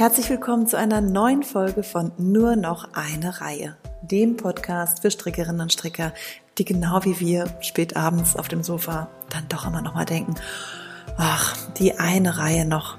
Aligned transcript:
Herzlich 0.00 0.30
willkommen 0.30 0.66
zu 0.66 0.78
einer 0.78 1.02
neuen 1.02 1.42
Folge 1.42 1.82
von 1.82 2.10
Nur 2.16 2.56
noch 2.56 2.88
eine 2.94 3.42
Reihe, 3.42 3.76
dem 4.00 4.38
Podcast 4.38 5.02
für 5.02 5.10
Strickerinnen 5.10 5.60
und 5.60 5.74
Stricker, 5.74 6.14
die 6.56 6.64
genau 6.64 7.04
wie 7.04 7.20
wir 7.20 7.44
spät 7.60 7.96
abends 7.98 8.34
auf 8.34 8.48
dem 8.48 8.62
Sofa 8.62 9.10
dann 9.28 9.46
doch 9.50 9.66
immer 9.66 9.82
noch 9.82 9.92
mal 9.92 10.06
denken, 10.06 10.36
ach, 11.18 11.54
die 11.78 11.98
eine 11.98 12.38
Reihe 12.38 12.64
noch. 12.64 12.96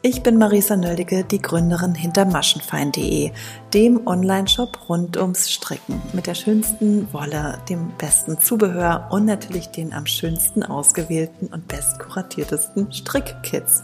Ich 0.00 0.22
bin 0.22 0.38
Marisa 0.38 0.74
Nöldicke, 0.74 1.22
die 1.22 1.42
Gründerin 1.42 1.94
hinter 1.94 2.24
maschenfein.de, 2.24 3.32
dem 3.74 4.06
Online-Shop 4.06 4.88
rund 4.88 5.18
ums 5.18 5.50
Stricken 5.50 6.00
mit 6.14 6.26
der 6.26 6.34
schönsten 6.34 7.12
Wolle, 7.12 7.58
dem 7.68 7.92
besten 7.98 8.40
Zubehör 8.40 9.08
und 9.10 9.26
natürlich 9.26 9.68
den 9.68 9.92
am 9.92 10.06
schönsten 10.06 10.62
ausgewählten 10.62 11.48
und 11.48 11.68
bestkuratiertesten 11.68 12.90
Strickkits. 12.90 13.82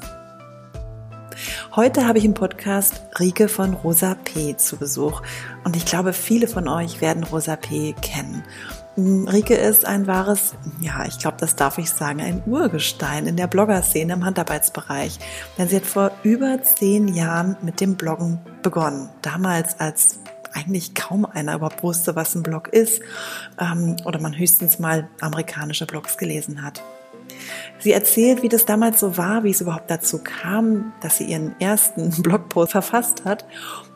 Heute 1.74 2.06
habe 2.06 2.18
ich 2.18 2.24
im 2.24 2.34
Podcast 2.34 3.02
Rike 3.18 3.48
von 3.48 3.74
Rosa 3.74 4.14
P 4.14 4.56
zu 4.56 4.76
Besuch 4.76 5.22
und 5.64 5.76
ich 5.76 5.84
glaube, 5.84 6.12
viele 6.12 6.48
von 6.48 6.68
euch 6.68 7.00
werden 7.00 7.24
Rosa 7.24 7.56
P 7.56 7.94
kennen. 8.00 8.44
Mm, 8.96 9.26
Rike 9.26 9.54
ist 9.54 9.86
ein 9.86 10.06
wahres, 10.06 10.54
ja, 10.80 11.04
ich 11.06 11.18
glaube, 11.18 11.38
das 11.40 11.56
darf 11.56 11.78
ich 11.78 11.90
sagen, 11.90 12.20
ein 12.20 12.42
Urgestein 12.46 13.26
in 13.26 13.36
der 13.36 13.46
Bloggerszene 13.46 14.12
im 14.12 14.24
Handarbeitsbereich. 14.24 15.18
Denn 15.56 15.68
sie 15.68 15.76
hat 15.76 15.86
vor 15.86 16.10
über 16.22 16.62
zehn 16.62 17.08
Jahren 17.08 17.56
mit 17.62 17.80
dem 17.80 17.96
Bloggen 17.96 18.38
begonnen. 18.62 19.08
Damals 19.22 19.80
als 19.80 20.18
eigentlich 20.52 20.94
kaum 20.94 21.24
einer 21.24 21.54
überhaupt 21.54 21.82
wusste, 21.82 22.14
was 22.16 22.34
ein 22.34 22.42
Blog 22.42 22.68
ist 22.68 23.00
ähm, 23.58 23.96
oder 24.04 24.20
man 24.20 24.36
höchstens 24.36 24.78
mal 24.78 25.08
amerikanische 25.20 25.86
Blogs 25.86 26.18
gelesen 26.18 26.62
hat. 26.62 26.82
Sie 27.78 27.92
erzählt, 27.92 28.42
wie 28.42 28.48
das 28.48 28.64
damals 28.64 29.00
so 29.00 29.16
war, 29.16 29.44
wie 29.44 29.50
es 29.50 29.60
überhaupt 29.60 29.90
dazu 29.90 30.20
kam, 30.22 30.92
dass 31.00 31.18
sie 31.18 31.24
ihren 31.24 31.54
ersten 31.60 32.10
Blogpost 32.22 32.72
verfasst 32.72 33.24
hat. 33.24 33.44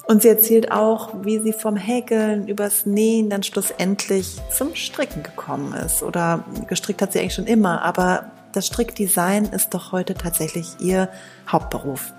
Und 0.07 0.23
sie 0.23 0.29
erzählt 0.29 0.71
auch, 0.71 1.15
wie 1.23 1.41
sie 1.41 1.53
vom 1.53 1.77
Häkeln 1.77 2.47
übers 2.47 2.87
Nähen 2.87 3.29
dann 3.29 3.43
schlussendlich 3.43 4.37
zum 4.57 4.75
Stricken 4.75 5.25
gekommen 5.25 5.75
ist. 5.75 6.03
Oder 6.03 6.45
gestrickt 6.69 7.03
hat 7.03 7.13
sie 7.13 7.19
eigentlich 7.19 7.35
schon 7.35 7.47
immer, 7.47 7.83
aber 7.83 8.31
das 8.53 8.69
Strickdesign 8.69 9.47
ist 9.47 9.75
doch 9.75 9.93
heute 9.93 10.15
tatsächlich 10.15 10.77
ihr 10.81 11.09
Hauptberuf. 11.51 12.13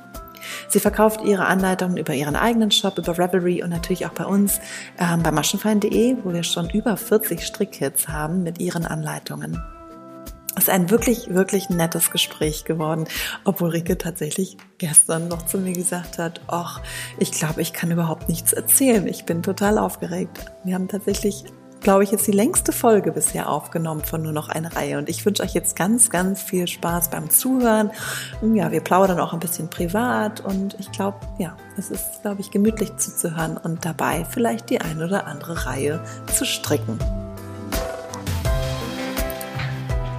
Sie 0.68 0.80
verkauft 0.80 1.22
ihre 1.24 1.46
Anleitungen 1.46 1.98
über 1.98 2.14
ihren 2.14 2.36
eigenen 2.36 2.72
Shop, 2.72 2.98
über 2.98 3.18
Revelry 3.18 3.64
und 3.64 3.70
natürlich 3.70 4.06
auch 4.06 4.14
bei 4.14 4.26
uns 4.26 4.60
ähm, 5.00 5.24
bei 5.24 5.32
maschenfein.de, 5.32 6.18
wo 6.24 6.34
wir 6.34 6.44
schon 6.44 6.70
über 6.70 6.98
40 6.98 7.46
Strickkits 7.46 8.08
haben 8.08 8.44
mit 8.44 8.60
ihren 8.60 8.86
Anleitungen. 8.86 9.62
Es 10.58 10.64
ist 10.64 10.70
ein 10.72 10.90
wirklich, 10.90 11.30
wirklich 11.30 11.70
nettes 11.70 12.10
Gespräch 12.10 12.66
geworden, 12.66 13.06
obwohl 13.44 13.70
Rike 13.70 13.96
tatsächlich 13.96 14.58
gestern 14.80 15.28
noch 15.28 15.46
zu 15.46 15.60
mir 15.60 15.74
gesagt 15.74 16.18
hat, 16.18 16.42
ach, 16.48 16.82
ich 17.20 17.32
glaube, 17.32 17.62
ich 17.62 17.74
kann 17.74 17.92
überhaupt 17.92 18.28
nichts 18.28 18.54
erzählen. 18.54 19.06
Ich 19.08 19.26
bin 19.26 19.44
total 19.44 19.78
aufgeregt. 19.78 20.46
Wir 20.64 20.74
haben 20.74 20.88
tatsächlich, 20.88 21.44
glaube 21.82 22.04
ich, 22.04 22.10
jetzt 22.10 22.26
die 22.26 22.32
längste 22.32 22.72
Folge 22.72 23.12
bisher 23.12 23.52
aufgenommen 23.52 24.04
von 24.04 24.24
nur 24.24 24.32
noch 24.32 24.50
eine 24.50 24.76
Reihe. 24.76 24.98
Und 24.98 25.10
ich 25.10 25.24
wünsche 25.28 25.44
euch 25.44 25.54
jetzt 25.54 25.76
ganz, 25.76 26.10
ganz 26.10 26.42
viel 26.42 26.68
Spaß 26.68 27.12
beim 27.12 27.30
Zuhören. 27.30 27.92
Ja, 28.42 28.72
wir 28.72 28.82
plaudern 28.82 29.20
auch 29.20 29.34
ein 29.34 29.40
bisschen 29.40 29.70
privat 29.70 30.42
und 30.42 30.76
ich 30.80 30.92
glaube, 30.92 31.20
ja, 31.38 31.56
es 31.78 31.92
ist, 31.92 32.24
glaube 32.24 32.42
ich, 32.42 32.50
gemütlich 32.50 32.98
zuzuhören 32.98 33.58
und 33.58 33.86
dabei 33.86 34.26
vielleicht 34.26 34.72
die 34.72 34.82
ein 34.82 35.04
oder 35.04 35.28
andere 35.28 35.68
Reihe 35.68 36.04
zu 36.36 36.46
stricken. 36.46 36.98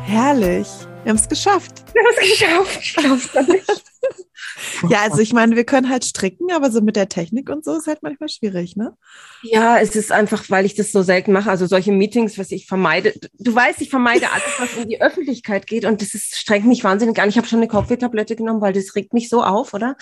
Herrlich. 0.09 0.67
Wir 1.05 1.11
haben 1.11 1.19
es 1.19 1.28
geschafft. 1.28 1.84
Wir 1.92 2.03
haben 2.03 2.14
es 2.17 2.31
geschafft. 2.31 2.78
Ich 2.81 2.95
glaube 2.95 3.53
nicht. 3.53 3.84
ja, 4.89 5.03
also 5.03 5.19
ich 5.19 5.34
meine, 5.34 5.55
wir 5.55 5.64
können 5.64 5.91
halt 5.91 6.03
stricken, 6.03 6.51
aber 6.51 6.70
so 6.70 6.81
mit 6.81 6.97
der 6.97 7.11
Technik 7.11 7.51
und 7.51 7.62
so 7.62 7.77
ist 7.77 7.87
halt 7.87 8.03
manchmal 8.03 8.31
schwierig, 8.31 8.75
ne? 8.75 8.97
Ja, 9.42 9.79
es 9.79 9.95
ist 9.95 10.11
einfach, 10.11 10.48
weil 10.48 10.64
ich 10.64 10.74
das 10.74 10.92
so 10.92 11.02
selten 11.02 11.33
mache. 11.33 11.51
Also 11.51 11.67
solche 11.67 11.92
Meetings, 11.92 12.39
was 12.39 12.52
ich 12.52 12.67
vermeide. 12.67 13.13
Du 13.39 13.55
weißt, 13.55 13.83
ich 13.83 13.91
vermeide 13.91 14.33
alles, 14.33 14.48
was 14.58 14.83
in 14.83 14.89
die 14.89 15.02
Öffentlichkeit 15.02 15.67
geht 15.67 15.85
und 15.85 16.01
das 16.01 16.14
ist, 16.14 16.36
strengt 16.36 16.64
mich 16.64 16.85
wahnsinnig 16.85 17.19
an. 17.20 17.29
Ich 17.29 17.36
habe 17.36 17.46
schon 17.46 17.58
eine 17.58 17.69
Kopfwehtablette 17.69 18.35
genommen, 18.35 18.63
weil 18.63 18.73
das 18.73 18.95
regt 18.96 19.13
mich 19.13 19.29
so 19.29 19.42
auf, 19.42 19.75
oder? 19.75 19.95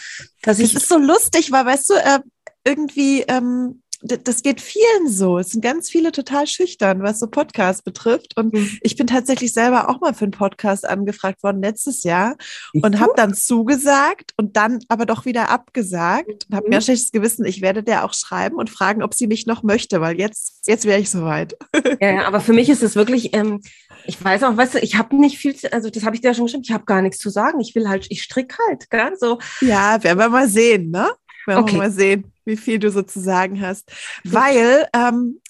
Dass 0.42 0.60
ich 0.60 0.72
das 0.72 0.84
ist 0.84 0.88
so 0.88 0.98
lustig, 0.98 1.50
weil, 1.50 1.66
weißt 1.66 1.90
du, 1.90 1.94
äh, 1.94 2.20
irgendwie 2.64 3.22
ähm, 3.22 3.82
das 4.02 4.42
geht 4.42 4.60
vielen 4.60 5.08
so. 5.08 5.38
Es 5.38 5.50
sind 5.50 5.62
ganz 5.62 5.88
viele 5.88 6.12
total 6.12 6.46
schüchtern, 6.46 7.02
was 7.02 7.18
so 7.18 7.26
Podcasts 7.26 7.82
betrifft. 7.82 8.36
Und 8.36 8.52
mhm. 8.52 8.78
ich 8.82 8.96
bin 8.96 9.06
tatsächlich 9.06 9.52
selber 9.52 9.88
auch 9.88 10.00
mal 10.00 10.14
für 10.14 10.24
einen 10.24 10.32
Podcast 10.32 10.86
angefragt 10.86 11.42
worden 11.42 11.62
letztes 11.62 12.02
Jahr 12.02 12.36
und 12.74 13.00
habe 13.00 13.12
dann 13.16 13.34
zugesagt 13.34 14.32
und 14.36 14.56
dann 14.56 14.80
aber 14.88 15.06
doch 15.06 15.24
wieder 15.24 15.50
abgesagt 15.50 16.46
und 16.48 16.56
habe 16.56 16.68
mir 16.68 16.76
ein 16.76 16.82
schlechtes 16.82 17.10
Gewissen. 17.10 17.44
Ich 17.44 17.62
werde 17.62 17.82
der 17.82 18.04
auch 18.04 18.12
schreiben 18.12 18.56
und 18.56 18.70
fragen, 18.70 19.02
ob 19.02 19.14
sie 19.14 19.26
mich 19.26 19.46
noch 19.46 19.62
möchte, 19.62 20.00
weil 20.00 20.18
jetzt, 20.18 20.66
jetzt 20.66 20.84
wäre 20.84 21.00
ich 21.00 21.10
soweit. 21.10 21.56
Ja, 22.00 22.26
aber 22.26 22.40
für 22.40 22.52
mich 22.52 22.68
ist 22.68 22.82
es 22.82 22.94
wirklich, 22.94 23.34
ähm, 23.34 23.62
ich 24.06 24.22
weiß 24.22 24.42
auch, 24.42 24.56
weißt 24.56 24.74
du, 24.74 24.78
ich 24.80 24.96
habe 24.96 25.16
nicht 25.16 25.38
viel, 25.38 25.54
zu, 25.54 25.72
also 25.72 25.88
das 25.88 26.04
habe 26.04 26.14
ich 26.14 26.20
dir 26.20 26.28
ja 26.28 26.34
schon 26.34 26.44
geschrieben, 26.44 26.64
ich 26.64 26.72
habe 26.72 26.84
gar 26.84 27.00
nichts 27.00 27.18
zu 27.18 27.30
sagen. 27.30 27.60
Ich 27.60 27.74
will 27.74 27.88
halt, 27.88 28.06
ich 28.10 28.22
stricke 28.22 28.56
halt, 28.68 28.90
gell? 28.90 29.12
so. 29.18 29.38
Ja, 29.60 30.02
werden 30.02 30.18
wir 30.18 30.28
mal 30.28 30.48
sehen, 30.48 30.90
ne? 30.90 31.10
Werden 31.46 31.62
okay. 31.62 31.72
wir 31.72 31.78
mal 31.78 31.90
sehen 31.90 32.32
wie 32.46 32.56
viel 32.56 32.78
du 32.78 32.90
sozusagen 32.90 33.60
hast. 33.60 33.92
Weil 34.24 34.88
ähm, 34.94 35.40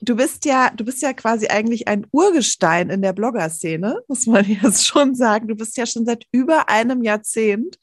du 0.00 0.16
bist 0.16 0.44
ja, 0.44 0.70
du 0.70 0.84
bist 0.84 1.02
ja 1.02 1.12
quasi 1.12 1.48
eigentlich 1.48 1.88
ein 1.88 2.06
Urgestein 2.10 2.90
in 2.90 3.02
der 3.02 3.12
Blogger-Szene, 3.12 4.02
muss 4.08 4.26
man 4.26 4.44
jetzt 4.62 4.86
schon 4.86 5.14
sagen. 5.14 5.48
Du 5.48 5.54
bist 5.54 5.76
ja 5.76 5.86
schon 5.86 6.04
seit 6.04 6.26
über 6.32 6.68
einem 6.68 7.02
Jahrzehnt 7.02 7.78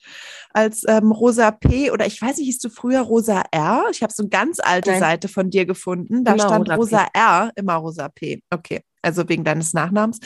als 0.51 0.83
ähm, 0.88 1.11
Rosa 1.11 1.51
P. 1.51 1.91
oder 1.91 2.06
ich 2.06 2.22
weiß 2.22 2.38
nicht, 2.38 2.47
hieß 2.47 2.59
du 2.59 2.69
früher 2.69 3.01
Rosa 3.01 3.44
R? 3.51 3.85
Ich 3.91 4.03
habe 4.03 4.13
so 4.13 4.23
eine 4.23 4.29
ganz 4.29 4.59
alte 4.59 4.91
Nein. 4.91 5.00
Seite 5.00 5.27
von 5.27 5.50
dir 5.50 5.66
gefunden. 5.66 6.23
Da 6.23 6.33
immer 6.33 6.44
stand 6.44 6.69
Rosa, 6.69 6.75
Rosa 6.75 7.07
R, 7.13 7.51
immer 7.56 7.75
Rosa 7.75 8.09
P. 8.09 8.41
Okay, 8.50 8.81
also 9.01 9.27
wegen 9.29 9.44
deines 9.44 9.73
Nachnamens. 9.73 10.19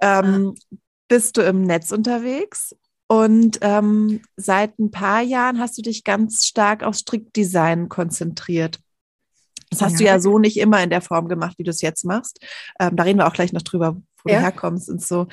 Ähm, 0.00 0.54
ah. 0.56 0.76
Bist 1.08 1.36
du 1.36 1.42
im 1.42 1.62
Netz 1.62 1.90
unterwegs? 1.90 2.72
Und 3.10 3.58
ähm, 3.62 4.22
seit 4.36 4.78
ein 4.78 4.92
paar 4.92 5.20
Jahren 5.20 5.58
hast 5.58 5.76
du 5.76 5.82
dich 5.82 6.04
ganz 6.04 6.44
stark 6.44 6.84
auf 6.84 6.94
Strickdesign 6.94 7.88
konzentriert. 7.88 8.78
Das 9.68 9.82
hast 9.82 9.94
ja. 9.94 9.98
du 9.98 10.04
ja 10.04 10.20
so 10.20 10.38
nicht 10.38 10.56
immer 10.58 10.80
in 10.80 10.90
der 10.90 11.00
Form 11.00 11.26
gemacht, 11.26 11.56
wie 11.58 11.64
du 11.64 11.70
es 11.70 11.80
jetzt 11.80 12.04
machst. 12.04 12.38
Ähm, 12.78 12.94
da 12.94 13.02
reden 13.02 13.18
wir 13.18 13.26
auch 13.26 13.32
gleich 13.32 13.52
noch 13.52 13.62
drüber, 13.62 13.96
wo 14.22 14.30
ja. 14.30 14.36
du 14.36 14.42
herkommst 14.42 14.88
und 14.88 15.02
so. 15.02 15.26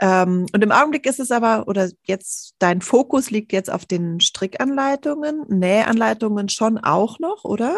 Ähm, 0.00 0.46
und 0.52 0.62
im 0.62 0.70
Augenblick 0.70 1.04
ist 1.04 1.18
es 1.18 1.32
aber, 1.32 1.66
oder 1.66 1.90
jetzt 2.04 2.54
dein 2.60 2.80
Fokus 2.80 3.28
liegt 3.32 3.52
jetzt 3.52 3.72
auf 3.72 3.86
den 3.86 4.20
Strickanleitungen, 4.20 5.46
Nähanleitungen 5.48 6.48
schon 6.48 6.78
auch 6.78 7.18
noch, 7.18 7.42
oder? 7.42 7.76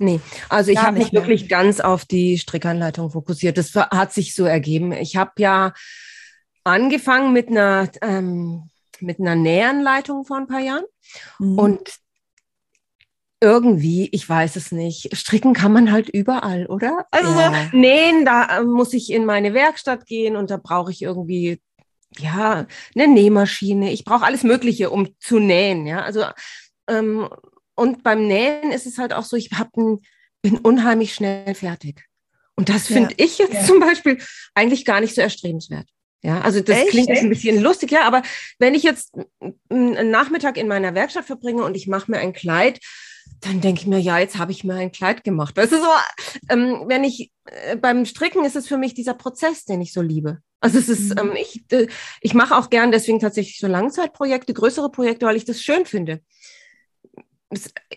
Nee, 0.00 0.18
also 0.48 0.72
ich 0.72 0.78
habe 0.78 0.98
mich 0.98 1.12
mehr. 1.12 1.22
wirklich 1.22 1.48
ganz 1.48 1.78
auf 1.78 2.04
die 2.04 2.36
Strickanleitung 2.36 3.12
fokussiert. 3.12 3.58
Das 3.58 3.76
hat 3.76 4.12
sich 4.12 4.34
so 4.34 4.44
ergeben. 4.44 4.90
Ich 4.90 5.14
habe 5.14 5.30
ja 5.38 5.72
angefangen 6.64 7.32
mit 7.32 7.48
einer 7.48 7.88
ähm, 8.02 8.68
mit 9.00 9.20
einer 9.20 9.34
Nähanleitung 9.34 10.24
vor 10.24 10.36
ein 10.36 10.46
paar 10.46 10.60
Jahren. 10.60 10.84
Mhm. 11.38 11.58
Und 11.58 11.98
irgendwie, 13.40 14.08
ich 14.10 14.28
weiß 14.28 14.56
es 14.56 14.72
nicht, 14.72 15.16
stricken 15.16 15.54
kann 15.54 15.72
man 15.72 15.92
halt 15.92 16.08
überall, 16.08 16.66
oder? 16.66 17.06
Also 17.10 17.38
ja. 17.38 17.70
nähen, 17.72 18.24
da 18.24 18.62
muss 18.64 18.92
ich 18.92 19.12
in 19.12 19.24
meine 19.24 19.54
Werkstatt 19.54 20.06
gehen 20.06 20.34
und 20.34 20.50
da 20.50 20.56
brauche 20.56 20.90
ich 20.90 21.02
irgendwie 21.02 21.60
ja 22.18 22.66
eine 22.94 23.08
Nähmaschine. 23.08 23.92
Ich 23.92 24.04
brauche 24.04 24.24
alles 24.24 24.42
Mögliche, 24.42 24.90
um 24.90 25.08
zu 25.20 25.38
nähen. 25.38 25.86
Ja, 25.86 26.02
also 26.02 26.24
ähm, 26.88 27.28
und 27.76 28.02
beim 28.02 28.26
Nähen 28.26 28.72
ist 28.72 28.86
es 28.86 28.98
halt 28.98 29.12
auch 29.12 29.22
so, 29.22 29.36
ich 29.36 29.50
hab 29.52 29.76
ein, 29.76 30.00
bin 30.42 30.58
unheimlich 30.58 31.14
schnell 31.14 31.54
fertig. 31.54 32.04
Und 32.56 32.70
das 32.70 32.88
finde 32.88 33.14
ja. 33.16 33.24
ich 33.24 33.38
jetzt 33.38 33.54
ja. 33.54 33.64
zum 33.64 33.78
Beispiel 33.78 34.20
eigentlich 34.54 34.84
gar 34.84 35.00
nicht 35.00 35.14
so 35.14 35.20
erstrebenswert. 35.20 35.88
Ja, 36.22 36.40
also 36.40 36.60
das 36.60 36.76
Echt? 36.76 36.88
klingt 36.88 37.08
jetzt 37.08 37.22
ein 37.22 37.28
bisschen 37.28 37.60
lustig, 37.62 37.92
ja, 37.92 38.02
aber 38.02 38.22
wenn 38.58 38.74
ich 38.74 38.82
jetzt 38.82 39.14
einen 39.70 40.10
Nachmittag 40.10 40.56
in 40.56 40.66
meiner 40.66 40.94
Werkstatt 40.94 41.26
verbringe 41.26 41.62
und 41.62 41.76
ich 41.76 41.86
mache 41.86 42.10
mir 42.10 42.18
ein 42.18 42.32
Kleid, 42.32 42.80
dann 43.40 43.60
denke 43.60 43.82
ich 43.82 43.86
mir, 43.86 44.00
ja, 44.00 44.18
jetzt 44.18 44.36
habe 44.36 44.50
ich 44.50 44.64
mir 44.64 44.74
ein 44.74 44.90
Kleid 44.90 45.22
gemacht. 45.22 45.56
Weißt 45.56 45.72
du, 45.72 45.76
so, 45.76 45.88
ähm, 46.48 46.84
wenn 46.86 47.04
ich 47.04 47.30
äh, 47.44 47.76
beim 47.76 48.04
Stricken 48.04 48.44
ist 48.44 48.56
es 48.56 48.66
für 48.66 48.78
mich 48.78 48.94
dieser 48.94 49.14
Prozess, 49.14 49.64
den 49.64 49.80
ich 49.80 49.92
so 49.92 50.02
liebe. 50.02 50.38
Also 50.60 50.78
es 50.78 50.88
ist, 50.88 51.14
mhm. 51.14 51.30
ähm, 51.30 51.32
ich, 51.36 51.62
äh, 51.70 51.86
ich 52.20 52.34
mache 52.34 52.56
auch 52.56 52.68
gern 52.68 52.90
deswegen 52.90 53.20
tatsächlich 53.20 53.58
so 53.58 53.68
Langzeitprojekte, 53.68 54.54
größere 54.54 54.90
Projekte, 54.90 55.26
weil 55.26 55.36
ich 55.36 55.44
das 55.44 55.62
schön 55.62 55.86
finde 55.86 56.20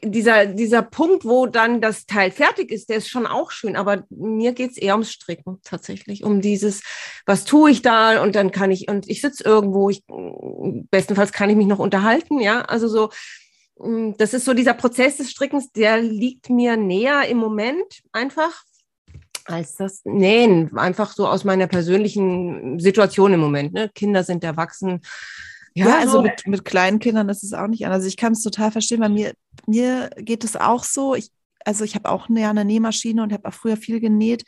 dieser, 0.03 0.45
dieser 0.45 0.81
Punkt, 0.81 1.25
wo 1.25 1.45
dann 1.45 1.81
das 1.81 2.05
Teil 2.05 2.31
fertig 2.31 2.71
ist, 2.71 2.89
der 2.89 2.97
ist 2.97 3.09
schon 3.09 3.27
auch 3.27 3.51
schön, 3.51 3.75
aber 3.75 4.03
mir 4.09 4.53
geht's 4.53 4.77
eher 4.77 4.93
ums 4.93 5.11
Stricken 5.11 5.59
tatsächlich, 5.63 6.23
um 6.23 6.41
dieses, 6.41 6.81
was 7.25 7.43
tue 7.43 7.71
ich 7.71 7.81
da 7.81 8.21
und 8.21 8.35
dann 8.35 8.51
kann 8.51 8.71
ich, 8.71 8.89
und 8.89 9.09
ich 9.09 9.19
sitze 9.19 9.43
irgendwo, 9.43 9.89
ich, 9.89 10.03
bestenfalls 10.89 11.33
kann 11.33 11.49
ich 11.49 11.57
mich 11.57 11.67
noch 11.67 11.79
unterhalten, 11.79 12.39
ja, 12.39 12.61
also 12.61 12.87
so, 12.87 13.09
mm, 13.79 14.13
das 14.17 14.33
ist 14.33 14.45
so 14.45 14.53
dieser 14.53 14.73
Prozess 14.73 15.17
des 15.17 15.31
Strickens, 15.31 15.71
der 15.73 16.01
liegt 16.01 16.49
mir 16.49 16.77
näher 16.77 17.27
im 17.27 17.37
Moment 17.37 18.03
einfach 18.13 18.63
als 19.45 19.75
das 19.75 20.01
Nähen, 20.05 20.77
einfach 20.77 21.13
so 21.13 21.27
aus 21.27 21.43
meiner 21.43 21.67
persönlichen 21.67 22.79
Situation 22.79 23.33
im 23.33 23.39
Moment. 23.39 23.73
Ne? 23.73 23.89
Kinder 23.89 24.23
sind 24.23 24.43
erwachsen, 24.43 25.01
Ja, 25.73 25.87
ja 25.87 25.99
also 25.99 26.13
so. 26.13 26.21
mit, 26.21 26.45
mit 26.47 26.65
kleinen 26.65 26.99
Kindern 26.99 27.29
ist 27.29 27.43
es 27.43 27.53
auch 27.53 27.67
nicht 27.67 27.85
anders. 27.85 27.99
Also 27.99 28.07
ich 28.07 28.17
kann 28.17 28.33
es 28.33 28.41
total 28.41 28.71
verstehen, 28.71 29.01
weil 29.01 29.09
mir, 29.09 29.33
mir 29.67 30.09
geht 30.17 30.43
es 30.43 30.55
auch 30.55 30.83
so. 30.83 31.15
Ich, 31.15 31.31
also 31.65 31.83
ich 31.83 31.95
habe 31.95 32.09
auch 32.09 32.29
eine, 32.29 32.47
eine 32.47 32.65
Nähmaschine 32.65 33.23
und 33.23 33.33
habe 33.33 33.47
auch 33.47 33.53
früher 33.53 33.77
viel 33.77 33.99
genäht 33.99 34.43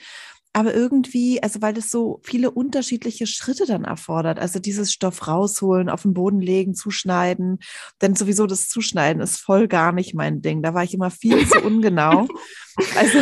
aber 0.55 0.73
irgendwie, 0.75 1.41
also 1.41 1.63
weil 1.63 1.73
das 1.73 1.89
so 1.89 2.19
viele 2.21 2.51
unterschiedliche 2.51 3.25
Schritte 3.25 3.65
dann 3.65 3.85
erfordert. 3.85 4.37
Also 4.39 4.59
dieses 4.59 4.93
Stoff 4.93 5.27
rausholen, 5.27 5.89
auf 5.89 6.03
den 6.03 6.13
Boden 6.13 6.41
legen, 6.41 6.75
zuschneiden. 6.75 7.57
Denn 8.03 8.15
sowieso 8.15 8.45
das 8.45 8.69
Zuschneiden 8.69 9.21
ist 9.21 9.37
voll 9.37 9.67
gar 9.67 9.91
nicht 9.91 10.13
mein 10.13 10.43
Ding. 10.43 10.61
Da 10.61 10.75
war 10.75 10.83
ich 10.83 10.93
immer 10.93 11.09
viel 11.09 11.47
zu 11.47 11.59
ungenau. 11.63 12.27
Also 12.95 13.17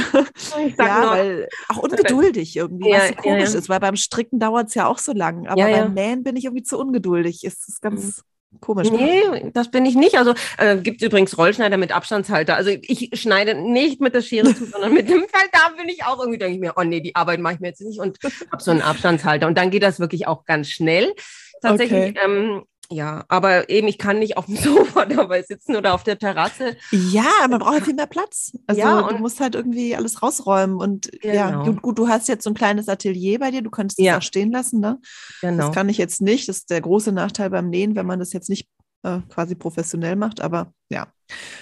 ja, 0.77 1.09
weil 1.09 1.47
auch 1.69 1.77
ungeduldig 1.77 2.57
irgendwie, 2.57 2.89
ja, 2.89 2.97
was 2.97 3.07
so 3.07 3.15
komisch 3.15 3.43
ja, 3.43 3.53
ja. 3.53 3.59
ist, 3.59 3.69
weil 3.69 3.79
beim 3.79 3.95
Stricken 3.95 4.39
dauert 4.39 4.67
es 4.67 4.75
ja 4.75 4.87
auch 4.87 4.99
so 4.99 5.13
lang. 5.13 5.47
Aber 5.47 5.61
beim 5.61 5.93
Nähen 5.93 6.23
bin 6.23 6.35
ich 6.35 6.43
irgendwie 6.43 6.63
zu 6.63 6.77
ungeduldig. 6.77 7.45
Ist 7.45 7.65
das 7.67 7.79
ganz. 7.79 8.23
Komisch. 8.59 8.91
Nee, 8.91 9.49
das 9.53 9.71
bin 9.71 9.85
ich 9.85 9.95
nicht. 9.95 10.17
Also 10.17 10.33
äh, 10.57 10.77
gibt 10.77 11.01
übrigens 11.01 11.37
Rollschneider 11.37 11.77
mit 11.77 11.95
Abstandshalter. 11.95 12.55
Also 12.55 12.71
ich 12.81 13.09
schneide 13.13 13.55
nicht 13.55 14.01
mit 14.01 14.13
der 14.13 14.21
Schere 14.21 14.53
zu, 14.53 14.65
sondern 14.65 14.93
mit 14.93 15.09
dem 15.09 15.19
Feld. 15.19 15.49
Da 15.53 15.69
bin 15.77 15.87
ich 15.87 16.03
auch 16.03 16.19
irgendwie, 16.19 16.37
denke 16.37 16.55
ich 16.55 16.59
mir, 16.59 16.73
oh 16.75 16.83
nee, 16.83 16.99
die 16.99 17.15
Arbeit 17.15 17.39
mache 17.39 17.55
ich 17.55 17.59
mir 17.61 17.69
jetzt 17.69 17.81
nicht 17.81 17.99
und 17.99 18.19
habe 18.51 18.61
so 18.61 18.71
einen 18.71 18.81
Abstandshalter. 18.81 19.47
Und 19.47 19.57
dann 19.57 19.71
geht 19.71 19.83
das 19.83 19.99
wirklich 19.99 20.27
auch 20.27 20.45
ganz 20.45 20.69
schnell. 20.69 21.13
Tatsächlich, 21.61 22.09
okay. 22.09 22.19
ähm, 22.23 22.63
ja, 22.91 23.23
aber 23.29 23.69
eben, 23.69 23.87
ich 23.87 23.97
kann 23.97 24.19
nicht 24.19 24.37
auf 24.37 24.45
dem 24.45 24.55
Sofa 24.57 25.05
dabei 25.05 25.41
sitzen 25.41 25.75
oder 25.75 25.93
auf 25.93 26.03
der 26.03 26.19
Terrasse. 26.19 26.75
Ja, 26.91 27.47
man 27.49 27.59
braucht 27.59 27.73
halt 27.73 27.85
viel 27.85 27.93
mehr 27.93 28.07
Platz. 28.07 28.51
Also 28.67 28.81
ja, 28.81 29.01
du 29.01 29.17
musst 29.17 29.39
halt 29.39 29.55
irgendwie 29.55 29.95
alles 29.95 30.21
rausräumen. 30.21 30.77
Und 30.77 31.11
genau. 31.21 31.33
ja, 31.33 31.63
gut, 31.63 31.81
gut, 31.81 31.97
du 31.97 32.07
hast 32.07 32.27
jetzt 32.27 32.43
so 32.43 32.49
ein 32.49 32.55
kleines 32.55 32.89
Atelier 32.89 33.39
bei 33.39 33.51
dir, 33.51 33.61
du 33.61 33.69
könntest 33.69 33.99
es 33.99 34.05
ja. 34.05 34.17
auch 34.17 34.21
stehen 34.21 34.51
lassen, 34.51 34.79
ne? 34.79 34.99
Genau. 35.41 35.67
Das 35.67 35.75
kann 35.75 35.89
ich 35.89 35.97
jetzt 35.97 36.21
nicht. 36.21 36.49
Das 36.49 36.57
ist 36.57 36.69
der 36.69 36.81
große 36.81 37.11
Nachteil 37.11 37.49
beim 37.49 37.69
Nähen, 37.69 37.95
wenn 37.95 38.05
man 38.05 38.19
das 38.19 38.33
jetzt 38.33 38.49
nicht 38.49 38.67
äh, 39.03 39.19
quasi 39.29 39.55
professionell 39.55 40.15
macht. 40.15 40.41
Aber 40.41 40.73
ja. 40.89 41.07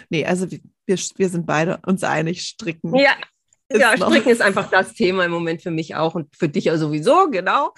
Nee, 0.09 0.25
also 0.25 0.49
wir, 0.51 0.59
wir 0.87 1.29
sind 1.29 1.45
beide 1.45 1.79
uns 1.85 2.03
einig, 2.03 2.41
stricken. 2.41 2.95
Ja, 2.95 3.11
ja, 3.71 3.95
Stricken 3.95 4.29
ist 4.29 4.41
einfach 4.41 4.69
das 4.69 4.93
Thema 4.93 5.25
im 5.25 5.31
Moment 5.31 5.61
für 5.61 5.71
mich 5.71 5.95
auch 5.95 6.15
und 6.15 6.35
für 6.35 6.49
dich 6.49 6.65
ja 6.65 6.77
sowieso, 6.77 7.29
genau. 7.29 7.73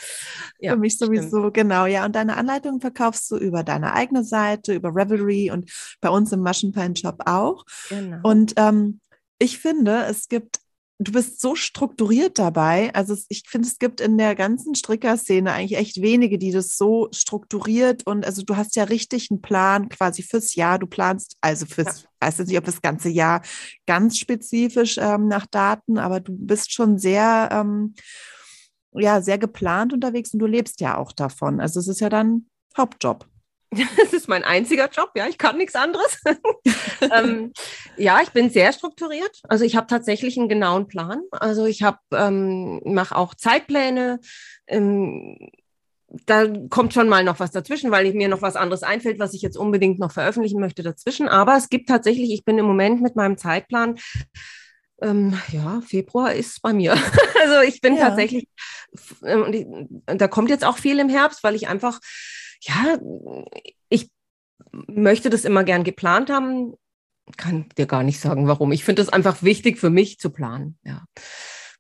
Ja, 0.60 0.74
für 0.74 0.78
mich 0.78 0.98
sowieso, 0.98 1.40
stimmt. 1.40 1.54
genau. 1.54 1.86
Ja, 1.86 2.06
und 2.06 2.16
deine 2.16 2.38
Anleitung 2.38 2.80
verkaufst 2.80 3.30
du 3.32 3.38
über 3.38 3.64
deine 3.64 3.94
eigene 3.94 4.24
Seite, 4.24 4.74
über 4.74 4.90
Revelry 4.96 5.52
und 5.52 5.70
bei 6.00 6.10
uns 6.10 6.32
im 6.32 6.42
Maschenpein-Shop 6.42 7.24
auch. 7.26 7.66
Genau. 7.90 8.20
Und 8.24 8.54
ähm, 8.58 9.02
ich 9.38 9.58
finde, 9.58 10.06
es 10.10 10.30
gibt 10.30 10.61
du 11.02 11.12
bist 11.12 11.42
so 11.42 11.56
strukturiert 11.56 12.38
dabei. 12.38 12.94
Also 12.94 13.16
ich 13.28 13.44
finde, 13.48 13.68
es 13.68 13.80
gibt 13.80 14.02
in 14.02 14.18
der 14.18 14.36
ganzen 14.36 14.76
Strickerszene 14.76 15.52
eigentlich 15.52 15.80
echt 15.80 16.02
wenige, 16.02 16.38
die 16.38 16.52
das 16.52 16.78
so 16.78 17.10
strukturiert 17.12 18.06
und 18.06 18.24
also 18.26 18.44
du 18.44 18.56
hast 18.56 18.76
ja 18.76 18.84
richtig 18.84 19.32
einen 19.32 19.42
Plan 19.42 19.90
quasi 19.90 20.22
fürs 20.22 20.54
Jahr. 20.54 20.78
Du 20.78 20.86
planst 20.86 21.38
also 21.42 21.66
fürs, 21.66 22.04
ja. 22.04 22.28
weiß 22.28 22.40
nicht, 22.40 22.58
ob 22.58 22.66
das 22.66 22.82
ganze 22.84 23.10
Jahr 23.10 23.42
ganz 23.88 24.18
spezifisch 24.18 25.00
ähm, 25.00 25.28
nach 25.28 25.48
Daten, 25.48 25.98
aber 25.98 26.20
du 26.20 26.34
bist 26.38 26.72
schon 26.72 27.00
sehr, 27.00 27.50
ähm, 27.52 27.96
ja, 28.94 29.22
sehr 29.22 29.40
geplant 29.40 29.94
unterwegs 29.94 30.34
und 30.34 30.40
du 30.40 30.46
lebst 30.46 30.82
ja 30.82 30.98
auch 30.98 31.14
davon. 31.14 31.60
Also 31.60 31.80
es 31.80 31.88
ist 31.88 32.02
ja 32.02 32.10
dann 32.10 32.46
Hauptjob. 32.78 33.31
Das 33.98 34.14
ist 34.14 34.28
mein 34.28 34.44
einziger 34.44 34.90
Job, 34.90 35.12
ja, 35.16 35.28
ich 35.28 35.38
kann 35.38 35.58
nichts 35.58 35.76
anderes. 35.76 36.22
ähm, 37.02 37.54
ja, 37.98 38.20
ich 38.22 38.30
bin 38.30 38.50
sehr 38.50 38.74
strukturiert. 38.74 39.42
Also 39.48 39.64
ich 39.64 39.76
habe 39.76 39.88
tatsächlich 39.88 40.38
einen 40.38 40.50
genauen 40.50 40.88
Plan. 40.88 41.22
Also 41.32 41.66
ich 41.66 41.84
habe 41.84 42.00
ähm, 42.14 42.82
mache 42.84 43.16
auch 43.16 43.34
Zeitpläne. 43.34 44.20
Ähm, 44.68 45.38
da 46.26 46.46
kommt 46.70 46.94
schon 46.94 47.08
mal 47.08 47.24
noch 47.24 47.40
was 47.40 47.52
dazwischen, 47.52 47.92
weil 47.92 48.14
mir 48.14 48.28
noch 48.28 48.42
was 48.42 48.58
anderes 48.58 48.84
einfällt, 48.84 49.20
was 49.20 49.34
ich 49.34 49.42
jetzt 49.42 49.58
unbedingt 49.58 50.00
noch 50.00 50.12
veröffentlichen 50.12 50.60
möchte 50.60 50.84
dazwischen. 50.84 51.30
Aber 51.30 51.56
es 51.56 51.70
gibt 51.70 51.88
tatsächlich, 51.88 52.32
ich 52.34 52.44
bin 52.44 52.58
im 52.58 52.66
Moment 52.66 53.02
mit 53.02 53.16
meinem 53.16 53.38
Zeitplan 53.38 53.98
ähm, 55.02 55.40
ja, 55.52 55.82
Februar 55.82 56.34
ist 56.34 56.62
bei 56.62 56.74
mir. 56.74 56.94
also 57.42 57.62
ich 57.62 57.82
bin 57.82 57.96
ja. 57.96 58.10
tatsächlich, 58.10 58.48
äh, 59.24 59.66
da 60.06 60.28
kommt 60.28 60.50
jetzt 60.50 60.66
auch 60.66 60.78
viel 60.78 61.00
im 61.00 61.10
Herbst, 61.10 61.44
weil 61.44 61.56
ich 61.56 61.68
einfach 61.68 62.00
ja, 62.62 62.98
ich 63.90 64.10
möchte 64.88 65.30
das 65.30 65.46
immer 65.46 65.64
gern 65.64 65.84
geplant 65.84 66.30
haben. 66.30 66.74
Kann 67.38 67.70
dir 67.78 67.86
gar 67.86 68.04
nicht 68.04 68.20
sagen, 68.20 68.48
warum. 68.48 68.72
Ich 68.72 68.84
finde 68.84 69.02
es 69.02 69.10
einfach 69.10 69.44
wichtig 69.44 69.80
für 69.80 69.90
mich 69.90 70.20
zu 70.20 70.32
planen. 70.32 70.78
Ja. 70.84 71.04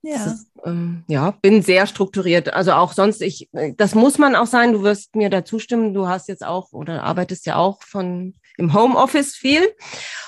Ja. 0.04 0.26
Ist, 0.26 0.48
ähm, 0.66 1.04
ja, 1.08 1.32
bin 1.42 1.62
sehr 1.62 1.86
strukturiert. 1.86 2.54
Also 2.54 2.74
auch 2.74 2.94
sonst, 2.94 3.22
ich, 3.22 3.50
das 3.78 3.94
muss 3.94 4.18
man 4.18 4.36
auch 4.36 4.48
sein. 4.48 4.74
Du 4.74 4.82
wirst 4.82 5.16
mir 5.16 5.30
da 5.30 5.46
zustimmen. 5.46 5.94
Du 5.94 6.08
hast 6.08 6.28
jetzt 6.28 6.44
auch 6.44 6.72
oder 6.72 7.04
arbeitest 7.04 7.46
ja 7.46 7.58
auch 7.58 7.84
von 7.84 8.34
im 8.58 8.74
Homeoffice 8.74 9.36
viel. 9.36 9.62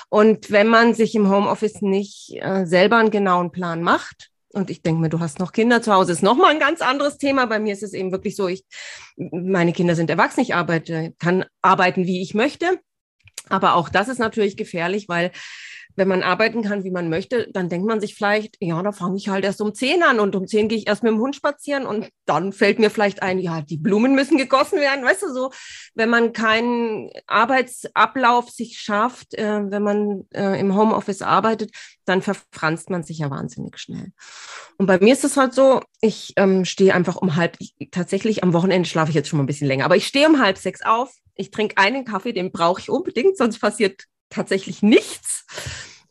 Und 0.08 0.50
wenn 0.50 0.68
man 0.68 0.94
sich 0.94 1.14
im 1.14 1.28
Homeoffice 1.28 1.82
nicht 1.82 2.34
äh, 2.40 2.66
selber 2.66 2.98
einen 2.98 3.10
genauen 3.10 3.50
Plan 3.50 3.82
macht, 3.82 4.30
und 4.54 4.70
ich 4.70 4.82
denke 4.82 5.00
mir, 5.00 5.08
du 5.08 5.20
hast 5.20 5.38
noch 5.38 5.52
Kinder 5.52 5.82
zu 5.82 5.92
Hause, 5.92 6.12
ist 6.12 6.22
nochmal 6.22 6.50
ein 6.50 6.60
ganz 6.60 6.80
anderes 6.80 7.18
Thema. 7.18 7.46
Bei 7.46 7.58
mir 7.58 7.72
ist 7.72 7.82
es 7.82 7.92
eben 7.92 8.12
wirklich 8.12 8.36
so, 8.36 8.48
ich, 8.48 8.64
meine 9.16 9.72
Kinder 9.72 9.94
sind 9.94 10.10
erwachsen, 10.10 10.40
ich 10.40 10.54
arbeite, 10.54 11.12
kann 11.18 11.44
arbeiten, 11.62 12.06
wie 12.06 12.22
ich 12.22 12.34
möchte. 12.34 12.78
Aber 13.48 13.74
auch 13.74 13.88
das 13.88 14.08
ist 14.08 14.18
natürlich 14.18 14.56
gefährlich, 14.56 15.08
weil 15.08 15.32
wenn 15.96 16.08
man 16.08 16.22
arbeiten 16.22 16.62
kann, 16.62 16.84
wie 16.84 16.90
man 16.90 17.08
möchte, 17.08 17.48
dann 17.52 17.68
denkt 17.68 17.86
man 17.86 18.00
sich 18.00 18.14
vielleicht, 18.14 18.56
ja, 18.60 18.82
da 18.82 18.92
fange 18.92 19.16
ich 19.16 19.28
halt 19.28 19.44
erst 19.44 19.60
um 19.60 19.74
zehn 19.74 20.02
an 20.02 20.20
und 20.20 20.34
um 20.34 20.46
zehn 20.46 20.68
gehe 20.68 20.78
ich 20.78 20.86
erst 20.86 21.02
mit 21.02 21.12
dem 21.12 21.20
Hund 21.20 21.36
spazieren 21.36 21.86
und 21.86 22.08
dann 22.24 22.52
fällt 22.52 22.78
mir 22.78 22.90
vielleicht 22.90 23.22
ein, 23.22 23.38
ja, 23.38 23.62
die 23.62 23.76
Blumen 23.76 24.14
müssen 24.14 24.38
gegossen 24.38 24.80
werden, 24.80 25.04
weißt 25.04 25.22
du 25.22 25.32
so. 25.32 25.50
Wenn 25.94 26.10
man 26.10 26.32
keinen 26.32 27.10
Arbeitsablauf 27.26 28.50
sich 28.50 28.78
schafft, 28.78 29.34
äh, 29.34 29.70
wenn 29.70 29.82
man 29.82 30.24
äh, 30.34 30.58
im 30.58 30.76
Homeoffice 30.76 31.22
arbeitet, 31.22 31.70
dann 32.04 32.22
verfranst 32.22 32.90
man 32.90 33.02
sich 33.02 33.18
ja 33.18 33.30
wahnsinnig 33.30 33.78
schnell. 33.78 34.12
Und 34.78 34.86
bei 34.86 34.98
mir 34.98 35.12
ist 35.12 35.24
es 35.24 35.36
halt 35.36 35.54
so, 35.54 35.80
ich 36.00 36.32
ähm, 36.36 36.64
stehe 36.64 36.94
einfach 36.94 37.16
um 37.16 37.36
halb, 37.36 37.56
ich, 37.60 37.74
tatsächlich 37.90 38.42
am 38.42 38.52
Wochenende 38.52 38.88
schlafe 38.88 39.10
ich 39.10 39.14
jetzt 39.14 39.28
schon 39.28 39.38
mal 39.38 39.44
ein 39.44 39.46
bisschen 39.48 39.68
länger, 39.68 39.84
aber 39.84 39.96
ich 39.96 40.06
stehe 40.06 40.28
um 40.28 40.40
halb 40.40 40.58
sechs 40.58 40.82
auf, 40.82 41.12
ich 41.34 41.50
trinke 41.50 41.78
einen 41.78 42.04
Kaffee, 42.04 42.32
den 42.32 42.52
brauche 42.52 42.80
ich 42.80 42.90
unbedingt, 42.90 43.36
sonst 43.36 43.58
passiert 43.58 44.04
tatsächlich 44.34 44.82
nichts. 44.82 45.46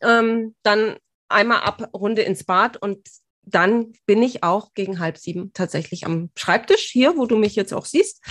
Ähm, 0.00 0.54
dann 0.62 0.96
einmal 1.28 1.60
ab, 1.60 1.90
Runde 1.94 2.22
ins 2.22 2.44
Bad 2.44 2.76
und 2.76 2.98
dann 3.42 3.92
bin 4.06 4.22
ich 4.22 4.42
auch 4.42 4.72
gegen 4.74 4.98
halb 5.00 5.18
sieben 5.18 5.52
tatsächlich 5.52 6.06
am 6.06 6.30
Schreibtisch 6.36 6.88
hier, 6.90 7.16
wo 7.16 7.26
du 7.26 7.36
mich 7.36 7.54
jetzt 7.56 7.74
auch 7.74 7.84
siehst. 7.84 8.22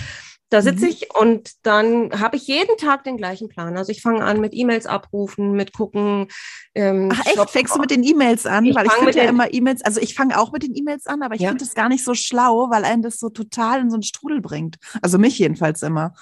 Da 0.50 0.62
sitze 0.62 0.84
mhm. 0.84 0.90
ich 0.90 1.14
und 1.14 1.50
dann 1.62 2.20
habe 2.20 2.36
ich 2.36 2.46
jeden 2.46 2.76
Tag 2.76 3.02
den 3.02 3.16
gleichen 3.16 3.48
Plan. 3.48 3.76
Also 3.76 3.90
ich 3.90 4.02
fange 4.02 4.22
an 4.22 4.40
mit 4.40 4.54
E-Mails 4.54 4.86
abrufen, 4.86 5.52
mit 5.52 5.72
gucken. 5.72 6.28
Ähm, 6.74 7.10
Ach 7.12 7.26
echt? 7.26 7.50
Fängst 7.50 7.74
du 7.74 7.80
mit 7.80 7.90
den 7.90 8.04
E-Mails 8.04 8.46
an? 8.46 8.64
Ich 8.64 8.74
weil 8.74 8.86
ich 8.86 8.92
finde 8.92 9.16
ja 9.16 9.24
immer 9.24 9.52
E-Mails, 9.52 9.82
also 9.82 10.00
ich 10.00 10.14
fange 10.14 10.38
auch 10.38 10.52
mit 10.52 10.62
den 10.62 10.76
E-Mails 10.76 11.06
an, 11.06 11.22
aber 11.22 11.34
ich 11.34 11.40
ja. 11.40 11.48
finde 11.48 11.64
es 11.64 11.74
gar 11.74 11.88
nicht 11.88 12.04
so 12.04 12.14
schlau, 12.14 12.70
weil 12.70 12.84
einen 12.84 13.02
das 13.02 13.18
so 13.18 13.30
total 13.30 13.80
in 13.80 13.90
so 13.90 13.96
einen 13.96 14.02
Strudel 14.02 14.40
bringt. 14.40 14.76
Also 15.02 15.18
mich 15.18 15.38
jedenfalls 15.38 15.82
immer. 15.82 16.14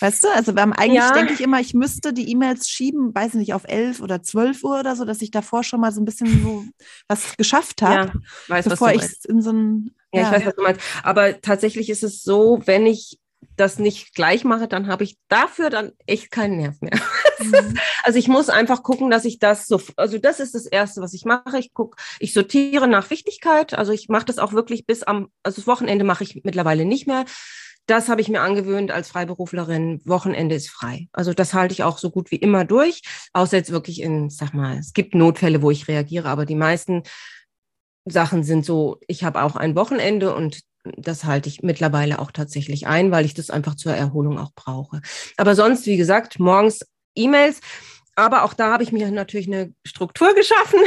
Weißt 0.00 0.24
du, 0.24 0.28
also 0.28 0.54
wir 0.54 0.62
haben 0.62 0.72
eigentlich, 0.72 1.02
ja. 1.02 1.12
denke 1.12 1.32
ich 1.32 1.40
immer, 1.40 1.60
ich 1.60 1.74
müsste 1.74 2.12
die 2.12 2.30
E-Mails 2.30 2.68
schieben, 2.68 3.14
weiß 3.14 3.34
nicht, 3.34 3.54
auf 3.54 3.64
11 3.64 4.00
oder 4.00 4.22
12 4.22 4.64
Uhr 4.64 4.80
oder 4.80 4.96
so, 4.96 5.04
dass 5.04 5.22
ich 5.22 5.30
davor 5.30 5.62
schon 5.64 5.80
mal 5.80 5.92
so 5.92 6.00
ein 6.00 6.04
bisschen 6.04 6.42
so 6.42 6.64
was 7.08 7.36
geschafft 7.36 7.82
habe, 7.82 8.12
ja, 8.48 8.60
bevor 8.62 8.92
ich 8.92 9.02
in 9.28 9.42
so 9.42 9.52
ein... 9.52 9.94
Ja, 10.12 10.22
ja, 10.22 10.26
ich 10.26 10.32
weiß, 10.34 10.46
was 10.46 10.54
du 10.56 10.62
meinst. 10.62 10.80
Aber 11.02 11.40
tatsächlich 11.40 11.88
ist 11.88 12.02
es 12.02 12.22
so, 12.22 12.60
wenn 12.66 12.84
ich 12.86 13.18
das 13.56 13.78
nicht 13.78 14.14
gleich 14.14 14.44
mache, 14.44 14.68
dann 14.68 14.86
habe 14.86 15.04
ich 15.04 15.16
dafür 15.28 15.70
dann 15.70 15.92
echt 16.06 16.30
keinen 16.30 16.56
Nerv 16.56 16.80
mehr. 16.80 16.98
Mhm. 17.42 17.76
also 18.04 18.20
ich 18.20 18.28
muss 18.28 18.48
einfach 18.50 18.84
gucken, 18.84 19.10
dass 19.10 19.24
ich 19.24 19.40
das 19.40 19.66
so, 19.66 19.80
also 19.96 20.16
das 20.16 20.38
ist 20.38 20.54
das 20.54 20.64
Erste, 20.64 21.00
was 21.00 21.12
ich 21.12 21.24
mache. 21.24 21.58
Ich 21.58 21.74
gucke, 21.74 22.00
ich 22.20 22.34
sortiere 22.34 22.86
nach 22.86 23.10
Wichtigkeit. 23.10 23.74
Also 23.74 23.90
ich 23.90 24.08
mache 24.08 24.26
das 24.26 24.38
auch 24.38 24.52
wirklich 24.52 24.86
bis 24.86 25.02
am, 25.02 25.26
also 25.42 25.56
das 25.56 25.66
Wochenende 25.66 26.04
mache 26.04 26.22
ich 26.22 26.42
mittlerweile 26.44 26.84
nicht 26.84 27.08
mehr 27.08 27.24
das 27.86 28.08
habe 28.08 28.20
ich 28.20 28.28
mir 28.28 28.40
angewöhnt 28.40 28.90
als 28.90 29.08
Freiberuflerin. 29.08 30.00
Wochenende 30.04 30.54
ist 30.54 30.70
frei. 30.70 31.08
Also 31.12 31.34
das 31.34 31.52
halte 31.54 31.72
ich 31.72 31.82
auch 31.82 31.98
so 31.98 32.10
gut 32.10 32.30
wie 32.30 32.36
immer 32.36 32.64
durch, 32.64 33.02
außer 33.32 33.56
jetzt 33.56 33.72
wirklich 33.72 34.00
in, 34.00 34.30
sag 34.30 34.54
mal, 34.54 34.78
es 34.78 34.92
gibt 34.92 35.14
Notfälle, 35.14 35.62
wo 35.62 35.70
ich 35.70 35.88
reagiere, 35.88 36.28
aber 36.28 36.46
die 36.46 36.54
meisten 36.54 37.02
Sachen 38.04 38.44
sind 38.44 38.64
so, 38.64 38.98
ich 39.06 39.24
habe 39.24 39.42
auch 39.42 39.56
ein 39.56 39.76
Wochenende 39.76 40.34
und 40.34 40.60
das 40.84 41.24
halte 41.24 41.48
ich 41.48 41.62
mittlerweile 41.62 42.18
auch 42.18 42.32
tatsächlich 42.32 42.86
ein, 42.86 43.10
weil 43.12 43.24
ich 43.24 43.34
das 43.34 43.50
einfach 43.50 43.76
zur 43.76 43.94
Erholung 43.94 44.38
auch 44.38 44.52
brauche. 44.54 45.00
Aber 45.36 45.54
sonst, 45.54 45.86
wie 45.86 45.96
gesagt, 45.96 46.38
morgens 46.38 46.80
E-Mails. 47.14 47.60
Aber 48.14 48.44
auch 48.44 48.52
da 48.52 48.72
habe 48.72 48.82
ich 48.82 48.92
mir 48.92 49.10
natürlich 49.10 49.46
eine 49.46 49.72
Struktur 49.86 50.34
geschaffen, 50.34 50.80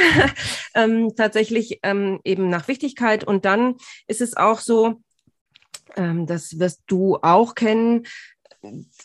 ähm, 0.75 1.15
tatsächlich 1.15 1.79
ähm, 1.81 2.19
eben 2.23 2.49
nach 2.49 2.67
Wichtigkeit. 2.67 3.23
Und 3.23 3.45
dann 3.45 3.75
ist 4.07 4.21
es 4.21 4.37
auch 4.37 4.59
so, 4.59 5.01
das 5.95 6.59
wirst 6.59 6.81
du 6.87 7.17
auch 7.21 7.55
kennen. 7.55 8.05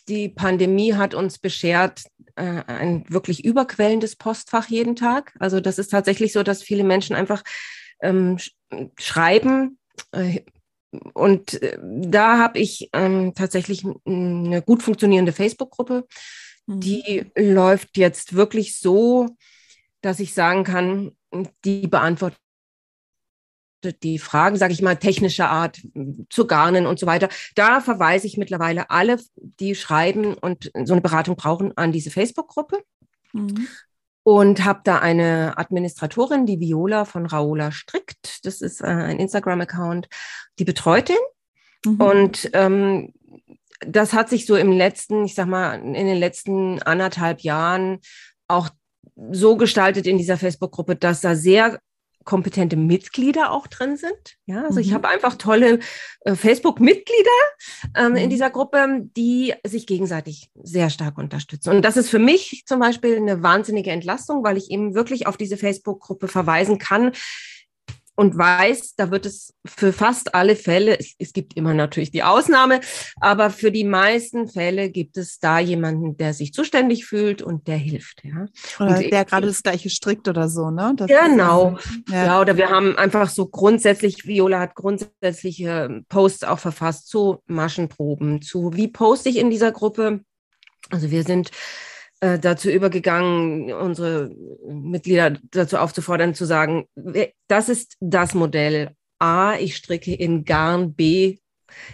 Die 0.09 0.29
Pandemie 0.29 0.95
hat 0.95 1.15
uns 1.15 1.39
beschert 1.39 2.03
äh, 2.37 2.63
ein 2.67 3.05
wirklich 3.09 3.45
überquellendes 3.45 4.17
Postfach 4.17 4.69
jeden 4.69 4.97
Tag. 4.97 5.35
Also 5.39 5.61
das 5.61 5.79
ist 5.79 5.89
tatsächlich 5.91 6.33
so, 6.33 6.43
dass 6.43 6.63
viele 6.63 6.85
Menschen 6.85 7.15
einfach 7.15 7.43
ähm, 8.01 8.39
schreiben, 8.99 9.79
äh, 10.13 10.41
und 11.15 11.63
äh, 11.63 11.79
da 11.83 12.39
habe 12.39 12.59
ich 12.59 12.91
ähm, 12.93 13.35
tatsächlich 13.35 13.85
eine 14.05 14.63
gut 14.63 14.83
funktionierende 14.83 15.33
Facebook-Gruppe. 15.33 16.07
Mhm. 16.67 16.81
Die 16.81 17.25
läuft 17.37 17.97
jetzt 17.97 18.35
wirklich 18.35 18.79
so, 18.79 19.29
dass 20.01 20.21
ich 20.21 20.35
sagen 20.35 20.65
kann, 20.65 21.13
die 21.65 21.87
beantwortet 21.87 22.41
die 24.03 24.19
Fragen, 24.19 24.57
sage 24.57 24.73
ich 24.73 24.83
mal, 24.83 24.97
technischer 24.97 25.51
Art 25.51 25.81
zu 26.29 26.47
garnen 26.47 26.87
und 26.87 26.99
so 26.99 27.07
weiter. 27.07 27.29
Da 27.55 27.81
verweise 27.81 28.27
ich 28.27 28.37
mittlerweile 28.37 28.91
alle, 28.91 29.19
die 29.37 29.75
schreiben 29.75 30.35
und 30.35 30.71
so 30.85 30.93
eine 30.93 31.01
Beratung 31.01 31.37
brauchen, 31.37 31.77
an 31.77 31.93
diese 31.93 32.11
Facebook-Gruppe. 32.11 32.83
Mhm. 33.33 33.69
Und 34.23 34.65
habe 34.65 34.81
da 34.85 34.99
eine 34.99 35.55
Administratorin, 35.57 36.45
die 36.45 36.61
Viola 36.61 37.07
von 37.07 37.25
Raola 37.25 37.73
Strickt. 37.73 38.45
Das 38.45 38.61
ist 38.61 38.83
äh, 38.83 38.87
ein 38.87 39.19
Instagram-Account, 39.19 40.09
die 40.59 40.65
betreut 40.65 41.09
den. 41.09 41.17
Mhm. 41.87 42.01
Und 42.01 42.51
ähm, 42.53 43.13
das 43.81 44.13
hat 44.13 44.29
sich 44.29 44.45
so 44.47 44.57
im 44.57 44.73
letzten, 44.73 45.25
ich 45.25 45.35
sag 45.35 45.47
mal, 45.47 45.75
in 45.75 45.95
den 45.95 46.19
letzten 46.19 46.83
anderthalb 46.83 47.41
Jahren 47.41 48.01
auch 48.47 48.69
so 49.33 49.57
gestaltet 49.57 50.07
in 50.07 50.19
dieser 50.19 50.37
Facebook-Gruppe, 50.37 50.97
dass 50.97 51.21
da 51.21 51.35
sehr 51.35 51.81
kompetente 52.25 52.77
Mitglieder 52.77 53.51
auch 53.51 53.67
drin 53.67 53.97
sind. 53.97 54.37
Ja, 54.47 54.65
also 54.65 54.75
mhm. 54.75 54.81
ich 54.81 54.93
habe 54.93 55.09
einfach 55.09 55.37
tolle 55.37 55.79
äh, 56.21 56.35
Facebook-Mitglieder 56.35 57.31
ähm, 57.97 58.11
mhm. 58.11 58.17
in 58.17 58.31
dieser 58.31 58.51
Gruppe, 58.51 59.09
die 59.17 59.55
sich 59.67 59.87
gegenseitig 59.87 60.51
sehr 60.63 60.91
stark 60.91 61.19
unterstützen. 61.19 61.71
Und 61.71 61.83
das 61.83 61.97
ist 61.97 62.11
für 62.11 62.19
mich 62.19 62.65
zum 62.67 62.81
Beispiel 62.81 63.17
eine 63.17 63.43
wahnsinnige 63.43 63.91
Entlastung, 63.91 64.45
weil 64.45 64.57
ich 64.57 64.71
eben 64.71 64.95
wirklich 64.95 65.27
auf 65.27 65.37
diese 65.37 65.57
Facebook-Gruppe 65.57 66.29
verweisen 66.29 66.79
kann, 66.79 67.13
und 68.21 68.37
weiß, 68.37 68.97
da 68.97 69.11
wird 69.11 69.25
es 69.25 69.55
für 69.65 69.95
fast 69.95 70.35
alle 70.35 70.55
Fälle, 70.55 70.99
es, 71.01 71.15
es, 71.19 71.33
gibt 71.33 71.57
immer 71.57 71.73
natürlich 71.73 72.11
die 72.11 72.23
Ausnahme, 72.23 72.81
aber 73.19 73.49
für 73.49 73.73
die 73.73 73.85
meisten 73.85 74.47
Fälle 74.47 74.91
gibt 74.91 75.17
es 75.17 75.39
da 75.39 75.59
jemanden, 75.59 76.19
der 76.19 76.35
sich 76.35 76.53
zuständig 76.53 77.07
fühlt 77.07 77.41
und 77.41 77.67
der 77.67 77.79
hilft. 77.79 78.23
Ja. 78.23 78.45
Oder 78.79 78.99
und 78.99 79.11
der 79.11 79.25
gerade 79.25 79.47
das 79.47 79.63
gleiche 79.63 79.89
strickt 79.89 80.29
oder 80.29 80.51
so, 80.51 80.71
ne? 80.71 80.93
Das 80.97 81.09
genau. 81.09 81.79
ja. 82.11 82.27
ja, 82.27 82.41
oder 82.43 82.59
wir 82.59 82.69
haben 82.69 82.95
einfach 82.99 83.31
so 83.31 83.47
grundsätzlich, 83.47 84.27
Viola 84.27 84.61
hat 84.61 84.75
grundsätzliche 84.75 86.03
Posts 86.11 86.45
auch 86.45 86.59
verfasst 86.59 87.09
zu 87.09 87.43
Maschenproben, 87.47 88.43
zu 88.43 88.75
wie 88.75 88.89
poste 88.89 89.31
ich 89.31 89.39
in 89.39 89.49
dieser 89.49 89.73
Gruppe. 89.73 90.21
Also 90.91 91.11
wir 91.11 91.23
sind 91.23 91.53
äh, 92.21 92.39
dazu 92.39 92.71
übergegangen, 92.71 93.73
unsere 93.73 94.31
Mitglieder 94.67 95.37
dazu 95.51 95.79
aufzufordern, 95.79 96.35
zu 96.35 96.45
sagen, 96.45 96.87
das 97.49 97.69
ist 97.69 97.97
das 98.01 98.35
Modell 98.35 98.95
A, 99.19 99.57
ich 99.57 99.77
stricke 99.77 100.15
in 100.15 100.45
Garn 100.45 100.95
B, 100.95 101.39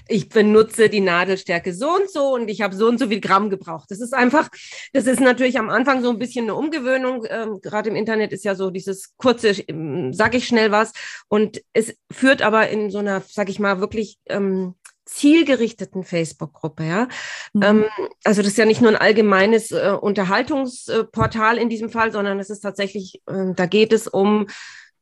ich 0.09 0.29
benutze 0.29 0.89
die 0.89 1.01
Nadelstärke 1.01 1.75
so 1.75 1.95
und 1.95 2.11
so 2.11 2.35
und 2.35 2.49
ich 2.49 2.61
habe 2.63 2.75
so 2.75 2.89
und 2.89 2.99
so 2.99 3.09
viel 3.09 3.21
Gramm 3.21 3.51
gebraucht. 3.51 3.91
Das 3.91 4.01
ist 4.01 4.15
einfach, 4.15 4.49
das 4.93 5.07
ist 5.07 5.21
natürlich 5.21 5.59
am 5.59 5.69
Anfang 5.71 6.03
so 6.03 6.11
ein 6.11 6.19
bisschen 6.19 6.47
eine 6.47 6.55
Umgewöhnung. 6.55 7.27
Ähm, 7.29 7.61
Gerade 7.63 7.91
im 7.91 7.97
Internet 7.97 8.33
ist 8.33 8.45
ja 8.45 8.55
so 8.55 8.71
dieses 8.71 9.17
kurze, 9.17 9.51
ähm, 9.69 10.13
sag 10.13 10.35
ich 10.35 10.47
schnell 10.47 10.71
was. 10.71 10.93
Und 11.29 11.63
es 11.73 11.95
führt 12.11 12.43
aber 12.43 12.69
in 12.69 12.91
so 12.91 12.99
einer, 12.99 13.23
sag 13.27 13.49
ich 13.49 13.59
mal, 13.59 13.81
wirklich 13.81 14.19
ähm, 14.27 14.75
zielgerichteten 15.07 16.05
Facebook-Gruppe. 16.05 16.85
Ja? 16.85 17.09
Mhm. 17.55 17.63
Ähm, 17.63 17.85
also 18.25 18.43
das 18.43 18.53
ist 18.53 18.59
ja 18.59 18.67
nicht 18.67 18.83
nur 18.83 18.91
ein 18.91 18.97
allgemeines 18.97 19.71
äh, 19.71 19.97
Unterhaltungsportal 19.99 21.57
in 21.57 21.69
diesem 21.69 21.89
Fall, 21.91 22.13
sondern 22.13 22.39
es 22.39 22.51
ist 22.51 22.61
tatsächlich, 22.61 23.23
äh, 23.27 23.55
da 23.55 23.67
geht 23.67 23.93
es 23.93 24.07
um 24.07 24.47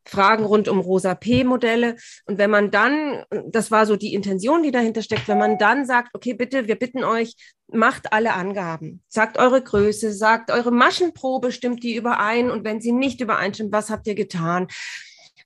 Fragen 0.06 0.44
rund 0.44 0.68
um 0.68 0.80
Rosa 0.80 1.14
P-Modelle. 1.14 1.96
Und 2.26 2.38
wenn 2.38 2.50
man 2.50 2.70
dann, 2.70 3.24
das 3.46 3.70
war 3.70 3.86
so 3.86 3.96
die 3.96 4.14
Intention, 4.14 4.62
die 4.62 4.70
dahinter 4.70 5.02
steckt, 5.02 5.28
wenn 5.28 5.38
man 5.38 5.58
dann 5.58 5.86
sagt, 5.86 6.14
okay, 6.14 6.34
bitte, 6.34 6.68
wir 6.68 6.78
bitten 6.78 7.04
euch, 7.04 7.34
macht 7.68 8.12
alle 8.12 8.34
Angaben, 8.34 9.02
sagt 9.08 9.38
eure 9.38 9.62
Größe, 9.62 10.12
sagt 10.12 10.50
eure 10.50 10.70
Maschenprobe, 10.70 11.52
stimmt 11.52 11.82
die 11.82 11.96
überein? 11.96 12.50
Und 12.50 12.64
wenn 12.64 12.82
sie 12.82 12.92
nicht 12.92 13.20
übereinstimmt, 13.20 13.72
was 13.72 13.88
habt 13.88 14.06
ihr 14.06 14.14
getan? 14.14 14.68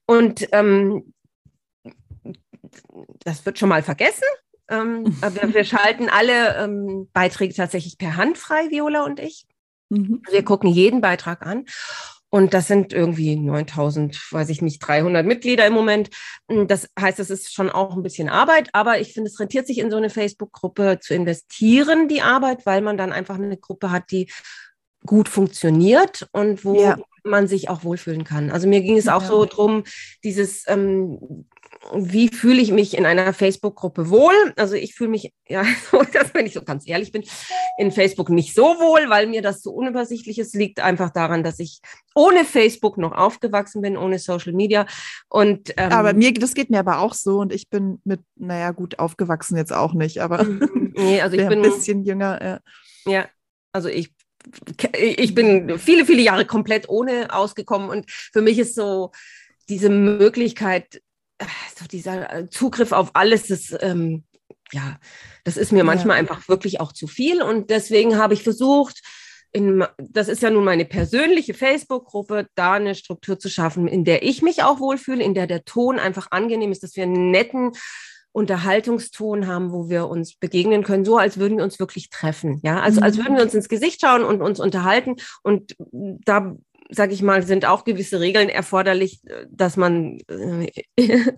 Und 0.05 0.49
ähm, 0.51 1.13
das 3.23 3.45
wird 3.45 3.59
schon 3.59 3.69
mal 3.69 3.83
vergessen. 3.83 4.25
Ähm, 4.69 5.15
aber 5.21 5.53
wir 5.53 5.63
schalten 5.63 6.09
alle 6.09 6.57
ähm, 6.57 7.09
Beiträge 7.13 7.53
tatsächlich 7.53 7.97
per 7.97 8.15
Hand 8.15 8.37
frei, 8.37 8.69
Viola 8.69 9.03
und 9.03 9.19
ich. 9.19 9.45
Mhm. 9.89 10.21
Wir 10.29 10.43
gucken 10.43 10.69
jeden 10.69 11.01
Beitrag 11.01 11.45
an. 11.45 11.65
Und 12.31 12.53
das 12.53 12.67
sind 12.67 12.93
irgendwie 12.93 13.35
9000, 13.35 14.31
weiß 14.31 14.49
ich 14.49 14.61
nicht, 14.61 14.79
300 14.79 15.25
Mitglieder 15.25 15.65
im 15.65 15.73
Moment. 15.73 16.11
Hm, 16.47 16.67
das 16.67 16.87
heißt, 16.99 17.19
es 17.19 17.31
ist 17.31 17.53
schon 17.53 17.71
auch 17.71 17.95
ein 17.95 18.03
bisschen 18.03 18.29
Arbeit, 18.29 18.69
aber 18.73 18.99
ich 18.99 19.13
finde, 19.13 19.31
es 19.31 19.39
rentiert 19.39 19.65
sich 19.65 19.79
in 19.79 19.89
so 19.89 19.97
eine 19.97 20.11
Facebook-Gruppe 20.11 20.99
zu 21.01 21.15
investieren, 21.15 22.07
die 22.07 22.21
Arbeit, 22.21 22.67
weil 22.67 22.81
man 22.81 22.97
dann 22.97 23.11
einfach 23.11 23.35
eine 23.35 23.57
Gruppe 23.57 23.91
hat, 23.91 24.11
die 24.11 24.31
gut 25.05 25.27
funktioniert 25.27 26.27
und 26.31 26.63
wo 26.65 26.79
ja. 26.79 26.99
man 27.23 27.47
sich 27.47 27.69
auch 27.69 27.83
wohlfühlen 27.83 28.25
kann. 28.25 28.51
Also 28.51 28.67
mir 28.67 28.81
ging 28.81 28.97
es 28.97 29.07
auch 29.07 29.23
ja. 29.23 29.27
so 29.27 29.45
drum, 29.45 29.83
dieses 30.23 30.67
ähm, 30.67 31.47
wie 31.93 32.27
fühle 32.27 32.61
ich 32.61 32.71
mich 32.71 32.97
in 32.97 33.05
einer 33.05 33.33
Facebook-Gruppe 33.33 34.09
wohl? 34.09 34.53
Also 34.57 34.75
ich 34.75 34.95
fühle 34.95 35.11
mich, 35.11 35.33
ja, 35.47 35.63
wenn 36.33 36.45
ich 36.45 36.53
so 36.53 36.61
ganz 36.61 36.87
ehrlich 36.87 37.11
bin, 37.11 37.23
in 37.77 37.91
Facebook 37.91 38.29
nicht 38.29 38.53
so 38.53 38.63
wohl, 38.63 39.09
weil 39.09 39.27
mir 39.27 39.41
das 39.41 39.61
so 39.61 39.71
unübersichtlich 39.71 40.39
ist. 40.39 40.55
Liegt 40.55 40.79
einfach 40.81 41.09
daran, 41.09 41.43
dass 41.43 41.59
ich 41.59 41.79
ohne 42.15 42.43
Facebook 42.43 42.97
noch 42.97 43.13
aufgewachsen 43.13 43.81
bin, 43.81 43.97
ohne 43.97 44.19
Social 44.19 44.53
Media. 44.53 44.85
Und 45.29 45.73
ähm, 45.77 45.91
aber 45.91 46.13
mir, 46.13 46.33
das 46.33 46.53
geht 46.53 46.69
mir 46.69 46.79
aber 46.79 46.99
auch 46.99 47.13
so 47.13 47.39
und 47.39 47.53
ich 47.53 47.69
bin 47.69 48.01
mit, 48.03 48.21
naja, 48.35 48.71
gut 48.71 48.99
aufgewachsen 48.99 49.57
jetzt 49.57 49.73
auch 49.73 49.93
nicht, 49.93 50.21
aber 50.21 50.43
nee, 50.73 51.21
also 51.21 51.37
ich 51.37 51.47
bin 51.47 51.59
ein 51.59 51.71
bisschen 51.71 52.03
jünger. 52.03 52.61
Ja, 53.05 53.11
ja 53.11 53.25
also 53.71 53.89
ich 53.89 54.13
ich 54.93 55.35
bin 55.35 55.77
viele, 55.77 56.05
viele 56.05 56.21
Jahre 56.21 56.45
komplett 56.45 56.87
ohne 56.87 57.33
ausgekommen 57.33 57.89
und 57.89 58.09
für 58.09 58.41
mich 58.41 58.57
ist 58.57 58.73
so 58.73 59.11
diese 59.67 59.89
Möglichkeit, 59.89 61.01
so 61.77 61.85
dieser 61.85 62.33
äh, 62.33 62.49
Zugriff 62.49 62.91
auf 62.91 63.11
alles, 63.13 63.47
das, 63.47 63.75
ähm, 63.81 64.23
ja, 64.71 64.97
das 65.43 65.57
ist 65.57 65.71
mir 65.71 65.83
manchmal 65.83 66.17
ja. 66.17 66.21
einfach 66.21 66.47
wirklich 66.49 66.79
auch 66.79 66.91
zu 66.91 67.07
viel. 67.07 67.41
Und 67.41 67.69
deswegen 67.69 68.17
habe 68.17 68.33
ich 68.33 68.43
versucht, 68.43 69.01
in, 69.51 69.83
das 69.97 70.27
ist 70.27 70.43
ja 70.43 70.51
nun 70.51 70.63
meine 70.63 70.85
persönliche 70.85 71.53
Facebook-Gruppe, 71.53 72.47
da 72.55 72.73
eine 72.73 72.93
Struktur 72.93 73.39
zu 73.39 73.49
schaffen, 73.49 73.87
in 73.87 74.05
der 74.05 74.23
ich 74.23 74.41
mich 74.41 74.63
auch 74.63 74.79
wohlfühle, 74.79 75.23
in 75.23 75.33
der 75.33 75.47
der 75.47 75.65
Ton 75.65 75.97
einfach 75.97 76.27
angenehm 76.31 76.71
ist, 76.71 76.83
dass 76.83 76.95
wir 76.95 77.03
einen 77.03 77.31
netten 77.31 77.71
Unterhaltungston 78.31 79.47
haben, 79.47 79.71
wo 79.71 79.89
wir 79.89 80.07
uns 80.07 80.35
begegnen 80.35 80.83
können, 80.83 81.03
so 81.03 81.17
als 81.17 81.39
würden 81.39 81.57
wir 81.57 81.63
uns 81.63 81.79
wirklich 81.79 82.09
treffen. 82.11 82.59
Ja, 82.61 82.79
also 82.79 83.01
als 83.01 83.17
mhm. 83.17 83.21
würden 83.23 83.35
wir 83.37 83.43
uns 83.43 83.55
ins 83.55 83.69
Gesicht 83.69 84.01
schauen 84.01 84.23
und 84.23 84.41
uns 84.41 84.59
unterhalten. 84.59 85.15
Und 85.41 85.75
da 85.79 86.55
sage 86.89 87.13
ich 87.13 87.21
mal, 87.21 87.43
sind 87.43 87.65
auch 87.65 87.83
gewisse 87.85 88.19
Regeln 88.19 88.49
erforderlich, 88.49 89.21
dass 89.49 89.77
man 89.77 90.19
äh, 90.27 90.71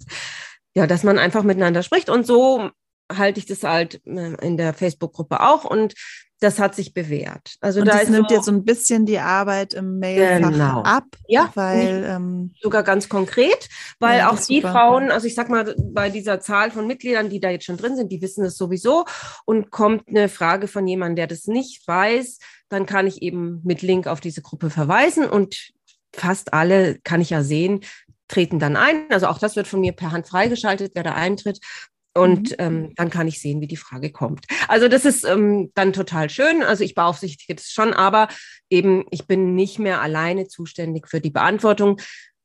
ja, 0.75 0.87
dass 0.87 1.03
man 1.03 1.19
einfach 1.19 1.43
miteinander 1.43 1.83
spricht. 1.83 2.09
Und 2.09 2.25
so 2.25 2.69
halte 3.11 3.39
ich 3.39 3.45
das 3.45 3.63
halt 3.63 4.01
äh, 4.05 4.35
in 4.45 4.57
der 4.57 4.73
Facebook-Gruppe 4.73 5.41
auch. 5.41 5.65
Und 5.65 5.93
das 6.39 6.57
hat 6.57 6.73
sich 6.73 6.95
bewährt. 6.95 7.55
Also 7.61 7.81
und 7.81 7.87
da 7.87 7.99
das 7.99 8.09
nimmt 8.09 8.29
so, 8.29 8.35
jetzt 8.35 8.45
so 8.45 8.51
ein 8.51 8.65
bisschen 8.65 9.05
die 9.05 9.19
Arbeit 9.19 9.75
im 9.75 9.99
Mailfach 9.99 10.49
genau. 10.51 10.81
ab, 10.81 11.05
ja, 11.27 11.51
weil 11.53 12.03
ähm, 12.09 12.55
sogar 12.59 12.81
ganz 12.81 13.09
konkret, 13.09 13.69
weil 13.99 14.19
ja, 14.19 14.31
auch 14.31 14.39
die 14.39 14.55
super. 14.55 14.71
Frauen, 14.71 15.11
also 15.11 15.27
ich 15.27 15.35
sag 15.35 15.49
mal, 15.49 15.75
bei 15.77 16.09
dieser 16.09 16.39
Zahl 16.39 16.71
von 16.71 16.87
Mitgliedern, 16.87 17.29
die 17.29 17.39
da 17.39 17.51
jetzt 17.51 17.65
schon 17.65 17.77
drin 17.77 17.95
sind, 17.95 18.11
die 18.11 18.23
wissen 18.23 18.43
es 18.43 18.57
sowieso 18.57 19.05
und 19.45 19.69
kommt 19.69 20.07
eine 20.07 20.29
Frage 20.29 20.67
von 20.67 20.87
jemandem, 20.87 21.17
der 21.17 21.27
das 21.27 21.45
nicht 21.45 21.87
weiß, 21.87 22.39
dann 22.71 22.85
kann 22.85 23.07
ich 23.07 23.21
eben 23.21 23.61
mit 23.63 23.81
Link 23.81 24.07
auf 24.07 24.21
diese 24.21 24.41
Gruppe 24.41 24.69
verweisen 24.69 25.25
und 25.25 25.71
fast 26.13 26.53
alle 26.53 26.99
kann 27.03 27.21
ich 27.21 27.29
ja 27.29 27.43
sehen, 27.43 27.81
treten 28.27 28.59
dann 28.59 28.75
ein. 28.75 29.05
Also 29.09 29.27
auch 29.27 29.39
das 29.39 29.55
wird 29.55 29.67
von 29.67 29.81
mir 29.81 29.91
per 29.91 30.11
Hand 30.11 30.27
freigeschaltet, 30.27 30.93
wer 30.95 31.03
da 31.03 31.13
eintritt. 31.13 31.59
Und 32.13 32.51
mhm. 32.51 32.55
ähm, 32.59 32.93
dann 32.95 33.09
kann 33.09 33.27
ich 33.27 33.39
sehen, 33.39 33.61
wie 33.61 33.67
die 33.67 33.77
Frage 33.77 34.11
kommt. 34.11 34.45
Also 34.67 34.89
das 34.89 35.05
ist 35.05 35.23
ähm, 35.23 35.71
dann 35.75 35.93
total 35.93 36.29
schön. 36.29 36.61
Also 36.61 36.83
ich 36.83 36.93
beaufsichtige 36.93 37.55
das 37.55 37.69
schon, 37.69 37.93
aber 37.93 38.27
eben 38.69 39.05
ich 39.11 39.27
bin 39.27 39.55
nicht 39.55 39.79
mehr 39.79 40.01
alleine 40.01 40.47
zuständig 40.47 41.07
für 41.07 41.21
die 41.21 41.29
Beantwortung, 41.29 42.01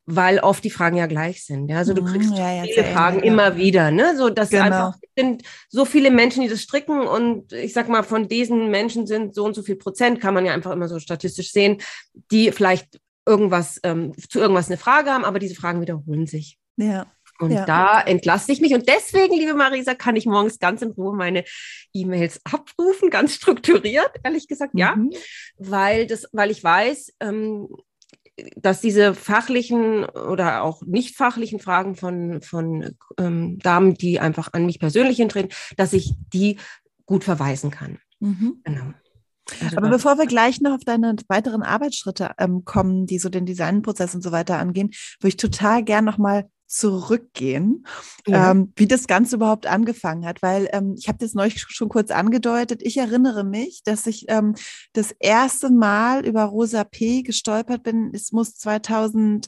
weil 0.07 0.39
oft 0.39 0.63
die 0.63 0.71
Fragen 0.71 0.97
ja 0.97 1.07
gleich 1.07 1.45
sind. 1.45 1.69
Ja? 1.69 1.79
Also 1.79 1.93
du 1.93 2.03
mhm, 2.03 2.07
kriegst 2.07 2.31
ja, 2.37 2.53
ja, 2.53 2.63
viele 2.63 2.85
Fragen 2.85 3.19
ja. 3.19 3.25
immer 3.25 3.57
wieder. 3.57 3.91
Ne? 3.91 4.17
So, 4.17 4.31
dass 4.31 4.51
genau. 4.51 4.65
einfach 4.65 4.95
sind 5.19 5.43
so 5.69 5.85
viele 5.85 6.11
Menschen, 6.11 6.43
die 6.43 6.49
das 6.49 6.63
stricken 6.63 7.01
und 7.01 7.53
ich 7.53 7.73
sag 7.73 7.89
mal, 7.89 8.05
von 8.05 8.29
diesen 8.29 8.71
Menschen 8.71 9.07
sind 9.07 9.35
so 9.35 9.45
und 9.45 9.55
so 9.55 9.63
viel 9.63 9.77
Prozent, 9.77 10.21
kann 10.21 10.35
man 10.35 10.47
ja 10.47 10.53
einfach 10.53 10.71
immer 10.71 10.89
so 10.89 11.01
statistisch 11.01 11.51
sehen, 11.51 11.79
die 12.31 12.53
vielleicht 12.53 13.01
irgendwas 13.27 13.81
ähm, 13.83 14.13
zu 14.29 14.39
irgendwas 14.39 14.69
eine 14.69 14.77
Frage 14.77 15.11
haben, 15.11 15.25
aber 15.25 15.41
diese 15.41 15.57
Fragen 15.57 15.81
wiederholen 15.81 16.27
sich. 16.27 16.59
Ja. 16.77 17.07
Und 17.39 17.51
ja. 17.51 17.67
da 17.67 18.01
entlasse 18.01 18.51
ich 18.53 18.61
mich. 18.61 18.73
Und 18.73 18.89
deswegen, 18.89 19.35
liebe 19.35 19.55
Marisa, 19.55 19.95
kann 19.95 20.17
ich 20.17 20.25
morgens 20.25 20.59
ganz 20.59 20.81
in 20.81 20.93
Ruhe 20.93 21.15
meine 21.15 21.45
E-Mails 21.93 22.41
abrufen, 22.45 23.11
ganz 23.11 23.35
strukturiert, 23.35 24.11
ehrlich 24.23 24.49
gesagt, 24.49 24.73
ja. 24.75 24.97
Mhm. 24.97 25.11
Weil, 25.59 26.07
das, 26.07 26.29
weil 26.33 26.51
ich 26.51 26.63
weiß, 26.63 27.15
ähm, 27.21 27.69
dass 28.57 28.81
diese 28.81 29.15
fachlichen 29.15 30.05
oder 30.05 30.63
auch 30.63 30.83
nicht 30.83 31.17
fachlichen 31.17 31.59
Fragen 31.59 31.95
von, 31.95 32.43
von 32.43 32.95
ähm, 33.19 33.59
Damen, 33.59 33.95
die 33.95 34.21
einfach 34.21 34.53
an 34.53 34.67
mich 34.67 34.79
persönlich 34.79 35.17
hintreten, 35.17 35.51
dass 35.77 35.93
ich 35.93 36.13
die 36.33 36.59
gut 37.07 37.25
verweisen 37.25 37.71
kann. 37.71 37.99
Mhm. 38.21 38.61
Genau. 38.65 38.93
Also 39.63 39.77
Aber 39.77 39.89
bevor 39.89 40.19
wir 40.19 40.27
gleich 40.27 40.61
noch 40.61 40.75
auf 40.75 40.85
deine 40.85 41.15
weiteren 41.29 41.63
Arbeitsschritte 41.63 42.33
ähm, 42.39 42.65
kommen, 42.65 43.07
die 43.07 43.19
so 43.19 43.29
den 43.29 43.47
Designprozess 43.47 44.15
und 44.15 44.23
so 44.23 44.33
weiter 44.33 44.59
angehen, 44.59 44.91
würde 45.21 45.29
ich 45.29 45.37
total 45.37 45.85
gern 45.85 46.05
nochmal 46.05 46.51
zurückgehen, 46.67 47.87
ja. 48.27 48.51
ähm, 48.51 48.73
wie 48.77 48.87
das 48.87 49.07
Ganze 49.07 49.37
überhaupt 49.37 49.67
angefangen 49.67 50.27
hat, 50.27 50.43
weil 50.43 50.69
ähm, 50.73 50.95
ich 50.99 51.09
habe 51.09 51.19
das 51.19 51.35
neulich 51.35 51.61
schon 51.61 51.89
kurz 51.89 52.11
angedeutet. 52.11 52.83
Ich 52.83 52.97
erinnere 52.97 53.45
mich, 53.45 53.83
dass 53.85 54.07
ich 54.07 54.27
ähm, 54.29 54.55
das 54.93 55.15
erste 55.19 55.71
Mal 55.71 56.27
über 56.27 56.45
Rosa 56.45 56.85
P 56.85 57.23
gestolpert 57.23 57.83
bin. 57.83 58.11
Es 58.13 58.33
muss 58.33 58.55
2000 58.57 59.47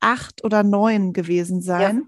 acht 0.00 0.44
oder 0.44 0.62
neun 0.62 1.12
gewesen 1.12 1.60
sein, 1.60 2.06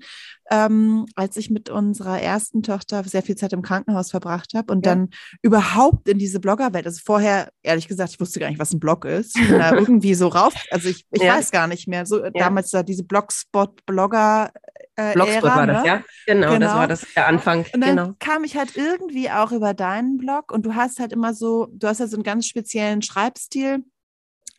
ja. 0.50 0.66
ähm, 0.66 1.06
als 1.14 1.36
ich 1.36 1.50
mit 1.50 1.70
unserer 1.70 2.20
ersten 2.20 2.62
Tochter 2.62 3.02
sehr 3.04 3.22
viel 3.22 3.36
Zeit 3.36 3.52
im 3.52 3.62
Krankenhaus 3.62 4.10
verbracht 4.10 4.52
habe 4.54 4.72
und 4.72 4.84
ja. 4.84 4.94
dann 4.94 5.10
überhaupt 5.42 6.08
in 6.08 6.18
diese 6.18 6.40
Bloggerwelt, 6.40 6.86
also 6.86 7.00
vorher, 7.04 7.50
ehrlich 7.62 7.88
gesagt, 7.88 8.12
ich 8.12 8.20
wusste 8.20 8.40
gar 8.40 8.48
nicht, 8.48 8.58
was 8.58 8.72
ein 8.72 8.80
Blog 8.80 9.04
ist, 9.04 9.36
ich 9.36 9.48
bin 9.48 9.58
da 9.58 9.72
irgendwie 9.76 10.14
so 10.14 10.28
rauf, 10.28 10.54
also 10.70 10.88
ich, 10.88 11.06
ich 11.10 11.22
ja. 11.22 11.36
weiß 11.36 11.50
gar 11.50 11.66
nicht 11.66 11.88
mehr, 11.88 12.06
so 12.06 12.28
damals 12.30 12.70
da 12.70 12.82
diese 12.82 13.04
Blogspot-Blogger 13.04 14.52
äh, 14.98 15.12
Blogspot 15.12 15.44
Ära, 15.44 15.56
war 15.56 15.66
das, 15.66 15.82
ne? 15.82 15.88
ja? 15.88 16.04
Genau, 16.26 16.52
genau, 16.52 16.58
das 16.58 16.74
war 16.74 16.88
das 16.88 17.06
der 17.14 17.28
Anfang. 17.28 17.64
Und 17.72 17.80
dann 17.80 17.96
genau. 17.96 18.14
kam 18.18 18.42
ich 18.42 18.56
halt 18.56 18.76
irgendwie 18.76 19.30
auch 19.30 19.52
über 19.52 19.72
deinen 19.72 20.18
Blog 20.18 20.50
und 20.50 20.66
du 20.66 20.74
hast 20.74 20.98
halt 20.98 21.12
immer 21.12 21.34
so, 21.34 21.68
du 21.72 21.86
hast 21.86 22.00
ja 22.00 22.08
so 22.08 22.16
einen 22.16 22.24
ganz 22.24 22.46
speziellen 22.46 23.00
Schreibstil. 23.00 23.84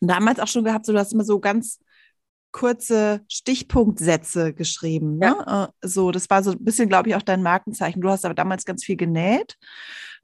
Damals 0.00 0.40
auch 0.40 0.46
schon 0.46 0.64
gehabt, 0.64 0.86
so 0.86 0.94
du 0.94 0.98
hast 0.98 1.12
immer 1.12 1.24
so 1.24 1.40
ganz 1.40 1.78
kurze 2.52 3.22
Stichpunktsätze 3.28 4.52
geschrieben. 4.52 5.18
Ne? 5.18 5.36
Ja. 5.46 5.64
Äh, 5.64 5.68
so, 5.86 6.10
das 6.10 6.28
war 6.30 6.42
so 6.42 6.52
ein 6.52 6.64
bisschen, 6.64 6.88
glaube 6.88 7.08
ich, 7.08 7.14
auch 7.14 7.22
dein 7.22 7.42
Markenzeichen. 7.42 8.00
Du 8.00 8.08
hast 8.08 8.24
aber 8.24 8.34
damals 8.34 8.64
ganz 8.64 8.84
viel 8.84 8.96
genäht, 8.96 9.56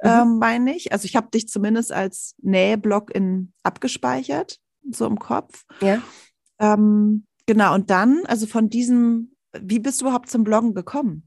mhm. 0.03 0.11
ähm, 0.11 0.39
meine 0.39 0.77
ich. 0.77 0.93
Also 0.93 1.07
ich 1.07 1.17
habe 1.17 1.31
dich 1.31 1.49
zumindest 1.49 1.93
als 1.93 2.35
Näheblock 2.43 3.15
in 3.15 3.53
abgespeichert, 3.63 4.59
so 4.91 5.07
im 5.07 5.19
Kopf. 5.19 5.65
Ja. 5.81 6.03
Ähm, 6.59 7.27
genau, 7.47 7.75
und 7.75 7.91
dann, 7.91 8.25
also 8.27 8.47
von 8.47 8.69
diesem, 8.69 9.33
wie 9.59 9.79
bist 9.79 10.01
du 10.01 10.07
überhaupt 10.07 10.31
zum 10.31 10.45
Bloggen 10.45 10.75
gekommen? 10.75 11.26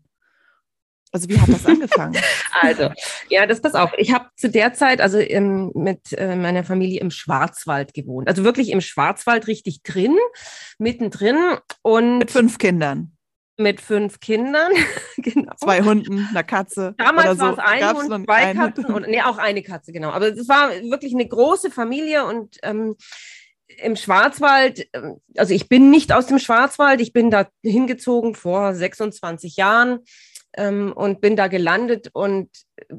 Also 1.12 1.28
wie 1.28 1.40
hat 1.40 1.50
das 1.50 1.66
angefangen? 1.66 2.16
also, 2.62 2.92
ja, 3.30 3.48
das 3.48 3.62
pass 3.62 3.74
auf. 3.74 3.92
Ich 3.98 4.14
habe 4.14 4.28
zu 4.36 4.50
der 4.50 4.74
Zeit 4.74 5.02
also 5.02 5.18
im, 5.18 5.72
mit 5.74 6.14
äh, 6.14 6.36
meiner 6.36 6.64
Familie 6.64 7.00
im 7.00 7.10
Schwarzwald 7.10 7.94
gewohnt. 7.94 8.28
Also 8.28 8.44
wirklich 8.44 8.70
im 8.70 8.82
Schwarzwald 8.82 9.48
richtig 9.48 9.82
drin, 9.82 10.16
mittendrin. 10.78 11.58
Und 11.82 12.20
mit 12.20 12.32
fünf 12.32 12.60
Kindern. 12.60 13.14
Mit 13.58 13.82
fünf 13.82 14.20
Kindern, 14.20 14.72
genau. 15.18 15.54
Zwei 15.58 15.82
Hunden, 15.82 16.28
einer 16.30 16.44
Katze. 16.44 16.94
Damals 16.98 17.40
so. 17.40 17.46
war 17.46 17.54
es 17.54 17.60
ein 17.60 17.80
Gab's 17.80 18.08
Hund, 18.08 18.26
zwei 18.26 18.54
Katzen 18.54 18.86
und 18.86 19.08
nee, 19.08 19.22
auch 19.22 19.38
eine 19.38 19.64
Katze, 19.64 19.92
genau. 19.92 20.12
Aber 20.12 20.28
es 20.28 20.48
war 20.48 20.70
wirklich 20.70 21.14
eine 21.14 21.28
große 21.28 21.72
Familie 21.72 22.26
und 22.26 22.58
ähm, 22.64 22.96
im 23.82 23.96
Schwarzwald, 23.96 24.88
ähm, 24.94 25.20
also 25.36 25.54
ich 25.54 25.68
bin 25.68 25.90
nicht 25.90 26.14
aus 26.14 26.28
dem 26.28 26.40
Schwarzwald, 26.40 27.02
ich 27.02 27.14
bin 27.14 27.32
da 27.32 27.48
hingezogen 27.64 28.36
vor 28.36 28.74
26 28.74 29.58
Jahren 29.58 30.00
ähm, 30.58 30.94
und 30.94 31.22
bin 31.22 31.36
da 31.36 31.48
gelandet 31.48 32.10
und 32.14 32.50
äh, 32.78 32.96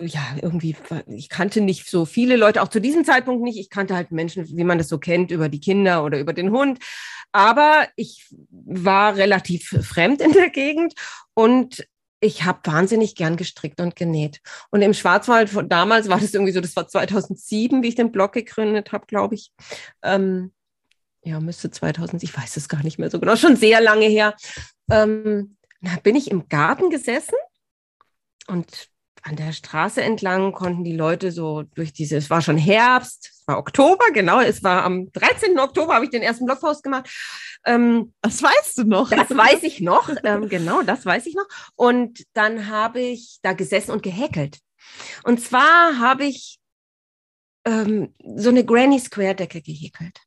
ja, 0.00 0.22
irgendwie, 0.42 0.74
ich 1.06 1.28
kannte 1.28 1.60
nicht 1.60 1.88
so 1.88 2.04
viele 2.04 2.36
Leute, 2.36 2.62
auch 2.62 2.68
zu 2.68 2.80
diesem 2.80 3.04
Zeitpunkt 3.04 3.44
nicht. 3.44 3.58
Ich 3.58 3.70
kannte 3.70 3.94
halt 3.94 4.10
Menschen, 4.10 4.44
wie 4.48 4.64
man 4.64 4.78
das 4.78 4.88
so 4.88 4.98
kennt, 4.98 5.30
über 5.30 5.48
die 5.48 5.60
Kinder 5.60 6.04
oder 6.04 6.18
über 6.18 6.32
den 6.32 6.50
Hund. 6.50 6.80
Aber 7.30 7.86
ich 7.94 8.28
war 8.50 9.16
relativ 9.16 9.68
fremd 9.82 10.20
in 10.20 10.32
der 10.32 10.50
Gegend 10.50 10.94
und 11.34 11.86
ich 12.20 12.44
habe 12.44 12.60
wahnsinnig 12.64 13.14
gern 13.14 13.36
gestrickt 13.36 13.80
und 13.80 13.96
genäht. 13.96 14.40
Und 14.70 14.82
im 14.82 14.94
Schwarzwald 14.94 15.50
von 15.50 15.68
damals 15.68 16.08
war 16.08 16.18
das 16.18 16.32
irgendwie 16.32 16.52
so, 16.52 16.60
das 16.60 16.74
war 16.74 16.88
2007, 16.88 17.82
wie 17.82 17.88
ich 17.88 17.94
den 17.96 18.12
Blog 18.12 18.32
gegründet 18.32 18.92
habe, 18.92 19.06
glaube 19.06 19.34
ich. 19.34 19.52
Ähm, 20.02 20.52
ja, 21.22 21.38
müsste 21.40 21.70
2000, 21.70 22.22
ich 22.22 22.36
weiß 22.36 22.56
es 22.56 22.68
gar 22.68 22.82
nicht 22.82 22.98
mehr 22.98 23.10
so 23.10 23.20
genau, 23.20 23.36
schon 23.36 23.56
sehr 23.56 23.80
lange 23.80 24.06
her. 24.06 24.34
Ähm, 24.90 25.56
da 25.84 25.96
bin 26.02 26.16
ich 26.16 26.30
im 26.30 26.48
Garten 26.48 26.90
gesessen 26.90 27.36
und 28.46 28.88
an 29.22 29.36
der 29.36 29.52
Straße 29.52 30.02
entlang 30.02 30.52
konnten 30.52 30.84
die 30.84 30.96
Leute 30.96 31.32
so 31.32 31.62
durch 31.62 31.94
diese, 31.94 32.16
es 32.16 32.28
war 32.28 32.42
schon 32.42 32.58
Herbst, 32.58 33.30
es 33.32 33.48
war 33.48 33.58
Oktober, 33.58 34.04
genau, 34.12 34.40
es 34.40 34.62
war 34.62 34.84
am 34.84 35.10
13. 35.12 35.58
Oktober, 35.58 35.94
habe 35.94 36.04
ich 36.04 36.10
den 36.10 36.22
ersten 36.22 36.44
Blogpost 36.44 36.82
gemacht. 36.82 37.08
Ähm, 37.64 38.12
das 38.20 38.42
weißt 38.42 38.78
du 38.78 38.84
noch. 38.84 39.08
Das 39.08 39.30
weiß 39.30 39.62
ich 39.62 39.80
noch, 39.80 40.10
ähm, 40.24 40.50
genau, 40.50 40.82
das 40.82 41.06
weiß 41.06 41.24
ich 41.24 41.34
noch. 41.34 41.46
Und 41.74 42.24
dann 42.34 42.68
habe 42.68 43.00
ich 43.00 43.38
da 43.40 43.54
gesessen 43.54 43.92
und 43.92 44.02
gehäkelt. 44.02 44.58
Und 45.22 45.40
zwar 45.40 45.98
habe 45.98 46.26
ich 46.26 46.58
ähm, 47.64 48.14
so 48.36 48.50
eine 48.50 48.64
Granny 48.64 49.00
Square 49.00 49.36
Decke 49.36 49.62
gehäkelt. 49.62 50.20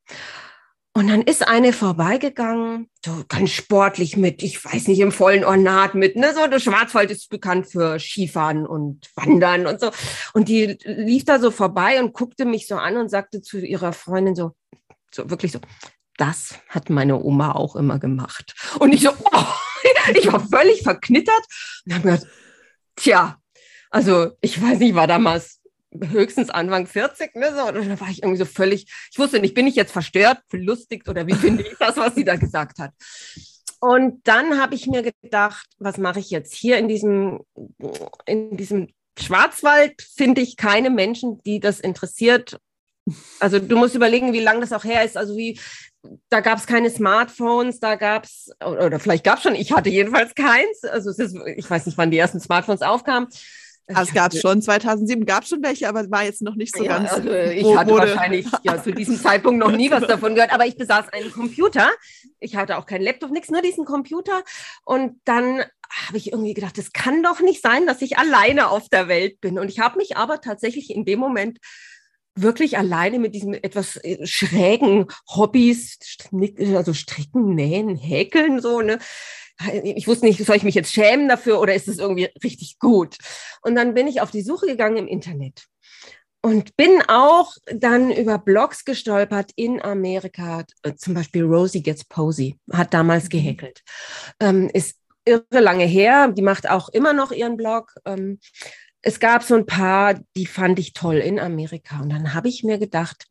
Und 0.98 1.10
dann 1.10 1.22
ist 1.22 1.48
eine 1.48 1.74
vorbeigegangen, 1.74 2.90
so 3.06 3.24
ganz 3.28 3.52
sportlich 3.52 4.18
mit, 4.18 4.42
ich 4.42 4.66
weiß 4.66 4.88
nicht, 4.88 5.00
im 5.00 5.12
vollen 5.12 5.46
Ornat 5.46 5.94
mit, 5.94 6.16
ne, 6.16 6.34
so, 6.34 6.48
der 6.48 6.60
Schwarzwald 6.60 7.12
ist 7.12 7.30
bekannt 7.30 7.68
für 7.68 8.00
Skifahren 8.00 8.66
und 8.66 9.08
Wandern 9.16 9.68
und 9.68 9.80
so. 9.80 9.92
Und 10.34 10.50
die 10.50 10.76
lief 10.86 11.24
da 11.24 11.38
so 11.38 11.52
vorbei 11.52 12.02
und 12.02 12.14
guckte 12.14 12.46
mich 12.46 12.66
so 12.66 12.78
an 12.78 12.98
und 12.98 13.10
sagte 13.10 13.44
zu 13.44 13.60
ihrer 13.60 13.94
Freundin 13.94 14.34
so, 14.34 14.56
so 15.14 15.30
wirklich 15.30 15.52
so, 15.52 15.60
das 16.18 16.56
hat 16.68 16.90
meine 16.90 17.24
Oma 17.24 17.52
auch 17.52 17.76
immer 17.76 18.00
gemacht. 18.00 18.56
Und 18.80 18.92
ich 18.92 19.02
so, 19.02 19.12
oh, 19.12 19.44
ich 20.16 20.34
war 20.34 20.40
völlig 20.40 20.82
verknittert 20.82 21.46
und 21.86 21.94
habe 21.94 22.10
gedacht, 22.10 22.28
tja, 22.96 23.38
also 23.92 24.32
ich 24.42 24.60
weiß 24.60 24.80
nicht, 24.80 24.96
war 24.96 25.06
damals 25.06 25.57
höchstens 26.04 26.50
Anfang 26.50 26.88
40, 26.88 27.36
ne, 27.36 27.54
so, 27.56 27.68
und 27.68 27.90
da 27.90 28.00
war 28.00 28.10
ich 28.10 28.24
irgendwie 28.24 28.40
so 28.40 28.46
völlig, 28.46 28.88
ich 29.12 29.20
wusste 29.20 29.40
nicht, 29.40 29.54
bin 29.54 29.68
ich 29.68 29.76
jetzt 29.76 29.92
verstört, 29.92 30.40
belustigt 30.50 31.08
oder 31.10 31.28
wie 31.28 31.34
finde 31.34 31.64
ich 31.64 31.76
das, 31.80 31.98
was 31.98 32.16
sie 32.16 32.24
da 32.24 32.36
gesagt 32.36 32.80
hat. 32.80 32.92
Und 33.80 34.28
dann 34.28 34.60
habe 34.60 34.76
ich 34.76 34.88
mir 34.88 35.12
gedacht, 35.22 35.68
was 35.78 35.98
mache 35.98 36.20
ich 36.20 36.30
jetzt 36.32 36.54
hier 36.54 36.78
in 36.78 36.88
diesem, 36.88 37.42
in 38.26 38.58
diesem 38.58 38.88
Schwarzwald 39.20 40.02
finde 40.02 40.42
ich 40.42 40.58
keine 40.58 40.90
Menschen, 40.90 41.40
die 41.46 41.60
das 41.60 41.80
interessiert. 41.80 42.60
Also 43.40 43.60
du 43.60 43.78
musst 43.78 43.96
überlegen, 43.96 44.34
wie 44.34 44.40
lange 44.40 44.62
das 44.62 44.74
auch 44.74 44.84
her 44.84 45.04
ist. 45.04 45.16
Also 45.16 45.38
wie, 45.38 45.60
da 46.30 46.40
gab 46.40 46.58
es 46.58 46.66
keine 46.66 46.90
Smartphones, 46.90 47.80
da 47.80 47.96
gab 47.96 48.26
es, 48.26 48.52
oder 48.64 49.00
vielleicht 49.00 49.24
gab 49.24 49.38
es 49.38 49.44
schon, 49.44 49.56
ich 49.56 49.72
hatte 49.72 49.90
jedenfalls 49.90 50.36
keins. 50.36 50.84
Also 50.84 51.10
ist, 51.12 51.36
ich 51.56 51.70
weiß 51.70 51.86
nicht, 51.86 51.98
wann 51.98 52.12
die 52.12 52.18
ersten 52.18 52.40
Smartphones 52.40 52.82
aufkamen. 52.82 53.28
Also 53.88 54.10
es 54.10 54.14
gab 54.14 54.36
schon, 54.36 54.62
2007 54.62 55.26
gab 55.26 55.44
es 55.44 55.50
schon 55.50 55.64
welche, 55.64 55.88
aber 55.88 56.10
war 56.12 56.26
jetzt 56.26 56.42
noch 56.42 56.56
nicht 56.56 56.76
so 56.76 56.84
ja, 56.84 56.98
ganz. 56.98 57.12
Also 57.12 57.32
ich 57.32 57.76
hatte 57.76 57.92
wurde. 57.92 58.10
wahrscheinlich 58.10 58.46
ja, 58.64 58.82
zu 58.82 58.92
diesem 58.92 59.18
Zeitpunkt 59.18 59.60
noch 59.60 59.72
nie 59.72 59.90
was 59.90 60.02
davon 60.08 60.36
gehört, 60.36 60.52
aber 60.52 60.66
ich 60.66 60.76
besaß 60.76 61.10
einen 61.14 61.32
Computer. 61.32 61.90
Ich 62.40 62.56
hatte 62.58 62.78
auch 62.78 62.86
keinen 62.86 63.04
Laptop, 63.04 63.32
nichts, 63.32 63.50
nur 63.50 63.62
diesen 63.62 63.86
Computer. 63.86 64.44
Und 64.84 65.22
dann 65.24 65.64
habe 65.90 66.18
ich 66.18 66.34
irgendwie 66.34 66.54
gedacht, 66.54 66.78
es 66.78 66.92
kann 66.92 67.24
doch 67.24 67.40
nicht 67.40 67.62
sein, 67.62 67.86
dass 67.86 68.02
ich 68.02 68.18
alleine 68.18 68.70
auf 68.70 68.90
der 68.90 69.08
Welt 69.08 69.40
bin. 69.40 69.58
Und 69.58 69.70
ich 69.70 69.80
habe 69.80 69.98
mich 69.98 70.18
aber 70.18 70.42
tatsächlich 70.42 70.94
in 70.94 71.06
dem 71.06 71.20
Moment 71.20 71.60
wirklich 72.36 72.78
alleine 72.78 73.20
mit 73.20 73.34
diesen 73.34 73.54
etwas 73.54 73.98
äh, 73.98 74.26
schrägen 74.26 75.08
Hobbys, 75.28 75.98
also 76.76 76.94
stricken, 76.94 77.56
nähen, 77.56 77.96
häkeln, 77.96 78.62
so, 78.62 78.82
ne, 78.82 79.00
ich 79.84 80.08
wusste 80.08 80.26
nicht, 80.26 80.44
soll 80.46 80.56
ich 80.56 80.64
mich 80.64 80.76
jetzt 80.76 80.94
schämen 80.94 81.28
dafür 81.28 81.60
oder 81.60 81.74
ist 81.74 81.88
es 81.88 81.98
irgendwie 81.98 82.30
richtig 82.44 82.80
gut? 82.80 83.18
Und 83.62 83.76
dann 83.76 83.94
bin 83.94 84.08
ich 84.08 84.22
auf 84.22 84.32
die 84.32 84.42
Suche 84.42 84.68
gegangen 84.68 84.98
im 84.98 85.08
Internet 85.08 85.68
und 86.42 86.76
bin 86.78 87.02
auch 87.08 87.56
dann 87.66 88.12
über 88.12 88.38
Blogs 88.38 88.86
gestolpert 88.86 89.52
in 89.56 89.82
Amerika. 89.82 90.64
Zum 90.96 91.14
Beispiel 91.14 91.44
Rosie 91.44 91.84
Gets 91.84 92.06
Posy 92.06 92.56
hat 92.72 92.94
damals 92.94 93.26
mhm. 93.26 93.30
gehäkelt. 93.30 93.82
Ähm, 94.40 94.70
ist 94.74 94.98
irre 95.26 95.44
lange 95.60 95.86
her. 95.86 96.30
Die 96.30 96.42
macht 96.42 96.70
auch 96.70 96.90
immer 96.90 97.14
noch 97.14 97.32
ihren 97.32 97.58
Blog. 97.58 97.94
Ähm, 98.06 98.40
es 99.02 99.20
gab 99.20 99.44
so 99.44 99.56
ein 99.56 99.66
paar, 99.66 100.20
die 100.36 100.46
fand 100.46 100.80
ich 100.80 100.94
toll 100.94 101.18
in 101.18 101.40
Amerika. 101.40 102.02
Und 102.02 102.10
dann 102.10 102.34
habe 102.34 102.48
ich 102.48 102.64
mir 102.64 102.78
gedacht, 102.78 103.26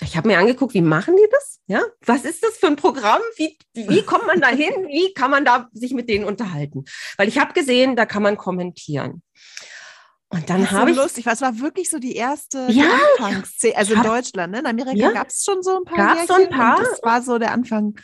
ich 0.00 0.16
habe 0.16 0.28
mir 0.28 0.38
angeguckt, 0.38 0.74
wie 0.74 0.80
machen 0.80 1.16
die 1.16 1.28
das? 1.30 1.43
Ja, 1.66 1.82
was 2.04 2.24
ist 2.24 2.44
das 2.44 2.58
für 2.58 2.66
ein 2.66 2.76
Programm? 2.76 3.22
Wie, 3.36 3.56
wie 3.72 4.02
kommt 4.06 4.26
man 4.26 4.40
da 4.40 4.48
hin? 4.48 4.72
Wie 4.88 5.14
kann 5.14 5.30
man 5.30 5.44
da 5.44 5.68
sich 5.72 5.92
mit 5.92 6.08
denen 6.08 6.24
unterhalten? 6.24 6.84
Weil 7.16 7.28
ich 7.28 7.38
habe 7.38 7.54
gesehen, 7.54 7.96
da 7.96 8.06
kann 8.06 8.22
man 8.22 8.36
kommentieren. 8.36 9.22
Und 10.28 10.50
dann 10.50 10.70
habe 10.72 10.90
ich 10.90 10.96
lustig, 10.96 11.26
was 11.26 11.40
war 11.40 11.60
wirklich 11.60 11.88
so 11.90 11.98
die 11.98 12.16
erste 12.16 12.66
ja, 12.68 12.86
Anfangsszene, 13.18 13.76
also 13.76 13.94
in 13.94 14.02
Deutschland, 14.02 14.52
ne? 14.52 14.58
In 14.58 14.66
Amerika 14.66 14.96
ja, 14.96 15.12
gab 15.12 15.28
es 15.28 15.44
schon 15.44 15.62
so 15.62 15.76
ein 15.76 15.84
paar. 15.84 16.16
Gab 16.16 16.26
so 16.26 16.34
ein 16.34 16.50
paar. 16.50 16.80
das 16.80 17.00
war 17.02 17.22
so 17.22 17.38
der 17.38 17.52
Anfang. 17.52 17.94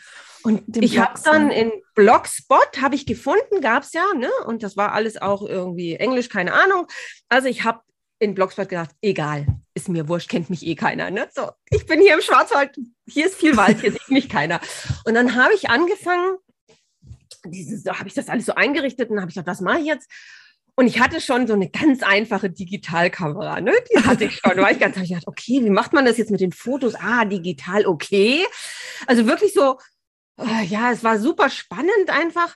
Und 0.43 0.77
ich 0.77 0.97
habe 0.97 1.19
dann 1.23 1.51
in 1.51 1.71
Blogspot 1.93 2.81
habe 2.81 2.95
ich 2.95 3.05
gefunden, 3.05 3.61
gab 3.61 3.83
es 3.83 3.93
ja, 3.93 4.05
ne? 4.15 4.29
Und 4.45 4.63
das 4.63 4.77
war 4.77 4.93
alles 4.93 5.21
auch 5.21 5.41
irgendwie 5.43 5.95
Englisch, 5.95 6.29
keine 6.29 6.53
Ahnung. 6.53 6.87
Also 7.27 7.47
ich 7.47 7.63
habe 7.63 7.81
in 8.21 8.35
Blogspot 8.35 8.69
gedacht, 8.69 8.91
egal, 9.01 9.47
ist 9.73 9.89
mir 9.89 10.07
wurscht, 10.07 10.29
kennt 10.29 10.51
mich 10.51 10.65
eh 10.65 10.75
keiner. 10.75 11.09
Ne? 11.09 11.27
So, 11.33 11.49
ich 11.71 11.87
bin 11.87 11.99
hier 11.99 12.13
im 12.13 12.21
Schwarzwald, 12.21 12.77
hier 13.07 13.25
ist 13.25 13.35
viel 13.35 13.57
Wald, 13.57 13.81
hier 13.81 13.91
sieht 13.91 14.09
mich 14.09 14.29
keiner. 14.29 14.61
Und 15.05 15.15
dann 15.15 15.35
habe 15.35 15.55
ich 15.55 15.69
angefangen, 15.69 16.37
dieses, 17.45 17.83
habe 17.85 18.07
ich 18.07 18.13
das 18.13 18.29
alles 18.29 18.45
so 18.45 18.53
eingerichtet 18.53 19.09
und 19.09 19.19
habe 19.19 19.29
ich 19.29 19.35
gedacht, 19.35 19.47
was 19.47 19.61
mache 19.61 19.79
ich 19.79 19.87
jetzt? 19.87 20.07
Und 20.75 20.85
ich 20.85 20.99
hatte 20.99 21.19
schon 21.19 21.47
so 21.47 21.53
eine 21.53 21.69
ganz 21.69 22.03
einfache 22.03 22.51
Digitalkamera, 22.51 23.59
ne? 23.59 23.73
Die 23.91 23.99
hatte 24.03 24.25
ich 24.25 24.37
schon. 24.37 24.55
Da 24.55 24.61
war 24.61 24.71
ich 24.71 24.79
ganz, 24.79 24.95
habe 24.95 25.03
ich 25.03 25.09
gedacht, 25.09 25.27
okay, 25.27 25.63
wie 25.63 25.69
macht 25.71 25.91
man 25.91 26.05
das 26.05 26.17
jetzt 26.17 26.31
mit 26.31 26.41
den 26.41 26.53
Fotos? 26.53 26.93
Ah, 26.95 27.25
digital, 27.25 27.87
okay. 27.87 28.45
Also 29.07 29.25
wirklich 29.25 29.53
so, 29.53 29.79
äh, 30.39 30.63
ja, 30.65 30.91
es 30.91 31.03
war 31.03 31.17
super 31.17 31.49
spannend 31.49 32.09
einfach 32.09 32.55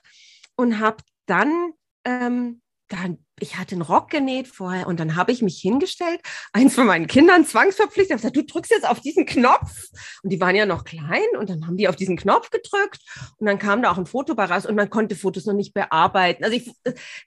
und 0.54 0.78
habe 0.78 0.98
dann 1.26 1.72
ähm, 2.04 2.62
dann, 2.88 3.18
ich 3.38 3.58
hatte 3.58 3.74
einen 3.74 3.82
Rock 3.82 4.08
genäht 4.08 4.48
vorher 4.48 4.86
und 4.86 4.98
dann 4.98 5.14
habe 5.14 5.30
ich 5.30 5.42
mich 5.42 5.58
hingestellt, 5.60 6.20
eins 6.54 6.74
von 6.74 6.86
meinen 6.86 7.06
Kindern 7.06 7.44
zwangsverpflichtet, 7.44 8.12
habe 8.12 8.20
gesagt, 8.20 8.36
du 8.36 8.44
drückst 8.44 8.70
jetzt 8.70 8.88
auf 8.88 9.00
diesen 9.00 9.26
Knopf. 9.26 9.88
Und 10.22 10.30
die 10.30 10.40
waren 10.40 10.56
ja 10.56 10.64
noch 10.64 10.84
klein 10.84 11.26
und 11.38 11.50
dann 11.50 11.66
haben 11.66 11.76
die 11.76 11.88
auf 11.88 11.96
diesen 11.96 12.16
Knopf 12.16 12.50
gedrückt 12.50 13.00
und 13.36 13.46
dann 13.46 13.58
kam 13.58 13.82
da 13.82 13.90
auch 13.90 13.98
ein 13.98 14.06
Foto 14.06 14.34
bei 14.34 14.46
raus 14.46 14.64
und 14.64 14.74
man 14.74 14.88
konnte 14.88 15.16
Fotos 15.16 15.44
noch 15.44 15.54
nicht 15.54 15.74
bearbeiten. 15.74 16.44
Also 16.44 16.56
ich, 16.56 16.72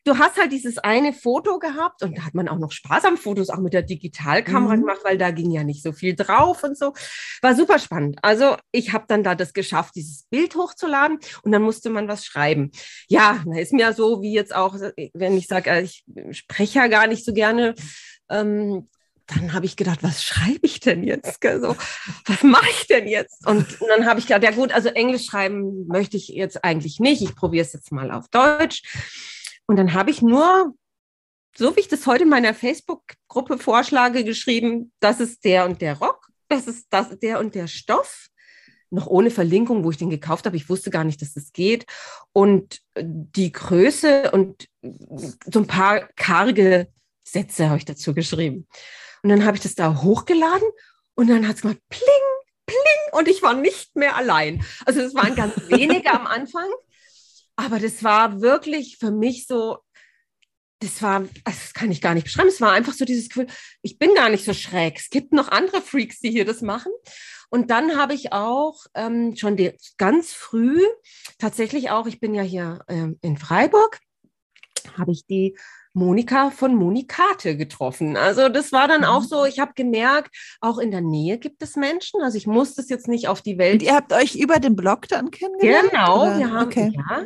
du 0.04 0.17
hast 0.17 0.38
halt 0.38 0.52
dieses 0.52 0.80
eine 0.80 1.13
Foto 1.13 1.60
gehabt 1.60 2.02
und 2.02 2.17
da 2.17 2.26
hat 2.26 2.34
man 2.34 2.48
auch 2.48 2.58
noch 2.58 2.72
Spaß 2.72 3.06
am 3.06 3.17
Fotos, 3.17 3.50
auch 3.50 3.60
mit 3.60 3.74
der 3.74 3.84
Digitalkamera 3.84 4.76
mhm. 4.76 4.82
gemacht, 4.82 5.02
weil 5.04 5.17
da 5.17 5.30
ging 5.30 5.52
ja 5.52 5.63
nicht 5.63 5.84
so 5.84 5.91
viel 5.91 6.15
drauf 6.15 6.63
und 6.63 6.78
so. 6.78 6.93
War 7.41 7.54
super 7.54 7.78
spannend. 7.78 8.17
Also 8.24 8.56
ich 8.72 8.93
habe 8.93 9.06
dann 9.08 9.24
da 9.24 9.36
das 9.36 9.54
geschafft, 9.54 9.95
dieses 9.95 10.24
Bild 10.24 10.56
hochzuladen 10.56 11.19
und 11.43 11.52
dann 11.52 11.62
musste 11.62 11.91
man 11.91 12.08
was 12.08 12.26
schreiben. 12.26 12.72
Ja, 13.08 13.43
da 13.45 13.60
ist 13.60 13.74
mir 13.74 13.93
so 13.93 14.24
wie 14.24 14.34
jetzt 14.34 14.56
auch, 14.56 14.76
wenn 15.13 15.38
ich 15.38 15.48
sage, 15.48 15.69
äh, 15.69 15.88
ich 16.07 16.38
spreche 16.38 16.79
ja 16.79 16.88
gar 16.88 17.07
nicht 17.07 17.25
so 17.25 17.33
gerne. 17.33 17.75
Ähm, 18.29 18.89
dann 19.27 19.53
habe 19.53 19.65
ich 19.65 19.75
gedacht, 19.75 20.01
was 20.01 20.23
schreibe 20.23 20.59
ich 20.63 20.79
denn 20.79 21.03
jetzt? 21.03 21.45
Also, 21.45 21.75
was 22.25 22.43
mache 22.43 22.69
ich 22.69 22.88
denn 22.88 23.07
jetzt? 23.07 23.45
Und, 23.45 23.65
dann 23.88 24.05
habe 24.05 24.19
ich 24.19 24.27
gedacht, 24.27 24.43
ja 24.43 24.51
gut, 24.51 24.71
also 24.71 24.89
Englisch 24.89 25.25
schreiben 25.25 25.88
möchte 25.88 26.17
ich 26.17 26.29
jetzt 26.29 26.63
eigentlich 26.63 26.99
nicht. 26.99 27.21
Ich 27.21 27.35
probiere 27.35 27.65
es 27.65 27.73
jetzt 27.73 27.91
mal 27.91 28.12
auf 28.12 28.27
Deutsch. 28.29 28.81
Und 29.67 29.75
dann 29.75 29.93
habe 29.93 30.09
ich 30.09 30.21
nur, 30.21 30.73
so 31.55 31.75
wie 31.75 31.81
ich 31.81 31.88
das 31.88 32.07
heute 32.07 32.23
in 32.23 32.29
meiner 32.29 32.53
Facebook-Gruppe 32.53 33.59
vorschlage, 33.59 34.23
geschrieben, 34.23 34.91
das 34.99 35.19
ist 35.19 35.45
der 35.45 35.65
und 35.65 35.81
der 35.81 35.99
Rock, 35.99 36.29
das 36.47 36.67
ist 36.67 36.88
das, 36.89 37.19
der 37.19 37.39
und 37.39 37.53
der 37.53 37.67
Stoff 37.67 38.29
noch 38.91 39.08
ohne 39.08 39.32
Verlinkung, 39.32 39.84
wo 39.84 39.91
ich 39.91 39.97
den 39.97 40.10
gekauft 40.10 40.45
habe. 40.45 40.58
Ich 40.58 40.69
wusste 40.69 40.89
gar 40.89 41.04
nicht, 41.04 41.21
dass 41.21 41.34
das 41.34 41.52
geht. 41.54 41.86
Und 42.34 42.82
die 42.97 43.52
Größe 43.52 44.32
und 44.32 44.67
so 44.82 45.60
ein 45.60 45.67
paar 45.67 46.08
karge 46.15 46.88
Sätze 47.23 47.69
habe 47.69 47.78
ich 47.78 47.86
dazu 47.86 48.13
geschrieben. 48.13 48.67
Und 49.23 49.30
dann 49.30 49.45
habe 49.45 49.58
ich 49.58 49.63
das 49.63 49.75
da 49.75 50.02
hochgeladen 50.02 50.67
und 51.15 51.28
dann 51.28 51.47
hat 51.47 51.58
es 51.58 51.62
gemacht, 51.62 51.80
pling, 51.89 52.04
pling, 52.65 53.19
und 53.19 53.28
ich 53.28 53.41
war 53.41 53.54
nicht 53.54 53.95
mehr 53.95 54.15
allein. 54.15 54.63
Also 54.86 55.02
es 55.02 55.13
waren 55.13 55.36
ganz 55.36 55.54
wenige 55.69 56.12
am 56.12 56.28
Anfang, 56.28 56.69
aber 57.56 57.80
das 57.80 58.04
war 58.04 58.41
wirklich 58.41 58.97
für 58.97 59.12
mich 59.12 59.45
so, 59.45 59.80
das 60.80 61.02
war, 61.02 61.15
also 61.17 61.30
das 61.43 61.73
kann 61.73 61.91
ich 61.91 62.02
gar 62.02 62.13
nicht 62.13 62.23
beschreiben. 62.23 62.47
Es 62.47 62.62
war 62.62 62.71
einfach 62.71 62.93
so 62.93 63.04
dieses 63.04 63.28
Gefühl, 63.28 63.47
ich 63.82 63.99
bin 63.99 64.15
gar 64.15 64.30
nicht 64.30 64.45
so 64.45 64.54
schräg. 64.54 64.97
Es 64.97 65.10
gibt 65.10 65.34
noch 65.34 65.49
andere 65.49 65.82
Freaks, 65.82 66.19
die 66.19 66.32
hier 66.32 66.45
das 66.45 66.62
machen. 66.62 66.91
Und 67.49 67.71
dann 67.71 67.97
habe 67.97 68.13
ich 68.13 68.31
auch 68.31 68.85
ähm, 68.93 69.35
schon 69.35 69.57
die, 69.57 69.73
ganz 69.97 70.33
früh, 70.33 70.81
tatsächlich 71.38 71.89
auch, 71.89 72.05
ich 72.05 72.19
bin 72.19 72.33
ja 72.33 72.43
hier 72.43 72.79
ähm, 72.88 73.17
in 73.21 73.38
Freiburg, 73.38 73.99
habe 74.97 75.12
ich 75.12 75.25
die 75.25 75.55
Monika 75.93 76.51
von 76.51 76.75
Monikate 76.75 77.57
getroffen. 77.57 78.15
Also 78.15 78.47
das 78.49 78.71
war 78.71 78.88
dann 78.88 79.03
auch 79.03 79.21
mhm. 79.21 79.27
so, 79.27 79.45
ich 79.45 79.59
habe 79.59 79.73
gemerkt, 79.75 80.35
auch 80.62 80.77
in 80.77 80.91
der 80.91 81.01
Nähe 81.01 81.39
gibt 81.39 81.62
es 81.63 81.75
Menschen. 81.75 82.21
Also 82.21 82.38
ich 82.38 82.45
muss 82.47 82.75
das 82.75 82.89
jetzt 82.89 83.07
nicht 83.07 83.27
auf 83.27 83.41
die 83.41 83.57
Welt. 83.57 83.81
Und 83.81 83.83
ihr 83.83 83.95
habt 83.95 84.13
euch 84.13 84.35
über 84.35 84.59
den 84.59 84.75
Blog 84.75 85.07
dann 85.07 85.31
kennengelernt? 85.31 85.89
Genau, 85.89 86.38
wir 86.38 86.51
haben, 86.51 86.67
okay. 86.67 86.91
ja, 86.93 87.23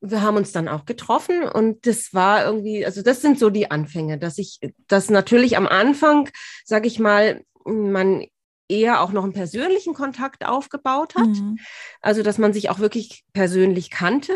wir 0.00 0.22
haben 0.22 0.36
uns 0.36 0.52
dann 0.52 0.68
auch 0.68 0.86
getroffen 0.86 1.42
und 1.42 1.86
das 1.86 2.14
war 2.14 2.44
irgendwie, 2.44 2.84
also 2.84 3.02
das 3.02 3.20
sind 3.20 3.38
so 3.38 3.50
die 3.50 3.70
Anfänge, 3.70 4.18
dass 4.18 4.38
ich, 4.38 4.58
dass 4.86 5.10
natürlich 5.10 5.56
am 5.56 5.66
Anfang, 5.66 6.30
sage 6.64 6.88
ich 6.88 6.98
mal, 6.98 7.42
man 7.64 8.24
eher 8.68 9.00
auch 9.00 9.12
noch 9.12 9.24
einen 9.24 9.32
persönlichen 9.32 9.94
Kontakt 9.94 10.44
aufgebaut 10.44 11.14
hat. 11.14 11.28
Mhm. 11.28 11.58
Also, 12.00 12.22
dass 12.22 12.38
man 12.38 12.52
sich 12.52 12.70
auch 12.70 12.78
wirklich 12.78 13.24
persönlich 13.32 13.90
kannte 13.90 14.32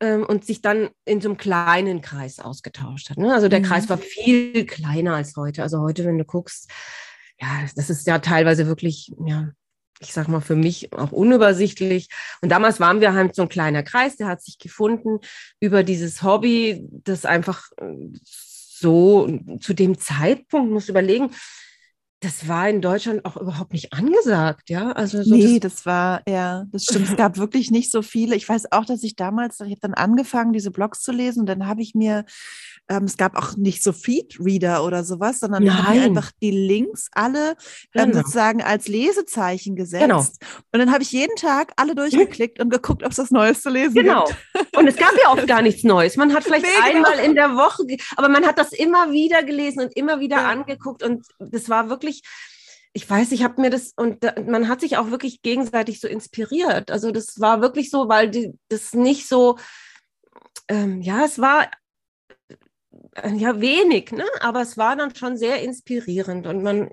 ähm, 0.00 0.24
und 0.24 0.44
sich 0.44 0.62
dann 0.62 0.90
in 1.04 1.20
so 1.20 1.28
einem 1.28 1.38
kleinen 1.38 2.00
Kreis 2.02 2.38
ausgetauscht 2.38 3.10
hat. 3.10 3.18
Ne? 3.18 3.32
Also 3.32 3.48
der 3.48 3.60
mhm. 3.60 3.64
Kreis 3.64 3.88
war 3.88 3.98
viel 3.98 4.66
kleiner 4.66 5.14
als 5.14 5.36
heute. 5.36 5.62
Also 5.62 5.80
heute, 5.80 6.04
wenn 6.04 6.18
du 6.18 6.24
guckst, 6.24 6.70
ja, 7.40 7.64
das 7.74 7.90
ist 7.90 8.06
ja 8.06 8.18
teilweise 8.18 8.66
wirklich, 8.66 9.12
ja, 9.26 9.50
ich 10.00 10.12
sag 10.12 10.28
mal, 10.28 10.40
für 10.40 10.56
mich 10.56 10.92
auch 10.92 11.12
unübersichtlich. 11.12 12.08
Und 12.42 12.50
damals 12.50 12.80
waren 12.80 13.00
wir 13.00 13.14
halt 13.14 13.34
so 13.34 13.42
ein 13.42 13.48
kleiner 13.48 13.82
Kreis, 13.82 14.16
der 14.16 14.28
hat 14.28 14.42
sich 14.42 14.58
gefunden 14.58 15.20
über 15.60 15.82
dieses 15.82 16.22
Hobby, 16.22 16.86
das 16.90 17.24
einfach 17.24 17.70
äh, 17.78 17.94
so 18.22 19.26
zu 19.60 19.72
dem 19.72 19.98
Zeitpunkt, 19.98 20.70
muss 20.70 20.90
überlegen, 20.90 21.30
das 22.20 22.48
war 22.48 22.68
in 22.68 22.80
Deutschland 22.80 23.24
auch 23.24 23.36
überhaupt 23.36 23.72
nicht 23.72 23.92
angesagt, 23.92 24.70
ja. 24.70 24.92
Also 24.92 25.22
so 25.22 25.34
nee, 25.34 25.60
das, 25.60 25.74
das, 25.74 25.86
war, 25.86 26.22
ja, 26.26 26.64
das 26.72 26.84
stimmt. 26.84 27.10
es 27.10 27.16
gab 27.16 27.36
wirklich 27.38 27.70
nicht 27.70 27.90
so 27.90 28.02
viele. 28.02 28.36
Ich 28.36 28.48
weiß 28.48 28.72
auch, 28.72 28.86
dass 28.86 29.02
ich 29.02 29.16
damals, 29.16 29.60
ich 29.60 29.70
habe 29.70 29.80
dann 29.80 29.94
angefangen, 29.94 30.52
diese 30.52 30.70
Blogs 30.70 31.02
zu 31.02 31.12
lesen 31.12 31.40
und 31.40 31.46
dann 31.46 31.66
habe 31.66 31.82
ich 31.82 31.94
mir 31.94 32.24
ähm, 32.88 33.04
es 33.04 33.16
gab 33.16 33.36
auch 33.36 33.56
nicht 33.56 33.82
so 33.82 33.92
Feed-Reader 33.92 34.84
oder 34.84 35.02
sowas, 35.02 35.40
sondern 35.40 35.64
Nein. 35.64 35.86
haben 35.86 36.00
einfach 36.00 36.30
die 36.40 36.52
Links 36.52 37.08
alle 37.12 37.56
ähm, 37.94 38.10
genau. 38.10 38.18
sozusagen 38.18 38.62
als 38.62 38.86
Lesezeichen 38.86 39.74
gesetzt. 39.74 40.02
Genau. 40.04 40.20
Und 40.20 40.78
dann 40.78 40.92
habe 40.92 41.02
ich 41.02 41.10
jeden 41.10 41.34
Tag 41.36 41.72
alle 41.76 41.94
durchgeklickt 41.94 42.60
und 42.60 42.70
geguckt, 42.70 43.02
ob 43.02 43.10
es 43.10 43.18
was 43.18 43.30
Neues 43.30 43.62
zu 43.62 43.70
lesen 43.70 43.94
genau. 43.94 44.24
gibt. 44.24 44.38
Genau. 44.52 44.80
Und 44.80 44.86
es 44.86 44.96
gab 44.96 45.12
ja 45.20 45.30
auch 45.30 45.46
gar 45.46 45.62
nichts 45.62 45.82
Neues. 45.82 46.16
Man 46.16 46.32
hat 46.32 46.44
vielleicht 46.44 46.64
nee, 46.64 46.92
genau. 46.92 47.08
einmal 47.08 47.24
in 47.24 47.34
der 47.34 47.56
Woche, 47.56 47.82
aber 48.16 48.28
man 48.28 48.46
hat 48.46 48.58
das 48.58 48.72
immer 48.72 49.10
wieder 49.10 49.42
gelesen 49.42 49.80
und 49.80 49.96
immer 49.96 50.20
wieder 50.20 50.36
ja. 50.36 50.48
angeguckt 50.48 51.02
und 51.02 51.26
das 51.38 51.68
war 51.68 51.88
wirklich 51.88 52.05
ich 52.96 53.08
weiß, 53.10 53.32
ich 53.32 53.44
habe 53.44 53.60
mir 53.60 53.68
das 53.68 53.92
und 53.94 54.24
da, 54.24 54.34
man 54.40 54.68
hat 54.68 54.80
sich 54.80 54.96
auch 54.96 55.10
wirklich 55.10 55.42
gegenseitig 55.42 56.00
so 56.00 56.08
inspiriert. 56.08 56.90
Also 56.90 57.10
das 57.10 57.38
war 57.40 57.60
wirklich 57.60 57.90
so, 57.90 58.08
weil 58.08 58.30
die, 58.30 58.54
das 58.70 58.94
nicht 58.94 59.28
so, 59.28 59.58
ähm, 60.68 61.02
ja, 61.02 61.26
es 61.26 61.38
war 61.38 61.70
äh, 63.16 63.34
ja 63.34 63.60
wenig, 63.60 64.12
ne? 64.12 64.24
aber 64.40 64.62
es 64.62 64.78
war 64.78 64.96
dann 64.96 65.14
schon 65.14 65.36
sehr 65.36 65.62
inspirierend 65.62 66.46
und 66.46 66.62
man, 66.62 66.88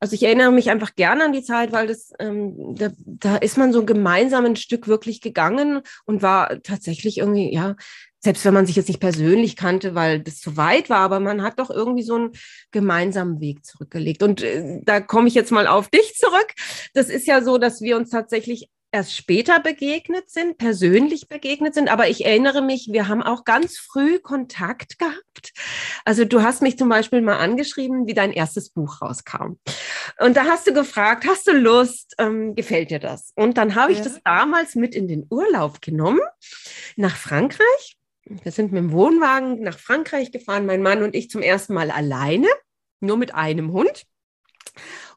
also 0.00 0.14
ich 0.14 0.22
erinnere 0.22 0.52
mich 0.52 0.70
einfach 0.70 0.94
gerne 0.94 1.24
an 1.24 1.34
die 1.34 1.42
Zeit, 1.42 1.70
weil 1.70 1.86
das, 1.86 2.12
ähm, 2.18 2.74
da, 2.74 2.88
da 2.96 3.36
ist 3.36 3.58
man 3.58 3.74
so 3.74 3.84
gemeinsam 3.84 4.46
ein 4.46 4.56
Stück 4.56 4.88
wirklich 4.88 5.20
gegangen 5.20 5.82
und 6.06 6.22
war 6.22 6.62
tatsächlich 6.62 7.18
irgendwie, 7.18 7.52
ja, 7.52 7.76
selbst 8.24 8.44
wenn 8.44 8.54
man 8.54 8.66
sich 8.66 8.76
jetzt 8.76 8.88
nicht 8.88 9.00
persönlich 9.00 9.56
kannte, 9.56 9.94
weil 9.94 10.20
das 10.20 10.38
zu 10.38 10.56
weit 10.56 10.88
war, 10.90 11.00
aber 11.00 11.20
man 11.20 11.42
hat 11.42 11.58
doch 11.58 11.70
irgendwie 11.70 12.04
so 12.04 12.14
einen 12.14 12.30
gemeinsamen 12.70 13.40
Weg 13.40 13.64
zurückgelegt. 13.64 14.22
Und 14.22 14.42
äh, 14.42 14.80
da 14.82 15.00
komme 15.00 15.28
ich 15.28 15.34
jetzt 15.34 15.50
mal 15.50 15.66
auf 15.66 15.88
dich 15.88 16.14
zurück. 16.14 16.52
Das 16.94 17.08
ist 17.08 17.26
ja 17.26 17.42
so, 17.42 17.58
dass 17.58 17.80
wir 17.80 17.96
uns 17.96 18.10
tatsächlich 18.10 18.68
erst 18.92 19.16
später 19.16 19.58
begegnet 19.58 20.30
sind, 20.30 20.58
persönlich 20.58 21.28
begegnet 21.28 21.74
sind. 21.74 21.90
Aber 21.90 22.08
ich 22.08 22.26
erinnere 22.26 22.60
mich, 22.60 22.90
wir 22.92 23.08
haben 23.08 23.22
auch 23.22 23.44
ganz 23.44 23.78
früh 23.78 24.18
Kontakt 24.18 24.98
gehabt. 24.98 25.52
Also 26.04 26.24
du 26.24 26.42
hast 26.42 26.62
mich 26.62 26.76
zum 26.76 26.90
Beispiel 26.90 27.22
mal 27.22 27.38
angeschrieben, 27.38 28.06
wie 28.06 28.14
dein 28.14 28.32
erstes 28.32 28.68
Buch 28.70 29.00
rauskam. 29.00 29.54
Und 30.20 30.36
da 30.36 30.44
hast 30.44 30.66
du 30.66 30.74
gefragt, 30.74 31.24
hast 31.26 31.48
du 31.48 31.52
Lust, 31.52 32.14
ähm, 32.18 32.54
gefällt 32.54 32.90
dir 32.90 32.98
das? 32.98 33.32
Und 33.34 33.56
dann 33.56 33.74
habe 33.74 33.92
ich 33.92 33.98
ja. 33.98 34.04
das 34.04 34.20
damals 34.22 34.74
mit 34.74 34.94
in 34.94 35.08
den 35.08 35.26
Urlaub 35.30 35.80
genommen 35.80 36.20
nach 36.96 37.16
Frankreich. 37.16 37.96
Wir 38.24 38.52
sind 38.52 38.72
mit 38.72 38.82
dem 38.82 38.92
Wohnwagen 38.92 39.62
nach 39.62 39.78
Frankreich 39.78 40.32
gefahren, 40.32 40.66
mein 40.66 40.82
Mann 40.82 41.02
und 41.02 41.14
ich 41.14 41.28
zum 41.28 41.42
ersten 41.42 41.74
Mal 41.74 41.90
alleine, 41.90 42.48
nur 43.00 43.16
mit 43.16 43.34
einem 43.34 43.72
Hund. 43.72 44.04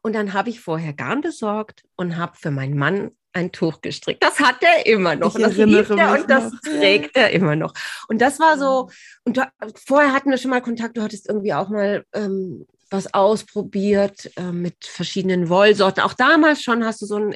Und 0.01 0.13
dann 0.13 0.33
habe 0.33 0.49
ich 0.49 0.59
vorher 0.59 0.93
Garn 0.93 1.21
besorgt 1.21 1.83
und 1.95 2.17
habe 2.17 2.35
für 2.35 2.51
meinen 2.51 2.77
Mann 2.77 3.11
ein 3.35 3.51
Tuch 3.51 3.81
gestrickt. 3.81 4.23
Das 4.23 4.39
hat 4.39 4.57
er 4.61 4.85
immer 4.85 5.15
noch. 5.15 5.35
Ich 5.35 5.43
das 5.43 5.57
liebt 5.57 5.89
er 5.89 6.13
und 6.13 6.29
das 6.29 6.51
noch. 6.51 6.59
trägt 6.61 7.15
er 7.15 7.31
immer 7.31 7.55
noch. 7.55 7.73
Und 8.07 8.21
das 8.21 8.39
war 8.39 8.57
so, 8.57 8.89
und 9.25 9.37
du, 9.37 9.43
vorher 9.85 10.13
hatten 10.13 10.29
wir 10.29 10.37
schon 10.37 10.51
mal 10.51 10.61
Kontakt, 10.61 10.97
du 10.97 11.01
hattest 11.01 11.27
irgendwie 11.27 11.53
auch 11.53 11.69
mal 11.69 12.05
ähm, 12.13 12.65
was 12.89 13.13
ausprobiert 13.13 14.32
äh, 14.38 14.52
mit 14.52 14.86
verschiedenen 14.86 15.50
Wollsorten. 15.50 16.02
Auch 16.02 16.13
damals 16.13 16.62
schon 16.62 16.86
hast 16.86 17.02
du 17.02 17.06
so 17.06 17.15
ein, 17.15 17.36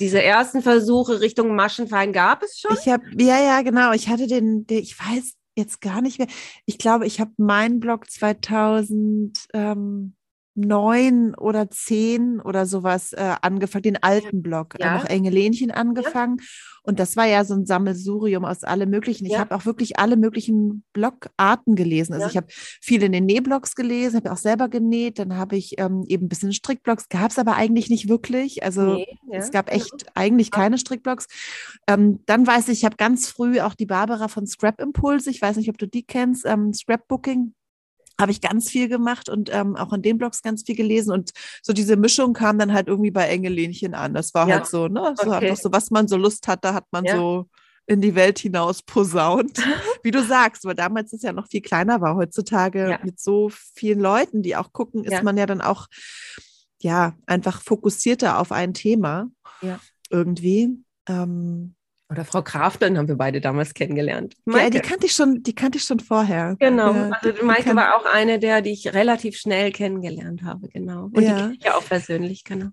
diese 0.00 0.22
ersten 0.22 0.62
Versuche 0.62 1.20
Richtung 1.20 1.54
Maschenfein 1.54 2.12
gab 2.12 2.42
es 2.42 2.60
schon? 2.60 2.76
Ich 2.80 2.88
habe, 2.88 3.04
ja, 3.18 3.40
ja, 3.42 3.62
genau. 3.62 3.92
Ich 3.92 4.08
hatte 4.08 4.26
den, 4.26 4.66
den, 4.66 4.78
ich 4.78 4.98
weiß 4.98 5.34
jetzt 5.56 5.80
gar 5.80 6.00
nicht 6.00 6.18
mehr. 6.18 6.28
Ich 6.66 6.78
glaube, 6.78 7.06
ich 7.06 7.20
habe 7.20 7.32
meinen 7.36 7.80
Blog 7.80 8.10
2000, 8.10 9.38
ähm, 9.52 10.14
neun 10.54 11.34
oder 11.34 11.70
zehn 11.70 12.40
oder 12.40 12.66
sowas 12.66 13.12
äh, 13.12 13.34
angefangen, 13.40 13.82
den 13.82 14.02
alten 14.02 14.42
Blog, 14.42 14.74
ja. 14.78 14.94
äh, 14.94 14.98
noch 14.98 15.04
Engelenchen 15.06 15.70
angefangen. 15.70 16.36
Ja. 16.38 16.46
Und 16.84 16.98
das 16.98 17.16
war 17.16 17.26
ja 17.26 17.44
so 17.44 17.54
ein 17.54 17.64
Sammelsurium 17.64 18.44
aus 18.44 18.64
alle 18.64 18.86
möglichen. 18.86 19.24
Ich 19.24 19.32
ja. 19.32 19.38
habe 19.38 19.54
auch 19.54 19.64
wirklich 19.64 19.98
alle 19.98 20.16
möglichen 20.16 20.82
Blogarten 20.92 21.76
gelesen. 21.76 22.12
Also 22.12 22.26
ich 22.26 22.36
habe 22.36 22.48
viele 22.50 23.06
in 23.06 23.12
den 23.12 23.24
Nähblogs 23.24 23.76
gelesen, 23.76 24.16
habe 24.16 24.32
auch 24.32 24.36
selber 24.36 24.68
genäht. 24.68 25.20
Dann 25.20 25.36
habe 25.36 25.56
ich 25.56 25.78
ähm, 25.78 26.04
eben 26.08 26.26
ein 26.26 26.28
bisschen 26.28 26.52
Strickblogs, 26.52 27.08
gab 27.08 27.30
es 27.30 27.38
aber 27.38 27.54
eigentlich 27.54 27.88
nicht 27.88 28.08
wirklich. 28.08 28.64
Also 28.64 28.94
nee, 28.94 29.06
es 29.30 29.52
gab 29.52 29.72
echt 29.72 30.06
eigentlich 30.14 30.50
keine 30.50 30.76
Strickblogs. 30.76 31.28
Ähm, 31.86 32.20
dann 32.26 32.46
weiß 32.46 32.68
ich, 32.68 32.80
ich 32.80 32.84
habe 32.84 32.96
ganz 32.96 33.28
früh 33.28 33.60
auch 33.60 33.74
die 33.74 33.86
Barbara 33.86 34.26
von 34.26 34.46
Scrap 34.46 34.80
Impulse, 34.80 35.30
ich 35.30 35.40
weiß 35.40 35.56
nicht, 35.56 35.68
ob 35.68 35.78
du 35.78 35.86
die 35.86 36.02
kennst, 36.02 36.44
ähm, 36.46 36.72
Scrapbooking 36.72 37.54
habe 38.22 38.32
ich 38.32 38.40
ganz 38.40 38.70
viel 38.70 38.88
gemacht 38.88 39.28
und 39.28 39.52
ähm, 39.52 39.76
auch 39.76 39.92
in 39.92 40.00
den 40.00 40.16
Blogs 40.16 40.42
ganz 40.42 40.62
viel 40.62 40.76
gelesen. 40.76 41.12
Und 41.12 41.32
so 41.62 41.72
diese 41.72 41.96
Mischung 41.96 42.32
kam 42.32 42.58
dann 42.58 42.72
halt 42.72 42.88
irgendwie 42.88 43.10
bei 43.10 43.28
Engelenchen 43.28 43.94
an. 43.94 44.14
Das 44.14 44.32
war 44.32 44.48
ja. 44.48 44.56
halt 44.56 44.66
so, 44.66 44.88
ne? 44.88 45.14
So 45.20 45.30
okay. 45.30 45.54
so, 45.54 45.70
was 45.72 45.90
man 45.90 46.08
so 46.08 46.16
Lust 46.16 46.48
hatte, 46.48 46.72
hat 46.72 46.86
man 46.92 47.04
ja. 47.04 47.16
so 47.16 47.48
in 47.86 48.00
die 48.00 48.14
Welt 48.14 48.38
hinaus 48.38 48.82
posaunt. 48.82 49.58
Wie 50.02 50.12
du 50.12 50.22
sagst, 50.22 50.64
weil 50.64 50.74
damals 50.74 51.12
ist 51.12 51.24
ja 51.24 51.32
noch 51.32 51.48
viel 51.48 51.60
kleiner 51.60 52.00
war. 52.00 52.16
Heutzutage 52.16 52.90
ja. 52.90 53.00
mit 53.02 53.20
so 53.20 53.50
vielen 53.50 54.00
Leuten, 54.00 54.42
die 54.42 54.56
auch 54.56 54.72
gucken, 54.72 55.04
ist 55.04 55.22
man 55.22 55.36
ja 55.36 55.46
dann 55.46 55.60
auch 55.60 55.88
ja 56.80 57.14
einfach 57.26 57.60
fokussierter 57.60 58.38
auf 58.38 58.52
ein 58.52 58.72
Thema. 58.72 59.28
Ja. 59.60 59.80
Irgendwie. 60.10 60.78
Ähm, 61.08 61.74
oder 62.12 62.24
Frau 62.24 62.42
Krafteln 62.42 62.98
haben 62.98 63.08
wir 63.08 63.16
beide 63.16 63.40
damals 63.40 63.74
kennengelernt. 63.74 64.34
Maike. 64.44 64.64
Ja, 64.64 64.70
die 64.70 64.80
kannte 64.80 65.06
ich 65.06 65.12
schon, 65.12 65.42
die 65.42 65.54
kannte 65.54 65.78
ich 65.78 65.84
schon 65.84 65.98
vorher. 65.98 66.56
Genau. 66.58 66.92
Ja, 66.92 67.10
also 67.10 67.44
Maike 67.44 67.74
war 67.74 67.96
auch 67.96 68.04
eine 68.04 68.38
der, 68.38 68.60
die 68.60 68.72
ich 68.72 68.92
relativ 68.92 69.36
schnell 69.36 69.72
kennengelernt 69.72 70.42
habe, 70.44 70.68
genau. 70.68 71.04
Und 71.12 71.22
ja. 71.22 71.34
die 71.34 71.40
kenne 71.42 71.54
ich 71.58 71.64
ja 71.64 71.74
auch 71.74 71.84
persönlich, 71.84 72.44
genau. 72.44 72.68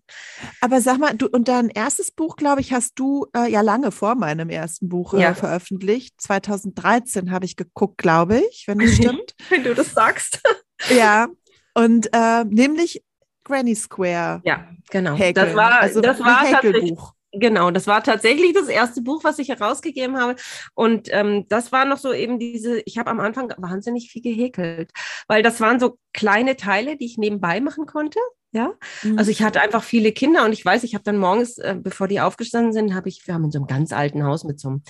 Aber 0.61 0.81
sag 0.81 0.99
mal, 0.99 1.13
du 1.15 1.27
und 1.27 1.47
dein 1.47 1.69
erstes 1.69 2.11
Buch, 2.11 2.35
glaube 2.35 2.61
ich, 2.61 2.73
hast 2.73 2.99
du 2.99 3.27
äh, 3.35 3.49
ja 3.49 3.61
lange 3.61 3.91
vor 3.91 4.15
meinem 4.15 4.49
ersten 4.49 4.89
Buch 4.89 5.13
äh, 5.13 5.21
ja. 5.21 5.33
veröffentlicht. 5.33 6.19
2013 6.21 7.31
habe 7.31 7.45
ich 7.45 7.55
geguckt, 7.55 7.97
glaube 7.97 8.41
ich, 8.51 8.65
wenn 8.67 8.81
es 8.81 8.95
stimmt. 8.95 9.35
wenn 9.49 9.63
du 9.63 9.73
das 9.73 9.93
sagst. 9.93 10.41
ja. 10.89 11.27
Und 11.73 12.09
äh, 12.13 12.43
nämlich 12.43 13.03
Granny 13.45 13.75
Square. 13.75 14.41
Ja, 14.43 14.67
genau. 14.89 15.15
Häkeln. 15.15 15.45
Das 15.47 15.55
war, 15.55 15.79
also 15.79 16.01
das 16.01 16.19
war 16.19 16.45
Häkelbuch. 16.45 17.13
Genau, 17.31 17.69
das 17.69 17.85
war 17.85 18.03
tatsächlich 18.03 18.53
das 18.53 18.67
erste 18.67 19.01
Buch, 19.01 19.23
was 19.23 19.37
ich 19.37 19.49
herausgegeben 19.49 20.17
habe. 20.17 20.35
Und 20.73 21.09
ähm, 21.11 21.45
das 21.47 21.71
war 21.71 21.85
noch 21.85 21.97
so 21.97 22.11
eben 22.11 22.39
diese, 22.39 22.81
ich 22.85 22.97
habe 22.97 23.11
am 23.11 23.19
Anfang 23.19 23.53
wahnsinnig 23.57 24.11
viel 24.11 24.23
gehäkelt, 24.23 24.91
weil 25.27 25.43
das 25.43 25.59
waren 25.59 25.79
so 25.79 25.99
kleine 26.13 26.55
Teile, 26.55 26.97
die 26.97 27.05
ich 27.05 27.17
nebenbei 27.17 27.61
machen 27.61 27.85
konnte. 27.85 28.19
Ja, 28.51 28.73
mhm. 29.03 29.19
also 29.19 29.29
ich 29.29 29.43
hatte 29.43 29.61
einfach 29.61 29.83
viele 29.83 30.11
Kinder 30.11 30.43
und 30.43 30.53
ich 30.53 30.65
weiß, 30.65 30.83
ich 30.83 30.95
habe 30.95 31.03
dann 31.03 31.17
morgens, 31.17 31.59
äh, 31.59 31.75
bevor 31.79 32.07
die 32.07 32.19
aufgestanden 32.19 32.73
sind, 32.73 32.95
habe 32.95 33.07
ich, 33.07 33.27
wir 33.27 33.35
haben 33.35 33.43
in 33.43 33.51
so 33.51 33.59
einem 33.59 33.67
ganz 33.67 33.93
alten 33.93 34.23
Haus 34.23 34.43
mit 34.43 34.59
so 34.59 34.69
einem 34.69 34.83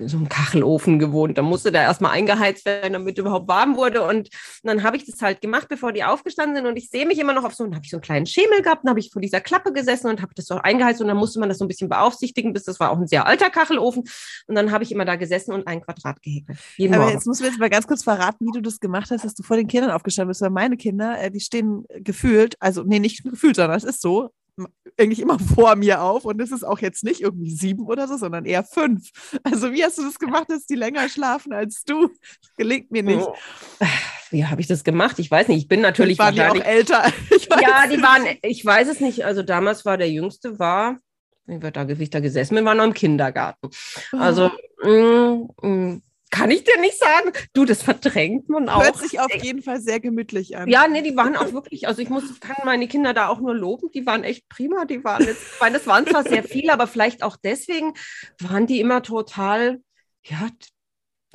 so 0.00 0.16
einem 0.16 0.28
Kachelofen 0.28 0.98
gewohnt. 0.98 1.38
Da 1.38 1.42
musste 1.42 1.70
der 1.70 1.82
erstmal 1.82 2.12
eingeheizt 2.12 2.64
werden, 2.64 2.94
damit 2.94 3.18
überhaupt 3.18 3.48
warm 3.48 3.76
wurde. 3.76 4.06
Und 4.06 4.30
dann 4.62 4.82
habe 4.82 4.96
ich 4.96 5.04
das 5.06 5.20
halt 5.20 5.40
gemacht, 5.40 5.68
bevor 5.68 5.92
die 5.92 6.04
aufgestanden 6.04 6.56
sind. 6.56 6.66
Und 6.66 6.76
ich 6.76 6.90
sehe 6.90 7.06
mich 7.06 7.18
immer 7.18 7.32
noch 7.32 7.44
auf 7.44 7.54
so, 7.54 7.64
dann 7.64 7.74
habe 7.74 7.84
ich 7.84 7.90
so 7.90 7.98
einen 7.98 8.02
kleinen 8.02 8.26
Schemel 8.26 8.62
gehabt, 8.62 8.84
dann 8.84 8.90
habe 8.90 9.00
ich 9.00 9.10
vor 9.12 9.20
dieser 9.20 9.40
Klappe 9.40 9.72
gesessen 9.72 10.08
und 10.08 10.22
habe 10.22 10.32
das 10.34 10.46
so 10.46 10.56
eingeheizt. 10.56 11.00
Und 11.00 11.08
dann 11.08 11.16
musste 11.16 11.38
man 11.38 11.48
das 11.48 11.58
so 11.58 11.64
ein 11.64 11.68
bisschen 11.68 11.88
beaufsichtigen, 11.88 12.52
bis 12.52 12.64
das 12.64 12.80
war 12.80 12.90
auch 12.90 12.98
ein 12.98 13.06
sehr 13.06 13.26
alter 13.26 13.50
Kachelofen. 13.50 14.04
Und 14.46 14.54
dann 14.54 14.72
habe 14.72 14.84
ich 14.84 14.92
immer 14.92 15.04
da 15.04 15.16
gesessen 15.16 15.52
und 15.52 15.66
ein 15.66 15.82
Quadrat 15.82 16.22
gehäkelt. 16.22 16.58
Aber 16.80 16.96
Morgen. 16.96 17.12
jetzt 17.12 17.26
musst 17.26 17.40
du 17.40 17.44
jetzt 17.44 17.58
mal 17.58 17.70
ganz 17.70 17.86
kurz 17.86 18.02
verraten, 18.02 18.46
wie 18.46 18.52
du 18.52 18.60
das 18.60 18.80
gemacht 18.80 19.10
hast, 19.10 19.24
dass 19.24 19.34
du 19.34 19.42
vor 19.42 19.56
den 19.56 19.68
Kindern 19.68 19.90
aufgestanden 19.90 20.30
bist. 20.30 20.40
Weil 20.40 20.50
meine 20.50 20.76
Kinder, 20.76 21.20
äh, 21.20 21.30
die 21.30 21.40
stehen 21.40 21.84
gefühlt, 22.00 22.56
also 22.60 22.82
nee, 22.82 22.98
nicht 22.98 23.22
gefühlt, 23.22 23.56
sondern 23.56 23.76
es 23.76 23.84
ist 23.84 24.00
so, 24.00 24.30
eigentlich 24.98 25.20
immer 25.20 25.38
vor 25.54 25.76
mir 25.76 26.02
auf 26.02 26.24
und 26.24 26.40
es 26.40 26.52
ist 26.52 26.64
auch 26.64 26.78
jetzt 26.78 27.04
nicht 27.04 27.20
irgendwie 27.20 27.50
sieben 27.50 27.86
oder 27.86 28.08
so, 28.08 28.16
sondern 28.16 28.44
eher 28.44 28.64
fünf. 28.64 29.10
Also 29.42 29.72
wie 29.72 29.84
hast 29.84 29.98
du 29.98 30.02
das 30.02 30.18
gemacht, 30.18 30.50
dass 30.50 30.66
die 30.66 30.76
länger 30.76 31.08
schlafen 31.08 31.52
als 31.52 31.84
du? 31.84 32.10
Gelingt 32.56 32.90
mir 32.90 33.02
nicht. 33.02 33.26
Oh. 33.26 33.34
Wie 34.30 34.46
habe 34.46 34.60
ich 34.60 34.66
das 34.66 34.84
gemacht? 34.84 35.18
Ich 35.18 35.30
weiß 35.30 35.48
nicht. 35.48 35.58
Ich 35.58 35.68
bin 35.68 35.80
natürlich 35.80 36.18
waren 36.18 36.36
wahrscheinlich 36.36 36.62
die 36.62 36.68
auch 36.68 36.72
älter. 36.72 37.12
ja, 37.60 37.86
die 37.86 38.02
waren. 38.02 38.26
Ich 38.42 38.64
weiß 38.64 38.88
es 38.88 39.00
nicht. 39.00 39.24
Also 39.24 39.42
damals 39.42 39.84
war 39.84 39.96
der 39.96 40.10
Jüngste 40.10 40.58
war, 40.58 40.98
wie 41.46 41.60
wird 41.60 41.76
da, 41.76 41.86
wie 41.86 42.02
ich 42.02 42.10
da 42.10 42.20
gesessen 42.20 42.54
bin, 42.54 42.64
war 42.64 42.74
noch 42.74 42.84
im 42.84 42.94
Kindergarten. 42.94 43.68
Also 44.12 44.50
oh. 44.82 44.88
mm, 44.88 45.66
mm, 45.66 46.02
kann 46.34 46.50
ich 46.50 46.64
dir 46.64 46.80
nicht 46.80 46.98
sagen. 46.98 47.30
Du, 47.52 47.64
das 47.64 47.82
verdrängt 47.84 48.48
man 48.48 48.68
auch. 48.68 48.82
Hört 48.82 48.98
sich 48.98 49.20
auf 49.20 49.32
jeden 49.32 49.62
Fall 49.62 49.80
sehr 49.80 50.00
gemütlich 50.00 50.56
an. 50.56 50.68
Ja, 50.68 50.88
nee, 50.88 51.00
die 51.00 51.16
waren 51.16 51.36
auch 51.36 51.52
wirklich, 51.52 51.86
also 51.86 52.02
ich 52.02 52.10
muss, 52.10 52.40
kann 52.40 52.56
meine 52.64 52.88
Kinder 52.88 53.14
da 53.14 53.28
auch 53.28 53.38
nur 53.38 53.54
loben, 53.54 53.88
die 53.92 54.04
waren 54.04 54.24
echt 54.24 54.48
prima. 54.48 54.84
Die 54.84 55.04
waren 55.04 55.24
jetzt, 55.24 55.60
weil 55.60 55.72
das 55.72 55.86
waren 55.86 56.04
zwar 56.06 56.24
sehr 56.24 56.42
viele, 56.42 56.72
aber 56.72 56.88
vielleicht 56.88 57.22
auch 57.22 57.36
deswegen 57.36 57.94
waren 58.40 58.66
die 58.66 58.80
immer 58.80 59.02
total, 59.02 59.80
ja, 60.24 60.48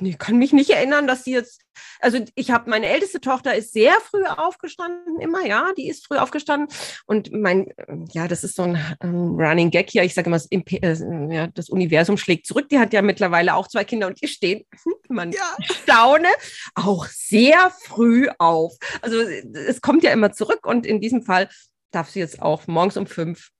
ich 0.06 0.18
kann 0.18 0.38
mich 0.38 0.52
nicht 0.52 0.70
erinnern, 0.70 1.06
dass 1.06 1.24
sie 1.24 1.32
jetzt, 1.32 1.62
also 2.00 2.18
ich 2.34 2.50
habe, 2.50 2.70
meine 2.70 2.86
älteste 2.86 3.20
Tochter 3.20 3.54
ist 3.54 3.72
sehr 3.72 3.92
früh 4.00 4.24
aufgestanden, 4.24 5.20
immer, 5.20 5.46
ja, 5.46 5.70
die 5.76 5.88
ist 5.88 6.06
früh 6.06 6.16
aufgestanden. 6.16 6.68
Und 7.06 7.32
mein, 7.32 7.72
ja, 8.12 8.28
das 8.28 8.44
ist 8.44 8.56
so 8.56 8.62
ein 8.62 8.96
um, 9.02 9.38
Running 9.38 9.70
Gag 9.70 9.90
hier. 9.90 10.02
Ich 10.02 10.14
sage 10.14 10.26
immer, 10.26 10.38
das, 10.38 10.48
äh, 10.50 11.34
ja, 11.34 11.46
das, 11.48 11.70
Universum 11.70 12.16
schlägt 12.16 12.46
zurück. 12.46 12.68
Die 12.68 12.78
hat 12.78 12.92
ja 12.92 13.02
mittlerweile 13.02 13.54
auch 13.54 13.68
zwei 13.68 13.84
Kinder 13.84 14.06
und 14.06 14.20
die 14.20 14.28
stehen, 14.28 14.64
man 15.08 15.32
ja. 15.32 15.56
staune, 15.62 16.28
auch 16.74 17.06
sehr 17.06 17.70
früh 17.70 18.28
auf. 18.38 18.76
Also 19.02 19.20
es 19.20 19.80
kommt 19.80 20.02
ja 20.02 20.12
immer 20.12 20.32
zurück 20.32 20.66
und 20.66 20.86
in 20.86 21.00
diesem 21.00 21.22
Fall 21.22 21.48
darf 21.90 22.10
sie 22.10 22.20
jetzt 22.20 22.40
auch 22.42 22.66
morgens 22.66 22.96
um 22.96 23.06
fünf 23.06 23.50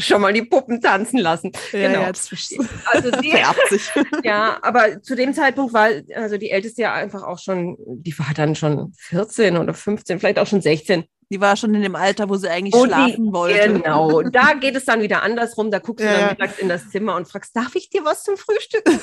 schon 0.00 0.20
mal 0.20 0.32
die 0.32 0.42
Puppen 0.42 0.80
tanzen 0.80 1.18
lassen. 1.18 1.52
Ja, 1.72 1.88
genau. 1.88 2.00
Ja, 2.00 2.08
also 2.86 3.10
die, 3.10 3.30
ja, 4.24 4.58
aber 4.62 5.02
zu 5.02 5.14
dem 5.14 5.34
Zeitpunkt 5.34 5.72
war 5.72 5.88
also 6.14 6.36
die 6.36 6.50
Älteste 6.50 6.82
ja 6.82 6.94
einfach 6.94 7.22
auch 7.22 7.38
schon, 7.38 7.76
die 7.86 8.18
war 8.18 8.32
dann 8.34 8.54
schon 8.54 8.92
14 8.96 9.56
oder 9.56 9.74
15, 9.74 10.18
vielleicht 10.18 10.38
auch 10.38 10.46
schon 10.46 10.60
16. 10.60 11.04
Die 11.32 11.40
war 11.40 11.56
schon 11.56 11.72
in 11.76 11.82
dem 11.82 11.94
Alter, 11.94 12.28
wo 12.28 12.34
sie 12.34 12.50
eigentlich 12.50 12.74
wo 12.74 12.86
schlafen 12.86 13.26
die, 13.26 13.32
wollte. 13.32 13.74
Genau, 13.74 14.20
da 14.22 14.54
geht 14.54 14.74
es 14.74 14.84
dann 14.84 15.00
wieder 15.00 15.22
andersrum. 15.22 15.70
Da 15.70 15.78
guckst 15.78 16.04
du 16.04 16.10
ja. 16.10 16.18
dann 16.18 16.30
mittags 16.30 16.58
in 16.58 16.68
das 16.68 16.90
Zimmer 16.90 17.14
und 17.14 17.28
fragst, 17.28 17.54
darf 17.54 17.76
ich 17.76 17.88
dir 17.88 18.04
was 18.04 18.24
zum 18.24 18.36
Frühstück 18.36 18.82
bringen? 18.82 18.98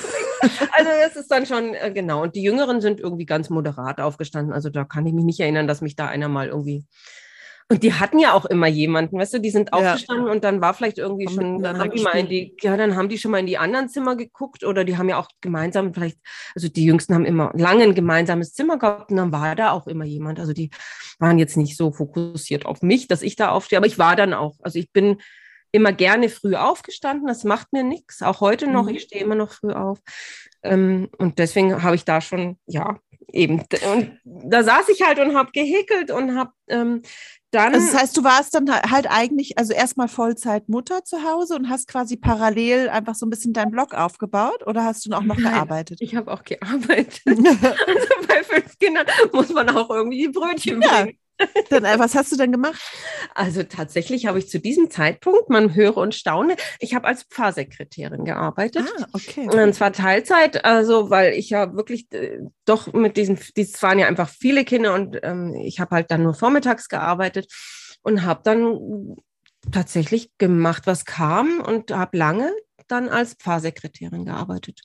also 0.72 0.90
das 1.02 1.16
ist 1.16 1.30
dann 1.30 1.46
schon, 1.46 1.72
äh, 1.72 1.90
genau. 1.90 2.22
Und 2.22 2.36
die 2.36 2.42
Jüngeren 2.42 2.82
sind 2.82 3.00
irgendwie 3.00 3.24
ganz 3.24 3.48
moderat 3.48 3.98
aufgestanden. 3.98 4.52
Also 4.52 4.68
da 4.68 4.84
kann 4.84 5.06
ich 5.06 5.14
mich 5.14 5.24
nicht 5.24 5.40
erinnern, 5.40 5.66
dass 5.66 5.80
mich 5.80 5.96
da 5.96 6.06
einer 6.06 6.28
mal 6.28 6.48
irgendwie 6.48 6.84
und 7.70 7.82
die 7.82 7.92
hatten 7.92 8.18
ja 8.18 8.32
auch 8.32 8.46
immer 8.46 8.66
jemanden, 8.66 9.18
weißt 9.18 9.34
du, 9.34 9.40
die 9.40 9.50
sind 9.50 9.74
aufgestanden 9.74 10.26
ja. 10.26 10.32
und 10.32 10.42
dann 10.42 10.62
war 10.62 10.72
vielleicht 10.72 10.96
irgendwie 10.96 11.26
haben 11.26 11.34
schon, 11.34 11.62
dann 11.62 11.78
haben 11.78 11.90
die 11.90 12.02
mal 12.02 12.14
in 12.16 12.28
die, 12.28 12.56
ja, 12.62 12.76
dann 12.78 12.96
haben 12.96 13.10
die 13.10 13.18
schon 13.18 13.30
mal 13.30 13.40
in 13.40 13.46
die 13.46 13.58
anderen 13.58 13.90
Zimmer 13.90 14.16
geguckt 14.16 14.64
oder 14.64 14.84
die 14.84 14.96
haben 14.96 15.10
ja 15.10 15.18
auch 15.18 15.28
gemeinsam 15.42 15.92
vielleicht, 15.92 16.18
also 16.54 16.68
die 16.68 16.84
Jüngsten 16.84 17.14
haben 17.14 17.26
immer 17.26 17.52
lange 17.54 17.84
ein 17.84 17.94
gemeinsames 17.94 18.54
Zimmer 18.54 18.78
gehabt 18.78 19.10
und 19.10 19.18
dann 19.18 19.32
war 19.32 19.54
da 19.54 19.72
auch 19.72 19.86
immer 19.86 20.06
jemand. 20.06 20.40
Also 20.40 20.54
die 20.54 20.70
waren 21.18 21.38
jetzt 21.38 21.58
nicht 21.58 21.76
so 21.76 21.92
fokussiert 21.92 22.64
auf 22.64 22.80
mich, 22.80 23.06
dass 23.06 23.20
ich 23.20 23.36
da 23.36 23.50
aufstehe, 23.50 23.76
aber 23.76 23.86
ich 23.86 23.98
war 23.98 24.16
dann 24.16 24.32
auch, 24.32 24.56
also 24.62 24.78
ich 24.78 24.90
bin 24.90 25.18
immer 25.70 25.92
gerne 25.92 26.30
früh 26.30 26.54
aufgestanden, 26.54 27.26
das 27.26 27.44
macht 27.44 27.74
mir 27.74 27.84
nichts, 27.84 28.22
auch 28.22 28.40
heute 28.40 28.66
noch, 28.66 28.84
mhm. 28.84 28.94
ich 28.94 29.02
stehe 29.02 29.22
immer 29.22 29.34
noch 29.34 29.52
früh 29.52 29.72
auf. 29.72 29.98
Ähm, 30.62 31.10
und 31.18 31.38
deswegen 31.38 31.82
habe 31.82 31.96
ich 31.96 32.06
da 32.06 32.22
schon, 32.22 32.56
ja, 32.66 32.98
eben, 33.30 33.60
und 33.92 34.18
da 34.24 34.62
saß 34.62 34.88
ich 34.88 35.02
halt 35.02 35.18
und 35.18 35.36
habe 35.36 35.50
gehäkelt 35.52 36.10
und 36.10 36.36
habe 36.36 36.52
ähm, 36.68 37.02
dann, 37.50 37.74
also 37.74 37.86
das 37.86 38.02
heißt, 38.02 38.16
du 38.16 38.24
warst 38.24 38.54
dann 38.54 38.70
halt 38.70 39.06
eigentlich, 39.08 39.56
also 39.56 39.72
erstmal 39.72 40.08
Vollzeit 40.08 40.68
Mutter 40.68 41.04
zu 41.04 41.24
Hause 41.24 41.56
und 41.56 41.70
hast 41.70 41.88
quasi 41.88 42.16
parallel 42.16 42.90
einfach 42.90 43.14
so 43.14 43.24
ein 43.24 43.30
bisschen 43.30 43.54
deinen 43.54 43.70
Blog 43.70 43.94
aufgebaut 43.94 44.66
oder 44.66 44.84
hast 44.84 45.06
du 45.06 45.12
auch 45.12 45.22
noch 45.22 45.38
Nein, 45.38 45.54
gearbeitet? 45.54 45.98
Ich 46.02 46.14
habe 46.14 46.30
auch 46.30 46.44
gearbeitet. 46.44 47.22
also 47.26 48.08
bei 48.28 48.42
fünf 48.44 48.78
Kindern 48.78 49.06
muss 49.32 49.48
man 49.48 49.70
auch 49.70 49.88
irgendwie 49.88 50.26
die 50.26 50.28
Brötchen 50.28 50.82
ja. 50.82 51.02
bringen. 51.02 51.18
Dann, 51.70 51.84
äh, 51.84 51.98
was 51.98 52.14
hast 52.14 52.32
du 52.32 52.36
denn 52.36 52.52
gemacht? 52.52 52.80
Also 53.34 53.62
tatsächlich 53.62 54.26
habe 54.26 54.38
ich 54.38 54.48
zu 54.48 54.58
diesem 54.58 54.90
Zeitpunkt, 54.90 55.50
man 55.50 55.74
höre 55.74 55.96
und 55.96 56.14
staune, 56.14 56.56
ich 56.80 56.94
habe 56.94 57.06
als 57.06 57.24
Pfarrsekretärin 57.24 58.24
gearbeitet. 58.24 58.88
Ah, 58.98 59.06
okay. 59.12 59.48
Und 59.48 59.74
zwar 59.74 59.92
Teilzeit, 59.92 60.64
also 60.64 61.10
weil 61.10 61.34
ich 61.34 61.50
ja 61.50 61.74
wirklich 61.74 62.10
äh, 62.12 62.38
doch 62.64 62.92
mit 62.92 63.16
diesen, 63.16 63.38
dies 63.56 63.80
waren 63.82 63.98
ja 63.98 64.06
einfach 64.06 64.28
viele 64.28 64.64
Kinder 64.64 64.94
und 64.94 65.18
ähm, 65.22 65.54
ich 65.54 65.80
habe 65.80 65.94
halt 65.94 66.10
dann 66.10 66.22
nur 66.22 66.34
vormittags 66.34 66.88
gearbeitet 66.88 67.52
und 68.02 68.24
habe 68.24 68.40
dann 68.44 69.16
tatsächlich 69.72 70.30
gemacht, 70.38 70.86
was 70.86 71.04
kam 71.04 71.60
und 71.60 71.90
habe 71.90 72.16
lange 72.16 72.52
dann 72.88 73.08
als 73.08 73.34
Pfarrsekretärin 73.34 74.24
gearbeitet. 74.24 74.80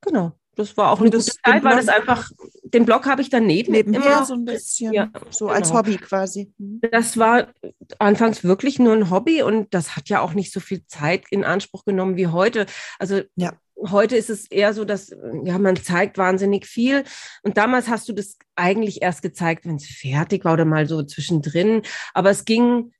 Genau. 0.00 0.32
Das 0.56 0.76
war 0.76 0.90
auch 0.90 1.00
eine 1.00 1.10
das, 1.10 1.26
gute 1.26 1.38
Zeit, 1.42 1.64
weil 1.64 1.76
das 1.76 1.88
einfach, 1.88 2.30
den 2.62 2.84
Blog 2.84 3.06
habe 3.06 3.22
ich 3.22 3.30
dann 3.30 3.46
neben 3.46 3.72
Nebenher 3.72 4.00
immer 4.00 4.24
so 4.24 4.34
ein 4.34 4.44
bisschen, 4.44 4.92
ja, 4.92 5.10
so 5.30 5.46
genau. 5.46 5.56
als 5.56 5.72
Hobby 5.72 5.96
quasi. 5.96 6.52
Das 6.58 7.16
war 7.16 7.48
anfangs 7.98 8.44
wirklich 8.44 8.78
nur 8.78 8.94
ein 8.94 9.10
Hobby 9.10 9.42
und 9.42 9.72
das 9.74 9.96
hat 9.96 10.08
ja 10.08 10.20
auch 10.20 10.34
nicht 10.34 10.52
so 10.52 10.60
viel 10.60 10.86
Zeit 10.86 11.24
in 11.30 11.44
Anspruch 11.44 11.84
genommen 11.84 12.16
wie 12.16 12.28
heute. 12.28 12.66
Also 12.98 13.22
ja. 13.36 13.52
heute 13.90 14.16
ist 14.16 14.30
es 14.30 14.46
eher 14.50 14.74
so, 14.74 14.84
dass 14.84 15.14
ja, 15.44 15.58
man 15.58 15.76
zeigt 15.76 16.18
wahnsinnig 16.18 16.66
viel. 16.66 17.04
Und 17.42 17.56
damals 17.56 17.88
hast 17.88 18.08
du 18.08 18.12
das 18.12 18.38
eigentlich 18.56 19.02
erst 19.02 19.22
gezeigt, 19.22 19.66
wenn 19.66 19.76
es 19.76 19.86
fertig 19.86 20.44
war 20.44 20.54
oder 20.54 20.64
mal 20.64 20.86
so 20.86 21.02
zwischendrin. 21.02 21.82
Aber 22.12 22.30
es 22.30 22.44
ging 22.44 22.92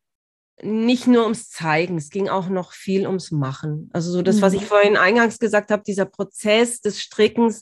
nicht 0.62 1.06
nur 1.06 1.24
ums 1.24 1.50
Zeigen, 1.50 1.98
es 1.98 2.10
ging 2.10 2.28
auch 2.28 2.48
noch 2.48 2.72
viel 2.72 3.06
ums 3.06 3.30
Machen. 3.30 3.90
Also 3.92 4.12
so 4.12 4.22
das, 4.22 4.40
was 4.40 4.52
ich 4.52 4.62
mhm. 4.62 4.66
vorhin 4.66 4.96
eingangs 4.96 5.38
gesagt 5.38 5.70
habe, 5.70 5.82
dieser 5.82 6.06
Prozess 6.06 6.80
des 6.80 7.00
Strickens, 7.00 7.60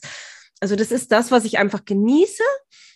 also 0.59 0.75
das 0.75 0.91
ist 0.91 1.11
das, 1.11 1.31
was 1.31 1.45
ich 1.45 1.57
einfach 1.57 1.85
genieße. 1.85 2.43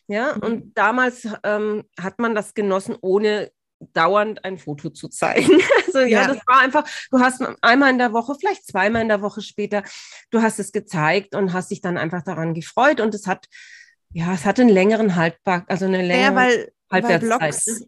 Ja, 0.09 0.35
mhm. 0.35 0.43
und 0.43 0.77
damals 0.77 1.27
ähm, 1.43 1.83
hat 1.99 2.19
man 2.19 2.33
das 2.33 2.53
genossen, 2.53 2.95
ohne 3.01 3.51
dauernd 3.93 4.43
ein 4.45 4.57
Foto 4.57 4.89
zu 4.89 5.09
zeigen. 5.09 5.61
Also 5.87 5.99
ja, 5.99 6.23
ja, 6.23 6.27
das 6.27 6.45
war 6.45 6.59
einfach, 6.59 6.83
du 7.11 7.19
hast 7.19 7.41
einmal 7.61 7.89
in 7.89 7.97
der 7.97 8.11
Woche, 8.11 8.35
vielleicht 8.37 8.67
zweimal 8.67 9.01
in 9.01 9.07
der 9.07 9.21
Woche 9.21 9.41
später, 9.41 9.83
du 10.29 10.41
hast 10.41 10.59
es 10.59 10.73
gezeigt 10.73 11.33
und 11.33 11.53
hast 11.53 11.71
dich 11.71 11.79
dann 11.79 11.97
einfach 11.97 12.23
daran 12.23 12.53
gefreut 12.53 12.99
und 12.99 13.15
es 13.15 13.25
hat, 13.25 13.47
ja, 14.11 14.33
es 14.33 14.45
hat 14.45 14.59
einen 14.59 14.69
längeren 14.69 15.15
Haltbar, 15.15 15.63
also 15.67 15.85
eine 15.85 16.05
längere 16.05 16.21
ja, 16.21 16.35
weil, 16.35 16.71
Halbwertszeit. 16.91 17.39
Weil 17.39 17.49
Blogs, 17.49 17.67
ne? 17.79 17.87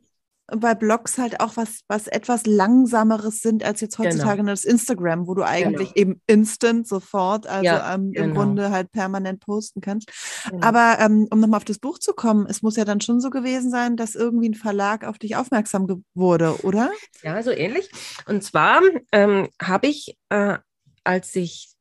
Bei 0.57 0.75
Blogs 0.75 1.17
halt 1.17 1.39
auch 1.39 1.57
was, 1.57 1.81
was 1.87 2.07
etwas 2.07 2.45
langsameres 2.45 3.41
sind 3.41 3.63
als 3.63 3.81
jetzt 3.81 3.97
heutzutage 3.97 4.37
genau. 4.37 4.51
das 4.51 4.65
Instagram, 4.65 5.27
wo 5.27 5.33
du 5.33 5.43
eigentlich 5.43 5.93
genau. 5.93 6.11
eben 6.11 6.21
instant 6.27 6.87
sofort, 6.87 7.47
also 7.47 7.65
ja, 7.65 7.93
ähm, 7.93 8.11
genau. 8.11 8.25
im 8.25 8.33
Grunde 8.33 8.71
halt 8.71 8.91
permanent 8.91 9.39
posten 9.39 9.81
kannst. 9.81 10.11
Genau. 10.49 10.65
Aber 10.65 10.97
ähm, 10.99 11.27
um 11.31 11.39
nochmal 11.39 11.57
auf 11.57 11.65
das 11.65 11.79
Buch 11.79 11.99
zu 11.99 12.13
kommen, 12.13 12.47
es 12.47 12.61
muss 12.61 12.75
ja 12.75 12.85
dann 12.85 13.01
schon 13.01 13.19
so 13.19 13.29
gewesen 13.29 13.69
sein, 13.69 13.95
dass 13.95 14.15
irgendwie 14.15 14.49
ein 14.49 14.55
Verlag 14.55 15.05
auf 15.05 15.17
dich 15.17 15.35
aufmerksam 15.35 16.03
wurde, 16.13 16.63
oder? 16.63 16.91
Ja, 17.23 17.41
so 17.43 17.51
ähnlich. 17.51 17.89
Und 18.27 18.43
zwar 18.43 18.81
ähm, 19.11 19.47
habe 19.61 19.87
ich, 19.87 20.17
äh, 20.29 20.57
als 21.03 21.35
ich 21.35 21.75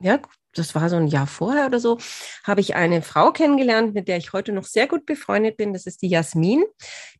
ja, 0.00 0.18
das 0.54 0.74
war 0.74 0.88
so 0.88 0.96
ein 0.96 1.06
Jahr 1.06 1.26
vorher 1.26 1.66
oder 1.66 1.80
so, 1.80 1.98
habe 2.44 2.60
ich 2.60 2.74
eine 2.74 3.02
Frau 3.02 3.32
kennengelernt, 3.32 3.94
mit 3.94 4.08
der 4.08 4.16
ich 4.16 4.32
heute 4.32 4.52
noch 4.52 4.64
sehr 4.64 4.86
gut 4.86 5.06
befreundet 5.06 5.56
bin. 5.56 5.72
Das 5.72 5.86
ist 5.86 6.02
die 6.02 6.08
Jasmin. 6.08 6.64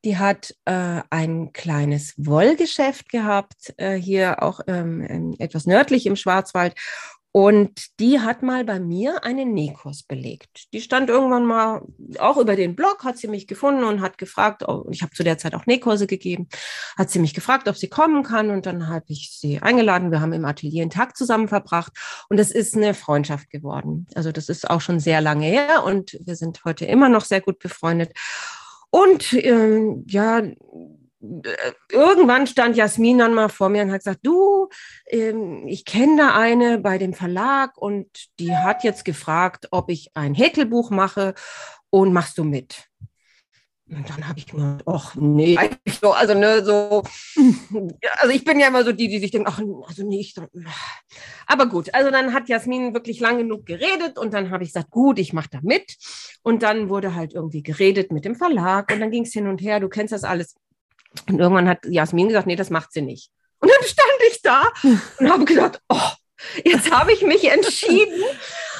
Die 0.04 0.18
hat 0.18 0.54
äh, 0.64 1.02
ein 1.10 1.52
kleines 1.52 2.14
Wollgeschäft 2.16 3.08
gehabt, 3.08 3.74
äh, 3.76 3.94
hier 3.94 4.42
auch 4.42 4.60
ähm, 4.66 5.34
etwas 5.38 5.66
nördlich 5.66 6.06
im 6.06 6.16
Schwarzwald. 6.16 6.74
Und 7.32 8.00
die 8.00 8.18
hat 8.18 8.42
mal 8.42 8.64
bei 8.64 8.80
mir 8.80 9.22
einen 9.22 9.54
Nähkurs 9.54 10.02
belegt. 10.02 10.72
Die 10.72 10.80
stand 10.80 11.08
irgendwann 11.10 11.46
mal 11.46 11.82
auch 12.18 12.38
über 12.38 12.56
den 12.56 12.74
Blog, 12.74 13.04
hat 13.04 13.18
sie 13.18 13.28
mich 13.28 13.46
gefunden 13.46 13.84
und 13.84 14.00
hat 14.00 14.18
gefragt, 14.18 14.64
oh, 14.66 14.84
ich 14.90 15.02
habe 15.02 15.12
zu 15.12 15.22
der 15.22 15.38
Zeit 15.38 15.54
auch 15.54 15.64
Nähkurse 15.64 16.08
gegeben, 16.08 16.48
hat 16.98 17.10
sie 17.10 17.20
mich 17.20 17.32
gefragt, 17.32 17.68
ob 17.68 17.76
sie 17.76 17.88
kommen 17.88 18.24
kann 18.24 18.50
und 18.50 18.66
dann 18.66 18.88
habe 18.88 19.04
ich 19.08 19.30
sie 19.32 19.60
eingeladen. 19.60 20.10
Wir 20.10 20.20
haben 20.20 20.32
im 20.32 20.44
Atelier 20.44 20.82
einen 20.82 20.90
Tag 20.90 21.16
zusammen 21.16 21.46
verbracht 21.46 21.92
und 22.28 22.40
es 22.40 22.50
ist 22.50 22.76
eine 22.76 22.94
Freundschaft 22.94 23.48
geworden. 23.48 24.08
Also 24.16 24.32
das 24.32 24.48
ist 24.48 24.68
auch 24.68 24.80
schon 24.80 24.98
sehr 24.98 25.20
lange 25.20 25.46
her 25.46 25.84
und 25.84 26.18
wir 26.20 26.34
sind 26.34 26.64
heute 26.64 26.84
immer 26.86 27.08
noch 27.08 27.24
sehr 27.24 27.40
gut 27.40 27.60
befreundet. 27.60 28.12
Und 28.90 29.32
ähm, 29.34 30.04
ja, 30.08 30.42
irgendwann 31.90 32.46
stand 32.46 32.76
Jasmin 32.76 33.18
dann 33.18 33.34
mal 33.34 33.48
vor 33.48 33.68
mir 33.68 33.82
und 33.82 33.92
hat 33.92 34.00
gesagt, 34.00 34.20
du, 34.22 34.68
ähm, 35.06 35.66
ich 35.68 35.84
kenne 35.84 36.16
da 36.16 36.34
eine 36.38 36.78
bei 36.78 36.98
dem 36.98 37.12
Verlag 37.12 37.76
und 37.76 38.08
die 38.38 38.54
hat 38.54 38.84
jetzt 38.84 39.04
gefragt, 39.04 39.68
ob 39.70 39.90
ich 39.90 40.10
ein 40.14 40.34
Häkelbuch 40.34 40.90
mache 40.90 41.34
und 41.90 42.12
machst 42.12 42.38
du 42.38 42.44
mit? 42.44 42.90
Und 43.90 44.08
dann 44.08 44.28
habe 44.28 44.38
ich 44.38 44.46
gedacht, 44.46 44.82
ach 44.86 45.16
nee, 45.16 45.58
so, 46.00 46.12
also 46.12 46.34
ne, 46.34 46.64
so, 46.64 47.02
also 48.18 48.32
ich 48.32 48.44
bin 48.44 48.60
ja 48.60 48.68
immer 48.68 48.84
so 48.84 48.92
die, 48.92 49.08
die 49.08 49.18
sich 49.18 49.32
denken, 49.32 49.48
ach, 49.50 49.60
also 49.88 50.06
nicht. 50.06 50.40
Aber 51.46 51.66
gut, 51.66 51.92
also 51.92 52.12
dann 52.12 52.32
hat 52.32 52.48
Jasmin 52.48 52.94
wirklich 52.94 53.18
lang 53.18 53.38
genug 53.38 53.66
geredet 53.66 54.16
und 54.16 54.32
dann 54.32 54.50
habe 54.50 54.62
ich 54.62 54.70
gesagt, 54.70 54.90
gut, 54.90 55.18
ich 55.18 55.32
mache 55.32 55.48
da 55.50 55.58
mit. 55.62 55.96
Und 56.42 56.62
dann 56.62 56.88
wurde 56.88 57.16
halt 57.16 57.34
irgendwie 57.34 57.64
geredet 57.64 58.12
mit 58.12 58.24
dem 58.24 58.36
Verlag 58.36 58.92
und 58.92 59.00
dann 59.00 59.10
ging 59.10 59.24
es 59.24 59.32
hin 59.32 59.48
und 59.48 59.60
her, 59.60 59.80
du 59.80 59.88
kennst 59.88 60.12
das 60.12 60.22
alles. 60.22 60.54
Und 61.28 61.38
irgendwann 61.38 61.68
hat 61.68 61.84
Jasmin 61.86 62.28
gesagt, 62.28 62.46
nee, 62.46 62.56
das 62.56 62.70
macht 62.70 62.92
sie 62.92 63.02
nicht. 63.02 63.30
Und 63.58 63.70
dann 63.70 63.86
stand 63.86 64.08
ich 64.30 64.42
da 64.42 64.62
und 65.18 65.30
habe 65.30 65.44
gedacht, 65.44 65.80
oh, 65.88 66.10
jetzt 66.64 66.90
habe 66.90 67.12
ich 67.12 67.22
mich 67.22 67.50
entschieden. 67.50 68.22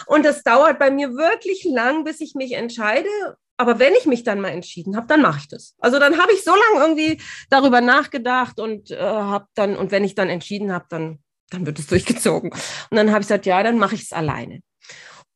Und 0.06 0.24
das 0.24 0.42
dauert 0.42 0.78
bei 0.78 0.90
mir 0.90 1.14
wirklich 1.14 1.64
lang, 1.64 2.04
bis 2.04 2.20
ich 2.20 2.34
mich 2.34 2.52
entscheide. 2.52 3.08
Aber 3.56 3.78
wenn 3.78 3.94
ich 3.94 4.06
mich 4.06 4.24
dann 4.24 4.40
mal 4.40 4.48
entschieden 4.48 4.96
habe, 4.96 5.06
dann 5.06 5.20
mache 5.20 5.40
ich 5.40 5.48
das. 5.48 5.74
Also 5.80 5.98
dann 5.98 6.18
habe 6.18 6.32
ich 6.32 6.42
so 6.42 6.50
lange 6.50 6.86
irgendwie 6.86 7.22
darüber 7.50 7.82
nachgedacht 7.82 8.58
und 8.58 8.90
äh, 8.90 8.98
habe 8.98 9.46
dann, 9.54 9.76
und 9.76 9.90
wenn 9.90 10.02
ich 10.02 10.14
dann 10.14 10.30
entschieden 10.30 10.72
habe, 10.72 10.86
dann, 10.88 11.18
dann 11.50 11.66
wird 11.66 11.78
es 11.78 11.86
durchgezogen. 11.86 12.50
Und 12.52 12.96
dann 12.96 13.10
habe 13.10 13.20
ich 13.20 13.28
gesagt, 13.28 13.44
ja, 13.44 13.62
dann 13.62 13.78
mache 13.78 13.96
ich 13.96 14.02
es 14.02 14.12
alleine. 14.12 14.62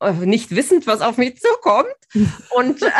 Äh, 0.01 0.13
nicht 0.13 0.55
wissend, 0.57 0.87
was 0.87 1.03
auf 1.03 1.19
mich 1.19 1.39
zukommt. 1.39 1.95
und 2.57 2.83
äh, 2.83 2.91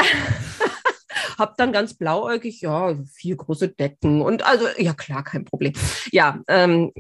habe 1.39 1.55
dann 1.57 1.73
ganz 1.73 1.95
blauäugig, 1.95 2.61
ja, 2.61 2.95
vier 3.13 3.37
große 3.37 3.69
Decken 3.69 4.23
und 4.23 4.45
also, 4.45 4.67
ja 4.79 4.95
klar, 4.95 5.25
kein 5.25 5.45
Problem. 5.45 5.73
Ja, 6.11 6.41
ähm, 6.49 6.93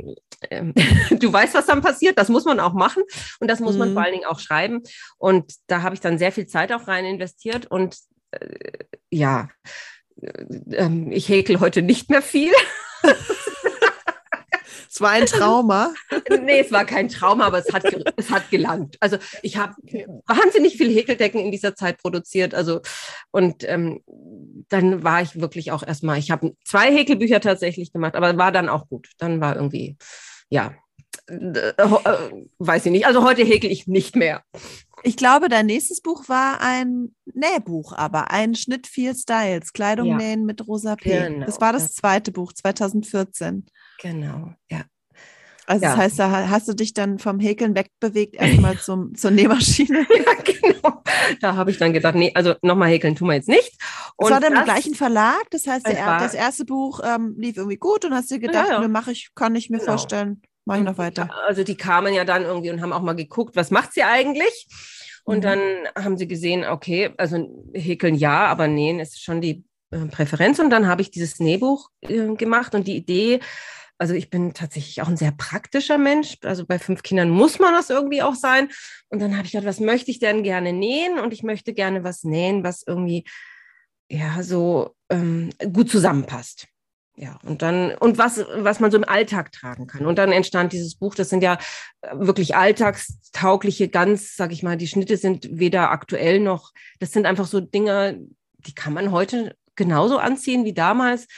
äh, 0.50 0.64
du 1.16 1.32
weißt, 1.32 1.54
was 1.54 1.66
dann 1.66 1.80
passiert, 1.80 2.18
das 2.18 2.28
muss 2.28 2.44
man 2.44 2.60
auch 2.60 2.72
machen 2.72 3.02
und 3.40 3.50
das 3.50 3.60
muss 3.60 3.74
mhm. 3.74 3.78
man 3.78 3.92
vor 3.94 4.02
allen 4.02 4.12
Dingen 4.12 4.26
auch 4.26 4.40
schreiben. 4.40 4.82
Und 5.18 5.54
da 5.66 5.82
habe 5.82 5.94
ich 5.94 6.00
dann 6.00 6.18
sehr 6.18 6.32
viel 6.32 6.46
Zeit 6.46 6.72
auch 6.72 6.88
rein 6.88 7.04
investiert 7.04 7.66
und 7.66 7.96
äh, 8.32 8.48
ja, 9.10 9.48
äh, 10.20 10.44
ähm, 10.72 11.10
ich 11.12 11.28
häkel 11.28 11.60
heute 11.60 11.82
nicht 11.82 12.10
mehr 12.10 12.22
viel. 12.22 12.52
Es 14.94 15.00
war 15.00 15.10
ein 15.10 15.26
Trauma. 15.26 15.92
nee, 16.44 16.60
es 16.60 16.70
war 16.70 16.84
kein 16.84 17.08
Trauma, 17.08 17.46
aber 17.46 17.58
es 17.58 17.72
hat, 17.72 17.84
es 18.16 18.30
hat 18.30 18.48
gelangt. 18.52 18.96
Also 19.00 19.16
ich 19.42 19.56
habe 19.56 19.74
wahnsinnig 20.26 20.76
viel 20.76 20.88
Häkeldecken 20.88 21.40
in 21.40 21.50
dieser 21.50 21.74
Zeit 21.74 21.98
produziert. 21.98 22.54
Also 22.54 22.80
und 23.32 23.68
ähm, 23.68 24.04
dann 24.68 25.02
war 25.02 25.20
ich 25.20 25.40
wirklich 25.40 25.72
auch 25.72 25.84
erstmal, 25.84 26.20
ich 26.20 26.30
habe 26.30 26.54
zwei 26.64 26.94
Häkelbücher 26.94 27.40
tatsächlich 27.40 27.92
gemacht, 27.92 28.14
aber 28.14 28.36
war 28.36 28.52
dann 28.52 28.68
auch 28.68 28.88
gut. 28.88 29.08
Dann 29.18 29.40
war 29.40 29.56
irgendwie, 29.56 29.96
ja, 30.48 30.74
äh, 31.26 31.34
äh, 31.34 32.44
weiß 32.58 32.86
ich 32.86 32.92
nicht. 32.92 33.06
Also 33.06 33.24
heute 33.24 33.42
häkel 33.42 33.72
ich 33.72 33.88
nicht 33.88 34.14
mehr. 34.14 34.44
Ich 35.02 35.16
glaube, 35.16 35.48
dein 35.48 35.66
nächstes 35.66 36.02
Buch 36.02 36.28
war 36.28 36.60
ein 36.60 37.16
Nähbuch, 37.26 37.94
aber 37.94 38.30
ein 38.30 38.54
Schnitt 38.54 38.86
vier 38.86 39.16
Styles, 39.16 39.72
Kleidung 39.72 40.06
ja. 40.06 40.16
nähen 40.18 40.46
mit 40.46 40.66
Rosa 40.68 40.94
P. 40.94 41.10
Genau. 41.10 41.46
Das 41.46 41.60
war 41.60 41.72
das 41.72 41.94
zweite 41.94 42.30
Buch, 42.30 42.52
2014. 42.52 43.66
Genau, 44.04 44.52
ja. 44.70 44.82
Also 45.66 45.82
ja. 45.82 45.90
das 45.92 45.98
heißt, 45.98 46.18
da 46.18 46.48
hast 46.50 46.68
du 46.68 46.74
dich 46.74 46.92
dann 46.92 47.18
vom 47.18 47.40
Häkeln 47.40 47.74
wegbewegt, 47.74 48.34
erstmal 48.38 48.76
zum, 48.78 49.14
zur 49.14 49.30
Nähmaschine. 49.30 50.00
ja, 50.10 50.34
genau. 50.44 51.02
Da 51.40 51.56
habe 51.56 51.70
ich 51.70 51.78
dann 51.78 51.94
gedacht, 51.94 52.14
nee, 52.14 52.30
also 52.34 52.54
nochmal 52.60 52.90
häkeln 52.90 53.16
tun 53.16 53.28
wir 53.28 53.34
jetzt 53.34 53.48
nicht. 53.48 53.72
Und 54.16 54.28
das 54.28 54.32
war 54.32 54.40
dann 54.40 54.52
das, 54.52 54.60
im 54.60 54.64
gleichen 54.66 54.94
Verlag, 54.94 55.44
das 55.50 55.66
heißt, 55.66 55.86
der, 55.86 56.18
das 56.18 56.34
erste 56.34 56.66
Buch 56.66 57.00
ähm, 57.02 57.34
lief 57.38 57.56
irgendwie 57.56 57.78
gut 57.78 58.04
und 58.04 58.12
hast 58.12 58.30
dir 58.30 58.38
gedacht, 58.38 58.68
ja, 58.68 58.82
ja. 58.82 58.88
mache 58.88 59.12
ich, 59.12 59.30
kann 59.34 59.54
ich 59.54 59.70
mir 59.70 59.78
genau. 59.78 59.92
vorstellen, 59.92 60.42
mache 60.66 60.80
ich 60.80 60.84
noch 60.84 60.98
weiter. 60.98 61.30
Also 61.46 61.64
die 61.64 61.76
kamen 61.76 62.12
ja 62.12 62.26
dann 62.26 62.42
irgendwie 62.42 62.70
und 62.70 62.82
haben 62.82 62.92
auch 62.92 63.02
mal 63.02 63.14
geguckt, 63.14 63.56
was 63.56 63.70
macht 63.70 63.94
sie 63.94 64.02
eigentlich? 64.02 64.68
Und 65.24 65.38
mhm. 65.38 65.42
dann 65.42 65.60
haben 65.96 66.18
sie 66.18 66.28
gesehen, 66.28 66.66
okay, 66.66 67.14
also 67.16 67.70
häkeln 67.72 68.16
ja, 68.16 68.46
aber 68.48 68.68
nähen 68.68 69.00
ist 69.00 69.22
schon 69.22 69.40
die 69.40 69.64
äh, 69.90 70.06
Präferenz. 70.06 70.58
Und 70.58 70.68
dann 70.68 70.86
habe 70.86 71.00
ich 71.00 71.10
dieses 71.10 71.40
Nähbuch 71.40 71.88
äh, 72.02 72.34
gemacht 72.34 72.74
und 72.74 72.86
die 72.86 72.96
Idee, 72.96 73.40
also 73.98 74.14
ich 74.14 74.30
bin 74.30 74.54
tatsächlich 74.54 75.02
auch 75.02 75.08
ein 75.08 75.16
sehr 75.16 75.32
praktischer 75.32 75.98
Mensch. 75.98 76.36
Also 76.42 76.66
bei 76.66 76.78
fünf 76.78 77.02
Kindern 77.02 77.30
muss 77.30 77.58
man 77.58 77.72
das 77.74 77.90
irgendwie 77.90 78.22
auch 78.22 78.34
sein. 78.34 78.68
Und 79.08 79.20
dann 79.20 79.36
habe 79.36 79.46
ich 79.46 79.52
gedacht, 79.52 79.68
was 79.68 79.80
möchte 79.80 80.10
ich 80.10 80.18
denn 80.18 80.42
gerne 80.42 80.72
nähen? 80.72 81.18
Und 81.18 81.32
ich 81.32 81.42
möchte 81.42 81.72
gerne 81.72 82.04
was 82.04 82.24
nähen, 82.24 82.64
was 82.64 82.82
irgendwie 82.86 83.24
ja 84.08 84.42
so 84.42 84.94
ähm, 85.10 85.50
gut 85.72 85.90
zusammenpasst. 85.90 86.68
Ja, 87.16 87.38
und 87.44 87.62
dann, 87.62 87.94
und 87.94 88.18
was, 88.18 88.44
was 88.56 88.80
man 88.80 88.90
so 88.90 88.96
im 88.96 89.04
Alltag 89.04 89.52
tragen 89.52 89.86
kann. 89.86 90.04
Und 90.04 90.18
dann 90.18 90.32
entstand 90.32 90.72
dieses 90.72 90.96
Buch, 90.96 91.14
das 91.14 91.28
sind 91.28 91.44
ja 91.44 91.58
äh, 92.00 92.10
wirklich 92.14 92.56
alltagstaugliche, 92.56 93.88
ganz, 93.88 94.34
sag 94.34 94.50
ich 94.50 94.64
mal, 94.64 94.76
die 94.76 94.88
Schnitte 94.88 95.16
sind 95.16 95.48
weder 95.52 95.92
aktuell 95.92 96.40
noch, 96.40 96.72
das 96.98 97.12
sind 97.12 97.26
einfach 97.26 97.46
so 97.46 97.60
Dinge, 97.60 98.18
die 98.58 98.74
kann 98.74 98.92
man 98.92 99.12
heute 99.12 99.56
genauso 99.76 100.18
anziehen 100.18 100.64
wie 100.64 100.74
damals. 100.74 101.28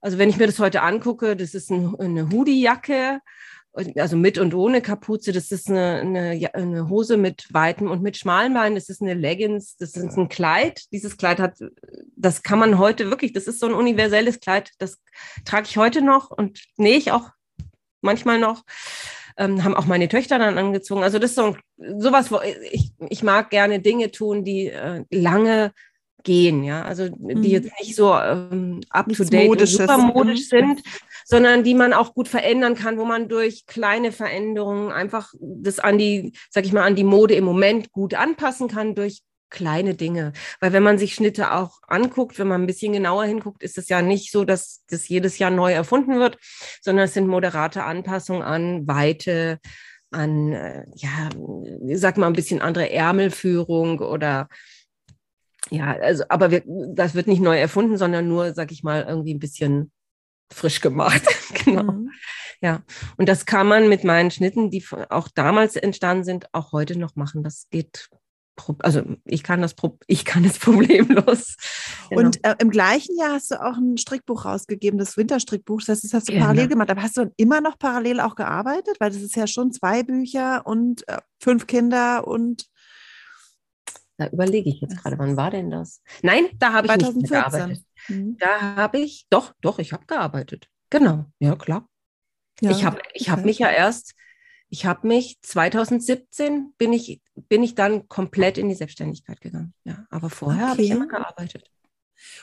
Also 0.00 0.18
wenn 0.18 0.30
ich 0.30 0.38
mir 0.38 0.46
das 0.46 0.58
heute 0.58 0.82
angucke, 0.82 1.36
das 1.36 1.54
ist 1.54 1.70
ein, 1.70 1.94
eine 1.98 2.30
Hoodie-Jacke, 2.30 3.20
also 3.72 4.16
mit 4.16 4.38
und 4.38 4.54
ohne 4.54 4.82
Kapuze. 4.82 5.32
Das 5.32 5.52
ist 5.52 5.68
eine, 5.68 6.00
eine, 6.00 6.54
eine, 6.54 6.88
Hose 6.88 7.16
mit 7.16 7.46
weiten 7.52 7.88
und 7.88 8.02
mit 8.02 8.16
schmalen 8.16 8.54
Beinen. 8.54 8.74
Das 8.74 8.88
ist 8.88 9.00
eine 9.00 9.14
Leggings. 9.14 9.76
Das 9.76 9.96
ist 9.96 10.16
ein 10.16 10.28
Kleid. 10.28 10.92
Dieses 10.92 11.16
Kleid 11.16 11.38
hat, 11.38 11.58
das 12.16 12.42
kann 12.42 12.58
man 12.58 12.78
heute 12.78 13.10
wirklich, 13.10 13.32
das 13.32 13.46
ist 13.46 13.60
so 13.60 13.66
ein 13.66 13.74
universelles 13.74 14.40
Kleid. 14.40 14.72
Das 14.78 14.98
trage 15.44 15.66
ich 15.68 15.76
heute 15.76 16.02
noch 16.02 16.30
und 16.30 16.60
nähe 16.76 16.96
ich 16.96 17.12
auch 17.12 17.30
manchmal 18.00 18.38
noch. 18.38 18.64
Ähm, 19.36 19.62
haben 19.62 19.76
auch 19.76 19.86
meine 19.86 20.08
Töchter 20.08 20.38
dann 20.38 20.58
angezogen. 20.58 21.04
Also 21.04 21.18
das 21.18 21.30
ist 21.30 21.36
so 21.36 21.56
ein, 21.76 22.00
sowas, 22.00 22.32
wo 22.32 22.40
ich, 22.72 22.92
ich 23.08 23.22
mag 23.22 23.50
gerne 23.50 23.80
Dinge 23.80 24.10
tun, 24.10 24.44
die 24.44 24.66
äh, 24.66 25.04
lange 25.10 25.72
gehen, 26.22 26.62
ja, 26.62 26.82
also 26.82 27.08
die 27.08 27.34
mhm. 27.34 27.42
jetzt 27.44 27.70
nicht 27.80 27.94
so 27.94 28.14
ähm, 28.14 28.80
up 28.90 29.12
to 29.12 29.24
date 29.24 29.66
super 29.66 29.98
modisch 29.98 30.48
sind, 30.48 30.82
sondern 31.24 31.64
die 31.64 31.74
man 31.74 31.92
auch 31.92 32.14
gut 32.14 32.28
verändern 32.28 32.74
kann, 32.74 32.98
wo 32.98 33.04
man 33.04 33.28
durch 33.28 33.66
kleine 33.66 34.12
Veränderungen 34.12 34.92
einfach 34.92 35.32
das 35.40 35.78
an 35.78 35.98
die, 35.98 36.32
sag 36.50 36.64
ich 36.64 36.72
mal, 36.72 36.84
an 36.84 36.96
die 36.96 37.04
Mode 37.04 37.34
im 37.34 37.44
Moment 37.44 37.92
gut 37.92 38.14
anpassen 38.14 38.68
kann 38.68 38.94
durch 38.94 39.22
kleine 39.50 39.94
Dinge. 39.94 40.32
Weil 40.60 40.72
wenn 40.72 40.82
man 40.82 40.98
sich 40.98 41.14
Schnitte 41.14 41.52
auch 41.52 41.80
anguckt, 41.86 42.38
wenn 42.38 42.48
man 42.48 42.62
ein 42.62 42.66
bisschen 42.66 42.92
genauer 42.92 43.24
hinguckt, 43.24 43.62
ist 43.62 43.76
es 43.78 43.88
ja 43.88 44.00
nicht 44.00 44.32
so, 44.32 44.44
dass 44.44 44.82
das 44.88 45.08
jedes 45.08 45.38
Jahr 45.38 45.50
neu 45.50 45.72
erfunden 45.72 46.18
wird, 46.18 46.38
sondern 46.80 47.04
es 47.04 47.14
sind 47.14 47.26
moderate 47.26 47.82
Anpassungen 47.82 48.42
an 48.42 48.86
Weite, 48.86 49.58
an, 50.10 50.52
äh, 50.52 50.84
ja, 50.94 51.28
sag 51.96 52.16
mal, 52.16 52.26
ein 52.26 52.32
bisschen 52.32 52.60
andere 52.60 52.90
Ärmelführung 52.90 54.00
oder 54.00 54.48
ja, 55.68 55.94
also, 55.96 56.24
aber 56.28 56.50
wir, 56.50 56.62
das 56.66 57.14
wird 57.14 57.26
nicht 57.26 57.42
neu 57.42 57.58
erfunden, 57.58 57.96
sondern 57.96 58.28
nur, 58.28 58.54
sag 58.54 58.72
ich 58.72 58.82
mal, 58.82 59.04
irgendwie 59.06 59.34
ein 59.34 59.40
bisschen 59.40 59.92
frisch 60.52 60.80
gemacht. 60.80 61.22
genau. 61.64 61.84
Mhm. 61.84 62.10
Ja, 62.62 62.82
und 63.16 63.28
das 63.28 63.46
kann 63.46 63.68
man 63.68 63.88
mit 63.88 64.04
meinen 64.04 64.30
Schnitten, 64.30 64.70
die 64.70 64.84
auch 65.08 65.28
damals 65.28 65.76
entstanden 65.76 66.24
sind, 66.24 66.46
auch 66.52 66.72
heute 66.72 66.98
noch 66.98 67.16
machen. 67.16 67.42
Das 67.42 67.68
geht 67.70 68.10
also 68.80 69.02
ich 69.24 69.42
kann 69.42 69.62
das, 69.62 69.74
ich 70.06 70.24
kann 70.24 70.44
es 70.44 70.58
problemlos. 70.58 71.56
Genau. 72.08 72.20
Und 72.20 72.44
äh, 72.44 72.56
im 72.58 72.70
gleichen 72.70 73.16
Jahr 73.18 73.32
hast 73.32 73.50
du 73.50 73.62
auch 73.62 73.76
ein 73.76 73.96
Strickbuch 73.96 74.44
rausgegeben, 74.44 74.98
das 74.98 75.16
Winterstrickbuch. 75.16 75.80
Das 75.80 75.88
heißt, 75.88 76.04
das 76.04 76.14
hast 76.14 76.28
du 76.28 76.32
genau. 76.32 76.46
parallel 76.46 76.68
gemacht. 76.68 76.90
Aber 76.90 77.02
hast 77.02 77.16
du 77.16 77.32
immer 77.36 77.60
noch 77.60 77.78
parallel 77.78 78.20
auch 78.20 78.34
gearbeitet? 78.34 78.96
Weil 78.98 79.10
das 79.10 79.22
ist 79.22 79.36
ja 79.36 79.46
schon 79.46 79.72
zwei 79.72 80.02
Bücher 80.02 80.66
und 80.66 81.06
äh, 81.08 81.18
fünf 81.42 81.66
Kinder 81.66 82.26
und. 82.26 82.66
Da 84.20 84.28
überlege 84.28 84.68
ich 84.68 84.82
jetzt 84.82 84.98
gerade, 84.98 85.18
wann 85.18 85.38
war 85.38 85.50
denn 85.50 85.70
das? 85.70 86.02
Nein, 86.22 86.44
da 86.58 86.74
habe 86.74 86.88
ich 86.88 86.92
2014. 86.92 87.22
nicht 87.22 87.30
gearbeitet. 87.30 87.84
Mhm. 88.08 88.36
Da 88.38 88.76
habe 88.76 88.98
ich, 88.98 89.26
doch, 89.30 89.54
doch, 89.62 89.78
ich 89.78 89.94
habe 89.94 90.04
gearbeitet. 90.04 90.68
Genau, 90.90 91.24
ja 91.38 91.56
klar. 91.56 91.88
Ja, 92.60 92.70
ich 92.70 92.84
habe 92.84 93.00
ich 93.14 93.22
okay. 93.22 93.30
hab 93.30 93.44
mich 93.46 93.58
ja 93.58 93.70
erst 93.70 94.14
ich 94.68 94.84
habe 94.84 95.08
mich 95.08 95.40
2017 95.40 96.74
bin 96.76 96.92
ich, 96.92 97.22
bin 97.48 97.62
ich 97.62 97.74
dann 97.74 98.08
komplett 98.08 98.58
in 98.58 98.68
die 98.68 98.74
Selbstständigkeit 98.74 99.40
gegangen. 99.40 99.72
Ja, 99.84 100.06
aber 100.10 100.28
vorher 100.28 100.64
okay. 100.64 100.70
habe 100.70 100.82
ich 100.82 100.90
immer 100.90 101.08
gearbeitet. 101.08 101.70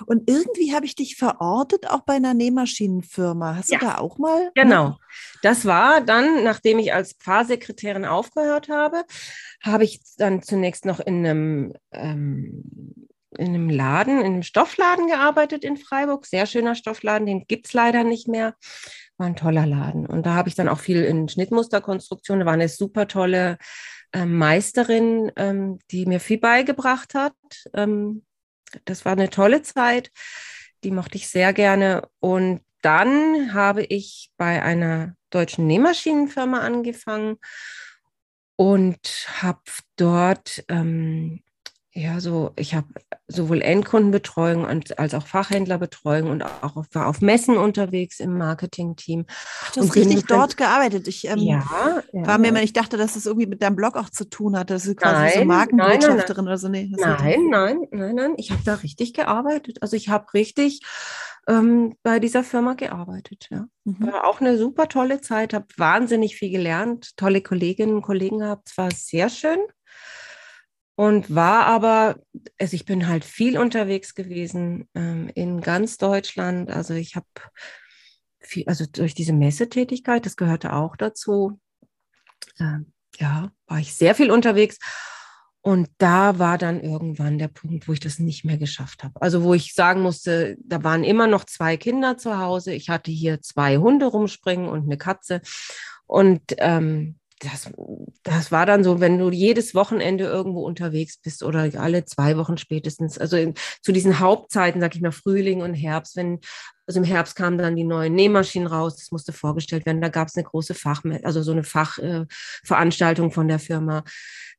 Und 0.06 0.30
irgendwie 0.30 0.74
habe 0.74 0.86
ich 0.86 0.96
dich 0.96 1.16
verortet, 1.16 1.90
auch 1.90 2.02
bei 2.02 2.14
einer 2.14 2.34
Nähmaschinenfirma. 2.34 3.56
Hast 3.56 3.72
ja. 3.72 3.80
du 3.80 3.86
da 3.86 3.98
auch 3.98 4.18
mal? 4.18 4.52
Genau. 4.56 4.98
Das 5.42 5.66
war 5.66 6.02
dann, 6.02 6.44
nachdem 6.44 6.80
ich 6.80 6.94
als 6.94 7.14
Pfarrsekretärin 7.14 8.06
aufgehört 8.06 8.70
habe, 8.70 9.04
habe 9.62 9.84
ich 9.84 10.02
dann 10.18 10.42
zunächst 10.42 10.86
noch 10.86 11.00
in 11.00 11.26
einem, 11.26 11.74
ähm, 11.92 12.64
in 13.38 13.48
einem 13.48 13.70
Laden, 13.70 14.20
in 14.20 14.26
einem 14.26 14.44
Stoffladen 14.44 15.08
gearbeitet 15.08 15.64
in 15.64 15.78
Freiburg. 15.78 16.26
Sehr 16.26 16.46
schöner 16.46 16.76
Stoffladen, 16.76 17.26
den 17.26 17.46
gibt 17.48 17.68
es 17.68 17.74
leider 17.74 18.04
nicht 18.04 18.28
mehr 18.28 18.56
war 19.18 19.28
ein 19.28 19.36
toller 19.36 19.66
Laden. 19.66 20.06
Und 20.06 20.26
da 20.26 20.36
habe 20.36 20.50
ich 20.50 20.56
dann 20.56 20.70
auch 20.70 20.80
viel 20.80 21.04
in 21.04 21.28
Schnittmusterkonstruktion. 21.28 22.40
Da 22.40 22.46
war 22.46 22.54
eine 22.54 22.70
super 22.70 23.08
tolle 23.08 23.58
äh, 24.14 24.26
Meisterin, 24.26 25.32
ähm, 25.36 25.80
die 25.92 26.06
mir 26.06 26.20
viel 26.20 26.40
beigebracht 26.40 27.14
hat. 27.16 27.34
Ähm, 27.74 28.24
das 28.86 29.06
war 29.06 29.14
eine 29.14 29.30
tolle 29.30 29.62
Zeit. 29.62 30.12
Die 30.84 30.92
mochte 30.92 31.18
ich 31.18 31.30
sehr 31.30 31.54
gerne. 31.54 32.08
Und 32.20 32.62
dann 32.82 33.54
habe 33.54 33.84
ich 33.84 34.32
bei 34.38 34.62
einer 34.62 35.16
deutschen 35.30 35.68
Nähmaschinenfirma 35.68 36.60
angefangen 36.60 37.38
und 38.56 39.28
habe 39.42 39.62
dort 39.96 40.64
ähm, 40.70 41.42
ja, 41.98 42.20
so, 42.20 42.54
ich 42.56 42.76
habe 42.76 42.88
sowohl 43.28 43.62
Endkundenbetreuung 43.62 44.66
als 44.66 45.14
auch 45.14 45.28
Fachhändlerbetreuung 45.28 46.30
und 46.30 46.44
auch 46.44 46.78
auf, 46.78 46.86
war 46.94 47.08
auf 47.08 47.22
Messen 47.22 47.58
unterwegs 47.58 48.20
im 48.20 48.38
Marketingteam. 48.38 49.26
Du 49.74 49.82
hast 49.82 49.96
richtig 49.96 50.26
dort 50.26 50.56
gearbeitet. 50.56 51.08
Ich 51.08 51.28
ähm, 51.28 51.40
ja, 51.40 51.64
ja, 52.14 52.26
war 52.26 52.38
mir 52.38 52.48
immer, 52.50 52.64
ich 52.64 52.74
dachte, 52.74 52.96
dass 52.96 53.16
das 53.16 53.26
irgendwie 53.26 53.48
mit 53.48 53.62
deinem 53.62 53.76
Blog 53.76 53.98
auch 53.98 54.10
zu 54.10 54.30
tun 54.30 54.58
hat, 54.58 54.70
dass 54.70 54.84
du 54.84 54.96
quasi 54.96 55.16
nein, 55.16 55.34
so 55.40 55.46
Markenbotschafterin 55.46 56.46
oder 56.46 56.58
so. 56.58 56.70
Nee, 56.70 56.90
nein, 56.96 57.50
nein, 57.50 57.80
nein, 57.92 58.16
nein, 58.16 58.34
ich 58.38 58.52
habe 58.52 58.62
da 58.64 58.76
richtig 58.76 59.14
gearbeitet. 59.14 59.80
Also 59.82 59.98
ich 59.98 60.08
habe 60.08 60.34
richtig 60.34 60.82
ähm, 61.50 61.96
bei 62.04 62.20
dieser 62.20 62.44
Firma 62.44 62.76
gearbeitet. 62.76 63.48
Ja. 63.52 63.68
Mhm. 63.84 64.08
War 64.08 64.26
auch 64.26 64.40
eine 64.40 64.58
super 64.58 64.88
tolle 64.88 65.20
Zeit, 65.20 65.54
habe 65.54 65.66
wahnsinnig 65.76 66.38
viel 66.38 66.52
gelernt, 66.52 67.18
tolle 67.18 67.42
Kolleginnen 67.42 67.96
und 67.96 68.02
Kollegen 68.04 68.40
gehabt. 68.40 68.70
Es 68.70 68.78
war 68.78 68.90
sehr 68.92 69.30
schön 69.30 69.60
und 70.98 71.34
war 71.34 71.68
aber, 71.68 72.16
also 72.60 72.74
ich 72.74 72.84
bin 72.86 73.08
halt 73.08 73.24
viel 73.24 73.60
unterwegs 73.60 74.16
gewesen 74.16 74.90
ähm, 74.96 75.30
in 75.36 75.62
ganz 75.62 75.98
Deutschland. 75.98 76.72
Also 76.72 76.96
ich 76.96 77.16
habe 77.16 77.28
viel, 78.40 78.64
also 78.66 78.86
durch 78.92 79.14
diese 79.14 79.34
Messetätigkeit, 79.34 80.26
das 80.26 80.38
gehörte 80.38 80.74
auch 80.74 80.96
dazu. 80.96 81.60
Äh, 82.58 82.80
ja, 83.20 83.52
war 83.68 83.78
ich 83.78 83.94
sehr 83.94 84.16
viel 84.16 84.32
unterwegs. 84.32 84.80
Und 85.62 85.88
da 86.00 86.40
war 86.40 86.58
dann 86.58 86.82
irgendwann 86.82 87.38
der 87.38 87.50
Punkt, 87.50 87.88
wo 87.88 87.94
ich 87.94 88.00
das 88.00 88.18
nicht 88.18 88.44
mehr 88.44 88.58
geschafft 88.58 89.04
habe. 89.04 89.22
Also 89.22 89.44
wo 89.44 89.54
ich 89.54 89.76
sagen 89.76 90.02
musste, 90.02 90.58
da 90.64 90.84
waren 90.84 91.04
immer 91.04 91.28
noch 91.28 91.44
zwei 91.44 91.78
Kinder 91.78 92.18
zu 92.18 92.40
Hause. 92.40 92.74
Ich 92.74 92.90
hatte 92.90 93.12
hier 93.12 93.40
zwei 93.44 93.78
Hunde 93.78 94.08
rumspringen 94.08 94.68
und 94.68 94.86
eine 94.86 94.98
Katze. 94.98 95.42
Und 96.08 96.42
ähm, 96.58 97.20
das, 97.40 97.70
das 98.24 98.52
war 98.52 98.66
dann 98.66 98.84
so, 98.84 99.00
wenn 99.00 99.20
du 99.20 99.30
jedes 99.30 99.76
Wochenende 99.76 100.26
irgendwo 100.26 100.66
unterwegs 100.66 101.18
bist 101.18 101.44
oder 101.44 101.70
alle 101.80 102.06
zwei 102.06 102.36
Wochen 102.38 102.58
spätestens, 102.58 103.18
also 103.18 103.38
in, 103.38 103.54
zu 103.82 103.92
diesen 103.92 104.20
Hauptzeiten, 104.20 104.82
sag 104.82 104.96
ich 104.96 105.02
mal, 105.02 105.12
Frühling 105.12 105.62
und 105.62 105.76
Herbst, 105.76 106.16
wenn, 106.16 106.40
also 106.88 107.00
im 107.00 107.06
Herbst 107.06 107.36
kamen 107.36 107.58
dann 107.58 107.76
die 107.76 107.84
neuen 107.84 108.16
Nähmaschinen 108.16 108.68
raus, 108.68 108.96
das 108.96 109.12
musste 109.12 109.34
vorgestellt 109.34 109.86
werden, 109.86 110.02
da 110.02 110.10
gab 110.10 110.30
es 110.30 110.36
eine 110.36 110.46
große 110.46 110.74
Fach, 110.74 111.04
also 111.24 111.44
so 111.44 111.52
eine 111.52 111.64
Fachveranstaltung 111.64 113.30
äh, 113.30 113.34
von 113.34 113.48
der 113.48 113.60
Firma. 113.60 114.04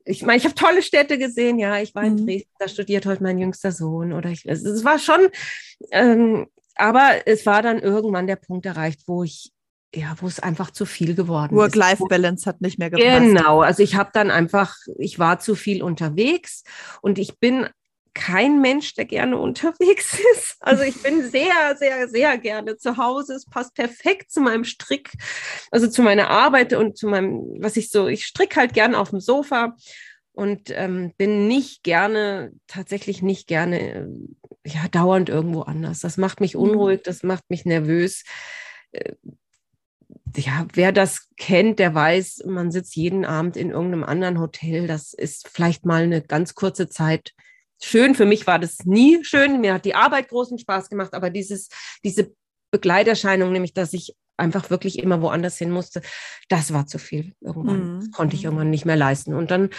Ich 0.05 0.22
meine, 0.22 0.39
ich 0.39 0.45
habe 0.45 0.55
tolle 0.55 0.83
Städte 0.83 1.18
gesehen, 1.18 1.59
ja, 1.59 1.79
ich 1.81 1.95
war 1.95 2.05
in 2.05 2.14
mhm. 2.14 2.26
Dresden, 2.26 2.55
da 2.59 2.68
studiert 2.68 3.07
heute 3.07 3.22
mein 3.24 3.39
jüngster 3.39 3.72
Sohn 3.72 4.12
oder 4.12 4.31
ich, 4.31 4.49
also 4.49 4.70
es 4.70 4.85
war 4.85 5.01
schon, 5.01 5.29
ähm, 5.91 6.47
aber 6.76 7.26
es 7.26 7.45
war 7.45 7.61
dann 7.61 7.81
irgendwann 7.81 8.29
der 8.29 8.37
Punkt 8.37 8.66
erreicht, 8.66 9.03
wo 9.07 9.24
ich 9.24 9.53
ja, 9.95 10.14
wo 10.20 10.26
es 10.26 10.41
einfach 10.41 10.70
zu 10.70 10.84
viel 10.84 11.14
geworden 11.14 11.57
Work 11.57 11.74
ist. 11.74 11.76
Work-Life-Balance 11.76 12.47
hat 12.47 12.61
nicht 12.61 12.78
mehr 12.78 12.91
gepasst. 12.91 13.09
Genau, 13.09 13.62
also 13.62 13.82
ich 13.82 13.95
habe 13.95 14.11
dann 14.12 14.30
einfach, 14.30 14.76
ich 14.99 15.18
war 15.18 15.41
zu 15.41 15.55
viel 15.55 15.82
unterwegs 15.82 16.62
und 17.01 17.18
ich 17.18 17.39
bin 17.39 17.68
kein 18.14 18.61
Mensch, 18.61 18.95
der 18.95 19.05
gerne 19.05 19.39
unterwegs 19.39 20.18
ist. 20.34 20.57
Also 20.61 20.82
ich 20.82 21.01
bin 21.03 21.30
sehr, 21.30 21.76
sehr, 21.78 22.09
sehr 22.09 22.36
gerne 22.36 22.76
zu 22.76 22.97
Hause. 22.97 23.34
Es 23.34 23.47
passt 23.47 23.74
perfekt 23.74 24.30
zu 24.30 24.41
meinem 24.41 24.64
Strick, 24.64 25.12
also 25.70 25.89
zu 25.89 26.03
meiner 26.03 26.28
Arbeit 26.28 26.72
und 26.74 26.99
zu 26.99 27.07
meinem, 27.07 27.43
was 27.59 27.76
ich 27.76 27.91
so, 27.91 28.09
ich 28.09 28.26
stricke 28.26 28.57
halt 28.57 28.74
gerne 28.74 28.99
auf 28.99 29.11
dem 29.11 29.20
Sofa 29.20 29.76
und 30.32 30.70
ähm, 30.70 31.12
bin 31.16 31.49
nicht 31.49 31.82
gerne, 31.82 32.53
tatsächlich 32.66 33.22
nicht 33.22 33.47
gerne, 33.47 34.09
ja, 34.66 34.86
dauernd 34.91 35.28
irgendwo 35.28 35.62
anders. 35.62 36.01
Das 36.01 36.16
macht 36.16 36.41
mich 36.41 36.55
mhm. 36.55 36.61
unruhig, 36.61 37.01
das 37.05 37.22
macht 37.22 37.49
mich 37.49 37.64
nervös 37.64 38.24
äh, 38.93 39.14
ja, 40.37 40.66
wer 40.72 40.93
das 40.93 41.29
kennt, 41.37 41.79
der 41.79 41.95
weiß, 41.95 42.45
man 42.47 42.70
sitzt 42.70 42.97
jeden 42.97 43.24
Abend 43.24 43.57
in 43.57 43.70
irgendeinem 43.70 44.05
anderen 44.05 44.39
Hotel. 44.41 44.87
Das 44.87 45.14
ist 45.14 45.49
vielleicht 45.49 45.87
mal 45.87 46.03
eine 46.03 46.22
ganz 46.22 46.55
kurze 46.55 46.89
Zeit 46.89 47.33
schön. 47.83 48.14
Für 48.14 48.26
mich 48.26 48.47
war 48.47 48.59
das 48.59 48.85
nie 48.85 49.24
schön. 49.24 49.61
Mir 49.61 49.74
hat 49.74 49.85
die 49.85 49.95
Arbeit 49.95 50.29
großen 50.29 50.59
Spaß 50.59 50.91
gemacht, 50.91 51.14
aber 51.14 51.31
dieses, 51.31 51.68
diese 52.05 52.33
Begleiterscheinung, 52.70 53.53
nämlich, 53.53 53.72
dass 53.72 53.93
ich 53.93 54.14
einfach 54.37 54.70
wirklich 54.70 54.99
immer 54.99 55.20
woanders 55.20 55.59
hin 55.59 55.70
musste, 55.70 56.03
das 56.49 56.72
war 56.72 56.87
zu 56.87 56.99
viel 56.99 57.35
irgendwann. 57.41 57.95
Mhm. 57.95 58.01
Das 58.01 58.11
konnte 58.11 58.37
ich 58.37 58.45
irgendwann 58.45 58.70
nicht 58.70 58.85
mehr 58.85 58.97
leisten. 58.97 59.35
Und 59.35 59.51
dann 59.51 59.70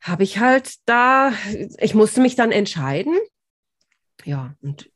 habe 0.00 0.22
ich 0.22 0.38
halt 0.38 0.74
da, 0.86 1.32
ich 1.78 1.94
musste 1.94 2.20
mich 2.20 2.36
dann 2.36 2.52
entscheiden. 2.52 3.14
Ja, 4.24 4.54
und 4.62 4.90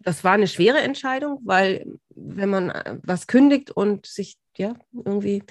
das 0.00 0.24
war 0.24 0.32
eine 0.32 0.48
schwere 0.48 0.78
Entscheidung, 0.78 1.40
weil 1.44 1.86
wenn 2.10 2.50
man 2.50 2.70
äh, 2.70 2.98
was 3.02 3.26
kündigt 3.26 3.70
und 3.70 4.06
sich 4.06 4.38
ja 4.56 4.74
irgendwie 4.92 5.42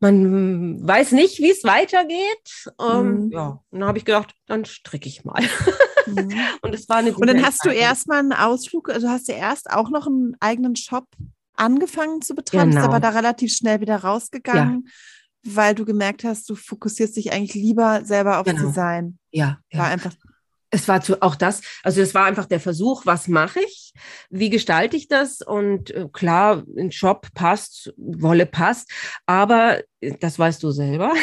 man 0.00 0.86
weiß 0.86 1.12
nicht, 1.12 1.38
wie 1.38 1.50
es 1.50 1.64
weitergeht. 1.64 2.70
Ähm, 2.80 3.26
mhm. 3.26 3.32
Ja, 3.32 3.60
dann 3.70 3.84
habe 3.84 3.98
ich 3.98 4.04
gedacht, 4.04 4.34
dann 4.46 4.64
stricke 4.64 5.08
ich 5.08 5.24
mal. 5.24 5.42
Mhm. 6.06 6.32
und 6.62 6.74
es 6.74 6.88
war 6.88 6.98
eine 6.98 7.12
gute 7.12 7.22
Und 7.22 7.26
dann 7.28 7.44
hast 7.44 7.64
du 7.64 7.70
erstmal 7.70 8.18
einen 8.18 8.32
Ausflug, 8.32 8.90
also 8.90 9.08
hast 9.08 9.28
du 9.28 9.32
erst 9.32 9.70
auch 9.70 9.90
noch 9.90 10.06
einen 10.06 10.36
eigenen 10.40 10.76
Shop 10.76 11.06
angefangen 11.54 12.20
zu 12.20 12.34
betreiben, 12.34 12.70
genau. 12.70 12.82
bist 12.82 12.88
aber 12.88 13.00
da 13.00 13.08
relativ 13.10 13.52
schnell 13.54 13.80
wieder 13.80 13.96
rausgegangen, 13.96 14.84
ja. 14.84 15.56
weil 15.56 15.74
du 15.74 15.86
gemerkt 15.86 16.24
hast, 16.24 16.50
du 16.50 16.54
fokussierst 16.54 17.16
dich 17.16 17.32
eigentlich 17.32 17.54
lieber 17.54 18.04
selber 18.04 18.38
auf 18.38 18.44
genau. 18.44 18.66
Design. 18.66 19.18
Ja, 19.30 19.58
ja. 19.72 19.78
War 19.78 19.86
einfach 19.86 20.14
es 20.76 20.88
war 20.88 21.00
zu, 21.00 21.20
auch 21.22 21.34
das, 21.34 21.62
also 21.82 22.00
es 22.02 22.14
war 22.14 22.26
einfach 22.26 22.46
der 22.46 22.60
Versuch, 22.60 23.06
was 23.06 23.28
mache 23.28 23.60
ich, 23.60 23.92
wie 24.30 24.50
gestalte 24.50 24.96
ich 24.96 25.08
das? 25.08 25.40
Und 25.40 25.90
äh, 25.90 26.06
klar, 26.12 26.64
ein 26.76 26.92
Shop 26.92 27.28
passt, 27.34 27.92
Wolle 27.96 28.46
passt, 28.46 28.90
aber 29.24 29.80
äh, 30.00 30.12
das 30.20 30.38
weißt 30.38 30.62
du 30.62 30.70
selber, 30.70 31.14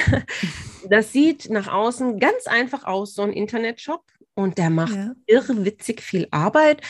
das 0.90 1.12
sieht 1.12 1.50
nach 1.50 1.68
außen 1.68 2.20
ganz 2.20 2.48
einfach 2.48 2.84
aus, 2.84 3.14
so 3.14 3.22
ein 3.22 3.32
Internetshop. 3.34 4.04
Und 4.36 4.58
der 4.58 4.72
macht 4.72 4.96
ja. 4.96 5.12
irrwitzig 5.28 6.02
viel 6.02 6.28
Arbeit 6.32 6.82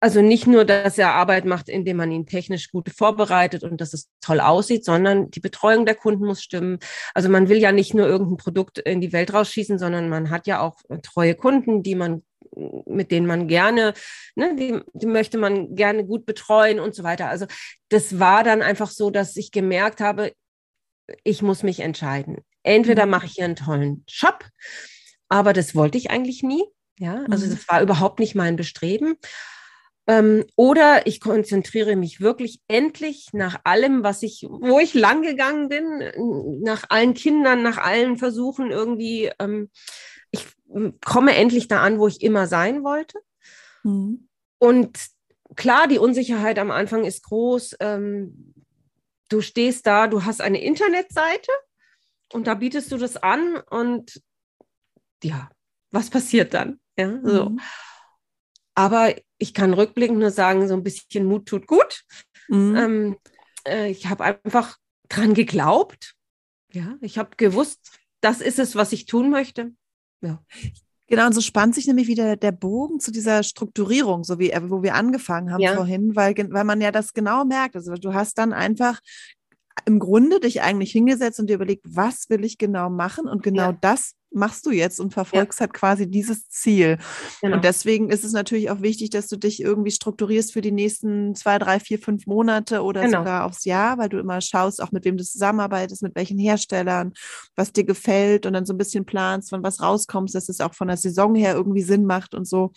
also 0.00 0.22
nicht 0.22 0.46
nur, 0.46 0.64
dass 0.64 0.96
er 0.96 1.12
Arbeit 1.12 1.44
macht, 1.44 1.68
indem 1.68 1.98
man 1.98 2.10
ihn 2.10 2.26
technisch 2.26 2.70
gut 2.70 2.88
vorbereitet 2.88 3.62
und 3.62 3.80
dass 3.80 3.92
es 3.92 4.08
toll 4.22 4.40
aussieht, 4.40 4.84
sondern 4.84 5.30
die 5.30 5.40
Betreuung 5.40 5.84
der 5.84 5.94
Kunden 5.94 6.24
muss 6.24 6.42
stimmen. 6.42 6.78
Also 7.14 7.28
man 7.28 7.50
will 7.50 7.58
ja 7.58 7.70
nicht 7.70 7.92
nur 7.92 8.06
irgendein 8.06 8.38
Produkt 8.38 8.78
in 8.78 9.02
die 9.02 9.12
Welt 9.12 9.32
rausschießen, 9.32 9.78
sondern 9.78 10.08
man 10.08 10.30
hat 10.30 10.46
ja 10.46 10.60
auch 10.60 10.76
treue 11.02 11.34
Kunden, 11.34 11.82
die 11.82 11.94
man 11.94 12.22
mit 12.86 13.10
denen 13.10 13.26
man 13.26 13.46
gerne, 13.46 13.94
ne, 14.34 14.56
die, 14.56 14.80
die 14.92 15.06
möchte 15.06 15.38
man 15.38 15.76
gerne 15.76 16.04
gut 16.04 16.26
betreuen 16.26 16.80
und 16.80 16.94
so 16.94 17.04
weiter. 17.04 17.28
Also 17.28 17.46
das 17.90 18.18
war 18.18 18.42
dann 18.42 18.62
einfach 18.62 18.90
so, 18.90 19.10
dass 19.10 19.36
ich 19.36 19.52
gemerkt 19.52 20.00
habe, 20.00 20.32
ich 21.22 21.42
muss 21.42 21.62
mich 21.62 21.80
entscheiden. 21.80 22.38
Entweder 22.62 23.06
mhm. 23.06 23.12
mache 23.12 23.26
ich 23.26 23.32
hier 23.32 23.44
einen 23.44 23.56
tollen 23.56 24.04
Job, 24.08 24.48
aber 25.28 25.52
das 25.52 25.74
wollte 25.74 25.98
ich 25.98 26.10
eigentlich 26.10 26.42
nie. 26.42 26.64
Ja, 26.98 27.24
also 27.30 27.46
mhm. 27.46 27.50
das 27.50 27.68
war 27.68 27.82
überhaupt 27.82 28.18
nicht 28.18 28.34
mein 28.34 28.56
Bestreben. 28.56 29.16
Ähm, 30.10 30.44
oder 30.56 31.06
ich 31.06 31.20
konzentriere 31.20 31.94
mich 31.94 32.20
wirklich 32.20 32.60
endlich 32.66 33.28
nach 33.32 33.60
allem, 33.62 34.02
was 34.02 34.24
ich, 34.24 34.44
wo 34.50 34.80
ich 34.80 34.92
lang 34.92 35.22
gegangen 35.22 35.68
bin, 35.68 36.62
nach 36.64 36.86
allen 36.88 37.14
Kindern, 37.14 37.62
nach 37.62 37.78
allen 37.78 38.16
Versuchen 38.16 38.72
irgendwie. 38.72 39.30
Ähm, 39.38 39.70
ich 40.32 40.48
komme 41.04 41.36
endlich 41.36 41.68
da 41.68 41.80
an, 41.80 42.00
wo 42.00 42.08
ich 42.08 42.22
immer 42.22 42.48
sein 42.48 42.82
wollte. 42.82 43.20
Mhm. 43.84 44.28
Und 44.58 44.98
klar, 45.54 45.86
die 45.86 45.98
Unsicherheit 45.98 46.58
am 46.58 46.72
Anfang 46.72 47.04
ist 47.04 47.22
groß. 47.22 47.76
Ähm, 47.78 48.52
du 49.28 49.40
stehst 49.40 49.86
da, 49.86 50.08
du 50.08 50.24
hast 50.24 50.40
eine 50.40 50.60
Internetseite 50.60 51.52
und 52.32 52.48
da 52.48 52.54
bietest 52.54 52.90
du 52.90 52.96
das 52.96 53.16
an 53.16 53.58
und 53.70 54.20
ja, 55.22 55.50
was 55.92 56.10
passiert 56.10 56.52
dann? 56.52 56.80
Ja, 56.98 57.20
so. 57.22 57.50
Mhm. 57.50 57.60
Aber 58.74 59.14
ich 59.40 59.54
kann 59.54 59.74
rückblickend 59.74 60.18
nur 60.18 60.30
sagen, 60.30 60.68
so 60.68 60.74
ein 60.74 60.84
bisschen 60.84 61.26
Mut 61.26 61.46
tut 61.46 61.66
gut. 61.66 62.04
Mhm. 62.48 62.76
Ähm, 62.76 63.16
äh, 63.66 63.90
ich 63.90 64.06
habe 64.06 64.24
einfach 64.24 64.76
dran 65.08 65.34
geglaubt. 65.34 66.14
Ja, 66.72 66.96
ich 67.00 67.18
habe 67.18 67.30
gewusst, 67.36 67.98
das 68.20 68.40
ist 68.40 68.58
es, 68.58 68.76
was 68.76 68.92
ich 68.92 69.06
tun 69.06 69.30
möchte. 69.30 69.72
Ja. 70.20 70.40
Genau, 71.08 71.26
und 71.26 71.32
so 71.32 71.40
spannt 71.40 71.74
sich 71.74 71.88
nämlich 71.88 72.06
wieder 72.06 72.36
der 72.36 72.52
Bogen 72.52 73.00
zu 73.00 73.10
dieser 73.10 73.42
Strukturierung, 73.42 74.22
so 74.22 74.38
wie 74.38 74.52
wo 74.66 74.82
wir 74.82 74.94
angefangen 74.94 75.52
haben 75.52 75.60
ja. 75.60 75.74
vorhin, 75.74 76.14
weil, 76.14 76.34
weil 76.36 76.64
man 76.64 76.80
ja 76.80 76.92
das 76.92 77.12
genau 77.12 77.44
merkt. 77.44 77.74
Also 77.74 77.94
du 77.94 78.14
hast 78.14 78.38
dann 78.38 78.52
einfach 78.52 79.00
im 79.86 79.98
Grunde 79.98 80.40
dich 80.40 80.62
eigentlich 80.62 80.92
hingesetzt 80.92 81.40
und 81.40 81.48
dir 81.48 81.54
überlegt, 81.54 81.84
was 81.86 82.28
will 82.28 82.44
ich 82.44 82.58
genau 82.58 82.90
machen? 82.90 83.26
Und 83.26 83.42
genau 83.42 83.70
ja. 83.70 83.78
das 83.80 84.14
machst 84.32 84.64
du 84.66 84.70
jetzt 84.70 85.00
und 85.00 85.12
verfolgst 85.12 85.58
ja. 85.58 85.66
halt 85.66 85.74
quasi 85.74 86.08
dieses 86.08 86.48
Ziel. 86.48 86.98
Genau. 87.40 87.56
Und 87.56 87.64
deswegen 87.64 88.10
ist 88.10 88.24
es 88.24 88.32
natürlich 88.32 88.70
auch 88.70 88.80
wichtig, 88.80 89.10
dass 89.10 89.26
du 89.28 89.36
dich 89.36 89.60
irgendwie 89.60 89.90
strukturierst 89.90 90.52
für 90.52 90.60
die 90.60 90.70
nächsten 90.70 91.34
zwei, 91.34 91.58
drei, 91.58 91.80
vier, 91.80 91.98
fünf 91.98 92.26
Monate 92.26 92.82
oder 92.82 93.02
genau. 93.02 93.18
sogar 93.18 93.44
aufs 93.44 93.64
Jahr, 93.64 93.98
weil 93.98 94.08
du 94.08 94.18
immer 94.18 94.40
schaust, 94.40 94.82
auch 94.82 94.92
mit 94.92 95.04
wem 95.04 95.16
du 95.16 95.24
zusammenarbeitest, 95.24 96.02
mit 96.02 96.14
welchen 96.14 96.38
Herstellern, 96.38 97.12
was 97.56 97.72
dir 97.72 97.84
gefällt 97.84 98.46
und 98.46 98.52
dann 98.52 98.66
so 98.66 98.72
ein 98.72 98.78
bisschen 98.78 99.04
planst, 99.04 99.50
von 99.50 99.62
was 99.62 99.82
rauskommst, 99.82 100.34
dass 100.34 100.48
es 100.48 100.60
auch 100.60 100.74
von 100.74 100.88
der 100.88 100.96
Saison 100.96 101.34
her 101.34 101.54
irgendwie 101.54 101.82
Sinn 101.82 102.04
macht 102.04 102.34
und 102.34 102.46
so. 102.46 102.72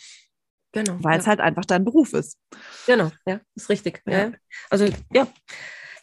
Genau. 0.72 0.98
Weil 1.02 1.14
ja. 1.14 1.20
es 1.20 1.28
halt 1.28 1.40
einfach 1.40 1.66
dein 1.66 1.86
Beruf 1.86 2.14
ist. 2.14 2.40
Genau, 2.88 3.12
ja, 3.28 3.42
ist 3.54 3.70
richtig. 3.70 4.02
Ja. 4.08 4.32
Also 4.72 4.88
ja, 5.14 5.28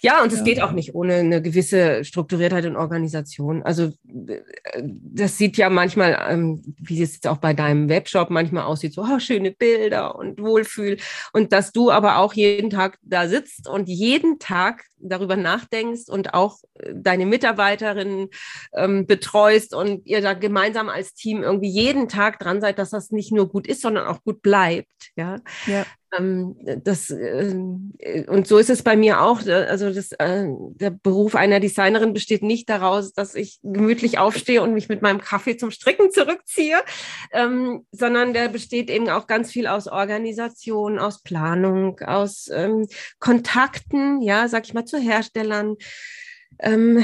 ja, 0.02 0.22
und 0.22 0.32
es 0.32 0.38
ja. 0.38 0.44
geht 0.44 0.62
auch 0.62 0.72
nicht 0.72 0.94
ohne 0.94 1.14
eine 1.16 1.42
gewisse 1.42 2.04
Strukturiertheit 2.04 2.64
und 2.64 2.76
Organisation. 2.76 3.62
Also 3.62 3.92
äh, 4.04 4.40
das 4.82 5.36
sieht 5.36 5.58
ja 5.58 5.68
manchmal, 5.68 6.18
ähm, 6.28 6.62
wie 6.78 7.02
es 7.02 7.14
jetzt 7.14 7.28
auch 7.28 7.36
bei 7.36 7.52
deinem 7.52 7.88
Webshop 7.88 8.30
manchmal 8.30 8.64
aussieht, 8.64 8.94
so 8.94 9.02
oh, 9.02 9.18
schöne 9.18 9.50
Bilder 9.50 10.16
und 10.16 10.40
Wohlfühl. 10.40 10.96
Und 11.32 11.52
dass 11.52 11.72
du 11.72 11.90
aber 11.90 12.18
auch 12.18 12.32
jeden 12.32 12.70
Tag 12.70 12.98
da 13.02 13.28
sitzt 13.28 13.68
und 13.68 13.88
jeden 13.88 14.38
Tag 14.38 14.84
darüber 14.98 15.36
nachdenkst 15.36 16.08
und 16.08 16.34
auch 16.34 16.58
äh, 16.74 16.92
deine 16.94 17.26
Mitarbeiterinnen 17.26 18.28
ähm, 18.74 19.06
betreust 19.06 19.74
und 19.74 20.06
ihr 20.06 20.22
da 20.22 20.34
gemeinsam 20.34 20.88
als 20.88 21.14
Team 21.14 21.42
irgendwie 21.42 21.70
jeden 21.70 22.08
Tag 22.08 22.38
dran 22.38 22.60
seid, 22.60 22.78
dass 22.78 22.90
das 22.90 23.10
nicht 23.10 23.32
nur 23.32 23.48
gut 23.48 23.66
ist, 23.66 23.82
sondern 23.82 24.06
auch 24.06 24.22
gut 24.22 24.42
bleibt. 24.42 25.10
Ja. 25.16 25.40
ja. 25.66 25.84
Ähm, 26.16 26.56
das, 26.84 27.10
äh, 27.10 27.54
und 28.26 28.46
so 28.46 28.58
ist 28.58 28.70
es 28.70 28.82
bei 28.82 28.96
mir 28.96 29.20
auch. 29.20 29.46
Also 29.46 29.92
das, 29.92 30.12
äh, 30.12 30.46
der 30.48 30.90
Beruf 30.90 31.34
einer 31.34 31.60
Designerin 31.60 32.12
besteht 32.12 32.42
nicht 32.42 32.68
daraus, 32.68 33.12
dass 33.12 33.34
ich 33.34 33.60
gemütlich 33.62 34.18
aufstehe 34.18 34.62
und 34.62 34.74
mich 34.74 34.88
mit 34.88 35.02
meinem 35.02 35.20
Kaffee 35.20 35.56
zum 35.56 35.70
Stricken 35.70 36.10
zurückziehe, 36.10 36.78
ähm, 37.32 37.86
sondern 37.92 38.32
der 38.32 38.48
besteht 38.48 38.90
eben 38.90 39.08
auch 39.08 39.26
ganz 39.26 39.52
viel 39.52 39.66
aus 39.66 39.86
Organisation, 39.86 40.98
aus 40.98 41.22
Planung, 41.22 42.00
aus 42.00 42.48
ähm, 42.52 42.88
Kontakten, 43.18 44.20
ja, 44.20 44.48
sag 44.48 44.64
ich 44.64 44.74
mal, 44.74 44.84
zu 44.84 44.98
Herstellern. 44.98 45.76
Ähm, 46.58 47.02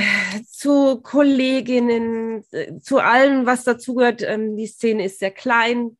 zu 0.51 1.01
Kolleginnen, 1.01 2.45
äh, 2.51 2.79
zu 2.79 2.99
allem, 2.99 3.47
was 3.47 3.65
dazugehört. 3.65 4.21
Ähm, 4.23 4.57
die 4.57 4.67
Szene 4.67 5.07
ist 5.07 5.21
sehr 5.21 5.31
klein, 5.31 5.97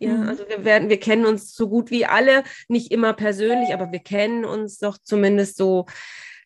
ja, 0.00 0.14
mhm. 0.14 0.28
also 0.28 0.48
wir 0.48 0.64
werden, 0.64 0.88
wir 0.88 0.98
kennen 0.98 1.26
uns 1.26 1.54
so 1.54 1.68
gut 1.68 1.90
wie 1.90 2.06
alle, 2.06 2.42
nicht 2.68 2.90
immer 2.90 3.12
persönlich, 3.12 3.74
aber 3.74 3.92
wir 3.92 3.98
kennen 3.98 4.44
uns 4.44 4.78
doch 4.78 4.96
zumindest 4.98 5.56
so, 5.56 5.86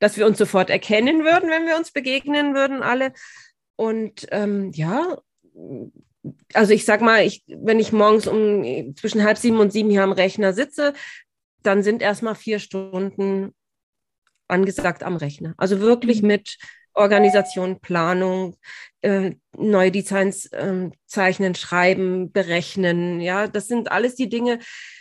dass 0.01 0.17
wir 0.17 0.27
uns 0.27 0.39
sofort 0.39 0.71
erkennen 0.71 1.25
würden, 1.25 1.51
wenn 1.51 1.67
wir 1.67 1.77
uns 1.77 1.93
begegnen 1.93 2.55
würden, 2.55 2.83
alle. 2.83 3.13
Und 3.77 4.27
ähm, 4.33 4.73
ja, 4.75 5.19
also 6.53 6.73
ich 6.73 6.85
sag 6.85 7.01
mal, 7.01 7.25
ich, 7.25 7.45
wenn 7.47 7.79
ich 7.79 7.93
morgens 7.93 8.27
um 8.27 8.95
zwischen 8.97 9.23
halb 9.23 9.39
sieben 9.39 9.59
und 9.59 9.73
sieben 9.73 9.91
hier 9.91 10.03
am 10.03 10.13
Rechner 10.13 10.53
sitze, 10.53 10.93
dann 11.63 11.83
sind 11.83 12.03
erstmal 12.03 12.35
vier 12.35 12.59
Stunden 12.59 13.55
angesagt 14.49 15.05
am 15.05 15.17
Rechner. 15.17 15.55
Also 15.57 15.81
wirklich 15.81 16.23
mhm. 16.23 16.29
mit 16.29 16.59
Organisation, 16.95 17.81
Planung, 17.81 18.57
äh, 19.05 19.37
neue 19.57 19.93
Designs 19.93 20.47
äh, 20.47 20.91
zeichnen, 21.07 21.55
schreiben, 21.55 22.33
berechnen. 22.33 23.21
Ja, 23.21 23.47
das 23.47 23.69
sind 23.69 23.93
alles 23.93 24.15
die 24.15 24.29
Dinge, 24.29 24.59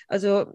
also 0.08 0.46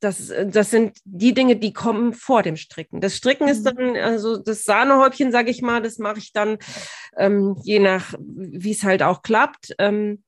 das, 0.00 0.32
das 0.46 0.70
sind 0.70 0.98
die 1.04 1.32
Dinge, 1.34 1.56
die 1.56 1.72
kommen 1.72 2.12
vor 2.12 2.42
dem 2.42 2.56
Stricken. 2.56 3.00
Das 3.00 3.16
Stricken 3.16 3.48
ist 3.48 3.64
mhm. 3.64 3.76
dann, 3.76 3.96
also 3.96 4.36
das 4.36 4.64
Sahnehäubchen, 4.64 5.32
sage 5.32 5.50
ich 5.50 5.62
mal, 5.62 5.82
das 5.82 5.98
mache 5.98 6.18
ich 6.18 6.32
dann 6.32 6.58
ähm, 7.16 7.56
je 7.62 7.78
nach, 7.78 8.14
wie 8.18 8.72
es 8.72 8.82
halt 8.82 9.02
auch 9.02 9.22
klappt. 9.22 9.74
Ähm, 9.78 10.22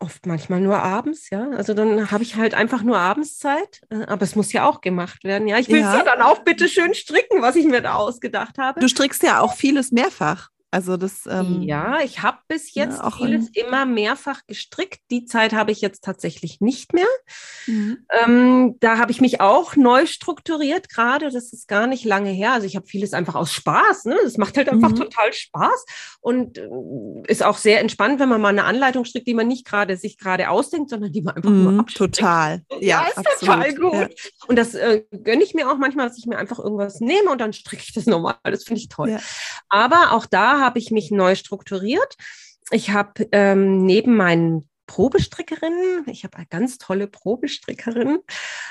oft 0.00 0.26
manchmal 0.26 0.60
nur 0.60 0.82
abends, 0.82 1.30
ja. 1.30 1.48
Also 1.50 1.72
dann 1.74 2.10
habe 2.10 2.24
ich 2.24 2.36
halt 2.36 2.54
einfach 2.54 2.82
nur 2.82 2.98
Abendszeit, 2.98 3.80
äh, 3.90 4.04
aber 4.06 4.22
es 4.22 4.36
muss 4.36 4.52
ja 4.52 4.68
auch 4.68 4.80
gemacht 4.80 5.24
werden. 5.24 5.48
Ja, 5.48 5.58
ich 5.58 5.68
will 5.68 5.80
ja. 5.80 5.98
ja 5.98 6.04
dann 6.04 6.22
auch 6.22 6.40
bitte 6.40 6.68
schön 6.68 6.94
stricken, 6.94 7.40
was 7.40 7.56
ich 7.56 7.66
mir 7.66 7.80
da 7.80 7.94
ausgedacht 7.94 8.58
habe. 8.58 8.80
Du 8.80 8.88
strickst 8.88 9.22
ja 9.22 9.40
auch 9.40 9.54
vieles 9.54 9.92
mehrfach. 9.92 10.50
Also 10.70 10.98
das. 10.98 11.26
Ähm, 11.26 11.62
ja, 11.62 12.00
ich 12.00 12.22
habe 12.22 12.38
bis 12.46 12.74
jetzt 12.74 12.98
ja, 12.98 13.10
vieles 13.10 13.48
immer 13.54 13.86
mehrfach 13.86 14.46
gestrickt. 14.46 15.00
Die 15.10 15.24
Zeit 15.24 15.54
habe 15.54 15.72
ich 15.72 15.80
jetzt 15.80 16.04
tatsächlich 16.04 16.60
nicht 16.60 16.92
mehr. 16.92 17.06
Mhm. 17.66 18.04
Ähm, 18.22 18.76
da 18.80 18.98
habe 18.98 19.10
ich 19.10 19.22
mich 19.22 19.40
auch 19.40 19.76
neu 19.76 20.04
strukturiert 20.04 20.90
gerade. 20.90 21.30
Das 21.30 21.54
ist 21.54 21.68
gar 21.68 21.86
nicht 21.86 22.04
lange 22.04 22.30
her. 22.30 22.52
Also 22.52 22.66
ich 22.66 22.76
habe 22.76 22.86
vieles 22.86 23.14
einfach 23.14 23.34
aus 23.34 23.50
Spaß. 23.50 24.04
Ne? 24.04 24.18
Das 24.22 24.36
macht 24.36 24.58
halt 24.58 24.68
einfach 24.68 24.90
mhm. 24.90 24.96
total 24.96 25.32
Spaß 25.32 25.86
und 26.20 26.58
äh, 26.58 26.68
ist 27.28 27.42
auch 27.42 27.56
sehr 27.56 27.80
entspannt, 27.80 28.20
wenn 28.20 28.28
man 28.28 28.40
mal 28.40 28.48
eine 28.48 28.64
Anleitung 28.64 29.06
strickt, 29.06 29.26
die 29.26 29.34
man 29.34 29.48
nicht 29.48 29.64
gerade 29.64 29.96
sich 29.96 30.18
gerade 30.18 30.50
ausdenkt, 30.50 30.90
sondern 30.90 31.12
die 31.12 31.22
man 31.22 31.36
einfach 31.36 31.50
mhm, 31.50 31.62
nur 31.64 31.80
abstrickt. 31.80 32.16
Total. 32.16 32.62
Ja, 32.80 33.02
ja 33.02 33.06
ist 33.08 33.18
absolut. 33.18 33.56
total 33.56 33.74
gut. 33.74 33.92
Ja. 33.94 34.30
Und 34.46 34.56
das 34.56 34.74
äh, 34.74 35.02
gönne 35.24 35.42
ich 35.42 35.52
mir 35.52 35.68
auch 35.70 35.78
manchmal, 35.78 36.08
dass 36.08 36.16
ich 36.16 36.26
mir 36.26 36.38
einfach 36.38 36.58
irgendwas 36.58 37.00
nehme 37.00 37.30
und 37.30 37.40
dann 37.40 37.52
stricke 37.52 37.82
ich 37.84 37.92
das 37.92 38.06
normal. 38.06 38.36
Das 38.44 38.64
finde 38.64 38.80
ich 38.80 38.88
toll. 38.88 39.10
Ja. 39.10 39.18
Aber 39.68 40.12
auch 40.12 40.26
da 40.26 40.57
habe 40.60 40.78
ich 40.78 40.90
mich 40.90 41.10
neu 41.10 41.34
strukturiert. 41.34 42.16
Ich 42.70 42.90
habe 42.90 43.28
ähm, 43.32 43.84
neben 43.84 44.16
meinen 44.16 44.68
Probestrickerinnen, 44.86 46.04
ich 46.06 46.24
habe 46.24 46.36
eine 46.38 46.46
ganz 46.46 46.78
tolle 46.78 47.06
Probestrickerin, 47.06 48.18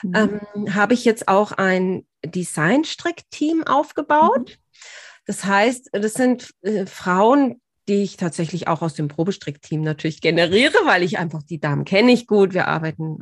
mhm. 0.04 0.14
ähm, 0.16 0.76
habe 0.76 0.94
ich 0.94 1.06
jetzt 1.06 1.28
auch 1.28 1.52
ein 1.54 2.06
Designstrickteam 2.26 3.64
aufgebaut. 3.64 4.50
Mhm. 4.50 4.82
Das 5.26 5.46
heißt, 5.46 5.90
das 5.94 6.14
sind 6.14 6.52
äh, 6.62 6.86
Frauen, 6.86 7.62
die 7.88 8.04
ich 8.04 8.18
tatsächlich 8.18 8.68
auch 8.68 8.82
aus 8.82 8.96
dem 8.96 9.08
Probestrickteam 9.08 9.82
natürlich 9.82 10.20
generiere, 10.20 10.78
weil 10.86 11.04
ich 11.04 11.18
einfach 11.18 11.44
die 11.44 11.60
Damen 11.60 11.86
kenne 11.86 12.12
ich 12.12 12.28
gut. 12.28 12.54
Wir 12.54 12.68
arbeiten 12.68 13.20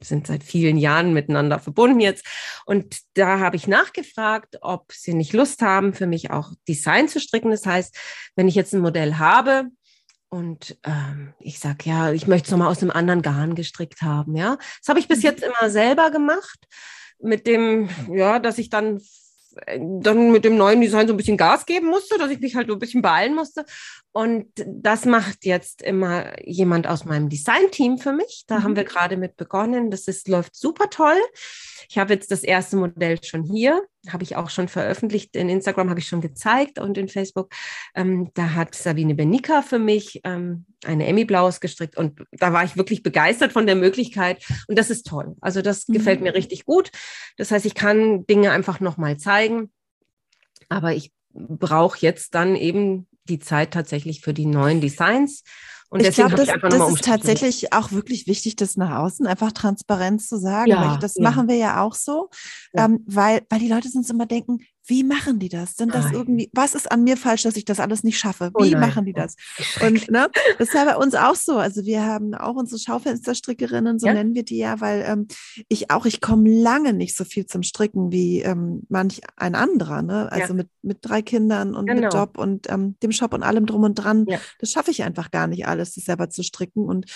sind 0.00 0.26
seit 0.26 0.44
vielen 0.44 0.76
Jahren 0.76 1.12
miteinander 1.12 1.58
verbunden 1.58 2.00
jetzt. 2.00 2.24
Und 2.66 2.98
da 3.14 3.40
habe 3.40 3.56
ich 3.56 3.66
nachgefragt, 3.66 4.58
ob 4.60 4.92
sie 4.92 5.14
nicht 5.14 5.32
Lust 5.32 5.62
haben, 5.62 5.92
für 5.92 6.06
mich 6.06 6.30
auch 6.30 6.52
Design 6.68 7.08
zu 7.08 7.20
stricken. 7.20 7.50
Das 7.50 7.66
heißt, 7.66 7.96
wenn 8.36 8.48
ich 8.48 8.54
jetzt 8.54 8.74
ein 8.74 8.80
Modell 8.80 9.16
habe 9.16 9.64
und 10.28 10.78
ähm, 10.84 11.34
ich 11.40 11.58
sage, 11.58 11.88
ja, 11.88 12.12
ich 12.12 12.26
möchte 12.26 12.46
es 12.46 12.50
nochmal 12.50 12.70
aus 12.70 12.82
einem 12.82 12.90
anderen 12.90 13.22
Garn 13.22 13.54
gestrickt 13.54 14.02
haben, 14.02 14.36
ja. 14.36 14.56
Das 14.80 14.88
habe 14.88 15.00
ich 15.00 15.08
bis 15.08 15.18
mhm. 15.18 15.24
jetzt 15.24 15.42
immer 15.42 15.70
selber 15.70 16.10
gemacht. 16.10 16.58
Mit 17.20 17.48
dem, 17.48 17.88
ja, 18.12 18.38
dass 18.38 18.58
ich 18.58 18.70
dann 18.70 19.00
dann 19.66 20.30
mit 20.30 20.44
dem 20.44 20.56
neuen 20.56 20.80
Design 20.80 21.06
so 21.06 21.14
ein 21.14 21.16
bisschen 21.16 21.36
Gas 21.36 21.66
geben 21.66 21.88
musste, 21.88 22.18
dass 22.18 22.30
ich 22.30 22.40
mich 22.40 22.54
halt 22.54 22.68
so 22.68 22.74
ein 22.74 22.78
bisschen 22.78 23.02
beeilen 23.02 23.34
musste. 23.34 23.64
Und 24.12 24.46
das 24.66 25.04
macht 25.04 25.44
jetzt 25.44 25.82
immer 25.82 26.42
jemand 26.44 26.86
aus 26.86 27.04
meinem 27.04 27.28
Design-Team 27.28 27.98
für 27.98 28.12
mich. 28.12 28.44
Da 28.46 28.58
mhm. 28.58 28.62
haben 28.64 28.76
wir 28.76 28.84
gerade 28.84 29.16
mit 29.16 29.36
begonnen. 29.36 29.90
Das 29.90 30.08
ist, 30.08 30.28
läuft 30.28 30.56
super 30.56 30.90
toll. 30.90 31.18
Ich 31.88 31.98
habe 31.98 32.14
jetzt 32.14 32.30
das 32.30 32.42
erste 32.42 32.76
Modell 32.76 33.22
schon 33.22 33.44
hier, 33.44 33.82
habe 34.08 34.22
ich 34.24 34.36
auch 34.36 34.50
schon 34.50 34.68
veröffentlicht. 34.68 35.36
In 35.36 35.48
Instagram 35.48 35.90
habe 35.90 36.00
ich 36.00 36.08
schon 36.08 36.20
gezeigt 36.20 36.78
und 36.78 36.98
in 36.98 37.08
Facebook. 37.08 37.52
Ähm, 37.94 38.30
da 38.34 38.54
hat 38.54 38.74
Sabine 38.74 39.14
Benica 39.14 39.62
für 39.62 39.78
mich 39.78 40.20
ähm, 40.24 40.66
eine 40.84 41.06
Emmy 41.06 41.24
Blaues 41.24 41.60
gestrickt 41.60 41.96
und 41.96 42.24
da 42.32 42.52
war 42.52 42.64
ich 42.64 42.76
wirklich 42.76 43.02
begeistert 43.02 43.52
von 43.52 43.66
der 43.66 43.76
Möglichkeit 43.76 44.44
und 44.68 44.78
das 44.78 44.90
ist 44.90 45.06
toll. 45.06 45.36
Also 45.40 45.62
das 45.62 45.86
mhm. 45.86 45.94
gefällt 45.94 46.20
mir 46.20 46.34
richtig 46.34 46.64
gut. 46.64 46.90
Das 47.36 47.50
heißt, 47.50 47.66
ich 47.66 47.74
kann 47.74 48.26
Dinge 48.26 48.52
einfach 48.52 48.80
nochmal 48.80 49.16
zeigen, 49.18 49.70
aber 50.68 50.94
ich 50.94 51.12
brauche 51.32 51.98
jetzt 52.00 52.34
dann 52.34 52.56
eben 52.56 53.06
die 53.24 53.38
Zeit 53.38 53.72
tatsächlich 53.72 54.20
für 54.20 54.34
die 54.34 54.46
neuen 54.46 54.80
Designs. 54.80 55.42
Und 55.90 56.02
ich 56.02 56.14
glaube, 56.14 56.34
das, 56.34 56.48
das 56.60 56.92
ist 56.92 57.04
tatsächlich 57.04 57.72
auch 57.72 57.92
wirklich 57.92 58.26
wichtig, 58.26 58.56
das 58.56 58.76
nach 58.76 58.98
außen 58.98 59.26
einfach 59.26 59.52
transparent 59.52 60.22
zu 60.22 60.38
sagen. 60.38 60.70
Ja, 60.70 60.98
das 60.98 61.14
ja. 61.16 61.22
machen 61.22 61.48
wir 61.48 61.56
ja 61.56 61.82
auch 61.82 61.94
so, 61.94 62.28
ja. 62.74 62.84
Ähm, 62.84 63.04
weil, 63.06 63.42
weil 63.48 63.58
die 63.58 63.68
Leute 63.68 63.88
uns 63.94 64.10
immer 64.10 64.26
denken, 64.26 64.58
wie 64.88 65.04
machen 65.04 65.38
die 65.38 65.50
das? 65.50 65.76
Sind 65.76 65.94
das 65.94 66.06
nein. 66.06 66.14
irgendwie, 66.14 66.50
was 66.54 66.74
ist 66.74 66.90
an 66.90 67.04
mir 67.04 67.16
falsch, 67.16 67.42
dass 67.42 67.56
ich 67.56 67.66
das 67.66 67.78
alles 67.78 68.02
nicht 68.02 68.18
schaffe? 68.18 68.50
Oh 68.54 68.64
wie 68.64 68.74
oh 68.74 68.78
machen 68.78 69.04
die 69.04 69.12
das? 69.12 69.36
Und 69.82 70.10
ne, 70.10 70.28
das 70.58 70.68
ist 70.68 70.74
ja 70.74 70.84
bei 70.84 70.96
uns 70.96 71.14
auch 71.14 71.34
so. 71.34 71.58
Also 71.58 71.84
wir 71.84 72.04
haben 72.04 72.34
auch 72.34 72.56
unsere 72.56 72.80
Schaufensterstrickerinnen, 72.80 73.98
so 73.98 74.06
ja? 74.06 74.14
nennen 74.14 74.34
wir 74.34 74.44
die 74.44 74.56
ja, 74.56 74.80
weil 74.80 75.04
ähm, 75.06 75.28
ich 75.68 75.90
auch, 75.90 76.06
ich 76.06 76.22
komme 76.22 76.50
lange 76.50 76.94
nicht 76.94 77.16
so 77.16 77.24
viel 77.24 77.44
zum 77.44 77.62
Stricken 77.62 78.10
wie 78.10 78.40
ähm, 78.40 78.82
manch 78.88 79.20
ein 79.36 79.54
anderer. 79.54 80.02
Ne? 80.02 80.32
Also 80.32 80.48
ja. 80.48 80.54
mit, 80.54 80.68
mit 80.82 80.98
drei 81.02 81.20
Kindern 81.20 81.74
und 81.74 81.86
genau. 81.86 82.02
mit 82.02 82.14
Job 82.14 82.38
und 82.38 82.70
ähm, 82.70 82.96
dem 83.02 83.12
Shop 83.12 83.34
und 83.34 83.42
allem 83.42 83.66
drum 83.66 83.82
und 83.82 83.94
dran. 83.94 84.24
Ja. 84.26 84.40
Das 84.58 84.70
schaffe 84.70 84.90
ich 84.90 85.02
einfach 85.02 85.30
gar 85.30 85.46
nicht 85.48 85.66
alles, 85.66 85.94
das 85.94 86.04
selber 86.04 86.30
zu 86.30 86.42
stricken. 86.42 86.86
Und 86.86 87.06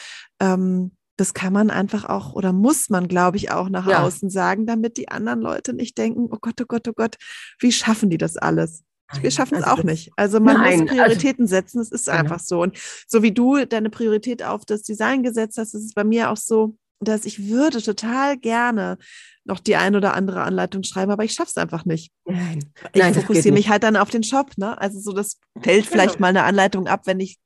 ähm, 0.40 0.92
das 1.16 1.34
kann 1.34 1.52
man 1.52 1.70
einfach 1.70 2.04
auch 2.04 2.32
oder 2.32 2.52
muss 2.52 2.88
man, 2.88 3.08
glaube 3.08 3.36
ich, 3.36 3.50
auch 3.50 3.68
nach 3.68 3.86
ja. 3.86 4.02
außen 4.02 4.30
sagen, 4.30 4.66
damit 4.66 4.96
die 4.96 5.08
anderen 5.08 5.40
Leute 5.40 5.72
nicht 5.72 5.98
denken, 5.98 6.28
oh 6.30 6.38
Gott, 6.40 6.60
oh 6.60 6.66
Gott, 6.66 6.88
oh 6.88 6.92
Gott, 6.94 7.16
wie 7.60 7.72
schaffen 7.72 8.10
die 8.10 8.18
das 8.18 8.36
alles? 8.36 8.82
Wir 9.20 9.30
schaffen 9.30 9.58
es 9.58 9.64
also 9.64 9.80
auch 9.82 9.84
nicht. 9.84 10.10
Also 10.16 10.40
man 10.40 10.56
nein, 10.56 10.80
muss 10.80 10.90
also 10.90 10.94
Prioritäten 10.94 11.44
also, 11.44 11.54
setzen, 11.54 11.80
es 11.80 11.92
ist 11.92 12.06
genau. 12.06 12.18
einfach 12.18 12.40
so. 12.40 12.62
Und 12.62 12.78
so 13.06 13.22
wie 13.22 13.32
du 13.32 13.64
deine 13.66 13.90
Priorität 13.90 14.42
auf 14.42 14.64
das 14.64 14.82
Design 14.82 15.22
gesetzt 15.22 15.58
hast, 15.58 15.74
ist 15.74 15.84
es 15.84 15.94
bei 15.94 16.04
mir 16.04 16.30
auch 16.30 16.36
so, 16.36 16.76
dass 17.00 17.24
ich 17.24 17.48
würde 17.48 17.82
total 17.82 18.38
gerne 18.38 18.96
noch 19.44 19.60
die 19.60 19.76
ein 19.76 19.96
oder 19.96 20.14
andere 20.14 20.42
Anleitung 20.42 20.84
schreiben, 20.84 21.10
aber 21.10 21.24
ich 21.24 21.32
schaffe 21.32 21.50
es 21.50 21.56
einfach 21.56 21.84
nicht. 21.84 22.12
Nein, 22.24 22.64
ich 22.94 23.02
fokussiere 23.02 23.52
mich 23.52 23.68
halt 23.68 23.82
dann 23.82 23.96
auf 23.96 24.08
den 24.08 24.22
Shop. 24.22 24.52
Ne? 24.56 24.80
Also 24.80 25.00
so, 25.00 25.12
das 25.12 25.38
fällt 25.60 25.86
vielleicht 25.86 26.14
genau. 26.14 26.22
mal 26.22 26.28
eine 26.28 26.44
Anleitung 26.44 26.86
ab, 26.86 27.02
wenn 27.06 27.20
ich 27.20 27.38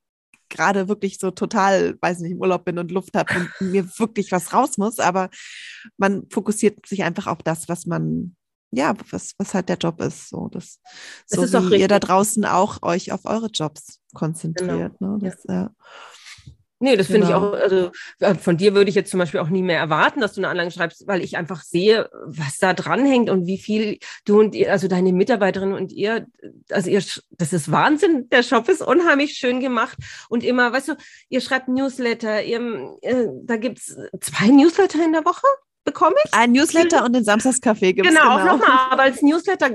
gerade 0.49 0.89
wirklich 0.89 1.19
so 1.19 1.31
total, 1.31 1.97
weiß 2.01 2.21
nicht, 2.21 2.33
im 2.33 2.41
Urlaub 2.41 2.65
bin 2.65 2.79
und 2.79 2.91
Luft 2.91 3.17
habe 3.17 3.33
und 3.35 3.73
mir 3.73 3.87
wirklich 3.99 4.33
was 4.33 4.53
raus 4.53 4.79
muss, 4.79 4.99
aber 4.99 5.31
man 5.97 6.29
fokussiert 6.31 6.87
sich 6.87 7.03
einfach 7.03 7.27
auf 7.27 7.39
das, 7.43 7.69
was 7.69 7.87
man, 7.87 8.37
ja, 8.71 8.95
was, 9.11 9.35
was 9.39 9.55
halt 9.55 9.69
der 9.69 9.79
Job 9.79 10.01
ist. 10.01 10.29
So, 10.29 10.49
das, 10.49 10.81
das 11.29 11.51
so 11.51 11.71
wie 11.71 11.81
ihr 11.81 11.89
da 11.89 11.99
draußen 11.99 12.45
auch 12.45 12.83
euch 12.83 13.13
auf 13.13 13.25
eure 13.25 13.49
Jobs 13.49 14.01
konzentriert. 14.15 14.99
Genau. 14.99 15.17
Ne? 15.17 15.31
Das, 15.31 15.45
ja. 15.45 15.55
ja. 15.55 15.71
Nee, 16.79 16.97
das 16.97 17.07
finde 17.07 17.27
genau. 17.27 17.55
ich 17.55 17.55
auch, 17.55 17.61
also 17.61 17.91
äh, 18.21 18.35
von 18.35 18.59
dir 18.59 18.75
würde 18.75 18.91
ich 18.91 18.97
jetzt 18.97 19.11
zum 19.11 19.19
Beispiel 19.19 19.41
auch 19.41 19.49
nie 19.49 19.63
mehr 19.63 19.79
erwarten, 19.79 20.21
dass 20.21 20.35
du 20.35 20.41
eine 20.41 20.49
Anlage 20.49 20.71
schreibst, 20.71 21.07
weil 21.07 21.23
ich 21.23 21.39
einfach 21.39 21.63
sehe, 21.63 22.11
was 22.27 22.59
da 22.59 22.75
dranhängt 22.75 23.31
und 23.31 23.47
wie 23.47 23.57
viel 23.57 23.99
du 24.27 24.41
und 24.41 24.55
ihr, 24.55 24.71
also 24.71 24.87
deine 24.87 25.13
Mitarbeiterinnen 25.15 25.75
und 25.75 25.91
ihr, 25.91 26.27
also 26.71 26.91
ihr, 26.91 27.03
das 27.31 27.53
ist 27.55 27.71
Wahnsinn, 27.71 28.29
der 28.29 28.43
Shop 28.43 28.69
ist 28.69 28.83
unheimlich 28.83 29.33
schön 29.33 29.61
gemacht 29.61 29.97
und 30.29 30.45
immer, 30.45 30.71
weißt 30.71 30.89
du, 30.89 30.97
ihr 31.31 31.41
schreibt 31.41 31.69
Newsletter, 31.69 32.43
ihr, 32.43 32.99
äh, 33.01 33.27
da 33.45 33.57
gibt's 33.57 33.97
zwei 34.21 34.49
Newsletter 34.49 35.03
in 35.03 35.13
der 35.13 35.25
Woche? 35.25 35.47
Bekomme 35.87 36.17
ich. 36.25 36.35
Ein 36.35 36.53
Newsletter 36.53 37.05
und 37.05 37.15
den 37.15 37.25
Samstagscafé 37.25 37.95
gibt 37.95 38.07
es. 38.07 38.15
Genau, 38.15 38.37
genau, 38.37 38.37
auch 38.37 38.59
nochmal. 38.59 38.79
Aber 38.91 39.03
als 39.05 39.23
Newsletter, 39.23 39.71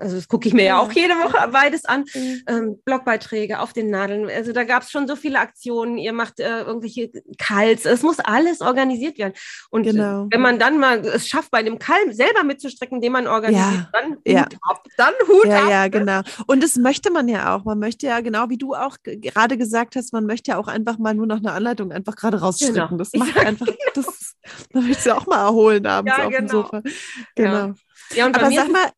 also 0.00 0.16
das 0.16 0.28
gucke 0.28 0.48
ich 0.48 0.54
mir 0.54 0.64
ja 0.64 0.78
auch 0.78 0.90
jede 0.92 1.14
Woche 1.14 1.48
beides 1.52 1.84
an. 1.84 2.04
Mhm. 2.14 2.42
Ähm, 2.46 2.78
Blogbeiträge 2.84 3.60
auf 3.60 3.72
den 3.72 3.90
Nadeln. 3.90 4.30
Also 4.30 4.52
da 4.52 4.64
gab 4.64 4.84
es 4.84 4.90
schon 4.90 5.06
so 5.06 5.16
viele 5.16 5.38
Aktionen. 5.38 5.98
Ihr 5.98 6.12
macht 6.12 6.40
äh, 6.40 6.60
irgendwelche 6.60 7.10
Kals. 7.38 7.84
Es 7.84 8.02
muss 8.02 8.20
alles 8.20 8.60
organisiert 8.60 9.18
werden. 9.18 9.34
Und 9.70 9.82
genau. 9.82 10.28
wenn 10.30 10.40
man 10.40 10.58
dann 10.58 10.78
mal 10.78 11.00
es 11.00 11.28
schafft, 11.28 11.50
bei 11.50 11.58
einem 11.58 11.78
Kalm 11.78 12.12
selber 12.12 12.44
mitzustricken, 12.44 13.00
den 13.00 13.12
man 13.12 13.26
organisiert, 13.26 13.66
ja. 13.74 13.88
dann 13.92 14.12
Hut 14.12 14.20
ja. 14.26 14.48
ab. 14.62 14.84
Dann 14.96 15.14
Hut 15.28 15.46
ja, 15.46 15.64
ab. 15.64 15.70
Ja, 15.70 15.82
ne? 15.82 15.90
genau. 15.90 16.20
Und 16.46 16.62
das 16.62 16.76
möchte 16.76 17.10
man 17.10 17.28
ja 17.28 17.54
auch. 17.54 17.64
Man 17.64 17.78
möchte 17.80 18.06
ja, 18.06 18.20
genau 18.20 18.48
wie 18.48 18.58
du 18.58 18.74
auch 18.74 18.96
gerade 19.02 19.58
gesagt 19.58 19.96
hast, 19.96 20.12
man 20.12 20.24
möchte 20.24 20.52
ja 20.52 20.58
auch 20.58 20.68
einfach 20.68 20.98
mal 20.98 21.14
nur 21.14 21.26
noch 21.26 21.38
eine 21.38 21.52
Anleitung 21.52 21.90
einfach 21.90 22.14
gerade 22.14 22.40
rausstricken. 22.40 22.74
Genau. 22.74 22.96
Das 22.96 23.12
macht 23.14 23.36
einfach, 23.38 23.66
das, 23.94 24.36
da 24.72 24.80
willst 24.84 25.06
auch 25.16 25.26
mal 25.26 25.44
erholen 25.44 25.86
abends 25.86 26.12
ja, 26.16 26.24
auf 26.24 26.30
genau. 26.30 26.38
dem 26.38 26.48
Sofa. 26.48 26.82
Genau. 27.34 27.74
Ja, 28.14 28.26
und 28.26 28.36
Aber 28.36 28.50
sag 28.50 28.70
mal, 28.70 28.90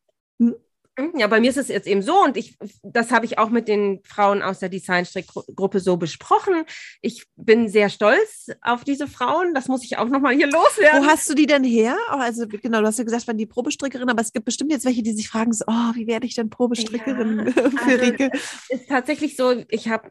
hm? 0.99 1.13
Ja, 1.15 1.27
bei 1.27 1.39
mir 1.39 1.49
ist 1.49 1.57
es 1.57 1.69
jetzt 1.69 1.87
eben 1.87 2.01
so 2.01 2.23
und 2.23 2.35
ich, 2.35 2.57
das 2.83 3.11
habe 3.11 3.25
ich 3.25 3.37
auch 3.37 3.49
mit 3.49 3.67
den 3.69 4.01
Frauen 4.03 4.41
aus 4.41 4.59
der 4.59 4.67
Designstrickgruppe 4.67 5.79
so 5.79 5.95
besprochen. 5.95 6.65
Ich 7.01 7.25
bin 7.37 7.69
sehr 7.69 7.89
stolz 7.89 8.49
auf 8.61 8.83
diese 8.83 9.07
Frauen. 9.07 9.53
Das 9.53 9.69
muss 9.69 9.85
ich 9.85 9.97
auch 9.97 10.09
nochmal 10.09 10.35
hier 10.35 10.47
loswerden. 10.47 11.03
Wo 11.03 11.07
hast 11.07 11.29
du 11.29 11.35
die 11.35 11.45
denn 11.45 11.63
her? 11.63 11.97
Also 12.09 12.47
genau, 12.47 12.81
du 12.81 12.87
hast 12.87 12.97
ja 12.97 13.05
gesagt, 13.05 13.27
waren 13.27 13.37
die 13.37 13.45
Probestrickerin, 13.45 14.09
aber 14.09 14.21
es 14.21 14.33
gibt 14.33 14.45
bestimmt 14.45 14.71
jetzt 14.71 14.85
welche, 14.85 15.01
die 15.01 15.13
sich 15.13 15.29
fragen, 15.29 15.53
so, 15.53 15.63
oh, 15.67 15.93
wie 15.93 16.07
werde 16.07 16.27
ich 16.27 16.35
denn 16.35 16.49
Probestrickerin 16.49 17.45
ja, 17.45 17.51
für 17.53 17.91
also, 17.91 18.05
Rike? 18.05 18.31
Ist 18.67 18.89
tatsächlich 18.89 19.37
so, 19.37 19.63
ich 19.69 19.87
habe 19.87 20.09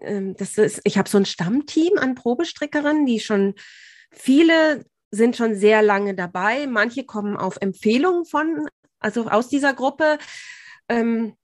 ähm, 0.00 0.34
das 0.38 0.56
ist, 0.56 0.80
ich 0.84 0.96
habe 0.96 1.08
so 1.08 1.18
ein 1.18 1.26
Stammteam 1.26 1.98
an 1.98 2.14
Probestrickerinnen, 2.14 3.04
die 3.04 3.20
schon 3.20 3.54
viele 4.10 4.86
sind 5.14 5.36
schon 5.36 5.54
sehr 5.54 5.82
lange 5.82 6.14
dabei. 6.14 6.66
Manche 6.66 7.04
kommen 7.04 7.36
auf 7.36 7.56
Empfehlungen 7.60 8.24
von, 8.24 8.66
also 8.98 9.28
aus 9.28 9.48
dieser 9.48 9.74
Gruppe. 9.74 10.18
Ähm, 10.88 11.34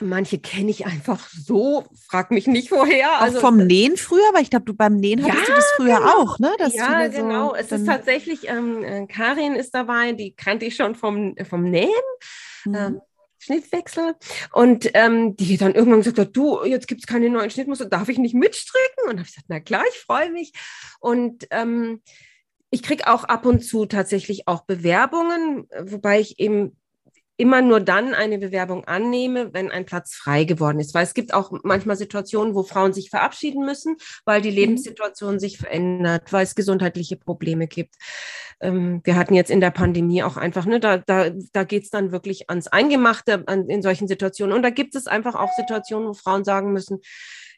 manche 0.00 0.38
kenne 0.38 0.70
ich 0.70 0.86
einfach 0.86 1.28
so, 1.28 1.84
frag 2.08 2.30
mich 2.30 2.46
nicht 2.46 2.70
woher. 2.70 3.20
Also, 3.20 3.38
auch 3.38 3.42
vom 3.42 3.58
Nähen 3.58 3.96
früher, 3.96 4.32
weil 4.32 4.42
ich 4.42 4.50
glaube, 4.50 4.64
du 4.64 4.74
beim 4.74 4.96
Nähen 4.96 5.22
hattest 5.22 5.40
ja, 5.40 5.46
du 5.46 5.52
das 5.52 5.72
früher 5.76 5.98
genau. 5.98 6.16
auch, 6.16 6.38
ne? 6.38 6.54
Dass 6.58 6.74
ja, 6.74 7.08
genau. 7.08 7.50
So 7.50 7.54
es 7.56 7.72
ist 7.72 7.86
tatsächlich, 7.86 8.48
ähm, 8.48 8.84
äh, 8.84 9.06
Karin 9.06 9.54
ist 9.54 9.74
dabei, 9.74 10.12
die 10.12 10.32
kannte 10.32 10.66
ich 10.66 10.76
schon 10.76 10.94
vom, 10.94 11.34
vom 11.48 11.62
Nähen. 11.64 11.90
Mhm. 12.64 12.74
Ähm, 12.74 13.00
Schnittwechsel 13.42 14.16
und 14.52 14.90
ähm, 14.92 15.34
die 15.34 15.56
dann 15.56 15.74
irgendwann 15.74 16.00
gesagt 16.00 16.18
hat, 16.18 16.36
du, 16.36 16.62
jetzt 16.62 16.86
gibt 16.86 17.00
es 17.00 17.06
keine 17.06 17.30
neuen 17.30 17.50
Schnittmuster, 17.50 17.86
darf 17.86 18.10
ich 18.10 18.18
nicht 18.18 18.34
mitstricken? 18.34 19.04
Und 19.04 19.12
habe 19.12 19.22
ich 19.22 19.28
gesagt, 19.28 19.46
na 19.48 19.60
klar, 19.60 19.82
ich 19.90 19.98
freue 19.98 20.30
mich. 20.30 20.52
Und 21.00 21.46
ähm, 21.50 22.02
ich 22.70 22.82
kriege 22.82 23.08
auch 23.08 23.24
ab 23.24 23.46
und 23.46 23.64
zu 23.64 23.86
tatsächlich 23.86 24.46
auch 24.46 24.64
Bewerbungen, 24.64 25.66
wobei 25.82 26.20
ich 26.20 26.38
eben 26.38 26.76
immer 27.40 27.62
nur 27.62 27.80
dann 27.80 28.12
eine 28.12 28.36
Bewerbung 28.36 28.84
annehme, 28.84 29.54
wenn 29.54 29.70
ein 29.70 29.86
Platz 29.86 30.14
frei 30.14 30.44
geworden 30.44 30.78
ist. 30.78 30.92
Weil 30.92 31.04
es 31.04 31.14
gibt 31.14 31.32
auch 31.32 31.50
manchmal 31.62 31.96
Situationen, 31.96 32.54
wo 32.54 32.62
Frauen 32.64 32.92
sich 32.92 33.08
verabschieden 33.08 33.64
müssen, 33.64 33.96
weil 34.26 34.42
die 34.42 34.50
mhm. 34.50 34.56
Lebenssituation 34.56 35.40
sich 35.40 35.56
verändert, 35.56 36.34
weil 36.34 36.44
es 36.44 36.54
gesundheitliche 36.54 37.16
Probleme 37.16 37.66
gibt. 37.66 37.94
Ähm, 38.60 39.00
wir 39.04 39.16
hatten 39.16 39.32
jetzt 39.32 39.50
in 39.50 39.62
der 39.62 39.70
Pandemie 39.70 40.22
auch 40.22 40.36
einfach, 40.36 40.66
ne, 40.66 40.80
da, 40.80 40.98
da, 40.98 41.30
da 41.54 41.64
geht 41.64 41.84
es 41.84 41.90
dann 41.90 42.12
wirklich 42.12 42.50
ans 42.50 42.68
Eingemachte 42.68 43.42
an, 43.46 43.70
in 43.70 43.80
solchen 43.80 44.06
Situationen. 44.06 44.54
Und 44.54 44.62
da 44.62 44.68
gibt 44.68 44.94
es 44.94 45.06
einfach 45.06 45.34
auch 45.34 45.50
Situationen, 45.56 46.08
wo 46.08 46.12
Frauen 46.12 46.44
sagen 46.44 46.74
müssen, 46.74 47.00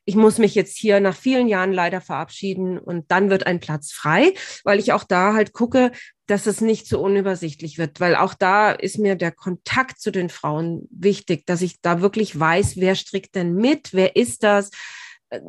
ich 0.05 0.17
muss 0.17 0.39
mich 0.39 0.55
jetzt 0.55 0.77
hier 0.77 1.01
nach 1.01 1.17
vielen 1.17 1.49
Jahren 1.49 1.73
leider 1.73 2.01
verabschieden 2.01 2.79
und 2.79 3.11
dann 3.11 3.31
wird 3.31 3.47
ein 3.47 3.61
Platz 3.61 3.93
frei, 3.93 4.35
weil 4.65 4.79
ich 4.79 4.93
auch 4.93 5.05
da 5.05 5.35
halt 5.35 5.53
gucke, 5.53 5.93
dass 6.27 6.47
es 6.47 6.61
nicht 6.61 6.87
so 6.87 7.01
unübersichtlich 7.01 7.79
wird, 7.79 8.01
weil 8.01 8.17
auch 8.17 8.35
da 8.35 8.73
ist 8.73 8.99
mir 8.99 9.17
der 9.17 9.33
Kontakt 9.33 10.01
zu 10.01 10.11
den 10.11 10.29
Frauen 10.29 10.89
wichtig, 10.91 11.47
dass 11.47 11.63
ich 11.63 11.81
da 11.81 12.01
wirklich 12.01 12.39
weiß, 12.39 12.77
wer 12.77 12.95
strickt 12.95 13.35
denn 13.35 13.55
mit, 13.55 13.93
wer 13.93 14.17
ist 14.17 14.43
das, 14.43 14.71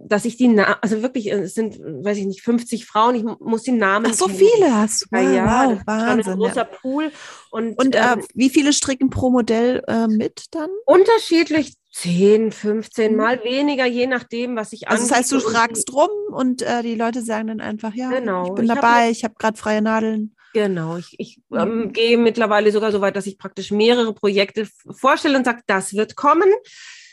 dass 0.06 0.26
ich 0.26 0.38
die, 0.38 0.48
Na 0.48 0.78
also 0.82 1.02
wirklich, 1.02 1.32
es 1.32 1.56
sind, 1.56 1.80
weiß 1.80 2.18
ich 2.18 2.26
nicht, 2.26 2.42
50 2.42 2.86
Frauen, 2.86 3.16
ich 3.16 3.24
muss 3.40 3.64
die 3.64 3.72
Namen. 3.72 4.08
Ach, 4.10 4.14
so 4.14 4.26
kennen. 4.26 4.40
viele 4.40 4.76
hast 4.76 5.08
du. 5.12 5.16
Ja, 5.16 5.32
ja 5.32 5.70
wow, 5.70 5.82
Wahnsinn. 5.86 6.34
Ein 6.34 6.40
großer 6.40 6.56
ja. 6.56 6.64
Pool. 6.64 7.12
Und, 7.52 7.78
und 7.78 7.96
äh, 7.96 8.14
ähm, 8.14 8.24
wie 8.34 8.50
viele 8.50 8.74
stricken 8.74 9.10
pro 9.10 9.30
Modell 9.30 9.84
äh, 9.88 10.08
mit 10.08 10.46
dann? 10.52 10.70
Unterschiedlich 10.86 11.74
10, 11.92 12.52
15 12.52 13.12
mhm. 13.12 13.18
Mal 13.18 13.44
weniger, 13.44 13.86
je 13.86 14.08
nachdem, 14.08 14.56
was 14.56 14.74
ich 14.74 14.88
Also 14.88 15.08
das 15.08 15.18
heißt, 15.18 15.32
du 15.32 15.40
fragst 15.40 15.92
rum 15.94 16.10
und 16.32 16.62
äh, 16.62 16.82
die 16.82 16.96
Leute 16.96 17.22
sagen 17.22 17.48
dann 17.48 17.62
einfach, 17.62 17.94
ja, 17.94 18.10
genau. 18.10 18.48
ich 18.48 18.54
bin 18.54 18.66
ich 18.66 18.72
dabei, 18.72 19.06
hab, 19.06 19.12
ich 19.12 19.24
habe 19.24 19.36
gerade 19.38 19.58
freie 19.58 19.82
Nadeln. 19.82 20.36
Genau, 20.54 20.98
ich, 20.98 21.16
ich 21.18 21.42
ähm, 21.52 21.78
mhm. 21.78 21.94
gehe 21.94 22.18
mittlerweile 22.18 22.72
sogar 22.72 22.92
so 22.92 23.02
weit, 23.02 23.16
dass 23.16 23.26
ich 23.26 23.38
praktisch 23.38 23.72
mehrere 23.72 24.14
Projekte 24.14 24.68
vorstelle 24.92 25.38
und 25.38 25.46
sage, 25.46 25.62
das 25.68 25.94
wird 25.94 26.16
kommen. 26.16 26.50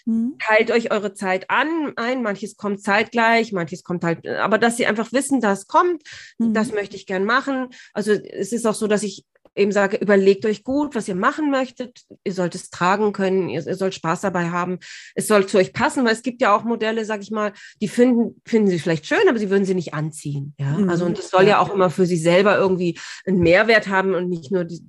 Mhm. 0.06 0.36
Teilt 0.38 0.70
euch 0.70 0.90
eure 0.90 1.14
Zeit 1.14 1.50
an, 1.50 1.92
ein, 1.96 2.22
manches 2.22 2.56
kommt 2.56 2.82
zeitgleich, 2.82 3.52
manches 3.52 3.82
kommt 3.82 4.04
halt, 4.04 4.26
aber 4.26 4.58
dass 4.58 4.76
sie 4.76 4.86
einfach 4.86 5.12
wissen, 5.12 5.40
das 5.40 5.66
kommt, 5.66 6.02
mhm. 6.38 6.54
das 6.54 6.72
möchte 6.72 6.96
ich 6.96 7.06
gern 7.06 7.24
machen. 7.24 7.68
Also 7.92 8.12
es 8.12 8.52
ist 8.52 8.66
auch 8.66 8.74
so, 8.74 8.86
dass 8.86 9.02
ich 9.02 9.24
eben 9.60 9.72
sage, 9.72 9.96
überlegt 9.98 10.44
euch 10.46 10.64
gut, 10.64 10.94
was 10.94 11.06
ihr 11.06 11.14
machen 11.14 11.50
möchtet. 11.50 12.00
Ihr 12.24 12.32
sollt 12.32 12.54
es 12.54 12.70
tragen 12.70 13.12
können, 13.12 13.48
ihr, 13.48 13.66
ihr 13.66 13.76
sollt 13.76 13.94
Spaß 13.94 14.22
dabei 14.22 14.50
haben. 14.50 14.78
Es 15.14 15.28
soll 15.28 15.46
zu 15.46 15.58
euch 15.58 15.72
passen, 15.72 16.04
weil 16.04 16.12
es 16.12 16.22
gibt 16.22 16.40
ja 16.42 16.54
auch 16.54 16.64
Modelle, 16.64 17.04
sag 17.04 17.22
ich 17.22 17.30
mal, 17.30 17.52
die 17.80 17.88
finden, 17.88 18.40
finden 18.44 18.68
sie 18.68 18.78
vielleicht 18.78 19.06
schön, 19.06 19.28
aber 19.28 19.38
sie 19.38 19.50
würden 19.50 19.64
sie 19.64 19.74
nicht 19.74 19.94
anziehen. 19.94 20.54
Ja, 20.58 20.78
mhm. 20.78 20.88
also 20.88 21.04
und 21.04 21.18
das 21.18 21.30
soll 21.30 21.46
ja 21.46 21.58
auch 21.58 21.72
immer 21.72 21.90
für 21.90 22.06
sie 22.06 22.16
selber 22.16 22.56
irgendwie 22.56 22.98
einen 23.26 23.40
Mehrwert 23.40 23.88
haben 23.88 24.14
und 24.14 24.28
nicht 24.28 24.50
nur 24.50 24.64
die, 24.64 24.80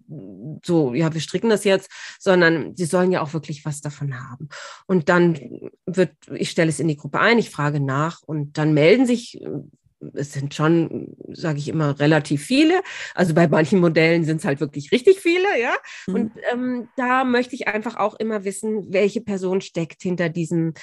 so, 0.64 0.94
ja, 0.94 1.14
wir 1.14 1.22
stricken 1.22 1.50
das 1.50 1.64
jetzt, 1.64 1.90
sondern 2.20 2.76
sie 2.76 2.86
sollen 2.86 3.12
ja 3.12 3.22
auch 3.22 3.34
wirklich 3.34 3.66
was 3.66 3.82
davon 3.82 4.20
haben. 4.20 4.50
Und 4.88 5.10
dann 5.10 5.38
wird, 5.86 6.12
ich 6.34 6.50
stelle 6.50 6.70
es 6.70 6.80
in 6.80 6.88
die 6.88 6.98
Gruppe 6.98 7.20
ein, 7.20 7.40
ich 7.40 7.50
frage 7.50 7.80
nach 7.80 8.22
und 8.26 8.58
dann 8.58 8.74
melden 8.74 9.06
sich 9.06 9.42
es 10.14 10.34
sind 10.34 10.54
schon, 10.54 11.16
sage 11.32 11.60
ich 11.60 11.68
immer, 11.68 12.00
relativ 12.00 12.44
viele. 12.44 12.82
Also 13.16 13.34
bei 13.34 13.48
manchen 13.48 13.80
Modellen 13.80 14.24
sind 14.24 14.38
es 14.38 14.46
halt 14.46 14.60
wirklich 14.60 14.92
richtig 14.92 15.20
viele, 15.20 15.60
ja. 15.60 15.74
Mhm. 16.08 16.16
Und 16.16 16.32
ähm, 16.52 16.90
da 16.96 17.24
möchte 17.24 17.56
ich 17.56 17.68
einfach 17.68 17.98
auch 17.98 18.16
immer 18.16 18.44
wissen, 18.44 18.92
welche 18.94 19.22
Person 19.22 19.62
steckt 19.62 20.02
hinter 20.02 20.30
diesem 20.30 20.74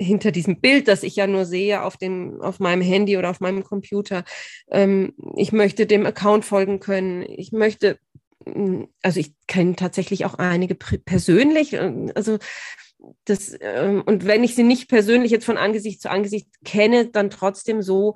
hinter 0.00 0.30
diesem 0.30 0.60
Bild, 0.60 0.86
das 0.86 1.02
ich 1.02 1.16
ja 1.16 1.26
nur 1.26 1.44
sehe 1.44 1.82
auf 1.82 1.96
dem, 1.96 2.40
auf 2.40 2.60
meinem 2.60 2.82
Handy 2.82 3.16
oder 3.16 3.30
auf 3.30 3.40
meinem 3.40 3.64
Computer. 3.64 4.24
Ähm, 4.70 5.12
ich 5.36 5.50
möchte 5.52 5.86
dem 5.86 6.06
Account 6.06 6.44
folgen 6.44 6.78
können. 6.78 7.24
Ich 7.28 7.50
möchte, 7.50 7.98
hm, 8.46 8.88
also 9.02 9.18
ich 9.18 9.34
kenne 9.48 9.74
tatsächlich 9.74 10.24
auch 10.24 10.34
einige 10.34 10.76
persönlich. 10.76 11.72
Ähm, 11.72 12.12
also 12.14 12.38
das, 13.24 13.56
ähm, 13.60 14.02
und 14.04 14.24
wenn 14.26 14.44
ich 14.44 14.54
sie 14.54 14.62
nicht 14.62 14.88
persönlich 14.88 15.30
jetzt 15.30 15.44
von 15.44 15.56
Angesicht 15.56 16.00
zu 16.00 16.10
Angesicht 16.10 16.48
kenne, 16.64 17.06
dann 17.06 17.30
trotzdem 17.30 17.82
so, 17.82 18.14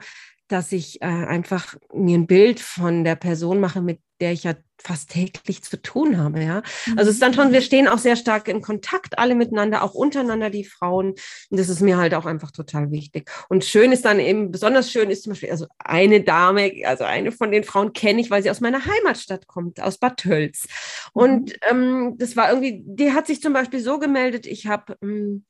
dass 0.48 0.72
ich 0.72 1.00
äh, 1.00 1.06
einfach 1.06 1.76
mir 1.94 2.18
ein 2.18 2.26
Bild 2.26 2.60
von 2.60 3.04
der 3.04 3.16
Person 3.16 3.60
mache, 3.60 3.80
mit 3.80 4.00
der 4.20 4.32
ich 4.32 4.44
ja 4.44 4.54
fast 4.80 5.10
täglich 5.10 5.62
zu 5.62 5.80
tun 5.80 6.16
habe, 6.16 6.42
ja. 6.42 6.62
Also 6.96 7.10
es 7.10 7.16
ist 7.16 7.22
dann 7.22 7.34
schon, 7.34 7.52
wir 7.52 7.60
stehen 7.60 7.88
auch 7.88 7.98
sehr 7.98 8.16
stark 8.16 8.48
in 8.48 8.62
Kontakt 8.62 9.18
alle 9.18 9.34
miteinander, 9.34 9.82
auch 9.82 9.94
untereinander 9.94 10.50
die 10.50 10.64
Frauen. 10.64 11.10
Und 11.50 11.58
das 11.60 11.68
ist 11.68 11.80
mir 11.80 11.96
halt 11.96 12.14
auch 12.14 12.26
einfach 12.26 12.50
total 12.50 12.90
wichtig. 12.90 13.30
Und 13.48 13.64
schön 13.64 13.92
ist 13.92 14.04
dann 14.04 14.20
eben, 14.20 14.50
besonders 14.50 14.90
schön 14.90 15.10
ist 15.10 15.24
zum 15.24 15.32
Beispiel, 15.32 15.50
also 15.50 15.66
eine 15.78 16.22
Dame, 16.22 16.72
also 16.84 17.04
eine 17.04 17.32
von 17.32 17.50
den 17.50 17.64
Frauen 17.64 17.92
kenne 17.92 18.20
ich, 18.20 18.30
weil 18.30 18.42
sie 18.42 18.50
aus 18.50 18.60
meiner 18.60 18.84
Heimatstadt 18.84 19.46
kommt, 19.46 19.80
aus 19.80 19.98
Bad 19.98 20.18
Tölz. 20.18 20.66
Und 21.12 21.50
mhm. 21.50 21.56
ähm, 21.70 22.14
das 22.18 22.36
war 22.36 22.48
irgendwie, 22.48 22.82
die 22.84 23.12
hat 23.12 23.26
sich 23.26 23.40
zum 23.40 23.52
Beispiel 23.52 23.80
so 23.80 23.98
gemeldet, 23.98 24.46
ich 24.46 24.66
habe 24.66 24.96
ähm, 25.02 25.44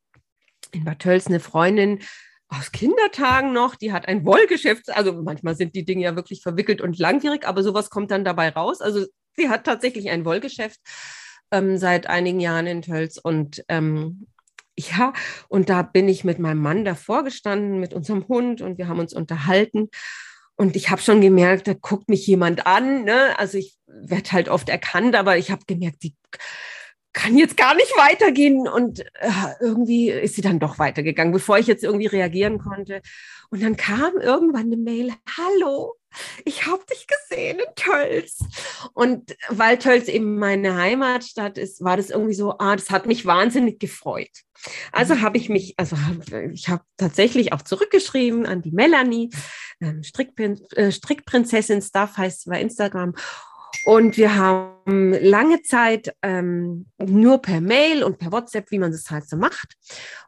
in 0.72 0.84
Bad 0.84 1.01
Tölz 1.01 1.26
eine 1.26 1.40
Freundin, 1.40 2.01
aus 2.53 2.72
Kindertagen 2.72 3.53
noch, 3.53 3.76
die 3.76 3.92
hat 3.92 4.07
ein 4.09 4.24
Wollgeschäft, 4.24 4.90
also 4.90 5.12
manchmal 5.22 5.57
sind 5.57 5.74
die 5.74 5.84
Dinge 5.84 6.05
ja 6.05 6.16
wirklich 6.16 6.42
verwickelt 6.42 6.80
und 6.80 6.98
langwierig, 6.98 7.46
aber 7.46 7.62
sowas 7.62 7.90
kommt 7.90 8.11
dann 8.11 8.24
dabei 8.24 8.50
raus. 8.50 8.80
Also 8.80 9.07
sie 9.36 9.48
hat 9.48 9.64
tatsächlich 9.64 10.11
ein 10.11 10.24
Wollgeschäft 10.24 10.80
ähm, 11.50 11.78
seit 11.78 12.07
einigen 12.09 12.40
Jahren 12.40 12.66
in 12.66 12.82
Tölz 12.82 13.18
und 13.22 13.64
ähm, 13.68 14.26
ja, 14.78 15.12
und 15.48 15.68
da 15.68 15.82
bin 15.82 16.09
ich 16.09 16.24
mit 16.24 16.38
meinem 16.38 16.62
Mann 16.62 16.84
davor 16.84 17.24
gestanden, 17.24 17.78
mit 17.78 17.92
unserem 17.92 18.26
Hund 18.28 18.62
und 18.62 18.78
wir 18.78 18.88
haben 18.88 19.00
uns 19.00 19.12
unterhalten. 19.12 19.90
Und 20.57 20.76
ich 20.76 20.90
habe 20.90 21.03
schon 21.03 21.20
gemerkt, 21.20 21.66
da 21.66 21.74
guckt 21.74 22.09
mich 22.09 22.26
jemand 22.26 22.66
an. 22.66 23.05
Ne? 23.05 23.38
Also 23.38 23.59
ich 23.59 23.76
werde 23.86 24.32
halt 24.32 24.48
oft 24.48 24.68
erkannt, 24.68 25.14
aber 25.14 25.36
ich 25.36 25.50
habe 25.50 25.64
gemerkt, 25.66 26.03
die 26.03 26.14
kann 27.12 27.36
jetzt 27.36 27.56
gar 27.56 27.74
nicht 27.74 27.92
weitergehen. 27.96 28.68
Und 28.68 29.00
äh, 29.00 29.30
irgendwie 29.60 30.10
ist 30.10 30.36
sie 30.36 30.42
dann 30.42 30.58
doch 30.58 30.78
weitergegangen, 30.78 31.32
bevor 31.32 31.58
ich 31.58 31.66
jetzt 31.66 31.84
irgendwie 31.84 32.06
reagieren 32.06 32.58
konnte. 32.58 33.02
Und 33.50 33.62
dann 33.62 33.76
kam 33.76 34.16
irgendwann 34.16 34.66
eine 34.66 34.76
Mail, 34.76 35.12
hallo, 35.36 35.94
ich 36.44 36.66
habe 36.66 36.82
dich 36.90 37.06
gesehen 37.06 37.58
in 37.58 37.74
Tölz. 37.74 38.38
Und 38.94 39.36
weil 39.48 39.78
Tölz 39.78 40.08
eben 40.08 40.38
meine 40.38 40.76
Heimatstadt 40.76 41.58
ist, 41.58 41.82
war 41.82 41.96
das 41.96 42.10
irgendwie 42.10 42.34
so, 42.34 42.56
ah, 42.58 42.76
das 42.76 42.90
hat 42.90 43.06
mich 43.06 43.26
wahnsinnig 43.26 43.78
gefreut. 43.78 44.30
Also 44.92 45.20
habe 45.20 45.38
ich 45.38 45.48
mich, 45.48 45.74
also 45.76 45.96
ich 46.52 46.68
habe 46.68 46.84
tatsächlich 46.96 47.52
auch 47.52 47.62
zurückgeschrieben 47.62 48.46
an 48.46 48.62
die 48.62 48.70
Melanie, 48.70 49.30
ähm, 49.80 50.02
Strickprin 50.04 50.60
äh, 50.76 50.92
Strickprinzessin 50.92 51.82
Stuff 51.82 52.16
heißt 52.16 52.46
bei 52.46 52.60
Instagram 52.60 53.14
und 53.84 54.16
wir 54.16 54.36
haben 54.36 55.12
lange 55.12 55.62
Zeit 55.62 56.14
ähm, 56.22 56.86
nur 56.98 57.40
per 57.40 57.60
Mail 57.60 58.02
und 58.02 58.18
per 58.18 58.32
WhatsApp, 58.32 58.70
wie 58.70 58.78
man 58.78 58.92
das 58.92 59.10
halt 59.10 59.28
so 59.28 59.36
macht. 59.36 59.76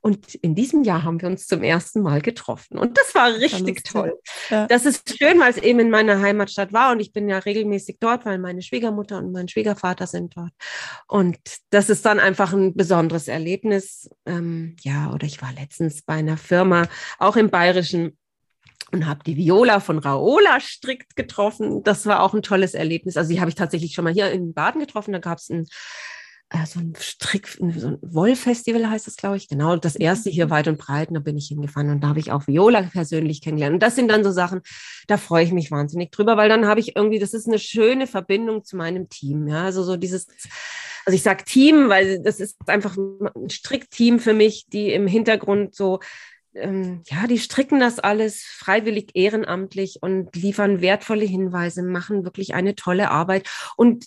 Und 0.01 0.35
in 0.37 0.55
diesem 0.55 0.85
Jahr 0.85 1.03
haben 1.03 1.21
wir 1.21 1.29
uns 1.29 1.47
zum 1.47 1.63
ersten 1.63 2.03
Mal 2.03 2.21
getroffen. 2.21 2.79
Und 2.79 2.97
das 2.99 3.15
war 3.15 3.35
richtig 3.35 3.83
das 3.83 3.93
toll. 3.93 4.19
Ja. 4.51 4.67
Das 4.67 4.87
ist 4.87 5.17
schön, 5.19 5.41
weil 5.41 5.51
es 5.51 5.59
eben 5.59 5.81
in 5.81 5.91
meiner 5.91 6.21
Heimatstadt 6.21 6.73
war. 6.73 6.93
Und 6.93 7.01
ich 7.01 7.13
bin 7.13 7.29
ja 7.29 7.39
regelmäßig 7.39 7.99
dort, 8.01 8.25
weil 8.25 8.39
meine 8.39 8.63
Schwiegermutter 8.63 9.19
und 9.19 9.33
mein 9.33 9.49
Schwiegervater 9.49 10.07
sind 10.07 10.37
dort. 10.37 10.53
Und 11.09 11.39
das 11.71 11.91
ist 11.91 12.05
dann 12.07 12.21
einfach 12.21 12.53
ein 12.53 12.75
besonderes 12.75 13.29
Erlebnis. 13.29 14.09
Ähm, 14.27 14.77
ja, 14.83 15.13
oder 15.13 15.27
ich 15.27 15.43
war 15.43 15.53
letztens 15.53 16.03
bei 16.03 16.15
einer 16.15 16.37
Firma, 16.37 16.87
auch 17.19 17.37
im 17.37 17.51
Bayerischen 17.51 18.17
und 18.95 19.07
habe 19.07 19.25
die 19.25 19.37
Viola 19.37 19.81
von 19.81 19.99
Raola 19.99 20.61
strikt 20.61 21.17
getroffen. 21.17 21.83
Das 21.83 22.07
war 22.07 22.23
auch 22.23 22.35
ein 22.35 22.43
tolles 22.43 22.75
Erlebnis. 22.75 23.17
Also 23.17 23.33
die 23.33 23.41
habe 23.41 23.51
ich 23.51 23.55
tatsächlich 23.55 23.93
schon 23.93 24.05
mal 24.05 24.13
hier 24.13 24.31
in 24.31 24.55
Baden 24.55 24.81
getroffen. 24.81 25.13
Da 25.13 25.19
gab 25.19 25.39
es 25.39 25.51
ein 25.51 25.67
äh, 26.51 26.67
so 26.67 26.79
ein 26.79 26.95
Strick, 26.99 27.49
so 27.49 27.65
ein 27.65 27.99
Wollfestival 28.03 28.89
heißt 28.89 29.07
das, 29.07 29.17
glaube 29.17 29.37
ich. 29.37 29.49
Genau, 29.49 29.77
das 29.77 29.97
erste 29.97 30.31
hier 30.31 30.47
mhm. 30.47 30.51
weit 30.51 30.69
und 30.69 30.79
breit. 30.79 31.09
Und 31.09 31.15
da 31.15 31.21
bin 31.21 31.37
ich 31.37 31.49
hingefahren 31.49 31.91
und 31.91 32.01
da 32.01 32.09
habe 32.09 32.21
ich 32.21 32.33
auch 32.33 32.47
Viola 32.47 32.83
persönlich 32.83 33.41
kennengelernt. 33.43 33.75
Und 33.75 33.83
das 33.83 33.97
sind 33.97 34.09
dann 34.09 34.25
so 34.25 34.31
Sachen, 34.31 34.61
da 35.09 35.17
freue 35.17 35.45
ich 35.45 35.53
mich 35.53 35.71
wahnsinnig 35.71 36.11
drüber, 36.11 36.37
weil 36.37 36.49
dann 36.49 36.67
habe 36.67 36.81
ich 36.81 36.97
irgendwie, 36.97 37.19
das 37.19 37.35
ist 37.35 37.49
eine 37.49 37.59
schöne 37.59 38.07
Verbindung 38.07 38.65
zu 38.65 38.77
meinem 38.77 39.09
Team. 39.09 39.49
Ja, 39.49 39.65
also 39.65 39.83
so 39.83 39.97
dieses, 39.97 40.27
also 41.07 41.17
ich 41.17 41.23
sage 41.23 41.45
Team, 41.45 41.89
weil 41.89 42.23
das 42.23 42.41
ist 42.41 42.57
einfach 42.67 42.97
ein 42.97 43.51
Strickteam 43.51 44.21
für 44.21 44.35
mich, 44.35 44.67
die 44.69 44.93
im 44.93 45.07
Hintergrund 45.07 45.75
so 45.75 46.01
ähm, 46.55 47.03
ja, 47.07 47.27
die 47.27 47.39
stricken 47.39 47.81
das 47.81 47.99
alles 47.99 48.43
freiwillig 48.43 49.11
ehrenamtlich 49.15 49.99
und 50.01 50.35
liefern 50.37 50.81
wertvolle 50.81 51.25
Hinweise, 51.25 51.83
machen 51.83 52.25
wirklich 52.25 52.55
eine 52.55 52.75
tolle 52.75 53.11
Arbeit. 53.11 53.49
Und 53.77 54.07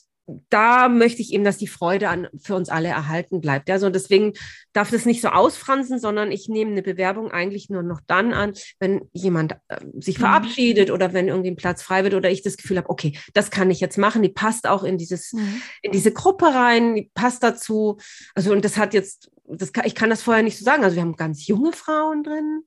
da 0.50 0.90
möchte 0.90 1.22
ich 1.22 1.34
eben, 1.34 1.46
dass 1.46 1.58
die 1.58 1.68
Freude 1.68 2.10
an, 2.10 2.28
für 2.38 2.56
uns 2.56 2.70
alle 2.70 2.90
erhalten 2.90 3.40
bleibt. 3.40 3.70
Ja, 3.70 3.80
so 3.80 3.90
deswegen 3.90 4.34
darf 4.74 4.92
das 4.92 5.06
nicht 5.06 5.22
so 5.22 5.30
ausfransen, 5.30 6.00
sondern 6.00 6.32
ich 6.32 6.50
nehme 6.50 6.72
eine 6.72 6.82
Bewerbung 6.82 7.32
eigentlich 7.32 7.70
nur 7.70 7.82
noch 7.82 8.02
dann 8.08 8.34
an, 8.34 8.54
wenn 8.80 9.08
jemand 9.14 9.54
äh, 9.70 9.80
sich 10.00 10.18
mhm. 10.18 10.22
verabschiedet 10.22 10.92
oder 10.92 11.14
wenn 11.14 11.30
irgendwie 11.30 11.52
ein 11.52 11.56
Platz 11.56 11.82
frei 11.82 12.04
wird 12.04 12.14
oder 12.14 12.30
ich 12.30 12.44
das 12.44 12.58
Gefühl 12.58 12.78
habe, 12.78 12.90
okay, 12.90 13.18
das 13.34 13.52
kann 13.52 13.72
ich 13.72 13.80
jetzt 13.80 13.98
machen. 13.98 14.22
Die 14.22 14.30
passt 14.30 14.68
auch 14.68 14.84
in 14.84 14.98
dieses, 14.98 15.32
mhm. 15.32 15.62
in 15.82 15.92
diese 15.94 16.12
Gruppe 16.12 16.48
rein, 16.48 16.96
die 16.96 17.10
passt 17.14 17.42
dazu. 17.42 17.98
Also, 18.36 18.52
und 18.52 18.66
das 18.66 18.78
hat 18.78 18.94
jetzt 18.94 19.32
das 19.48 19.72
kann, 19.74 19.86
ich 19.86 19.96
kann 19.96 20.10
das 20.10 20.22
vorher 20.22 20.44
nicht 20.44 20.58
so 20.58 20.66
sagen. 20.66 20.84
Also 20.84 20.96
wir 20.96 21.02
haben 21.02 21.16
ganz 21.16 21.48
junge 21.48 21.72
Frauen 21.72 22.24
drin 22.24 22.64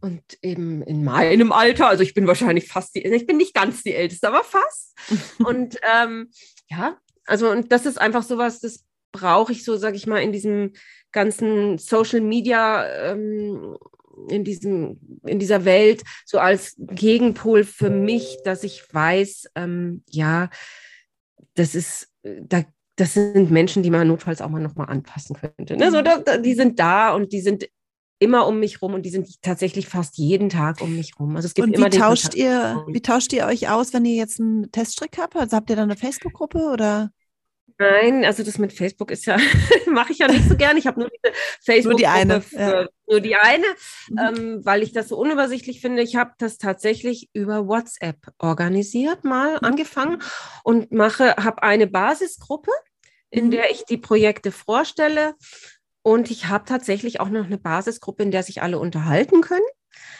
und 0.00 0.22
eben 0.42 0.82
in 0.82 1.04
meinem 1.04 1.52
Alter, 1.52 1.88
also 1.88 2.02
ich 2.02 2.14
bin 2.14 2.26
wahrscheinlich 2.26 2.68
fast 2.68 2.94
die, 2.94 3.04
ich 3.04 3.26
bin 3.26 3.36
nicht 3.36 3.54
ganz 3.54 3.82
die 3.82 3.94
Älteste, 3.94 4.28
aber 4.28 4.44
fast. 4.44 4.96
und 5.44 5.78
ähm, 5.82 6.30
ja, 6.68 6.96
also 7.26 7.50
und 7.50 7.72
das 7.72 7.86
ist 7.86 7.98
einfach 7.98 8.22
sowas, 8.22 8.60
das 8.60 8.84
brauche 9.12 9.52
ich 9.52 9.64
so, 9.64 9.76
sage 9.76 9.96
ich 9.96 10.06
mal, 10.06 10.22
in 10.22 10.32
diesem 10.32 10.72
ganzen 11.12 11.78
Social 11.78 12.20
Media, 12.20 12.86
ähm, 13.10 13.76
in 14.28 14.44
diesem, 14.44 14.98
in 15.24 15.38
dieser 15.38 15.64
Welt, 15.64 16.02
so 16.24 16.38
als 16.38 16.74
Gegenpol 16.78 17.64
für 17.64 17.90
mich, 17.90 18.38
dass 18.44 18.64
ich 18.64 18.82
weiß, 18.92 19.50
ähm, 19.54 20.02
ja, 20.08 20.50
das 21.54 21.74
ist, 21.74 22.08
da 22.22 22.64
das 22.96 23.14
sind 23.14 23.50
Menschen, 23.50 23.82
die 23.82 23.90
man 23.90 24.06
notfalls 24.06 24.40
auch 24.40 24.48
mal 24.48 24.60
nochmal 24.60 24.88
anpassen 24.88 25.36
könnte. 25.36 25.76
Ne? 25.76 25.90
So, 25.90 25.98
mhm. 25.98 26.04
da, 26.24 26.36
die 26.38 26.54
sind 26.54 26.78
da 26.78 27.14
und 27.14 27.32
die 27.32 27.40
sind 27.40 27.68
immer 28.20 28.46
um 28.46 28.60
mich 28.60 28.80
rum 28.80 28.94
und 28.94 29.02
die 29.02 29.10
sind 29.10 29.42
tatsächlich 29.42 29.88
fast 29.88 30.16
jeden 30.16 30.48
Tag 30.48 30.80
um 30.80 30.94
mich 30.94 31.18
rum. 31.18 31.36
Also 31.36 31.46
es 31.46 31.54
gibt 31.54 31.68
und 31.68 31.74
immer 31.74 31.86
wie 31.86 31.98
tauscht 31.98 32.34
ihr, 32.34 32.84
wie 32.88 33.02
tauscht 33.02 33.32
ihr 33.32 33.46
euch 33.46 33.68
aus, 33.68 33.92
wenn 33.92 34.04
ihr 34.04 34.14
jetzt 34.14 34.40
einen 34.40 34.70
Teststrick 34.70 35.18
habt? 35.18 35.36
Also 35.36 35.56
habt 35.56 35.68
ihr 35.70 35.76
dann 35.76 35.90
eine 35.90 35.98
Facebook-Gruppe 35.98 36.70
oder? 36.72 37.10
Nein, 37.78 38.24
also 38.24 38.44
das 38.44 38.58
mit 38.58 38.72
Facebook 38.72 39.10
ist 39.10 39.26
ja, 39.26 39.36
mache 39.90 40.12
ich 40.12 40.18
ja 40.18 40.28
nicht 40.28 40.48
so 40.48 40.56
gern. 40.56 40.76
Ich 40.76 40.86
habe 40.86 41.00
nur 41.00 41.10
diese 41.10 41.34
Facebook-Gruppe 41.64 41.90
nur 41.90 41.98
die 41.98 42.06
eine, 42.06 42.40
für, 42.40 42.56
ja. 42.58 42.88
nur 43.08 43.20
die 43.20 43.34
eine 43.34 43.66
mhm. 44.10 44.18
ähm, 44.18 44.60
weil 44.64 44.82
ich 44.82 44.92
das 44.92 45.08
so 45.08 45.16
unübersichtlich 45.16 45.80
finde. 45.80 46.02
Ich 46.02 46.14
habe 46.14 46.32
das 46.38 46.58
tatsächlich 46.58 47.30
über 47.32 47.66
WhatsApp 47.66 48.18
organisiert, 48.38 49.24
mal 49.24 49.54
mhm. 49.54 49.64
angefangen 49.64 50.22
und 50.62 50.92
mache, 50.92 51.34
habe 51.36 51.62
eine 51.64 51.88
Basisgruppe, 51.88 52.70
in 53.30 53.46
mhm. 53.46 53.50
der 53.50 53.70
ich 53.70 53.84
die 53.84 53.98
Projekte 53.98 54.52
vorstelle. 54.52 55.34
Und 56.02 56.30
ich 56.30 56.46
habe 56.46 56.66
tatsächlich 56.66 57.18
auch 57.18 57.30
noch 57.30 57.46
eine 57.46 57.58
Basisgruppe, 57.58 58.22
in 58.22 58.30
der 58.30 58.42
sich 58.42 58.62
alle 58.62 58.78
unterhalten 58.78 59.40
können. 59.40 59.64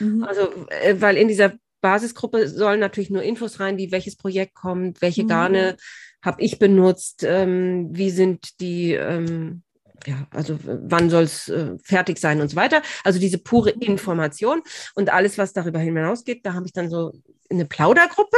Mhm. 0.01 0.25
Also, 0.25 0.67
äh, 0.71 0.97
weil 0.99 1.17
in 1.17 1.29
dieser 1.29 1.53
Basisgruppe 1.83 2.49
sollen 2.49 2.81
natürlich 2.81 3.11
nur 3.11 3.23
Infos 3.23 3.61
rein, 3.61 3.77
wie 3.77 3.93
welches 3.93 4.17
Projekt 4.17 4.55
kommt, 4.55 5.03
welche 5.03 5.25
mhm. 5.25 5.29
Garne 5.29 5.77
habe 6.25 6.43
ich 6.43 6.59
benutzt, 6.59 7.23
ähm, 7.25 7.89
wie 7.93 8.11
sind 8.11 8.61
die, 8.61 8.95
ähm, 8.95 9.63
ja, 10.07 10.27
also 10.31 10.59
wann 10.63 11.11
soll 11.11 11.25
es 11.25 11.49
äh, 11.49 11.77
fertig 11.83 12.19
sein 12.19 12.41
und 12.41 12.49
so 12.49 12.57
weiter. 12.57 12.83
Also 13.05 13.19
diese 13.19 13.39
pure 13.39 13.71
Information 13.71 14.63
und 14.95 15.13
alles, 15.13 15.39
was 15.39 15.53
darüber 15.53 15.79
hinausgeht, 15.79 16.45
da 16.45 16.55
habe 16.55 16.67
ich 16.67 16.73
dann 16.73 16.91
so 16.91 17.13
eine 17.51 17.65
Plaudergruppe 17.65 18.37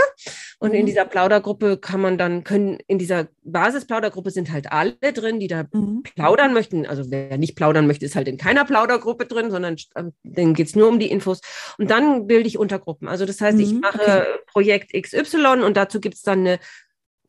und 0.58 0.70
mhm. 0.70 0.80
in 0.80 0.86
dieser 0.86 1.04
Plaudergruppe 1.04 1.78
kann 1.78 2.00
man 2.00 2.18
dann 2.18 2.44
können 2.44 2.78
in 2.86 2.98
dieser 2.98 3.28
Basisplaudergruppe 3.44 4.30
sind 4.30 4.50
halt 4.50 4.72
alle 4.72 4.96
drin, 5.12 5.38
die 5.38 5.48
da 5.48 5.64
mhm. 5.72 6.02
plaudern 6.02 6.52
möchten. 6.52 6.86
Also 6.86 7.10
wer 7.10 7.38
nicht 7.38 7.56
plaudern 7.56 7.86
möchte, 7.86 8.04
ist 8.04 8.16
halt 8.16 8.28
in 8.28 8.36
keiner 8.36 8.64
Plaudergruppe 8.64 9.26
drin, 9.26 9.50
sondern 9.50 9.76
ähm, 9.96 10.12
denen 10.22 10.54
geht 10.54 10.68
es 10.68 10.76
nur 10.76 10.88
um 10.88 10.98
die 10.98 11.10
Infos. 11.10 11.40
Und 11.78 11.90
dann 11.90 12.26
bilde 12.26 12.48
ich 12.48 12.58
Untergruppen. 12.58 13.08
Also 13.08 13.26
das 13.26 13.40
heißt, 13.40 13.58
mhm. 13.58 13.64
ich 13.64 13.72
mache 13.74 14.00
okay. 14.00 14.24
Projekt 14.46 14.92
XY 14.92 15.62
und 15.64 15.76
dazu 15.76 16.00
gibt 16.00 16.16
es 16.16 16.22
dann 16.22 16.40
eine 16.40 16.58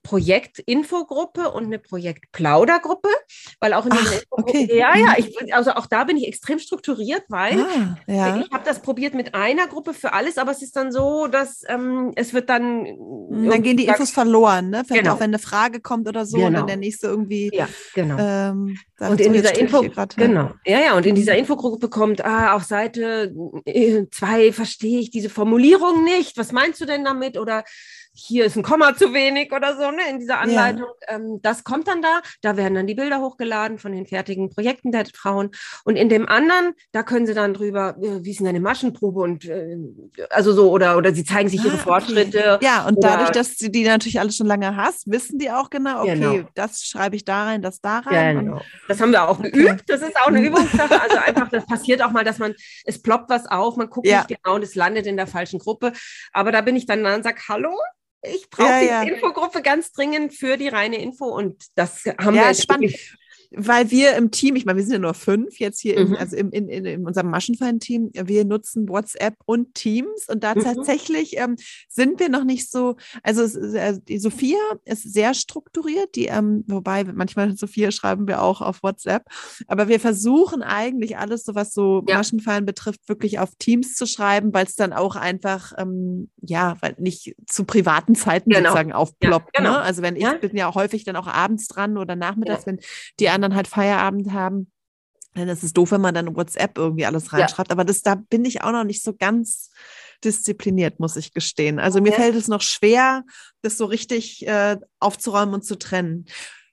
Projektinfogruppe 0.08 1.52
und 1.52 1.66
eine 1.66 1.80
Projektplaudergruppe, 1.80 3.10
weil 3.60 3.74
auch 3.74 3.86
in 3.86 3.92
Ach, 3.92 4.14
okay. 4.30 4.70
ja, 4.72 4.96
ja, 4.96 5.16
ich, 5.18 5.54
also 5.54 5.72
auch 5.72 5.86
da 5.86 6.06
bin 6.06 6.16
ich 6.16 6.26
extrem 6.26 6.60
strukturiert, 6.60 7.24
weil 7.28 7.60
ah, 7.60 7.98
ja. 8.08 8.38
ich 8.38 8.50
habe 8.52 8.64
das 8.64 8.82
probiert 8.82 9.14
mit 9.14 9.36
einer 9.36 9.68
Gruppe 9.68 9.94
für 9.94 10.14
alles, 10.14 10.38
aber 10.38 10.52
es 10.52 10.62
ist 10.62 10.78
dann 10.78 10.94
so, 10.94 11.28
dass 11.28 11.64
ähm, 11.68 12.14
es 12.16 12.34
wird 12.34 12.50
dann 12.50 12.86
hm, 12.86 13.50
dann 13.50 13.62
gehen 13.62 13.76
die 13.76 13.88
Infos 13.88 14.12
verloren, 14.12 14.70
ne? 14.70 14.84
Wenn, 14.88 15.00
genau. 15.00 15.16
Auch 15.16 15.20
wenn 15.20 15.32
eine 15.32 15.40
Frage 15.40 15.82
kommt 15.82 16.08
oder 16.08 16.26
so, 16.26 16.38
genau. 16.38 16.48
und 16.48 16.54
dann 16.54 16.68
der 16.68 16.78
nächste 16.78 17.08
irgendwie 17.08 17.52
ja, 17.54 17.68
genau. 17.94 18.18
Ähm, 18.18 18.78
und 19.00 19.20
in 19.20 19.34
dieser 19.34 19.60
Info 19.60 19.82
genau, 20.16 20.52
ja, 20.66 20.80
ja, 20.80 20.96
und 20.96 21.06
in 21.06 21.16
dieser 21.16 21.34
mhm. 21.34 21.40
Infogruppe 21.40 21.90
kommt, 21.90 22.24
ah, 22.24 22.54
auf 22.54 22.64
Seite 22.64 23.36
2 23.66 24.46
äh, 24.46 24.52
verstehe 24.54 25.00
ich 25.00 25.12
diese 25.12 25.30
Formulierung 25.30 26.06
nicht. 26.06 26.38
Was 26.38 26.54
meinst 26.54 26.80
du 26.80 26.86
denn 26.86 27.04
damit? 27.04 27.38
Oder 27.38 27.66
hier 28.18 28.46
ist 28.46 28.56
ein 28.56 28.64
Komma 28.64 28.96
zu 28.96 29.14
wenig 29.14 29.52
oder 29.54 29.76
so, 29.76 29.92
ne, 29.92 30.02
in 30.10 30.20
dieser 30.20 30.40
Anleitung. 30.40 30.88
Ja. 31.08 31.16
Ähm, 31.16 31.40
das 31.44 31.64
kommt 31.64 31.88
dann 31.88 32.02
da. 32.02 32.22
Da 32.42 32.58
werden 32.58 32.74
dann 32.74 32.88
die 32.88 32.96
Bilder 32.96 33.20
hochgeladen 33.20 33.78
von 33.78 33.92
den 33.92 34.08
fertigen 34.08 34.50
Projekten 34.50 34.92
der 34.92 35.06
Frauen. 35.06 35.52
Und 35.84 35.96
in 35.96 36.10
dem 36.10 36.28
anderen, 36.28 36.74
da 36.92 37.04
können 37.04 37.28
sie 37.28 37.36
dann 37.36 37.54
drüber, 37.54 37.96
äh, 38.02 38.24
wie 38.24 38.32
ist 38.32 38.40
denn 38.40 38.48
eine 38.48 38.60
Maschenprobe 38.60 39.22
und 39.22 39.46
äh, 39.46 39.78
also 40.32 40.52
so, 40.54 40.72
oder, 40.72 40.98
oder 40.98 41.14
sie 41.14 41.24
zeigen 41.24 41.50
sich 41.50 41.62
ah, 41.62 41.66
ihre 41.66 41.78
Fortschritte. 41.78 42.56
Okay. 42.56 42.66
Ja, 42.66 42.88
und 42.88 42.98
oder, 42.98 43.10
dadurch, 43.10 43.32
dass 43.32 43.56
du 43.58 43.70
die 43.70 43.84
natürlich 43.84 44.20
alles 44.20 44.36
schon 44.36 44.48
lange 44.48 44.76
hast, 44.76 45.10
wissen 45.12 45.38
die 45.38 45.52
auch 45.52 45.70
genau, 45.70 46.02
okay, 46.02 46.20
genau. 46.20 46.50
das 46.56 46.86
schreibe 46.86 47.16
ich 47.16 47.24
da 47.24 47.44
rein, 47.44 47.62
das 47.62 47.82
da 47.82 48.00
rein. 48.00 48.40
Genau. 48.40 48.62
Das 48.88 49.00
haben 49.00 49.12
wir 49.12 49.30
auch 49.30 49.40
okay. 49.40 49.52
geübt. 49.52 49.84
Das 49.88 50.02
ist 50.02 50.18
auch 50.18 50.28
eine 50.28 50.42
Übungssache. 50.42 50.98
Also 51.08 51.18
einfach, 51.18 51.50
das 51.50 51.66
passiert 51.66 52.02
auch 52.02 52.12
mal, 52.12 52.24
dass 52.24 52.40
man, 52.40 52.56
es 52.84 53.02
ploppt 53.02 53.30
was 53.30 53.46
auf, 53.46 53.78
man 53.78 53.90
guckt 53.90 54.08
ja. 54.08 54.18
nicht 54.18 54.42
genau 54.42 54.56
und 54.56 54.64
es 54.64 54.74
landet 54.74 55.06
in 55.06 55.16
der 55.16 55.28
falschen 55.28 55.60
Gruppe. 55.60 55.94
Aber 56.34 56.52
da 56.52 56.62
bin 56.62 56.76
ich 56.76 56.86
dann 56.86 57.06
und 57.06 57.24
sage, 57.24 57.40
hallo, 57.48 57.72
ich 58.36 58.50
brauche 58.50 58.70
ja, 58.70 58.80
die 58.80 59.10
ja. 59.10 59.16
Infogruppe 59.16 59.62
ganz 59.62 59.92
dringend 59.92 60.34
für 60.34 60.58
die 60.58 60.68
reine 60.68 61.02
Info 61.02 61.26
und 61.26 61.66
das 61.76 62.06
haben 62.06 62.36
ja, 62.36 62.48
wir 62.48 62.54
spannend 62.54 62.96
weil 63.52 63.92
wir 63.92 64.16
im 64.16 64.32
Team, 64.32 64.56
ich 64.56 64.66
meine, 64.66 64.78
wir 64.78 64.84
sind 64.84 64.94
ja 64.94 65.00
nur 65.00 65.14
fünf 65.14 65.60
jetzt 65.60 65.80
hier, 65.80 66.00
mhm. 66.00 66.14
im, 66.14 66.16
also 66.16 66.36
im, 66.36 66.52
in, 66.52 66.68
in, 66.68 66.86
in 66.86 67.06
unserem 67.06 67.30
Maschenfallen-Team, 67.30 68.12
wir 68.14 68.46
nutzen 68.46 68.90
WhatsApp 68.90 69.36
und 69.46 69.74
Teams 69.74 70.28
und 70.28 70.44
da 70.44 70.56
mhm. 70.56 70.62
tatsächlich 70.62 71.38
ähm, 71.38 71.56
sind 71.88 72.20
wir 72.20 72.30
noch 72.30 72.44
nicht 72.44 72.70
so, 72.70 72.98
also 73.24 73.44
äh, 73.60 73.98
die 74.08 74.20
Sophia 74.20 74.58
ist 74.86 75.14
sehr 75.14 75.34
strukturiert, 75.34 76.16
die, 76.16 76.26
ähm, 76.26 76.64
wobei 76.68 77.04
manchmal 77.06 77.48
Sophia 77.58 77.92
schreiben 77.92 78.28
wir 78.28 78.42
auch 78.42 78.62
auf 78.62 78.84
WhatsApp, 78.84 79.24
aber 79.68 79.88
wir 79.88 80.00
versuchen 80.00 80.62
eigentlich 80.62 81.18
alles, 81.18 81.46
so 81.46 81.56
was 81.56 81.74
so 81.74 82.04
ja. 82.08 82.18
Maschenfallen 82.18 82.66
betrifft, 82.66 83.08
wirklich 83.08 83.40
auf 83.40 83.56
Teams 83.58 83.96
zu 83.96 84.06
schreiben, 84.06 84.54
weil 84.54 84.66
es 84.66 84.76
dann 84.76 84.94
auch 84.94 85.16
einfach, 85.16 85.74
ähm, 85.78 86.30
ja, 86.42 86.76
weil 86.82 86.96
nicht 87.00 87.36
zu 87.48 87.64
privaten 87.64 88.16
Zeiten 88.16 88.50
genau. 88.50 88.70
sozusagen 88.70 88.92
aufploppt. 88.92 89.52
Ja, 89.56 89.64
genau. 89.64 89.72
ne? 89.74 89.80
Also 89.80 90.02
wenn 90.02 90.16
ich 90.16 90.24
ja. 90.24 90.34
bin 90.34 90.56
ja 90.56 90.74
häufig 90.74 91.06
dann 91.06 91.16
auch 91.16 91.28
abends 91.28 91.68
dran 91.68 91.98
oder 91.98 92.16
nachmittags, 92.16 92.66
wenn 92.66 92.80
die 93.20 93.30
anderen 93.30 93.37
halt 93.44 93.68
Feierabend 93.68 94.32
haben. 94.32 94.72
Dann 95.34 95.50
ist 95.50 95.64
es 95.64 95.74
doof, 95.74 95.92
wenn 95.92 96.02
man 96.02 96.16
dann 96.16 96.36
WhatsApp 96.36 96.78
irgendwie 96.78 97.06
alles 97.06 97.32
reinschreibt. 97.32 97.70
Ja. 97.70 97.74
Aber 97.74 97.86
das, 97.86 98.02
da 98.02 98.16
bin 98.16 98.44
ich 98.46 98.64
auch 98.64 98.72
noch 98.72 98.84
nicht 98.84 99.04
so 99.04 99.14
ganz 99.14 99.70
diszipliniert, 100.24 101.00
muss 101.00 101.16
ich 101.16 101.34
gestehen. 101.34 101.80
Also 101.80 102.02
mir 102.02 102.10
ja. 102.12 102.16
fällt 102.16 102.36
es 102.36 102.48
noch 102.48 102.62
schwer, 102.62 103.24
das 103.62 103.78
so 103.78 103.86
richtig 103.86 104.48
äh, 104.48 104.78
aufzuräumen 105.00 105.54
und 105.54 105.64
zu 105.64 105.78
trennen. 105.78 106.26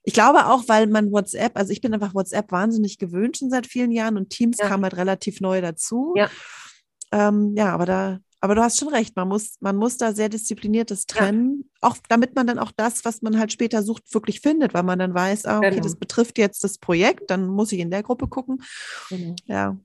Ich 0.03 0.13
glaube 0.13 0.47
auch, 0.47 0.63
weil 0.67 0.87
man 0.87 1.11
WhatsApp, 1.11 1.57
also 1.57 1.71
ich 1.71 1.81
bin 1.81 1.93
einfach 1.93 2.13
WhatsApp 2.13 2.51
wahnsinnig 2.51 2.97
gewöhnt 2.97 3.37
schon 3.37 3.49
seit 3.49 3.67
vielen 3.67 3.91
Jahren 3.91 4.17
und 4.17 4.29
Teams 4.29 4.57
ja. 4.59 4.67
kam 4.67 4.83
halt 4.83 4.97
relativ 4.97 5.41
neu 5.41 5.61
dazu. 5.61 6.13
Ja. 6.15 6.29
Ähm, 7.11 7.53
ja, 7.55 7.73
aber 7.73 7.85
da 7.85 8.19
aber 8.41 8.55
du 8.55 8.61
hast 8.61 8.77
schon 8.77 8.89
recht, 8.89 9.15
man 9.15 9.27
muss, 9.27 9.57
man 9.59 9.75
muss 9.75 9.97
da 9.97 10.13
sehr 10.13 10.29
diszipliniertes 10.29 11.05
trennen, 11.05 11.63
ja. 11.63 11.89
auch 11.89 11.97
damit 12.09 12.35
man 12.35 12.47
dann 12.47 12.59
auch 12.59 12.71
das, 12.75 13.05
was 13.05 13.21
man 13.21 13.39
halt 13.39 13.51
später 13.51 13.83
sucht, 13.83 14.13
wirklich 14.13 14.41
findet, 14.41 14.73
weil 14.73 14.83
man 14.83 14.99
dann 14.99 15.13
weiß, 15.13 15.45
ah, 15.45 15.59
okay, 15.59 15.71
genau. 15.71 15.83
das 15.83 15.95
betrifft 15.95 16.37
jetzt 16.37 16.63
das 16.63 16.77
Projekt, 16.77 17.31
dann 17.31 17.47
muss 17.47 17.71
ich 17.71 17.79
in 17.79 17.91
der 17.91 18.03
Gruppe 18.03 18.27
gucken. 18.27 18.61
Genau. 19.09 19.35
Ja. 19.45 19.77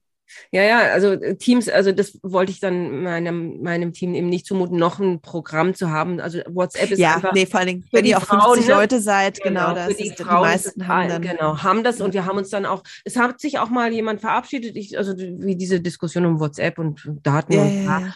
Ja, 0.52 0.62
ja, 0.62 0.78
also 0.92 1.12
äh, 1.12 1.36
Teams, 1.36 1.68
also 1.68 1.92
das 1.92 2.18
wollte 2.22 2.52
ich 2.52 2.60
dann 2.60 3.02
meinem, 3.02 3.62
meinem 3.62 3.92
Team 3.92 4.14
eben 4.14 4.28
nicht 4.28 4.46
zumuten, 4.46 4.78
noch 4.78 4.98
ein 4.98 5.20
Programm 5.20 5.74
zu 5.74 5.90
haben. 5.90 6.20
Also 6.20 6.40
WhatsApp 6.48 6.90
ist 6.90 6.98
ja, 6.98 7.16
einfach. 7.16 7.32
Nee, 7.32 7.46
vor 7.46 7.60
allen 7.60 7.68
Dingen, 7.68 7.84
wenn 7.92 8.04
ihr 8.04 8.18
auch 8.18 8.26
50 8.26 8.40
Frauen, 8.40 8.60
ne? 8.60 8.66
Leute 8.66 9.00
seid, 9.00 9.40
genau, 9.42 9.68
genau 9.68 9.74
das 9.74 9.96
die, 9.96 10.14
die 10.16 10.24
meisten 10.24 10.88
haben 10.88 11.08
dann. 11.08 11.22
Genau, 11.22 11.62
haben 11.62 11.84
das 11.84 12.00
und 12.00 12.14
wir 12.14 12.26
haben 12.26 12.38
uns 12.38 12.50
dann 12.50 12.66
auch, 12.66 12.82
es 13.04 13.16
hat 13.16 13.40
sich 13.40 13.58
auch 13.58 13.70
mal 13.70 13.92
jemand 13.92 14.20
verabschiedet, 14.20 14.76
ich, 14.76 14.96
also 14.96 15.16
wie 15.16 15.56
diese 15.56 15.80
Diskussion 15.80 16.26
um 16.26 16.40
WhatsApp 16.40 16.78
und 16.78 17.00
Daten 17.22 17.52
ja, 17.52 17.62
und 17.62 17.84
ja, 17.84 18.00
ja, 18.00 18.12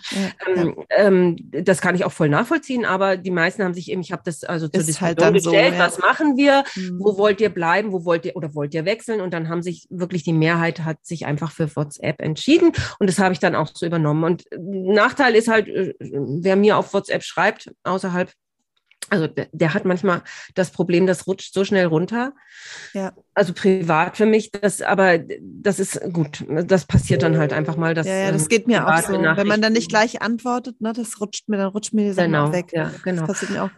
ähm, 0.57 0.77
ähm, 0.91 1.37
das 1.65 1.81
kann 1.81 1.95
ich 1.95 2.05
auch 2.05 2.13
voll 2.13 2.29
nachvollziehen, 2.29 2.85
aber 2.85 3.17
die 3.17 3.31
meisten 3.31 3.63
haben 3.63 3.75
sich 3.75 3.91
eben, 3.91 4.01
ich 4.01 4.13
habe 4.13 4.23
das 4.25 4.45
also 4.45 4.69
zur 4.69 4.83
Diskussion 4.83 5.25
halt 5.25 5.35
gestellt, 5.35 5.75
so, 5.75 5.81
was 5.81 5.99
machen 5.99 6.37
wir, 6.37 6.65
mhm. 6.75 6.99
wo 7.01 7.19
wollt 7.19 7.41
ihr 7.41 7.51
bleiben, 7.51 7.93
wo 7.93 8.05
wollt 8.05 8.25
ihr 8.25 8.37
oder 8.37 8.55
wollt 8.55 8.75
ihr 8.75 8.85
wechseln 8.85 9.21
und 9.21 9.33
dann 9.33 9.49
haben 9.49 9.63
sich 9.63 9.87
wirklich 9.91 10.23
die 10.23 10.33
Mehrheit 10.33 10.81
hat 10.81 10.99
sich 11.03 11.27
einfach 11.27 11.53
für 11.53 11.75
WhatsApp 11.77 12.04
WhatsApp 12.05 12.21
entschieden 12.21 12.73
und 12.99 13.09
das 13.09 13.19
habe 13.19 13.33
ich 13.33 13.41
dann 13.41 13.55
auch 13.55 13.69
so 13.73 13.87
übernommen. 13.87 14.25
Und 14.25 14.45
Nachteil 14.57 15.35
ist 15.35 15.49
halt, 15.49 15.69
äh, 15.69 15.95
wer 15.99 16.57
mir 16.57 16.77
auf 16.77 16.93
WhatsApp 16.93 17.23
schreibt, 17.23 17.71
außerhalb 17.85 18.31
also 19.11 19.27
der, 19.27 19.75
hat 19.75 19.85
manchmal 19.85 20.23
das 20.55 20.71
Problem, 20.71 21.07
das 21.07 21.27
rutscht 21.27 21.53
so 21.53 21.65
schnell 21.65 21.87
runter. 21.87 22.33
Ja. 22.93 23.13
Also 23.35 23.53
privat 23.53 24.17
für 24.17 24.27
mich, 24.27 24.51
das 24.51 24.81
aber 24.83 25.19
das 25.41 25.79
ist 25.79 26.01
gut. 26.13 26.45
Das 26.67 26.87
passiert 26.87 27.23
dann 27.23 27.37
halt 27.37 27.53
einfach 27.53 27.77
mal. 27.77 27.95
Dass, 27.95 28.07
ja, 28.07 28.15
ja, 28.15 28.33
das 28.33 28.49
geht 28.49 28.67
mir 28.67 28.87
auch 28.87 29.03
so. 29.03 29.13
Wenn 29.13 29.47
man 29.47 29.61
dann 29.61 29.73
nicht 29.73 29.89
gleich 29.89 30.23
antwortet, 30.23 30.81
ne, 30.81 30.93
das 30.93 31.21
rutscht 31.21 31.49
mir, 31.49 31.57
dann 31.57 31.69
rutscht 31.69 31.93
mir 31.93 32.05
die 32.05 32.13
Sachen 32.13 32.33
genau, 32.33 32.53
weg. 32.53 32.73
Ja, 32.73 32.91
genau. 33.03 33.27
Das 33.27 33.39
passiert 33.39 33.51
mir 33.51 33.65
auch. 33.65 33.71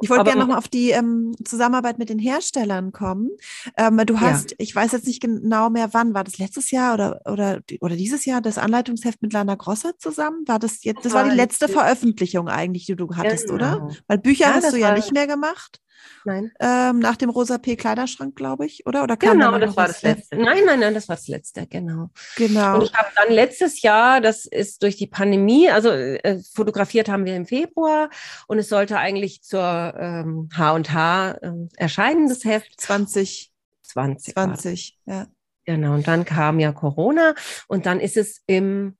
Ich 0.00 0.10
wollte 0.10 0.24
gerne 0.24 0.40
nochmal 0.40 0.58
auf 0.58 0.68
die 0.68 0.90
ähm, 0.90 1.34
Zusammenarbeit 1.44 1.98
mit 1.98 2.08
den 2.08 2.18
Herstellern 2.18 2.92
kommen. 2.92 3.30
Ähm, 3.76 4.00
du 4.06 4.20
hast, 4.20 4.52
ja. 4.52 4.56
ich 4.58 4.74
weiß 4.74 4.92
jetzt 4.92 5.06
nicht 5.06 5.20
genau 5.20 5.70
mehr 5.70 5.88
wann, 5.92 6.14
war 6.14 6.24
das 6.24 6.38
letztes 6.38 6.70
Jahr 6.70 6.94
oder, 6.94 7.20
oder, 7.24 7.60
oder 7.80 7.96
dieses 7.96 8.24
Jahr 8.24 8.40
das 8.40 8.58
Anleitungsheft 8.58 9.22
mit 9.22 9.32
Lana 9.32 9.54
Grosser 9.54 9.92
zusammen? 9.98 10.44
War 10.46 10.58
das 10.58 10.84
jetzt, 10.84 11.04
das 11.04 11.12
war 11.12 11.28
die 11.28 11.36
letzte 11.36 11.68
Veröffentlichung 11.68 12.48
eigentlich, 12.48 12.86
die 12.86 12.96
du 12.96 13.08
hattest, 13.14 13.48
genau. 13.48 13.54
oder? 13.54 13.88
Weil 14.06 14.18
Bücher 14.18 14.46
ja, 14.46 14.60
hast 14.62 14.72
du 14.72 14.78
ja 14.78 14.92
nicht 14.92 15.12
mehr 15.12 15.26
gemacht. 15.26 15.80
Nein. 16.24 16.52
Ähm, 16.60 16.98
nach 16.98 17.16
dem 17.16 17.30
Rosa 17.30 17.58
P 17.58 17.76
Kleiderschrank, 17.76 18.36
glaube 18.36 18.66
ich, 18.66 18.86
oder? 18.86 19.02
Oder 19.02 19.16
kam 19.16 19.38
genau, 19.38 19.58
das 19.58 19.76
war 19.76 19.86
das 19.86 20.02
letzte. 20.02 20.36
Nein, 20.36 20.64
nein, 20.64 20.80
nein, 20.80 20.94
das 20.94 21.08
war 21.08 21.16
das 21.16 21.28
letzte, 21.28 21.66
genau. 21.66 22.10
Genau. 22.36 22.76
Und 22.76 22.84
ich 22.84 22.94
habe 22.94 23.08
dann 23.16 23.32
letztes 23.32 23.82
Jahr, 23.82 24.20
das 24.20 24.46
ist 24.46 24.82
durch 24.82 24.96
die 24.96 25.06
Pandemie, 25.06 25.70
also 25.70 25.90
äh, 25.90 26.40
fotografiert 26.52 27.08
haben 27.08 27.24
wir 27.24 27.36
im 27.36 27.46
Februar 27.46 28.10
und 28.46 28.58
es 28.58 28.68
sollte 28.68 28.98
eigentlich 28.98 29.42
zur 29.42 29.94
ähm, 29.98 30.48
H&H 30.56 31.30
äh, 31.32 31.52
erscheinen, 31.76 32.28
das 32.28 32.44
Heft. 32.44 32.80
20. 32.80 33.52
20. 33.82 34.34
20, 34.34 34.98
ja. 35.06 35.26
Genau, 35.64 35.94
und 35.94 36.08
dann 36.08 36.24
kam 36.24 36.58
ja 36.58 36.72
Corona 36.72 37.34
und 37.68 37.86
dann 37.86 38.00
ist 38.00 38.16
es 38.16 38.42
im, 38.46 38.96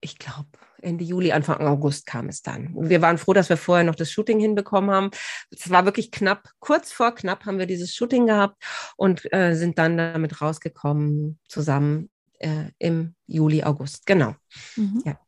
ich 0.00 0.18
glaube, 0.18 0.48
Ende 0.82 1.04
Juli, 1.04 1.32
Anfang 1.32 1.66
August 1.66 2.06
kam 2.06 2.28
es 2.28 2.42
dann. 2.42 2.74
wir 2.74 3.02
waren 3.02 3.18
froh, 3.18 3.32
dass 3.32 3.48
wir 3.48 3.56
vorher 3.56 3.84
noch 3.84 3.94
das 3.94 4.10
Shooting 4.10 4.40
hinbekommen 4.40 4.90
haben. 4.90 5.10
Es 5.50 5.70
war 5.70 5.84
wirklich 5.84 6.10
knapp, 6.10 6.50
kurz 6.58 6.92
vor 6.92 7.14
knapp 7.14 7.46
haben 7.46 7.58
wir 7.58 7.66
dieses 7.66 7.94
Shooting 7.94 8.26
gehabt 8.26 8.62
und 8.96 9.32
äh, 9.32 9.54
sind 9.54 9.78
dann 9.78 9.96
damit 9.96 10.40
rausgekommen 10.40 11.38
zusammen 11.48 12.10
äh, 12.38 12.70
im 12.78 13.14
Juli, 13.26 13.62
August. 13.62 14.06
Genau. 14.06 14.34
Mhm. 14.76 15.02
Ja. 15.04 15.18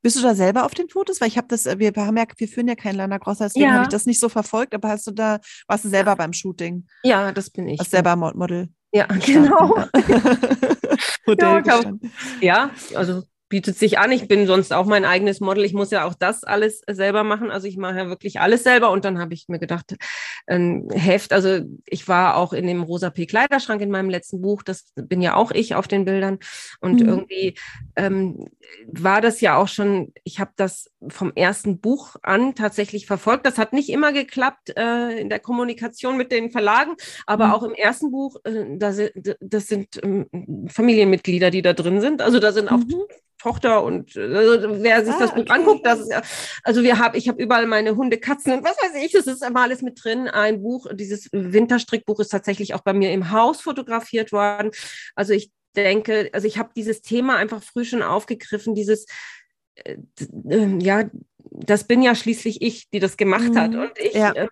Bist 0.00 0.16
du 0.16 0.22
da 0.22 0.34
selber 0.34 0.64
auf 0.64 0.74
den 0.74 0.88
Fotos? 0.88 1.20
Weil 1.20 1.28
ich 1.28 1.36
habe 1.36 1.48
das, 1.48 1.66
äh, 1.66 1.78
wir 1.78 1.92
haben 1.96 2.16
ja, 2.16 2.24
wir 2.36 2.48
führen 2.48 2.68
ja 2.68 2.74
kein 2.74 2.94
Lana 2.94 3.18
Grosser, 3.18 3.46
deswegen 3.46 3.66
ja. 3.66 3.72
habe 3.72 3.82
ich 3.84 3.88
das 3.88 4.06
nicht 4.06 4.20
so 4.20 4.28
verfolgt, 4.28 4.74
aber 4.74 4.88
hast 4.88 5.06
du 5.06 5.10
da, 5.10 5.40
warst 5.66 5.84
du 5.84 5.88
selber 5.88 6.14
beim 6.16 6.32
Shooting? 6.32 6.86
Ja, 7.02 7.32
das 7.32 7.50
bin 7.50 7.68
ich. 7.68 7.78
Warst 7.78 7.90
selber 7.90 8.16
Model? 8.16 8.68
Ja, 8.92 9.06
genau. 9.06 9.76
ja, 11.38 11.60
ja, 12.40 12.70
also 12.94 13.22
bietet 13.48 13.78
sich 13.78 13.98
an. 13.98 14.12
Ich 14.12 14.28
bin 14.28 14.46
sonst 14.46 14.72
auch 14.72 14.86
mein 14.86 15.04
eigenes 15.04 15.40
Model. 15.40 15.64
Ich 15.64 15.72
muss 15.72 15.90
ja 15.90 16.04
auch 16.04 16.14
das 16.14 16.44
alles 16.44 16.82
selber 16.88 17.24
machen. 17.24 17.50
Also 17.50 17.66
ich 17.66 17.76
mache 17.76 17.96
ja 17.96 18.08
wirklich 18.08 18.40
alles 18.40 18.62
selber. 18.62 18.90
Und 18.90 19.04
dann 19.04 19.18
habe 19.18 19.34
ich 19.34 19.48
mir 19.48 19.58
gedacht, 19.58 19.96
ein 20.46 20.88
Heft, 20.92 21.32
also 21.32 21.60
ich 21.86 22.08
war 22.08 22.36
auch 22.36 22.52
in 22.52 22.66
dem 22.66 22.82
Rosa 22.82 23.10
P. 23.10 23.26
Kleiderschrank 23.26 23.80
in 23.80 23.90
meinem 23.90 24.10
letzten 24.10 24.40
Buch. 24.42 24.62
Das 24.62 24.86
bin 24.94 25.22
ja 25.22 25.34
auch 25.34 25.50
ich 25.50 25.74
auf 25.74 25.88
den 25.88 26.04
Bildern. 26.04 26.38
Und 26.80 27.00
mhm. 27.00 27.08
irgendwie 27.08 27.54
ähm, 27.96 28.48
war 28.86 29.20
das 29.20 29.40
ja 29.40 29.56
auch 29.56 29.68
schon, 29.68 30.12
ich 30.24 30.40
habe 30.40 30.52
das 30.56 30.90
vom 31.08 31.32
ersten 31.34 31.80
Buch 31.80 32.16
an 32.22 32.54
tatsächlich 32.54 33.06
verfolgt. 33.06 33.46
Das 33.46 33.58
hat 33.58 33.72
nicht 33.72 33.88
immer 33.88 34.12
geklappt 34.12 34.76
äh, 34.76 35.18
in 35.18 35.28
der 35.30 35.38
Kommunikation 35.38 36.16
mit 36.16 36.32
den 36.32 36.50
Verlagen, 36.50 36.96
aber 37.26 37.48
mhm. 37.48 37.52
auch 37.52 37.62
im 37.62 37.74
ersten 37.74 38.10
Buch, 38.10 38.36
äh, 38.44 38.76
das, 38.76 39.00
das 39.40 39.66
sind 39.66 40.00
ähm, 40.02 40.26
Familienmitglieder, 40.68 41.50
die 41.50 41.62
da 41.62 41.72
drin 41.72 42.00
sind. 42.00 42.22
Also 42.22 42.40
da 42.40 42.52
sind 42.52 42.68
auch 42.68 42.78
mhm. 42.78 43.04
Tochter 43.38 43.82
und 43.82 44.16
also, 44.16 44.82
wer 44.82 45.04
sich 45.04 45.14
ah, 45.14 45.18
das 45.18 45.30
Buch 45.30 45.42
okay. 45.42 45.52
anguckt, 45.52 45.86
das 45.86 46.00
ist 46.00 46.10
ja, 46.10 46.22
also 46.64 46.82
wir 46.82 46.98
haben, 46.98 47.16
ich 47.16 47.28
habe 47.28 47.42
überall 47.42 47.66
meine 47.66 47.96
Hunde, 47.96 48.18
Katzen 48.18 48.52
und 48.52 48.64
was 48.64 48.76
weiß 48.76 49.02
ich, 49.02 49.12
das 49.12 49.26
ist 49.26 49.42
immer 49.42 49.62
alles 49.62 49.82
mit 49.82 50.02
drin. 50.02 50.28
Ein 50.28 50.62
Buch, 50.62 50.86
dieses 50.92 51.28
Winterstrickbuch 51.32 52.20
ist 52.20 52.30
tatsächlich 52.30 52.74
auch 52.74 52.80
bei 52.80 52.92
mir 52.92 53.12
im 53.12 53.30
Haus 53.30 53.60
fotografiert 53.60 54.32
worden. 54.32 54.70
Also 55.14 55.32
ich 55.32 55.50
denke, 55.76 56.30
also 56.32 56.46
ich 56.46 56.58
habe 56.58 56.70
dieses 56.74 57.02
Thema 57.02 57.36
einfach 57.36 57.62
früh 57.62 57.84
schon 57.84 58.02
aufgegriffen, 58.02 58.74
dieses 58.74 59.06
äh, 59.76 59.96
äh, 60.48 60.78
ja, 60.80 61.04
das 61.50 61.84
bin 61.84 62.02
ja 62.02 62.14
schließlich 62.14 62.62
ich, 62.62 62.90
die 62.90 62.98
das 62.98 63.16
gemacht 63.16 63.50
mhm. 63.50 63.58
hat. 63.58 63.74
Und 63.74 63.92
ich 63.98 64.14
ja. 64.14 64.48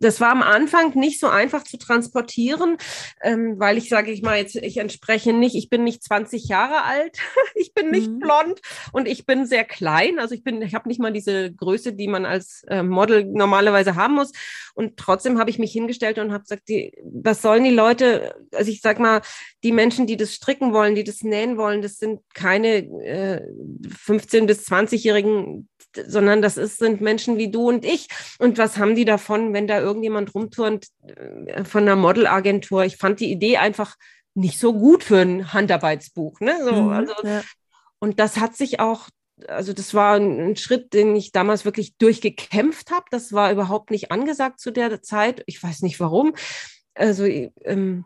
Das 0.00 0.20
war 0.20 0.30
am 0.30 0.42
Anfang 0.42 0.94
nicht 0.98 1.20
so 1.20 1.28
einfach 1.28 1.64
zu 1.64 1.76
transportieren, 1.76 2.76
ähm, 3.22 3.54
weil 3.58 3.78
ich 3.78 3.88
sage 3.88 4.10
ich 4.10 4.22
mal 4.22 4.38
jetzt, 4.38 4.56
ich 4.56 4.78
entspreche 4.78 5.32
nicht, 5.32 5.54
ich 5.54 5.70
bin 5.70 5.84
nicht 5.84 6.02
20 6.02 6.48
Jahre 6.48 6.84
alt, 6.84 7.18
ich 7.54 7.74
bin 7.74 7.90
nicht 7.90 8.10
mhm. 8.10 8.18
blond 8.18 8.60
und 8.92 9.06
ich 9.06 9.26
bin 9.26 9.46
sehr 9.46 9.64
klein, 9.64 10.18
also 10.18 10.34
ich 10.34 10.42
bin, 10.42 10.62
ich 10.62 10.74
habe 10.74 10.88
nicht 10.88 11.00
mal 11.00 11.12
diese 11.12 11.52
Größe, 11.52 11.92
die 11.92 12.08
man 12.08 12.26
als 12.26 12.64
äh, 12.68 12.82
Model 12.82 13.24
normalerweise 13.24 13.94
haben 13.94 14.14
muss 14.14 14.32
und 14.74 14.96
trotzdem 14.96 15.38
habe 15.38 15.50
ich 15.50 15.58
mich 15.58 15.72
hingestellt 15.72 16.18
und 16.18 16.32
habe 16.32 16.42
gesagt, 16.42 16.68
die, 16.68 16.92
was 17.04 17.42
sollen 17.42 17.64
die 17.64 17.70
Leute, 17.70 18.34
also 18.52 18.70
ich 18.70 18.80
sag 18.80 18.98
mal, 18.98 19.22
die 19.62 19.72
Menschen, 19.72 20.06
die 20.06 20.16
das 20.16 20.34
stricken 20.34 20.72
wollen, 20.72 20.94
die 20.94 21.04
das 21.04 21.22
nähen 21.22 21.56
wollen, 21.56 21.82
das 21.82 21.98
sind 21.98 22.20
keine 22.34 22.78
äh, 23.04 23.42
15 23.96 24.46
bis 24.46 24.66
20-jährigen 24.68 25.68
sondern 26.06 26.42
das 26.42 26.56
ist, 26.56 26.78
sind 26.78 27.00
Menschen 27.00 27.38
wie 27.38 27.50
du 27.50 27.68
und 27.68 27.84
ich. 27.84 28.08
Und 28.38 28.58
was 28.58 28.78
haben 28.78 28.94
die 28.94 29.04
davon, 29.04 29.52
wenn 29.52 29.66
da 29.66 29.80
irgendjemand 29.80 30.34
rumturnt 30.34 30.88
äh, 31.46 31.64
von 31.64 31.82
einer 31.82 31.96
Modelagentur? 31.96 32.84
Ich 32.84 32.96
fand 32.96 33.20
die 33.20 33.30
Idee 33.30 33.56
einfach 33.58 33.96
nicht 34.34 34.58
so 34.58 34.72
gut 34.72 35.04
für 35.04 35.18
ein 35.18 35.52
Handarbeitsbuch. 35.52 36.40
Ne? 36.40 36.56
So, 36.62 36.72
mhm, 36.72 36.90
also, 36.90 37.14
ja. 37.24 37.42
Und 37.98 38.20
das 38.20 38.38
hat 38.38 38.56
sich 38.56 38.80
auch, 38.80 39.08
also 39.48 39.72
das 39.72 39.94
war 39.94 40.16
ein 40.16 40.56
Schritt, 40.56 40.92
den 40.94 41.14
ich 41.16 41.32
damals 41.32 41.64
wirklich 41.64 41.96
durchgekämpft 41.96 42.90
habe. 42.90 43.06
Das 43.10 43.32
war 43.32 43.50
überhaupt 43.50 43.90
nicht 43.90 44.10
angesagt 44.10 44.60
zu 44.60 44.70
der 44.70 45.02
Zeit. 45.02 45.42
Ich 45.46 45.62
weiß 45.62 45.82
nicht 45.82 45.98
warum. 46.00 46.34
Also 46.94 47.24
ähm, 47.24 48.04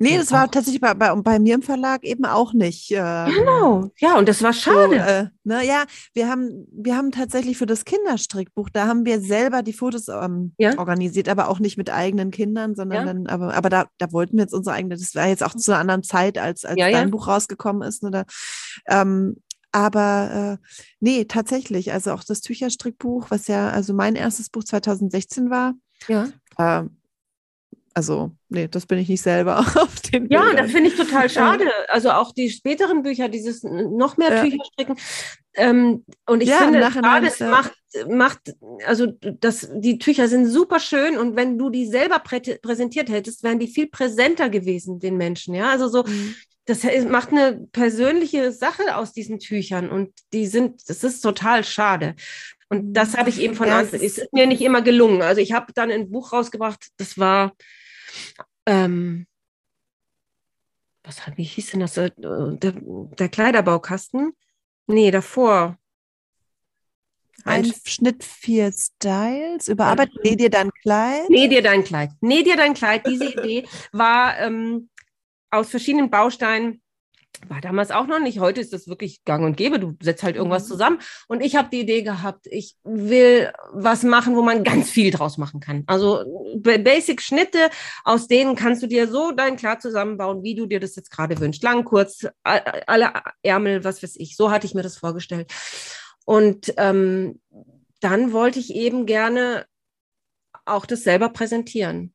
Nee, 0.00 0.16
das 0.16 0.30
war 0.30 0.48
tatsächlich 0.50 0.80
bei, 0.80 0.94
bei, 0.94 1.12
bei, 1.14 1.38
mir 1.40 1.56
im 1.56 1.62
Verlag 1.62 2.04
eben 2.04 2.24
auch 2.24 2.52
nicht. 2.52 2.92
Äh, 2.92 2.94
genau, 2.94 3.90
ja, 3.98 4.16
und 4.16 4.28
das 4.28 4.42
war 4.42 4.52
schade. 4.52 4.94
So, 4.94 4.94
äh, 4.94 5.28
ne, 5.42 5.66
ja, 5.66 5.84
wir 6.14 6.28
haben, 6.28 6.66
wir 6.72 6.96
haben 6.96 7.10
tatsächlich 7.10 7.58
für 7.58 7.66
das 7.66 7.84
Kinderstrickbuch, 7.84 8.68
da 8.70 8.86
haben 8.86 9.04
wir 9.04 9.20
selber 9.20 9.62
die 9.62 9.72
Fotos 9.72 10.06
ähm, 10.08 10.54
ja? 10.56 10.78
organisiert, 10.78 11.28
aber 11.28 11.48
auch 11.48 11.58
nicht 11.58 11.78
mit 11.78 11.90
eigenen 11.90 12.30
Kindern, 12.30 12.76
sondern 12.76 13.06
ja? 13.06 13.12
dann, 13.12 13.26
aber, 13.26 13.54
aber 13.54 13.68
da, 13.70 13.86
da 13.98 14.12
wollten 14.12 14.36
wir 14.36 14.42
jetzt 14.42 14.54
unsere 14.54 14.76
eigene, 14.76 14.96
das 14.96 15.14
war 15.16 15.26
jetzt 15.26 15.42
auch 15.42 15.54
zu 15.54 15.72
einer 15.72 15.80
anderen 15.80 16.04
Zeit, 16.04 16.38
als, 16.38 16.64
als 16.64 16.78
ja, 16.78 16.90
dein 16.90 17.10
Buch 17.10 17.26
rausgekommen 17.26 17.82
ist. 17.82 18.04
Ne, 18.04 18.10
da, 18.12 18.24
ähm, 18.86 19.36
aber 19.72 20.58
äh, 20.60 20.66
nee, 21.00 21.24
tatsächlich, 21.24 21.92
also 21.92 22.12
auch 22.12 22.24
das 22.24 22.40
Tücherstrickbuch, 22.40 23.30
was 23.30 23.48
ja 23.48 23.68
also 23.70 23.94
mein 23.94 24.14
erstes 24.14 24.48
Buch 24.48 24.64
2016 24.64 25.50
war, 25.50 25.74
ja. 26.06 26.28
Äh, 26.56 26.88
also, 27.98 28.30
nee, 28.48 28.68
das 28.68 28.86
bin 28.86 28.98
ich 28.98 29.08
nicht 29.08 29.22
selber 29.22 29.58
auf 29.74 29.98
den 30.02 30.30
Ja, 30.30 30.42
Bildern. 30.42 30.56
das 30.64 30.70
finde 30.70 30.90
ich 30.90 30.96
total 30.96 31.28
schade. 31.28 31.64
Also 31.88 32.10
auch 32.10 32.32
die 32.32 32.48
späteren 32.48 33.02
Bücher, 33.02 33.28
dieses 33.28 33.64
noch 33.64 34.16
mehr 34.16 34.32
ja. 34.32 34.44
Tücher 34.44 34.64
stricken. 34.72 34.96
Ähm, 35.54 36.04
und 36.24 36.40
ich 36.40 36.48
ja, 36.48 36.58
finde, 36.58 36.78
gerade 36.78 37.26
es 37.26 37.40
macht, 37.40 37.72
macht, 38.08 38.54
also 38.86 39.06
das, 39.06 39.68
die 39.74 39.98
Tücher 39.98 40.28
sind 40.28 40.46
super 40.46 40.78
schön 40.78 41.18
und 41.18 41.34
wenn 41.34 41.58
du 41.58 41.70
die 41.70 41.86
selber 41.86 42.20
prä 42.20 42.38
präsentiert 42.38 43.08
hättest, 43.08 43.42
wären 43.42 43.58
die 43.58 43.66
viel 43.66 43.88
präsenter 43.88 44.48
gewesen, 44.48 45.00
den 45.00 45.16
Menschen. 45.16 45.56
Ja, 45.56 45.70
also 45.70 45.88
so, 45.88 46.04
mhm. 46.04 46.36
das 46.66 46.84
macht 47.08 47.32
eine 47.32 47.66
persönliche 47.72 48.52
Sache 48.52 48.94
aus 48.94 49.12
diesen 49.12 49.40
Tüchern 49.40 49.90
und 49.90 50.12
die 50.32 50.46
sind, 50.46 50.88
das 50.88 51.02
ist 51.02 51.20
total 51.20 51.64
schade. 51.64 52.14
Und 52.68 52.92
das 52.92 53.16
habe 53.16 53.30
ich 53.30 53.40
eben 53.40 53.56
von 53.56 53.66
ja, 53.66 53.78
Anfang. 53.78 53.98
Es 54.00 54.18
ist 54.18 54.32
mir 54.32 54.46
nicht 54.46 54.60
immer 54.60 54.82
gelungen. 54.82 55.22
Also 55.22 55.40
ich 55.40 55.52
habe 55.52 55.72
dann 55.72 55.90
ein 55.90 56.10
Buch 56.10 56.32
rausgebracht, 56.32 56.90
das 56.96 57.18
war 57.18 57.54
ähm, 58.66 59.26
was 61.02 61.20
wie 61.36 61.44
hieß 61.44 61.70
denn 61.70 61.80
das? 61.80 61.96
Äh, 61.96 62.10
der, 62.16 62.74
der 62.74 63.28
Kleiderbaukasten? 63.28 64.32
Nee, 64.86 65.10
davor. 65.10 65.78
Ein, 67.44 67.64
ein 67.64 67.72
Schnitt 67.86 68.24
vier 68.24 68.72
Styles, 68.72 69.68
überarbeitet, 69.68 70.22
näh 70.24 70.36
dir 70.36 70.50
dein 70.50 70.70
Kleid. 70.82 71.30
Näh 71.30 71.48
dir 71.48 71.62
dein 71.62 71.84
Kleid. 71.84 72.10
Näh 72.20 72.42
dir 72.42 72.56
dein 72.56 72.74
Kleid. 72.74 73.06
Diese 73.06 73.32
Idee 73.32 73.66
war 73.92 74.38
ähm, 74.38 74.90
aus 75.50 75.70
verschiedenen 75.70 76.10
Bausteinen 76.10 76.82
war 77.46 77.60
damals 77.60 77.90
auch 77.90 78.06
noch 78.06 78.18
nicht. 78.18 78.40
Heute 78.40 78.60
ist 78.60 78.72
das 78.72 78.88
wirklich 78.88 79.24
gang 79.24 79.44
und 79.44 79.56
gäbe. 79.56 79.78
Du 79.78 79.94
setzt 80.02 80.22
halt 80.22 80.36
irgendwas 80.36 80.64
mhm. 80.64 80.68
zusammen. 80.68 80.98
Und 81.28 81.40
ich 81.40 81.56
habe 81.56 81.68
die 81.70 81.80
Idee 81.80 82.02
gehabt, 82.02 82.46
ich 82.50 82.76
will 82.82 83.52
was 83.72 84.02
machen, 84.02 84.34
wo 84.34 84.42
man 84.42 84.64
ganz 84.64 84.90
viel 84.90 85.10
draus 85.10 85.38
machen 85.38 85.60
kann. 85.60 85.84
Also 85.86 86.24
Basic 86.56 87.22
Schnitte, 87.22 87.70
aus 88.04 88.26
denen 88.26 88.56
kannst 88.56 88.82
du 88.82 88.86
dir 88.86 89.08
so 89.08 89.30
dein 89.32 89.56
Klar 89.56 89.78
zusammenbauen, 89.78 90.42
wie 90.42 90.54
du 90.54 90.66
dir 90.66 90.80
das 90.80 90.96
jetzt 90.96 91.10
gerade 91.10 91.38
wünschst. 91.38 91.62
Lang, 91.62 91.84
kurz, 91.84 92.26
alle 92.42 93.12
Ärmel, 93.42 93.84
was 93.84 94.02
weiß 94.02 94.16
ich. 94.16 94.36
So 94.36 94.50
hatte 94.50 94.66
ich 94.66 94.74
mir 94.74 94.82
das 94.82 94.96
vorgestellt. 94.96 95.52
Und 96.24 96.74
ähm, 96.76 97.40
dann 98.00 98.32
wollte 98.32 98.58
ich 98.58 98.74
eben 98.74 99.06
gerne 99.06 99.66
auch 100.64 100.86
das 100.86 101.02
selber 101.02 101.30
präsentieren. 101.30 102.12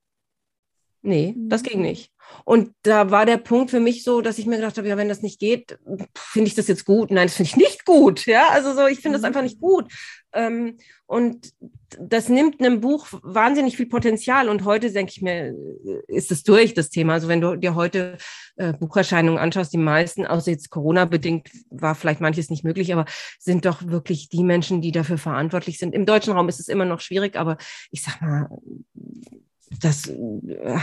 Nee, 1.02 1.36
das 1.38 1.64
ging 1.64 1.80
mhm. 1.80 1.86
nicht. 1.86 2.13
Und 2.46 2.74
da 2.84 3.12
war 3.12 3.26
der 3.26 3.38
Punkt 3.38 3.72
für 3.72 3.80
mich 3.80 4.04
so, 4.04 4.22
dass 4.22 4.38
ich 4.38 4.46
mir 4.46 4.58
gedacht 4.58 4.78
habe, 4.78 4.88
ja, 4.88 4.98
wenn 4.98 5.10
das 5.10 5.22
nicht 5.22 5.40
geht, 5.40 5.78
finde 6.16 6.48
ich 6.48 6.56
das 6.56 6.68
jetzt 6.68 6.86
gut? 6.86 7.12
Nein, 7.12 7.28
das 7.28 7.36
finde 7.36 7.50
ich 7.50 7.58
nicht 7.58 7.86
gut. 7.86 8.26
Ja, 8.26 8.50
also 8.50 8.74
so, 8.74 8.88
ich 8.88 9.00
finde 9.00 9.18
das 9.18 9.22
mhm. 9.22 9.28
einfach 9.28 9.42
nicht 9.44 9.60
gut. 9.60 9.92
Ähm, 10.34 10.78
und 11.06 11.54
das 12.00 12.28
nimmt 12.28 12.60
einem 12.60 12.82
Buch 12.82 13.08
wahnsinnig 13.22 13.78
viel 13.78 13.86
Potenzial. 13.86 14.50
Und 14.50 14.66
heute 14.66 14.92
denke 14.92 15.12
ich 15.16 15.22
mir, 15.22 15.54
ist 16.08 16.32
es 16.32 16.44
durch, 16.44 16.74
das 16.74 16.90
Thema. 16.90 17.14
Also 17.14 17.28
wenn 17.28 17.42
du 17.42 17.56
dir 17.56 17.76
heute 17.76 18.18
äh, 18.56 18.74
Bucherscheinungen 18.74 19.40
anschaust, 19.40 19.72
die 19.74 19.78
meisten, 19.78 20.26
außer 20.26 20.52
jetzt 20.52 20.70
Corona-bedingt, 20.70 21.50
war 21.70 21.94
vielleicht 21.94 22.22
manches 22.22 22.50
nicht 22.50 22.64
möglich, 22.64 22.94
aber 22.94 23.06
sind 23.40 23.66
doch 23.66 23.86
wirklich 23.86 24.30
die 24.30 24.44
Menschen, 24.44 24.82
die 24.82 24.92
dafür 24.92 25.18
verantwortlich 25.18 25.78
sind. 25.78 25.94
Im 25.94 26.06
deutschen 26.06 26.34
Raum 26.34 26.50
ist 26.50 26.60
es 26.60 26.68
immer 26.68 26.86
noch 26.86 27.00
schwierig, 27.00 27.36
aber 27.36 27.58
ich 27.92 28.02
sag 28.02 28.20
mal, 28.22 28.50
das, 29.80 30.08
äh, 30.08 30.80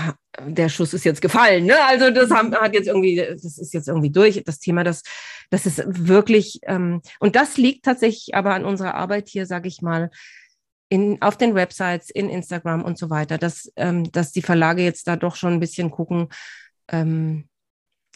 der 0.46 0.68
Schuss 0.68 0.94
ist 0.94 1.04
jetzt 1.04 1.20
gefallen. 1.20 1.66
Ne? 1.66 1.76
Also 1.84 2.10
das 2.10 2.30
hat 2.30 2.74
jetzt 2.74 2.88
irgendwie, 2.88 3.16
das 3.16 3.58
ist 3.58 3.72
jetzt 3.74 3.88
irgendwie 3.88 4.10
durch. 4.10 4.42
Das 4.44 4.58
Thema, 4.58 4.84
das, 4.84 5.02
das 5.50 5.66
ist 5.66 5.82
wirklich, 5.86 6.60
ähm, 6.64 7.02
und 7.18 7.36
das 7.36 7.56
liegt 7.56 7.84
tatsächlich 7.84 8.34
aber 8.34 8.54
an 8.54 8.64
unserer 8.64 8.94
Arbeit 8.94 9.28
hier, 9.28 9.46
sage 9.46 9.68
ich 9.68 9.82
mal, 9.82 10.10
in, 10.88 11.22
auf 11.22 11.36
den 11.36 11.54
Websites, 11.54 12.10
in 12.10 12.28
Instagram 12.28 12.82
und 12.82 12.98
so 12.98 13.10
weiter, 13.10 13.38
dass, 13.38 13.72
ähm, 13.76 14.10
dass 14.10 14.32
die 14.32 14.42
Verlage 14.42 14.82
jetzt 14.82 15.06
da 15.06 15.16
doch 15.16 15.36
schon 15.36 15.54
ein 15.54 15.60
bisschen 15.60 15.90
gucken, 15.90 16.28
ähm, 16.88 17.46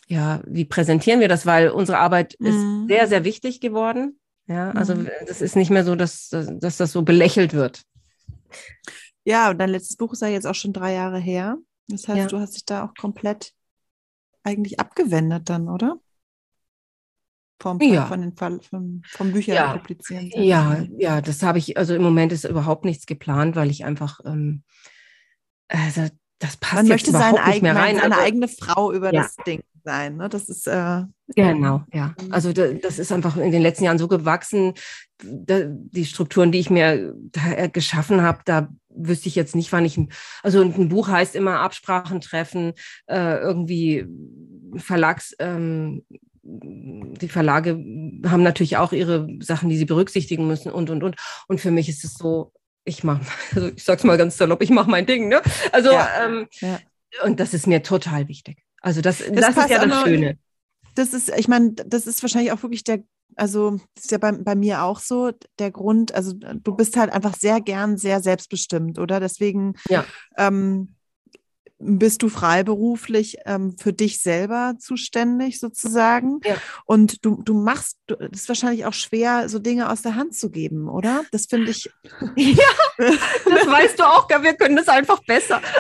ja, 0.09 0.43
wie 0.45 0.65
präsentieren 0.65 1.21
wir 1.21 1.29
das, 1.29 1.47
weil 1.47 1.71
unsere 1.71 1.99
Arbeit 1.99 2.35
mhm. 2.39 2.47
ist 2.47 2.89
sehr, 2.89 3.09
sehr 3.09 3.25
wichtig 3.25 3.61
geworden. 3.61 4.19
Ja, 4.47 4.73
also 4.73 4.95
mhm. 4.95 5.09
das 5.27 5.41
ist 5.41 5.57
nicht 5.57 5.71
mehr 5.71 5.85
so, 5.85 5.95
dass, 5.95 6.29
dass 6.31 6.77
das 6.77 6.93
so 6.93 7.03
belächelt 7.03 7.55
wird. 7.55 7.83
Ja, 9.25 9.51
und 9.51 9.59
dein 9.59 9.71
letztes 9.71 9.97
Buch 9.97 10.13
ist 10.13 10.23
ja 10.23 10.29
jetzt 10.29 10.47
auch 10.47 10.55
schon 10.55 10.73
drei 10.73 10.93
Jahre 10.93 11.19
her. 11.19 11.57
Das 11.89 12.09
heißt, 12.09 12.19
ja. 12.19 12.27
du 12.27 12.39
hast 12.39 12.55
dich 12.55 12.65
da 12.65 12.85
auch 12.85 12.95
komplett 12.95 13.53
eigentlich 14.43 14.81
abgewendet 14.81 15.49
dann, 15.49 15.69
oder? 15.69 15.99
Vom, 17.61 17.81
ja. 17.81 18.07
von 18.07 18.21
den 18.21 18.37
vom, 18.37 19.03
vom 19.07 19.33
Bücher 19.33 19.55
ja. 19.55 19.77
publizieren. 19.77 20.31
Ja, 20.35 20.85
ja, 20.99 21.21
das 21.21 21.43
habe 21.43 21.59
ich, 21.59 21.79
also 21.79 21.95
im 21.95 22.03
Moment 22.03 22.33
ist 22.33 22.45
überhaupt 22.45 22.85
nichts 22.85 23.07
geplant, 23.07 23.57
weil 23.57 23.71
ich 23.71 23.85
einfach, 23.85 24.21
ähm, 24.25 24.65
also 25.69 26.09
das 26.39 26.57
passt 26.57 26.75
Man 26.75 26.89
möchte 26.89 27.11
überhaupt 27.11 27.37
seine 27.37 27.51
nicht 27.51 27.63
mehr 27.63 27.77
rein. 27.77 27.97
Seine 27.97 28.15
also, 28.15 28.27
eigene 28.27 28.49
Frau 28.49 28.93
über 28.93 29.13
ja. 29.13 29.23
das 29.23 29.37
Ding 29.47 29.63
sein. 29.85 30.17
Ne? 30.17 30.29
Das 30.29 30.49
ist 30.49 30.67
äh, 30.67 31.03
genau, 31.35 31.83
ja. 31.93 32.15
Also 32.31 32.53
das 32.53 32.99
ist 32.99 33.13
einfach 33.13 33.37
in 33.37 33.53
den 33.53 33.63
letzten 33.63 33.85
Jahren 33.85 33.99
so 33.99 34.09
gewachsen. 34.09 34.75
die 35.23 36.05
Strukturen, 36.05 36.53
die 36.53 36.59
ich 36.59 36.71
mir 36.71 37.15
da 37.33 37.67
geschaffen 37.69 38.23
habe, 38.23 38.41
da 38.45 38.69
wüsste 38.89 39.29
ich 39.29 39.35
jetzt 39.35 39.55
nicht, 39.55 39.73
wann 39.73 39.85
ich, 39.85 39.99
also 40.43 40.63
ein 40.63 40.89
Buch 40.89 41.09
heißt 41.09 41.35
immer 41.35 41.61
Absprachen 41.61 42.21
treffen, 42.21 42.73
äh, 43.07 43.39
irgendwie 43.39 44.07
Verlags, 44.77 45.35
ähm, 45.39 46.05
die 46.47 47.29
Verlage 47.29 47.71
haben 48.27 48.43
natürlich 48.43 48.77
auch 48.77 48.93
ihre 48.93 49.27
Sachen, 49.41 49.71
die 49.71 49.79
sie 49.79 49.87
berücksichtigen 49.87 50.47
müssen 50.47 50.71
und, 50.71 50.91
und, 50.91 51.03
und. 51.03 51.17
Und 51.49 51.61
für 51.61 51.71
mich 51.71 51.89
ist 51.89 52.05
es 52.05 52.15
so, 52.15 52.53
ich 52.85 53.05
mache, 53.05 53.25
also 53.55 53.69
ich 53.75 53.85
sag's 53.85 54.05
mal 54.05 54.19
ganz 54.19 54.37
salopp, 54.37 54.63
ich 54.63 54.71
mache 54.71 54.91
mein 54.91 55.07
Ding, 55.07 55.29
ne? 55.29 55.41
Also, 55.73 55.93
ja, 55.93 56.09
ähm, 56.25 56.47
ja. 56.61 56.79
und 57.25 57.41
das 57.41 57.55
ist 57.55 57.67
mir 57.67 57.83
total 57.83 58.29
wichtig. 58.29 58.63
Also 58.81 59.01
das, 59.01 59.19
das, 59.19 59.55
das 59.55 59.57
ist 59.57 59.71
ja 59.71 59.87
das 59.87 60.03
Schöne. 60.03 60.39
Das 60.95 61.13
ist, 61.13 61.31
ich 61.37 61.49
meine, 61.49 61.73
das 61.73 62.07
ist 62.07 62.23
wahrscheinlich 62.23 62.53
auch 62.53 62.63
wirklich 62.63 62.85
der, 62.85 63.03
also 63.35 63.79
das 63.95 64.05
ist 64.05 64.11
ja 64.13 64.19
bei, 64.19 64.33
bei 64.33 64.55
mir 64.55 64.83
auch 64.83 65.01
so, 65.01 65.33
der 65.59 65.71
Grund, 65.71 66.15
also 66.15 66.35
du 66.35 66.77
bist 66.77 66.97
halt 66.97 67.11
einfach 67.11 67.35
sehr 67.35 67.61
gern 67.61 67.97
sehr 67.97 68.21
selbstbestimmt, 68.21 68.99
oder? 68.99 69.19
Deswegen 69.21 69.75
ja. 69.89 70.05
ähm, 70.37 70.94
bist 71.85 72.23
du 72.23 72.29
freiberuflich 72.29 73.39
ähm, 73.45 73.77
für 73.79 73.93
dich 73.93 74.21
selber 74.21 74.75
zuständig 74.79 75.61
sozusagen. 75.61 76.41
Ja. 76.45 76.57
Und 76.87 77.25
du, 77.25 77.43
du 77.43 77.55
machst, 77.55 77.99
es 78.07 78.43
ist 78.43 78.49
wahrscheinlich 78.49 78.87
auch 78.87 78.93
schwer, 78.93 79.49
so 79.49 79.59
Dinge 79.59 79.91
aus 79.91 80.03
der 80.03 80.15
Hand 80.15 80.35
zu 80.35 80.51
geben, 80.51 80.89
oder? 80.89 81.25
Das 81.31 81.47
finde 81.47 81.71
ich. 81.71 81.91
Ja, 82.37 83.03
das 83.45 83.67
weißt 83.67 83.99
du 83.99 84.05
auch, 84.05 84.29
wir 84.29 84.55
können 84.55 84.77
das 84.77 84.89
einfach 84.89 85.23
besser. 85.25 85.61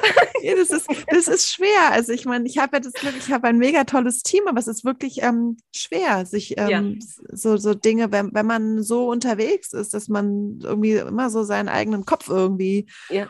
Ja, 0.42 0.55
das, 0.57 0.68
ist, 0.68 0.86
das 1.09 1.26
ist 1.26 1.50
schwer. 1.50 1.92
Also 1.92 2.12
ich 2.12 2.26
meine, 2.26 2.46
ich 2.46 2.59
habe 2.59 2.76
ja 2.76 2.80
das 2.80 2.92
Glück, 2.92 3.14
ich 3.16 3.32
habe 3.32 3.48
ein 3.48 3.57
mega 3.57 3.84
tolles 3.84 4.22
Team, 4.22 4.46
aber 4.46 4.59
es 4.59 4.66
ist 4.66 4.84
wirklich 4.84 5.22
ähm, 5.22 5.57
schwer, 5.74 6.26
sich 6.26 6.59
ähm, 6.59 6.98
ja. 7.00 7.07
so, 7.32 7.57
so 7.57 7.72
Dinge, 7.72 8.12
wenn, 8.12 8.34
wenn 8.34 8.44
man 8.44 8.82
so 8.82 9.09
unterwegs 9.09 9.72
ist, 9.72 9.94
dass 9.94 10.09
man 10.09 10.59
irgendwie 10.62 10.96
immer 10.96 11.30
so 11.30 11.44
seinen 11.44 11.70
eigenen 11.70 12.05
Kopf 12.05 12.28
irgendwie 12.28 12.86
ja. 13.09 13.26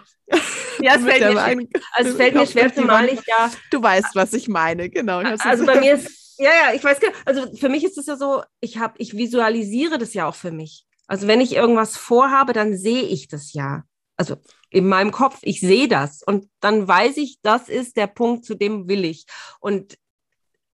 Ja, 0.80 0.96
es 0.96 1.04
fällt, 1.04 1.20
mir, 1.20 1.32
schwer, 1.32 1.66
also 1.92 2.10
es 2.10 2.16
fällt 2.16 2.34
mir 2.34 2.46
schwer, 2.46 2.74
zumal 2.74 3.08
ich 3.08 3.20
ja. 3.26 3.50
Du 3.70 3.82
weißt, 3.82 4.14
was 4.14 4.32
ich 4.32 4.48
meine, 4.48 4.90
genau. 4.90 5.18
Also 5.18 5.64
bei 5.66 5.80
mir 5.80 5.94
ist, 5.94 6.38
ja, 6.38 6.50
ja, 6.50 6.74
ich 6.74 6.82
weiß 6.82 7.00
genau. 7.00 7.12
Also 7.24 7.54
für 7.56 7.68
mich 7.68 7.84
ist 7.84 7.96
es 7.98 8.06
ja 8.06 8.16
so, 8.16 8.42
ich 8.60 8.78
habe, 8.78 8.94
ich 8.98 9.16
visualisiere 9.16 9.98
das 9.98 10.14
ja 10.14 10.26
auch 10.26 10.34
für 10.34 10.50
mich. 10.50 10.86
Also 11.06 11.26
wenn 11.26 11.40
ich 11.40 11.54
irgendwas 11.54 11.96
vorhabe, 11.96 12.52
dann 12.52 12.76
sehe 12.76 13.02
ich 13.02 13.28
das 13.28 13.52
ja. 13.52 13.84
Also 14.16 14.36
in 14.70 14.88
meinem 14.88 15.10
Kopf, 15.10 15.38
ich 15.42 15.60
sehe 15.60 15.88
das 15.88 16.22
und 16.22 16.48
dann 16.60 16.86
weiß 16.86 17.16
ich, 17.18 17.38
das 17.42 17.68
ist 17.68 17.96
der 17.96 18.06
Punkt, 18.06 18.44
zu 18.44 18.54
dem 18.54 18.88
will 18.88 19.04
ich. 19.04 19.26
Und 19.60 19.98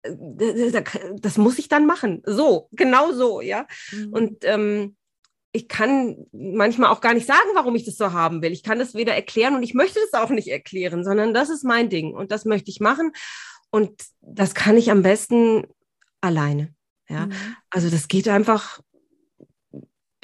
äh, 0.02 0.82
das 1.16 1.38
muss 1.38 1.58
ich 1.58 1.68
dann 1.68 1.86
machen. 1.86 2.22
So, 2.24 2.68
genau 2.72 3.12
so, 3.12 3.40
ja. 3.40 3.66
Mhm. 3.92 4.12
Und 4.12 4.44
ähm, 4.44 4.96
ich 5.56 5.68
kann 5.68 6.26
manchmal 6.32 6.90
auch 6.90 7.00
gar 7.00 7.14
nicht 7.14 7.26
sagen, 7.26 7.48
warum 7.54 7.74
ich 7.74 7.84
das 7.84 7.96
so 7.96 8.12
haben 8.12 8.42
will. 8.42 8.52
Ich 8.52 8.62
kann 8.62 8.78
das 8.78 8.94
weder 8.94 9.14
erklären 9.14 9.54
und 9.56 9.62
ich 9.62 9.74
möchte 9.74 9.98
das 10.00 10.20
auch 10.20 10.30
nicht 10.30 10.48
erklären, 10.48 11.02
sondern 11.02 11.34
das 11.34 11.48
ist 11.48 11.64
mein 11.64 11.88
Ding 11.88 12.14
und 12.14 12.30
das 12.30 12.44
möchte 12.44 12.70
ich 12.70 12.80
machen. 12.80 13.12
Und 13.70 13.90
das 14.20 14.54
kann 14.54 14.76
ich 14.76 14.90
am 14.90 15.02
besten 15.02 15.66
alleine. 16.20 16.74
Ja, 17.08 17.26
mhm. 17.26 17.32
also 17.70 17.88
das 17.88 18.08
geht 18.08 18.28
einfach, 18.28 18.80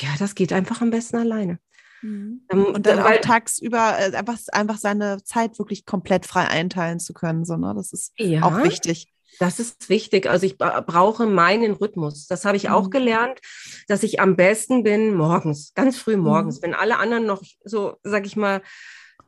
ja, 0.01 0.11
das 0.19 0.35
geht 0.35 0.53
einfach 0.53 0.81
am 0.81 0.91
besten 0.91 1.17
alleine. 1.17 1.59
Mhm. 2.03 2.47
Ähm, 2.51 2.65
und 2.67 2.87
dann 2.87 3.03
weil, 3.03 3.19
auch 3.19 3.21
tagsüber 3.21 3.97
äh, 3.99 4.15
einfach, 4.15 4.39
einfach 4.53 4.79
seine 4.79 5.23
Zeit 5.25 5.59
wirklich 5.59 5.87
komplett 5.87 6.27
frei 6.27 6.49
einteilen 6.49 7.01
zu 7.01 7.13
können. 7.15 7.45
So, 7.45 7.57
ne? 7.57 7.73
Das 7.75 7.93
ist 7.93 8.13
ja. 8.19 8.43
auch 8.43 8.63
wichtig. 8.63 9.13
Das 9.39 9.59
ist 9.59 9.89
wichtig. 9.89 10.29
Also 10.29 10.47
ich 10.47 10.59
brauche 10.59 11.27
meinen 11.27 11.73
Rhythmus. 11.73 12.27
Das 12.27 12.45
habe 12.45 12.57
ich 12.57 12.71
auch 12.71 12.87
mhm. 12.87 12.91
gelernt, 12.91 13.41
dass 13.89 14.03
ich 14.03 14.21
am 14.21 14.37
besten 14.37 14.83
bin 14.83 15.15
morgens, 15.15 15.73
ganz 15.75 15.99
früh 15.99 16.17
morgens, 16.17 16.59
mhm. 16.59 16.63
wenn 16.63 16.75
alle 16.75 16.99
anderen 16.99 17.27
noch 17.27 17.43
so, 17.65 17.97
sag 18.03 18.27
ich 18.27 18.37
mal, 18.37 18.63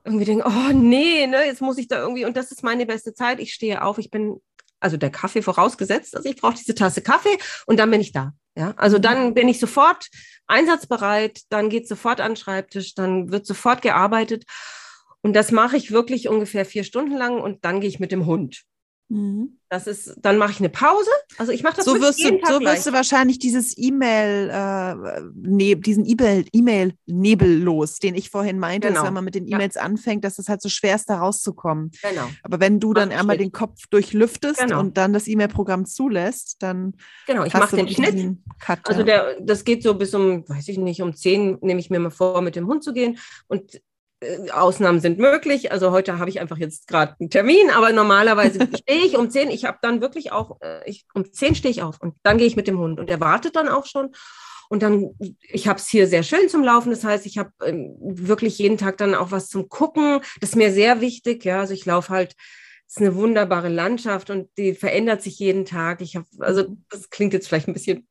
irgendwie 0.04 0.26
denken, 0.26 0.44
oh 0.46 0.72
nee, 0.72 1.26
ne, 1.26 1.46
jetzt 1.46 1.62
muss 1.62 1.78
ich 1.78 1.88
da 1.88 1.98
irgendwie, 1.98 2.26
und 2.26 2.36
das 2.36 2.52
ist 2.52 2.62
meine 2.62 2.86
beste 2.86 3.14
Zeit. 3.14 3.40
Ich 3.40 3.54
stehe 3.54 3.82
auf, 3.82 3.98
ich 3.98 4.10
bin, 4.10 4.40
also 4.78 4.96
der 4.96 5.10
Kaffee 5.10 5.42
vorausgesetzt, 5.42 6.14
also 6.14 6.28
ich 6.28 6.36
brauche 6.36 6.54
diese 6.54 6.74
Tasse 6.74 7.00
Kaffee 7.00 7.38
und 7.66 7.78
dann 7.78 7.90
bin 7.90 8.00
ich 8.00 8.12
da. 8.12 8.34
Ja, 8.56 8.72
also 8.76 8.98
dann 8.98 9.28
mhm. 9.28 9.34
bin 9.34 9.48
ich 9.48 9.58
sofort 9.58 10.08
einsatzbereit, 10.46 11.40
dann 11.48 11.70
geht 11.70 11.88
sofort 11.88 12.20
an 12.20 12.32
den 12.32 12.36
Schreibtisch, 12.36 12.94
dann 12.94 13.32
wird 13.32 13.46
sofort 13.46 13.82
gearbeitet. 13.82 14.44
Und 15.22 15.32
das 15.34 15.50
mache 15.50 15.76
ich 15.76 15.90
wirklich 15.90 16.28
ungefähr 16.28 16.66
vier 16.66 16.84
Stunden 16.84 17.16
lang 17.16 17.40
und 17.40 17.64
dann 17.64 17.80
gehe 17.80 17.88
ich 17.88 17.98
mit 17.98 18.12
dem 18.12 18.26
Hund. 18.26 18.62
Mhm. 19.08 19.58
Das 19.68 19.86
ist, 19.86 20.14
dann 20.18 20.38
mache 20.38 20.52
ich 20.52 20.60
eine 20.60 20.68
Pause. 20.68 21.10
Also 21.36 21.52
ich 21.52 21.62
mache 21.62 21.76
das 21.76 21.84
so 21.84 22.00
wirst 22.00 22.18
jeden 22.18 22.38
du, 22.38 22.42
Tag 22.42 22.52
So 22.52 22.60
wirst 22.60 22.86
du 22.86 22.92
wahrscheinlich 22.92 23.38
dieses 23.38 23.76
E-Mail, 23.76 24.48
äh, 24.50 25.20
ne, 25.34 25.76
diesen 25.76 26.06
E-Mail-Nebel 26.06 27.62
los, 27.62 27.98
den 27.98 28.14
ich 28.14 28.30
vorhin 28.30 28.58
meinte, 28.58 28.88
genau. 28.88 29.00
dass 29.00 29.06
wenn 29.06 29.14
man 29.14 29.24
mit 29.24 29.34
den 29.34 29.46
E-Mails 29.46 29.74
ja. 29.74 29.82
anfängt, 29.82 30.24
dass 30.24 30.38
es 30.38 30.48
halt 30.48 30.62
so 30.62 30.68
schwer 30.68 30.94
ist, 30.94 31.10
da 31.10 31.18
rauszukommen. 31.18 31.90
Genau. 32.02 32.28
Aber 32.42 32.60
wenn 32.60 32.80
du 32.80 32.94
dann 32.94 33.10
einmal 33.10 33.36
den 33.36 33.52
Kopf 33.52 33.86
durchlüftest 33.90 34.60
genau. 34.60 34.80
und 34.80 34.96
dann 34.96 35.12
das 35.12 35.26
E-Mail-Programm 35.26 35.86
zulässt, 35.86 36.62
dann 36.62 36.94
genau, 37.26 37.44
ich 37.44 37.52
mache 37.52 37.76
den 37.76 37.88
Schnitt. 37.88 38.38
Cut, 38.60 38.80
also 38.84 39.00
ja. 39.00 39.06
der, 39.06 39.40
das 39.40 39.64
geht 39.64 39.82
so 39.82 39.94
bis 39.94 40.14
um, 40.14 40.48
weiß 40.48 40.68
ich 40.68 40.78
nicht, 40.78 41.02
um 41.02 41.14
zehn 41.14 41.58
nehme 41.60 41.80
ich 41.80 41.90
mir 41.90 41.98
mal 41.98 42.10
vor, 42.10 42.40
mit 42.42 42.56
dem 42.56 42.66
Hund 42.68 42.84
zu 42.84 42.92
gehen 42.92 43.18
und 43.48 43.80
Ausnahmen 44.52 45.00
sind 45.00 45.18
möglich. 45.18 45.72
Also 45.72 45.90
heute 45.90 46.18
habe 46.18 46.30
ich 46.30 46.40
einfach 46.40 46.58
jetzt 46.58 46.88
gerade 46.88 47.14
einen 47.18 47.30
Termin, 47.30 47.70
aber 47.74 47.92
normalerweise 47.92 48.58
stehe 48.76 49.04
ich 49.04 49.16
um 49.16 49.30
zehn. 49.30 49.50
Ich 49.50 49.64
habe 49.64 49.78
dann 49.82 50.00
wirklich 50.00 50.32
auch, 50.32 50.60
äh, 50.60 50.88
ich, 50.88 51.06
um 51.14 51.32
zehn 51.32 51.54
stehe 51.54 51.70
ich 51.70 51.82
auf 51.82 52.00
und 52.00 52.16
dann 52.22 52.38
gehe 52.38 52.46
ich 52.46 52.56
mit 52.56 52.66
dem 52.66 52.78
Hund 52.78 53.00
und 53.00 53.10
er 53.10 53.20
wartet 53.20 53.56
dann 53.56 53.68
auch 53.68 53.86
schon. 53.86 54.10
Und 54.68 54.82
dann, 54.82 55.10
ich 55.40 55.68
habe 55.68 55.78
es 55.78 55.88
hier 55.88 56.06
sehr 56.06 56.22
schön 56.22 56.48
zum 56.48 56.64
Laufen. 56.64 56.90
Das 56.90 57.04
heißt, 57.04 57.26
ich 57.26 57.38
habe 57.38 57.50
ähm, 57.64 57.96
wirklich 58.00 58.58
jeden 58.58 58.78
Tag 58.78 58.96
dann 58.96 59.14
auch 59.14 59.30
was 59.30 59.48
zum 59.48 59.68
Gucken. 59.68 60.20
Das 60.40 60.50
ist 60.50 60.56
mir 60.56 60.72
sehr 60.72 61.00
wichtig. 61.00 61.44
Ja, 61.44 61.60
also 61.60 61.74
ich 61.74 61.84
laufe 61.84 62.08
halt, 62.08 62.34
es 62.86 62.96
ist 62.96 63.02
eine 63.02 63.14
wunderbare 63.14 63.68
Landschaft 63.68 64.30
und 64.30 64.48
die 64.56 64.74
verändert 64.74 65.22
sich 65.22 65.38
jeden 65.38 65.64
Tag. 65.64 66.00
Ich 66.00 66.16
habe, 66.16 66.26
also 66.38 66.76
das 66.90 67.10
klingt 67.10 67.32
jetzt 67.32 67.48
vielleicht 67.48 67.68
ein 67.68 67.74
bisschen 67.74 68.06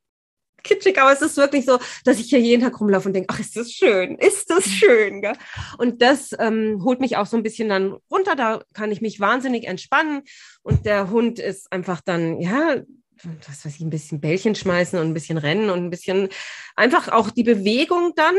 kitschig, 0.63 0.99
aber 0.99 1.11
es 1.11 1.21
ist 1.21 1.37
wirklich 1.37 1.65
so, 1.65 1.79
dass 2.05 2.19
ich 2.19 2.29
hier 2.29 2.39
jeden 2.39 2.61
Tag 2.61 2.79
rumlaufe 2.79 3.09
und 3.09 3.13
denke, 3.13 3.33
ach, 3.33 3.39
ist 3.39 3.55
das 3.55 3.71
schön, 3.71 4.17
ist 4.17 4.49
das 4.49 4.65
schön. 4.65 5.21
Gell? 5.21 5.33
Und 5.77 6.01
das 6.01 6.31
ähm, 6.39 6.81
holt 6.83 6.99
mich 6.99 7.17
auch 7.17 7.25
so 7.25 7.37
ein 7.37 7.43
bisschen 7.43 7.69
dann 7.69 7.97
runter, 8.09 8.35
da 8.35 8.61
kann 8.73 8.91
ich 8.91 9.01
mich 9.01 9.19
wahnsinnig 9.19 9.65
entspannen 9.67 10.21
und 10.61 10.85
der 10.85 11.09
Hund 11.09 11.39
ist 11.39 11.71
einfach 11.71 12.01
dann, 12.01 12.39
ja, 12.39 12.77
was 13.47 13.65
weiß 13.65 13.75
ich, 13.75 13.81
ein 13.81 13.89
bisschen 13.89 14.19
Bällchen 14.19 14.55
schmeißen 14.55 14.99
und 14.99 15.07
ein 15.07 15.13
bisschen 15.13 15.37
rennen 15.37 15.69
und 15.69 15.79
ein 15.79 15.89
bisschen 15.89 16.29
einfach 16.75 17.09
auch 17.09 17.29
die 17.29 17.43
Bewegung 17.43 18.13
dann. 18.15 18.35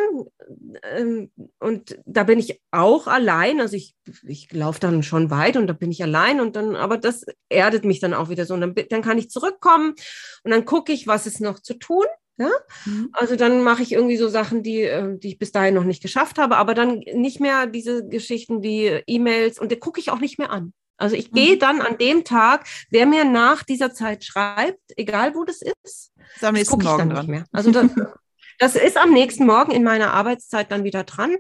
Ähm, 0.83 1.31
und 1.59 1.99
da 2.05 2.25
bin 2.25 2.39
ich 2.39 2.61
auch 2.71 3.07
allein. 3.07 3.61
Also 3.61 3.77
ich, 3.77 3.95
ich 4.23 4.53
laufe 4.53 4.81
dann 4.81 5.03
schon 5.03 5.31
weit 5.31 5.57
und 5.57 5.67
da 5.67 5.73
bin 5.73 5.91
ich 5.91 6.03
allein 6.03 6.41
und 6.41 6.57
dann, 6.57 6.77
aber 6.77 6.99
das 6.99 7.25
erdet 7.49 7.85
mich 7.85 8.01
dann 8.01 8.15
auch 8.15 8.29
wieder 8.29 8.47
so. 8.47 8.55
Und 8.55 8.61
dann, 8.61 8.75
dann 8.91 9.03
kann 9.03 9.19
ich 9.19 9.31
zurückkommen 9.31 9.95
und 10.43 10.51
dann 10.51 10.65
gucke 10.65 10.93
ich, 10.93 11.07
was 11.07 11.27
ist 11.27 11.41
noch 11.41 11.61
zu 11.61 11.75
tun. 11.75 12.07
Ja? 12.37 12.51
Mhm. 12.85 13.11
Also 13.13 13.37
dann 13.37 13.63
mache 13.63 13.83
ich 13.83 13.93
irgendwie 13.93 14.17
so 14.17 14.29
Sachen, 14.29 14.63
die, 14.63 14.83
äh, 14.83 15.19
die 15.19 15.29
ich 15.29 15.39
bis 15.39 15.53
dahin 15.53 15.75
noch 15.75 15.85
nicht 15.85 16.03
geschafft 16.03 16.39
habe, 16.39 16.57
aber 16.57 16.75
dann 16.75 16.99
nicht 17.15 17.41
mehr 17.41 17.67
diese 17.67 18.07
Geschichten 18.07 18.63
wie 18.63 19.03
E-Mails 19.07 19.59
und 19.59 19.71
die 19.71 19.77
gucke 19.77 20.01
ich 20.01 20.11
auch 20.11 20.21
nicht 20.21 20.39
mehr 20.39 20.51
an. 20.51 20.73
Also 20.97 21.17
ich 21.17 21.33
gehe 21.33 21.57
mhm. 21.57 21.59
dann 21.59 21.81
an 21.81 21.99
dem 21.99 22.25
Tag, 22.25 22.67
wer 22.91 23.07
mir 23.07 23.25
nach 23.25 23.63
dieser 23.63 23.93
Zeit 23.93 24.25
schreibt, 24.25 24.81
egal 24.97 25.35
wo 25.35 25.45
das 25.45 25.61
ist, 25.61 26.13
ist 26.35 26.45
am 26.45 26.55
nächsten 26.55 26.83
Morgen 26.83 27.11
dran. 27.11 27.27
Mehr. 27.27 27.45
Also 27.53 27.71
das, 27.71 27.87
das, 28.59 28.77
ist 28.77 28.97
am 28.97 29.13
nächsten 29.13 29.47
Morgen 29.47 29.73
in 29.73 29.83
meiner 29.83 30.13
Arbeitszeit 30.13 30.71
dann 30.71 30.85
wieder 30.85 31.05
dran. 31.05 31.37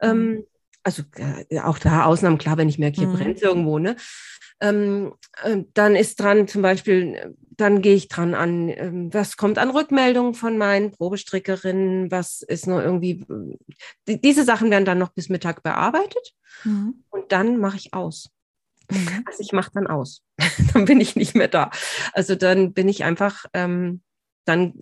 Ähm, 0.00 0.18
mhm. 0.18 0.44
also 0.82 1.02
äh, 1.16 1.60
auch 1.60 1.78
da 1.78 2.04
Ausnahmen, 2.04 2.38
klar, 2.38 2.56
wenn 2.58 2.68
ich 2.68 2.78
merke, 2.78 3.00
hier 3.00 3.08
mhm. 3.08 3.16
brennt 3.16 3.42
irgendwo, 3.42 3.78
ne? 3.78 3.96
Ähm, 4.60 5.14
äh, 5.42 5.58
dann 5.74 5.94
ist 5.94 6.18
dran 6.18 6.48
zum 6.48 6.62
Beispiel, 6.62 7.36
dann 7.50 7.80
gehe 7.80 7.94
ich 7.94 8.08
dran 8.08 8.34
an, 8.34 8.68
äh, 8.68 8.90
was 9.12 9.36
kommt 9.36 9.56
an 9.56 9.70
Rückmeldungen 9.70 10.34
von 10.34 10.58
meinen 10.58 10.90
Probestrickerinnen, 10.90 12.10
was 12.10 12.42
ist 12.42 12.66
noch 12.66 12.80
irgendwie, 12.80 13.24
die, 14.08 14.20
diese 14.20 14.44
Sachen 14.44 14.70
werden 14.70 14.84
dann 14.84 14.98
noch 14.98 15.10
bis 15.10 15.28
Mittag 15.28 15.62
bearbeitet 15.62 16.34
mhm. 16.64 17.04
und 17.10 17.30
dann 17.30 17.58
mache 17.58 17.76
ich 17.76 17.94
aus. 17.94 18.30
Mhm. 18.90 19.24
Also 19.26 19.40
ich 19.40 19.52
mache 19.52 19.70
dann 19.74 19.86
aus. 19.86 20.22
dann 20.72 20.84
bin 20.84 21.00
ich 21.00 21.16
nicht 21.16 21.34
mehr 21.34 21.48
da. 21.48 21.70
Also 22.12 22.34
dann 22.34 22.72
bin 22.72 22.88
ich 22.88 23.04
einfach, 23.04 23.44
ähm, 23.54 24.02
dann 24.44 24.74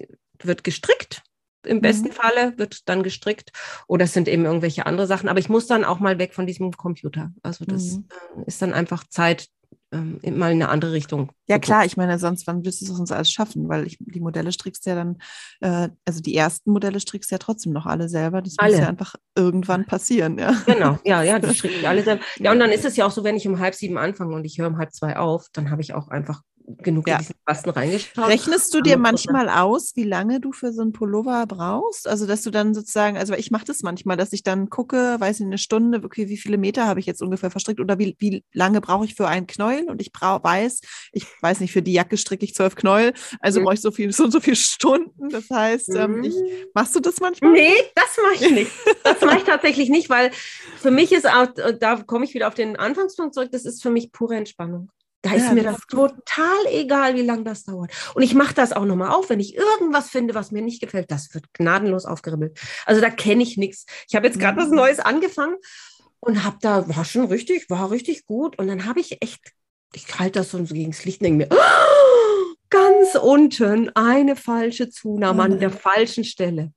wird 0.42 0.64
gestrickt. 0.64 1.22
Im 1.64 1.80
besten 1.80 2.08
mhm. 2.08 2.12
Falle 2.12 2.58
wird 2.58 2.88
dann 2.88 3.02
gestrickt 3.02 3.50
oder 3.88 4.04
es 4.04 4.12
sind 4.12 4.28
eben 4.28 4.44
irgendwelche 4.44 4.86
andere 4.86 5.06
Sachen. 5.06 5.28
Aber 5.28 5.40
ich 5.40 5.48
muss 5.48 5.66
dann 5.66 5.84
auch 5.84 5.98
mal 5.98 6.18
weg 6.18 6.32
von 6.32 6.46
diesem 6.46 6.72
Computer. 6.72 7.32
Also 7.42 7.64
das 7.64 7.96
mhm. 7.96 8.08
äh, 8.38 8.44
ist 8.46 8.62
dann 8.62 8.72
einfach 8.72 9.04
Zeit, 9.08 9.48
ähm, 9.96 10.38
mal 10.38 10.52
in 10.52 10.62
eine 10.62 10.68
andere 10.68 10.92
Richtung. 10.92 11.30
Ja 11.46 11.58
klar, 11.58 11.84
ich 11.84 11.96
meine, 11.96 12.18
sonst, 12.18 12.46
wann 12.46 12.64
willst 12.64 12.80
du 12.80 12.92
es 12.92 12.98
uns 12.98 13.12
alles 13.12 13.30
schaffen? 13.30 13.68
Weil 13.68 13.86
ich, 13.86 13.98
die 14.00 14.20
Modelle 14.20 14.52
strickst 14.52 14.86
ja 14.86 14.94
dann, 14.94 15.18
äh, 15.60 15.88
also 16.04 16.20
die 16.20 16.36
ersten 16.36 16.70
Modelle 16.70 17.00
strickst 17.00 17.30
ja 17.30 17.38
trotzdem 17.38 17.72
noch 17.72 17.86
alle 17.86 18.08
selber. 18.08 18.42
Das 18.42 18.54
alle. 18.58 18.72
muss 18.72 18.80
ja 18.80 18.88
einfach 18.88 19.14
irgendwann 19.34 19.86
passieren, 19.86 20.38
ja. 20.38 20.54
Genau, 20.66 20.98
ja, 21.04 21.22
ja, 21.22 21.38
das 21.38 21.56
stricken 21.58 21.86
alle 21.86 22.02
selber. 22.02 22.22
Ja, 22.38 22.52
und 22.52 22.58
dann 22.58 22.70
ist 22.70 22.84
es 22.84 22.96
ja 22.96 23.06
auch 23.06 23.10
so, 23.10 23.24
wenn 23.24 23.36
ich 23.36 23.46
um 23.46 23.58
halb 23.58 23.74
sieben 23.74 23.98
anfange 23.98 24.34
und 24.34 24.44
ich 24.44 24.58
höre 24.58 24.68
um 24.68 24.78
halb 24.78 24.92
zwei 24.92 25.16
auf, 25.16 25.46
dann 25.52 25.70
habe 25.70 25.82
ich 25.82 25.94
auch 25.94 26.08
einfach 26.08 26.42
genug 26.66 27.06
ja. 27.08 27.14
in 27.14 27.20
diesen 27.20 27.34
Kasten 27.44 27.70
reingeschaut. 27.70 28.28
Rechnest 28.28 28.74
du 28.74 28.80
dir 28.80 28.98
manchmal 28.98 29.48
aus, 29.48 29.92
wie 29.94 30.04
lange 30.04 30.40
du 30.40 30.52
für 30.52 30.72
so 30.72 30.82
einen 30.82 30.92
Pullover 30.92 31.46
brauchst? 31.46 32.08
Also, 32.08 32.26
dass 32.26 32.42
du 32.42 32.50
dann 32.50 32.74
sozusagen, 32.74 33.16
also 33.16 33.34
ich 33.34 33.50
mache 33.50 33.64
das 33.64 33.82
manchmal, 33.82 34.16
dass 34.16 34.32
ich 34.32 34.42
dann 34.42 34.68
gucke, 34.70 35.16
weiß 35.18 35.40
ich, 35.40 35.46
eine 35.46 35.58
Stunde, 35.58 36.00
okay, 36.04 36.28
wie 36.28 36.36
viele 36.36 36.58
Meter 36.58 36.86
habe 36.86 37.00
ich 37.00 37.06
jetzt 37.06 37.22
ungefähr 37.22 37.50
verstrickt 37.50 37.80
oder 37.80 37.98
wie, 37.98 38.16
wie 38.18 38.44
lange 38.52 38.80
brauche 38.80 39.04
ich 39.04 39.14
für 39.14 39.28
einen 39.28 39.46
Knäuel? 39.46 39.84
Und 39.88 40.00
ich 40.00 40.12
brauch, 40.12 40.42
weiß, 40.42 40.80
ich 41.12 41.26
weiß 41.40 41.60
nicht, 41.60 41.72
für 41.72 41.82
die 41.82 41.92
Jacke 41.92 42.16
stricke 42.16 42.44
ich 42.44 42.54
zwölf 42.54 42.74
Knäuel, 42.74 43.12
also 43.40 43.60
mhm. 43.60 43.64
brauche 43.64 43.74
ich 43.74 43.80
so 43.80 43.90
viel, 43.90 44.12
so 44.12 44.24
und 44.24 44.30
so 44.30 44.40
viele 44.40 44.56
Stunden. 44.56 45.28
Das 45.28 45.48
heißt, 45.50 45.90
mhm. 45.90 45.96
ähm, 45.96 46.24
ich, 46.24 46.34
machst 46.74 46.94
du 46.94 47.00
das 47.00 47.20
manchmal? 47.20 47.52
Nee, 47.52 47.74
das 47.94 48.16
mache 48.22 48.44
ich 48.44 48.50
nicht. 48.50 48.70
Das 49.04 49.20
mache 49.20 49.38
ich 49.38 49.44
tatsächlich 49.44 49.88
nicht, 49.88 50.10
weil 50.10 50.30
für 50.76 50.90
mich 50.90 51.12
ist 51.12 51.28
auch, 51.28 51.46
da 51.78 51.96
komme 51.96 52.24
ich 52.24 52.34
wieder 52.34 52.48
auf 52.48 52.54
den 52.54 52.76
Anfangspunkt 52.76 53.34
zurück, 53.34 53.50
das 53.52 53.64
ist 53.64 53.82
für 53.82 53.90
mich 53.90 54.12
pure 54.12 54.36
Entspannung. 54.36 54.90
Da 55.26 55.34
ist 55.34 55.46
ja, 55.46 55.54
mir 55.54 55.64
das 55.64 55.80
total 55.88 56.66
egal, 56.70 57.16
wie 57.16 57.22
lange 57.22 57.42
das 57.42 57.64
dauert. 57.64 57.90
Und 58.14 58.22
ich 58.22 58.34
mache 58.34 58.54
das 58.54 58.72
auch 58.72 58.84
nochmal 58.84 59.10
auf, 59.10 59.28
wenn 59.28 59.40
ich 59.40 59.56
irgendwas 59.56 60.08
finde, 60.08 60.34
was 60.34 60.52
mir 60.52 60.62
nicht 60.62 60.80
gefällt, 60.80 61.10
das 61.10 61.34
wird 61.34 61.52
gnadenlos 61.52 62.04
aufgeribbelt. 62.04 62.58
Also 62.84 63.00
da 63.00 63.10
kenne 63.10 63.42
ich 63.42 63.56
nichts. 63.56 63.86
Ich 64.08 64.14
habe 64.14 64.26
jetzt 64.26 64.38
gerade 64.38 64.56
was 64.56 64.68
mhm. 64.68 64.76
Neues 64.76 65.00
angefangen 65.00 65.56
und 66.20 66.44
habe 66.44 66.58
da, 66.60 66.88
war 66.88 67.04
schon 67.04 67.26
richtig, 67.26 67.68
war 67.70 67.90
richtig 67.90 68.24
gut. 68.26 68.56
Und 68.58 68.68
dann 68.68 68.84
habe 68.84 69.00
ich 69.00 69.20
echt, 69.20 69.52
ich 69.94 70.06
halte 70.18 70.38
das 70.38 70.52
so 70.52 70.62
gegen 70.62 70.92
das 70.92 71.04
Licht 71.04 71.20
und 71.20 71.24
denke 71.24 71.46
mir, 71.46 71.48
oh, 71.50 72.54
ganz 72.70 73.16
unten 73.16 73.90
eine 73.96 74.36
falsche 74.36 74.90
Zunahme 74.90 75.42
an 75.42 75.58
der 75.58 75.70
falschen 75.70 76.22
Stelle. 76.22 76.72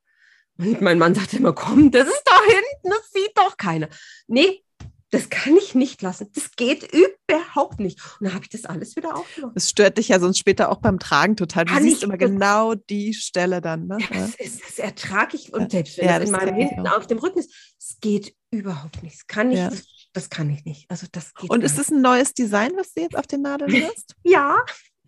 Und 0.57 0.81
mein 0.81 0.97
Mann 0.97 1.15
sagte 1.15 1.37
immer, 1.37 1.53
komm, 1.53 1.91
das 1.91 2.07
ist 2.07 2.23
da 2.25 2.37
hinten, 2.45 2.89
das 2.89 3.11
sieht 3.11 3.31
doch 3.35 3.57
keiner. 3.57 3.89
Nee, 4.27 4.63
das 5.11 5.29
kann 5.29 5.55
ich 5.57 5.73
nicht 5.73 6.01
lassen. 6.01 6.29
Das 6.33 6.51
geht 6.55 6.87
überhaupt 6.93 7.79
nicht. 7.79 7.99
Und 8.19 8.25
dann 8.27 8.33
habe 8.33 8.43
ich 8.43 8.49
das 8.49 8.65
alles 8.65 8.95
wieder 8.95 9.15
aufgenommen. 9.15 9.53
Das 9.55 9.69
stört 9.69 9.97
dich 9.97 10.09
ja 10.09 10.19
sonst 10.19 10.37
später 10.37 10.69
auch 10.69 10.77
beim 10.77 10.99
Tragen 10.99 11.35
total. 11.35 11.65
Du 11.65 11.73
kann 11.73 11.83
siehst 11.83 12.03
immer 12.03 12.17
genau 12.17 12.75
die 12.75 13.13
Stelle 13.13 13.61
dann. 13.61 13.87
Ne? 13.87 13.97
Ja, 13.99 14.07
das, 14.19 14.35
ist, 14.35 14.61
das 14.63 14.79
ertrage 14.79 15.35
ich. 15.35 15.51
Und 15.53 15.71
selbst 15.71 15.97
wenn 15.97 16.05
ja, 16.05 16.19
das 16.19 16.29
in 16.29 16.35
meinem 16.35 16.55
hinten 16.55 16.87
auf 16.87 17.07
dem 17.07 17.17
Rücken 17.17 17.39
ist, 17.39 17.51
es 17.79 17.97
geht 17.99 18.35
überhaupt 18.51 19.01
nicht. 19.01 19.17
Das 19.17 19.27
kann 19.27 19.51
ich, 19.51 19.57
ja. 19.57 19.69
das, 19.69 19.83
das, 20.13 20.29
kann 20.29 20.49
ich 20.49 20.63
nicht. 20.65 20.89
Also 20.89 21.07
das 21.11 21.33
geht 21.33 21.49
Und 21.49 21.63
ist 21.63 21.79
es 21.79 21.89
ein 21.89 22.01
neues 22.01 22.33
Design, 22.33 22.71
was 22.75 22.93
du 22.93 23.01
jetzt 23.01 23.17
auf 23.17 23.25
den 23.25 23.41
Nadeln 23.41 23.71
hast? 23.89 24.15
ja. 24.23 24.57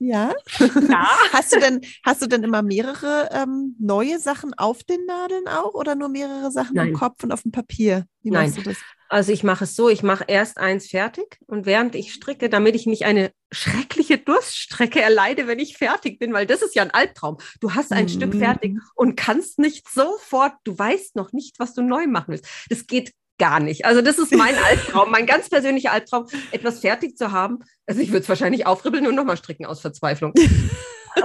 Ja. 0.03 0.33
ja. 0.57 1.09
hast, 1.31 1.53
du 1.53 1.59
denn, 1.59 1.81
hast 2.03 2.23
du 2.23 2.27
denn 2.27 2.43
immer 2.43 2.63
mehrere 2.63 3.29
ähm, 3.31 3.75
neue 3.79 4.17
Sachen 4.17 4.55
auf 4.55 4.83
den 4.83 5.05
Nadeln 5.05 5.47
auch 5.47 5.75
oder 5.75 5.93
nur 5.93 6.09
mehrere 6.09 6.51
Sachen 6.51 6.75
Nein. 6.75 6.87
im 6.87 6.93
Kopf 6.95 7.23
und 7.23 7.31
auf 7.31 7.43
dem 7.43 7.51
Papier? 7.51 8.07
Wie 8.23 8.31
Nein. 8.31 8.47
machst 8.47 8.57
du 8.57 8.63
das? 8.63 8.77
Also 9.09 9.31
ich 9.31 9.43
mache 9.43 9.65
es 9.65 9.75
so, 9.75 9.89
ich 9.89 10.01
mache 10.01 10.23
erst 10.27 10.57
eins 10.57 10.87
fertig 10.87 11.37
und 11.45 11.67
während 11.67 11.93
ich 11.93 12.13
stricke, 12.13 12.49
damit 12.49 12.75
ich 12.75 12.87
nicht 12.87 13.05
eine 13.05 13.31
schreckliche 13.51 14.17
Durststrecke 14.17 15.01
erleide, 15.01 15.45
wenn 15.45 15.59
ich 15.59 15.77
fertig 15.77 16.17
bin, 16.17 16.33
weil 16.33 16.47
das 16.47 16.63
ist 16.63 16.73
ja 16.73 16.81
ein 16.81 16.91
Albtraum. 16.91 17.37
Du 17.59 17.75
hast 17.75 17.91
ein 17.91 18.05
mhm. 18.05 18.09
Stück 18.09 18.33
fertig 18.33 18.79
und 18.95 19.15
kannst 19.15 19.59
nicht 19.59 19.87
sofort, 19.87 20.53
du 20.63 20.79
weißt 20.79 21.15
noch 21.15 21.31
nicht, 21.31 21.59
was 21.59 21.75
du 21.75 21.83
neu 21.83 22.07
machen 22.07 22.29
willst. 22.29 22.47
Das 22.69 22.87
geht 22.87 23.13
gar 23.41 23.59
nicht. 23.59 23.85
Also 23.85 24.03
das 24.03 24.19
ist 24.19 24.33
mein 24.35 24.55
Albtraum, 24.69 25.09
mein 25.09 25.25
ganz 25.25 25.49
persönlicher 25.49 25.91
Albtraum, 25.91 26.27
etwas 26.51 26.79
fertig 26.79 27.17
zu 27.17 27.31
haben. 27.31 27.59
Also 27.87 27.99
ich 27.99 28.09
würde 28.09 28.21
es 28.21 28.29
wahrscheinlich 28.29 28.67
aufribbeln 28.67 29.07
und 29.07 29.15
nochmal 29.15 29.35
stricken 29.35 29.65
aus 29.65 29.81
Verzweiflung. 29.81 30.33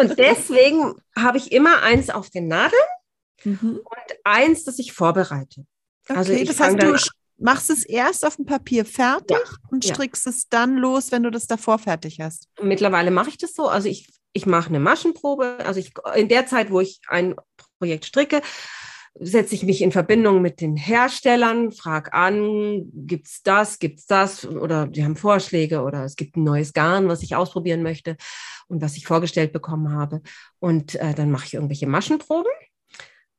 Und 0.00 0.18
deswegen 0.18 0.96
habe 1.16 1.38
ich 1.38 1.52
immer 1.52 1.84
eins 1.84 2.10
auf 2.10 2.28
den 2.28 2.48
Nadeln 2.48 2.82
mhm. 3.44 3.78
und 3.84 4.18
eins, 4.24 4.64
das 4.64 4.80
ich 4.80 4.92
vorbereite. 4.92 5.64
Also 6.08 6.32
okay, 6.32 6.42
das 6.42 6.58
heißt, 6.58 6.82
du 6.82 6.96
machst 7.38 7.70
es 7.70 7.84
erst 7.84 8.26
auf 8.26 8.34
dem 8.34 8.46
Papier 8.46 8.84
fertig 8.84 9.36
ja, 9.38 9.56
und 9.70 9.84
strickst 9.84 10.26
ja. 10.26 10.30
es 10.30 10.48
dann 10.48 10.76
los, 10.76 11.12
wenn 11.12 11.22
du 11.22 11.30
das 11.30 11.46
davor 11.46 11.78
fertig 11.78 12.18
hast. 12.20 12.48
Mittlerweile 12.60 13.12
mache 13.12 13.28
ich 13.28 13.38
das 13.38 13.54
so. 13.54 13.68
Also 13.68 13.88
ich, 13.88 14.08
ich 14.32 14.44
mache 14.44 14.70
eine 14.70 14.80
Maschenprobe. 14.80 15.58
Also 15.64 15.78
ich, 15.78 15.92
in 16.16 16.28
der 16.28 16.46
Zeit, 16.46 16.72
wo 16.72 16.80
ich 16.80 17.00
ein 17.06 17.36
Projekt 17.78 18.06
stricke, 18.06 18.42
setze 19.18 19.54
ich 19.54 19.62
mich 19.62 19.82
in 19.82 19.92
Verbindung 19.92 20.42
mit 20.42 20.60
den 20.60 20.76
Herstellern, 20.76 21.72
frage 21.72 22.12
an, 22.12 22.90
gibt's 22.92 23.42
das, 23.42 23.78
gibt's 23.78 24.06
das 24.06 24.46
oder 24.46 24.86
die 24.86 25.04
haben 25.04 25.16
Vorschläge 25.16 25.82
oder 25.82 26.04
es 26.04 26.16
gibt 26.16 26.36
ein 26.36 26.44
neues 26.44 26.72
Garn, 26.72 27.08
was 27.08 27.22
ich 27.22 27.34
ausprobieren 27.34 27.82
möchte 27.82 28.16
und 28.68 28.82
was 28.82 28.96
ich 28.96 29.06
vorgestellt 29.06 29.52
bekommen 29.52 29.92
habe. 29.92 30.22
Und 30.58 30.96
äh, 30.96 31.14
dann 31.14 31.30
mache 31.30 31.46
ich 31.46 31.54
irgendwelche 31.54 31.86
Maschenproben. 31.86 32.50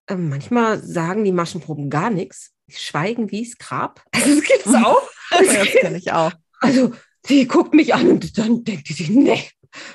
Äh, 0.07 0.15
manchmal 0.15 0.81
sagen 0.83 1.23
die 1.23 1.31
Maschenproben 1.31 1.89
gar 1.89 2.09
nichts 2.09 2.53
schweigen 2.69 3.31
wie 3.31 3.43
es 3.43 3.57
Grab. 3.57 4.03
Also 4.11 4.35
das 4.35 4.43
gibt's 4.43 4.73
auch. 4.73 5.01
Das, 5.29 5.45
das 5.45 5.67
kenne 5.67 5.97
ich 5.97 6.13
auch. 6.13 6.31
Also 6.61 6.93
sie 7.25 7.47
guckt 7.47 7.73
mich 7.73 7.93
an 7.93 8.11
und 8.11 8.37
dann 8.37 8.63
denkt 8.63 8.87
sie, 8.87 9.09
nee, 9.11 9.43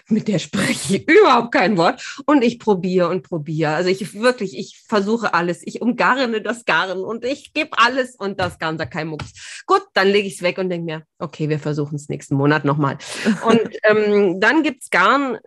mit 0.08 0.28
der 0.28 0.38
spreche 0.38 0.96
ich 0.96 1.08
überhaupt 1.08 1.52
kein 1.52 1.76
Wort. 1.76 2.22
Und 2.26 2.42
ich 2.42 2.58
probiere 2.58 3.08
und 3.08 3.22
probiere. 3.22 3.72
Also 3.72 3.88
ich 3.88 4.20
wirklich, 4.20 4.56
ich 4.58 4.82
versuche 4.86 5.34
alles. 5.34 5.66
Ich 5.66 5.80
umgarne 5.82 6.42
das 6.42 6.64
Garn 6.64 6.98
und 6.98 7.24
ich 7.24 7.52
gebe 7.52 7.70
alles 7.78 8.16
und 8.16 8.40
das 8.40 8.58
Garn 8.58 8.78
sagt 8.78 8.92
kein 8.92 9.08
Mucks. 9.08 9.62
Gut, 9.66 9.82
dann 9.94 10.08
lege 10.08 10.28
ich 10.28 10.34
es 10.34 10.42
weg 10.42 10.58
und 10.58 10.68
denke 10.70 10.84
mir, 10.84 11.02
okay, 11.18 11.48
wir 11.48 11.58
versuchen 11.58 11.96
es 11.96 12.08
nächsten 12.08 12.34
Monat 12.34 12.64
nochmal. 12.64 12.98
Und 13.46 13.70
ähm, 13.84 14.40
dann 14.40 14.64
es 14.64 14.90
Garn, 14.90 15.38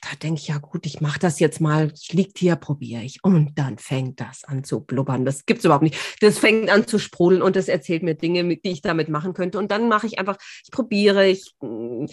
da 0.00 0.10
denke 0.22 0.40
ich, 0.40 0.48
ja 0.48 0.58
gut, 0.58 0.86
ich 0.86 1.00
mache 1.00 1.18
das 1.18 1.40
jetzt 1.40 1.60
mal, 1.60 1.92
liegt 2.10 2.38
hier, 2.38 2.54
probiere 2.54 3.02
ich. 3.02 3.18
Und 3.24 3.58
dann 3.58 3.78
fängt 3.78 4.20
das 4.20 4.44
an 4.44 4.62
zu 4.62 4.80
blubbern. 4.80 5.24
Das 5.24 5.44
gibt 5.44 5.58
es 5.58 5.64
überhaupt 5.64 5.82
nicht. 5.82 5.98
Das 6.20 6.38
fängt 6.38 6.70
an 6.70 6.86
zu 6.86 7.00
sprudeln 7.00 7.42
und 7.42 7.56
das 7.56 7.66
erzählt 7.66 8.04
mir 8.04 8.14
Dinge, 8.14 8.44
die 8.44 8.70
ich 8.70 8.80
damit 8.80 9.08
machen 9.08 9.34
könnte. 9.34 9.58
Und 9.58 9.72
dann 9.72 9.88
mache 9.88 10.06
ich 10.06 10.18
einfach, 10.20 10.36
ich 10.64 10.70
probiere, 10.70 11.26
ich, 11.26 11.52
mm, 11.60 12.06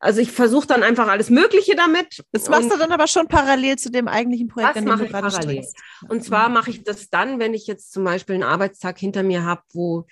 also 0.00 0.20
ich 0.20 0.30
versuche 0.32 0.66
dann 0.66 0.82
einfach 0.82 1.08
alles 1.08 1.30
Mögliche 1.30 1.74
damit. 1.74 2.22
Das 2.32 2.50
machst 2.50 2.70
du 2.70 2.76
dann 2.76 2.92
aber 2.92 3.06
schon 3.06 3.26
parallel 3.26 3.76
zu 3.76 3.90
dem 3.90 4.06
eigentlichen 4.06 4.48
Projekt, 4.48 4.76
das 4.76 4.84
mache 4.84 5.06
ich 5.06 5.12
parallel. 5.12 5.40
Strichst. 5.40 5.76
Und 6.08 6.22
zwar 6.22 6.50
mache 6.50 6.70
ich 6.70 6.84
das 6.84 7.08
dann, 7.08 7.38
wenn 7.38 7.54
ich 7.54 7.66
jetzt 7.66 7.92
zum 7.92 8.04
Beispiel 8.04 8.34
einen 8.34 8.44
Arbeitstag 8.44 8.98
hinter 8.98 9.22
mir 9.22 9.44
habe, 9.44 9.62
wo 9.72 10.04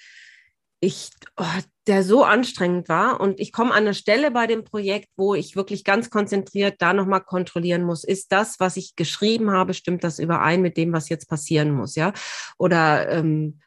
ich, 0.80 1.10
oh, 1.36 1.44
der 1.88 2.04
so 2.04 2.22
anstrengend 2.22 2.88
war. 2.88 3.20
Und 3.20 3.40
ich 3.40 3.52
komme 3.52 3.72
an 3.72 3.78
eine 3.78 3.94
Stelle 3.94 4.30
bei 4.30 4.46
dem 4.46 4.64
Projekt, 4.64 5.08
wo 5.16 5.34
ich 5.34 5.56
wirklich 5.56 5.84
ganz 5.84 6.10
konzentriert 6.10 6.76
da 6.78 6.92
nochmal 6.92 7.22
kontrollieren 7.22 7.82
muss, 7.82 8.04
ist 8.04 8.30
das, 8.30 8.60
was 8.60 8.76
ich 8.76 8.94
geschrieben 8.94 9.50
habe, 9.50 9.74
stimmt 9.74 10.04
das 10.04 10.18
überein 10.18 10.62
mit 10.62 10.76
dem, 10.76 10.92
was 10.92 11.08
jetzt 11.08 11.28
passieren 11.28 11.72
muss, 11.72 11.96
ja? 11.96 12.12
Oder 12.58 13.08
ähm, 13.10 13.60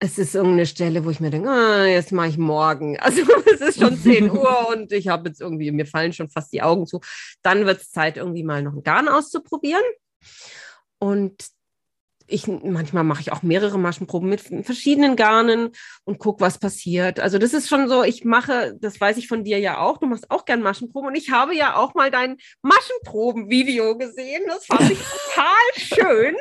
es 0.00 0.16
ist 0.16 0.34
irgendeine 0.34 0.66
Stelle, 0.66 1.04
wo 1.04 1.10
ich 1.10 1.20
mir 1.20 1.30
denke, 1.30 1.50
ah, 1.50 1.84
jetzt 1.84 2.12
mache 2.12 2.28
ich 2.28 2.38
morgen. 2.38 2.96
Also 3.00 3.22
es 3.52 3.60
ist 3.60 3.80
schon 3.80 3.98
10 3.98 4.30
Uhr 4.32 4.68
und 4.72 4.92
ich 4.92 5.08
habe 5.08 5.28
jetzt 5.28 5.40
irgendwie, 5.40 5.70
mir 5.70 5.86
fallen 5.86 6.12
schon 6.12 6.30
fast 6.30 6.52
die 6.52 6.62
Augen 6.62 6.86
zu. 6.86 7.00
Dann 7.42 7.66
wird 7.66 7.82
es 7.82 7.90
Zeit, 7.90 8.16
irgendwie 8.16 8.44
mal 8.44 8.62
noch 8.62 8.74
ein 8.74 8.82
Garn 8.82 9.08
auszuprobieren. 9.08 9.82
Und 10.98 11.48
ich 12.28 12.46
manchmal 12.46 13.04
mache 13.04 13.22
ich 13.22 13.32
auch 13.32 13.42
mehrere 13.42 13.78
Maschenproben 13.78 14.28
mit 14.28 14.42
verschiedenen 14.64 15.16
Garnen 15.16 15.70
und 16.04 16.18
gucke, 16.18 16.40
was 16.40 16.58
passiert. 16.58 17.20
Also 17.20 17.38
das 17.38 17.54
ist 17.54 17.68
schon 17.68 17.88
so, 17.88 18.04
ich 18.04 18.24
mache, 18.24 18.76
das 18.80 19.00
weiß 19.00 19.16
ich 19.16 19.28
von 19.28 19.44
dir 19.44 19.58
ja 19.58 19.78
auch, 19.78 19.98
du 19.98 20.06
machst 20.06 20.30
auch 20.30 20.44
gern 20.44 20.62
Maschenproben 20.62 21.08
und 21.08 21.16
ich 21.16 21.30
habe 21.30 21.56
ja 21.56 21.76
auch 21.76 21.94
mal 21.94 22.10
dein 22.10 22.36
Maschenproben-Video 22.62 23.96
gesehen. 23.96 24.42
Das 24.46 24.66
fand 24.66 24.90
ich 24.90 24.98
total 25.34 25.54
schön. 25.76 26.36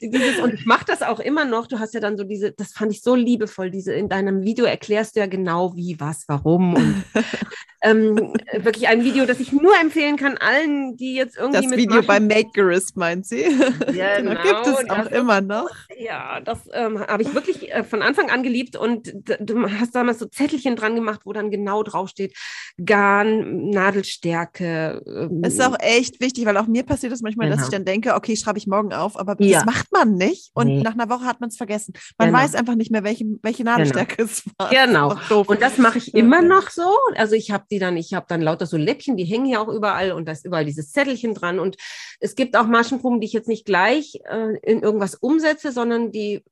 Dieses, 0.00 0.38
und 0.40 0.54
ich 0.54 0.66
mache 0.66 0.84
das 0.86 1.02
auch 1.02 1.20
immer 1.20 1.44
noch. 1.44 1.66
Du 1.66 1.78
hast 1.78 1.94
ja 1.94 2.00
dann 2.00 2.16
so 2.16 2.24
diese, 2.24 2.52
das 2.52 2.72
fand 2.72 2.92
ich 2.92 3.02
so 3.02 3.14
liebevoll, 3.14 3.70
diese 3.70 3.94
in 3.94 4.08
deinem 4.08 4.42
Video 4.42 4.66
erklärst 4.66 5.16
du 5.16 5.20
ja 5.20 5.26
genau 5.26 5.74
wie, 5.74 5.98
was, 5.98 6.24
warum 6.28 6.74
und 6.74 7.04
ähm, 7.82 8.34
wirklich 8.52 8.88
ein 8.88 9.04
Video, 9.04 9.26
das 9.26 9.40
ich 9.40 9.52
nur 9.52 9.72
empfehlen 9.80 10.16
kann 10.16 10.36
allen, 10.38 10.96
die 10.96 11.14
jetzt 11.14 11.36
irgendwie 11.36 11.60
das 11.60 11.70
mit 11.70 11.78
Video 11.78 12.02
Maschen 12.02 12.06
bei 12.06 12.20
Makerist 12.20 12.96
meint 12.96 13.26
sie. 13.26 13.46
Ja, 13.92 14.16
genau, 14.20 14.42
gibt 14.42 14.66
es 14.66 14.90
auch 14.90 15.06
immer 15.06 15.21
noch. 15.22 15.70
Ja, 15.98 16.40
das 16.40 16.58
ähm, 16.72 17.00
habe 17.00 17.22
ich 17.22 17.34
wirklich 17.34 17.72
äh, 17.72 17.84
von 17.84 18.02
Anfang 18.02 18.30
an 18.30 18.42
geliebt 18.42 18.76
und 18.76 19.12
du 19.40 19.70
hast 19.70 19.94
damals 19.94 20.18
so 20.18 20.26
Zettelchen 20.26 20.76
dran 20.76 20.94
gemacht, 20.94 21.20
wo 21.24 21.32
dann 21.32 21.50
genau 21.50 21.82
draufsteht, 21.82 22.36
Garn, 22.84 23.70
Nadelstärke. 23.70 25.02
Ähm, 25.06 25.42
das 25.42 25.54
ist 25.54 25.62
auch 25.62 25.76
echt 25.78 26.20
wichtig, 26.20 26.44
weil 26.46 26.56
auch 26.56 26.66
mir 26.66 26.82
passiert 26.82 27.12
das 27.12 27.22
manchmal, 27.22 27.48
genau. 27.48 27.56
dass 27.56 27.66
ich 27.66 27.72
dann 27.72 27.84
denke, 27.84 28.14
okay, 28.14 28.36
schreibe 28.36 28.58
ich 28.58 28.66
morgen 28.66 28.92
auf, 28.92 29.18
aber 29.18 29.36
ja. 29.40 29.58
das 29.58 29.66
macht 29.66 29.92
man 29.92 30.14
nicht 30.14 30.50
und 30.54 30.66
nee. 30.66 30.82
nach 30.82 30.94
einer 30.94 31.08
Woche 31.08 31.24
hat 31.24 31.40
man 31.40 31.48
es 31.48 31.56
vergessen. 31.56 31.94
Man 32.18 32.28
genau. 32.28 32.40
weiß 32.40 32.54
einfach 32.54 32.74
nicht 32.74 32.90
mehr, 32.90 33.04
welche, 33.04 33.24
welche 33.42 33.64
genau. 33.64 33.72
Nadelstärke 33.72 34.16
genau. 34.16 34.28
es 34.30 34.44
war. 34.58 34.70
Genau. 34.70 35.14
Das 35.14 35.30
und 35.30 35.62
das 35.62 35.78
mache 35.78 35.98
ich 35.98 36.14
immer 36.14 36.42
noch 36.42 36.70
so. 36.70 36.90
Also 37.16 37.34
ich 37.34 37.50
habe 37.50 37.64
die 37.70 37.78
dann, 37.78 37.96
ich 37.96 38.14
habe 38.14 38.26
dann 38.28 38.40
lauter 38.40 38.66
so 38.66 38.76
Läppchen, 38.76 39.16
die 39.16 39.24
hängen 39.24 39.46
ja 39.46 39.60
auch 39.60 39.68
überall 39.68 40.12
und 40.12 40.26
da 40.26 40.32
ist 40.32 40.44
überall 40.44 40.64
dieses 40.64 40.92
Zettelchen 40.92 41.34
dran 41.34 41.58
und 41.58 41.76
es 42.20 42.34
gibt 42.34 42.56
auch 42.56 42.66
Maschenproben, 42.66 43.20
die 43.20 43.26
ich 43.26 43.32
jetzt 43.32 43.48
nicht 43.48 43.64
gleich 43.64 44.20
äh, 44.28 44.58
in 44.62 44.82
irgendwas 44.82 45.11
was 45.12 45.20
umsetze, 45.20 45.72
sondern 45.72 46.12
die 46.12 46.42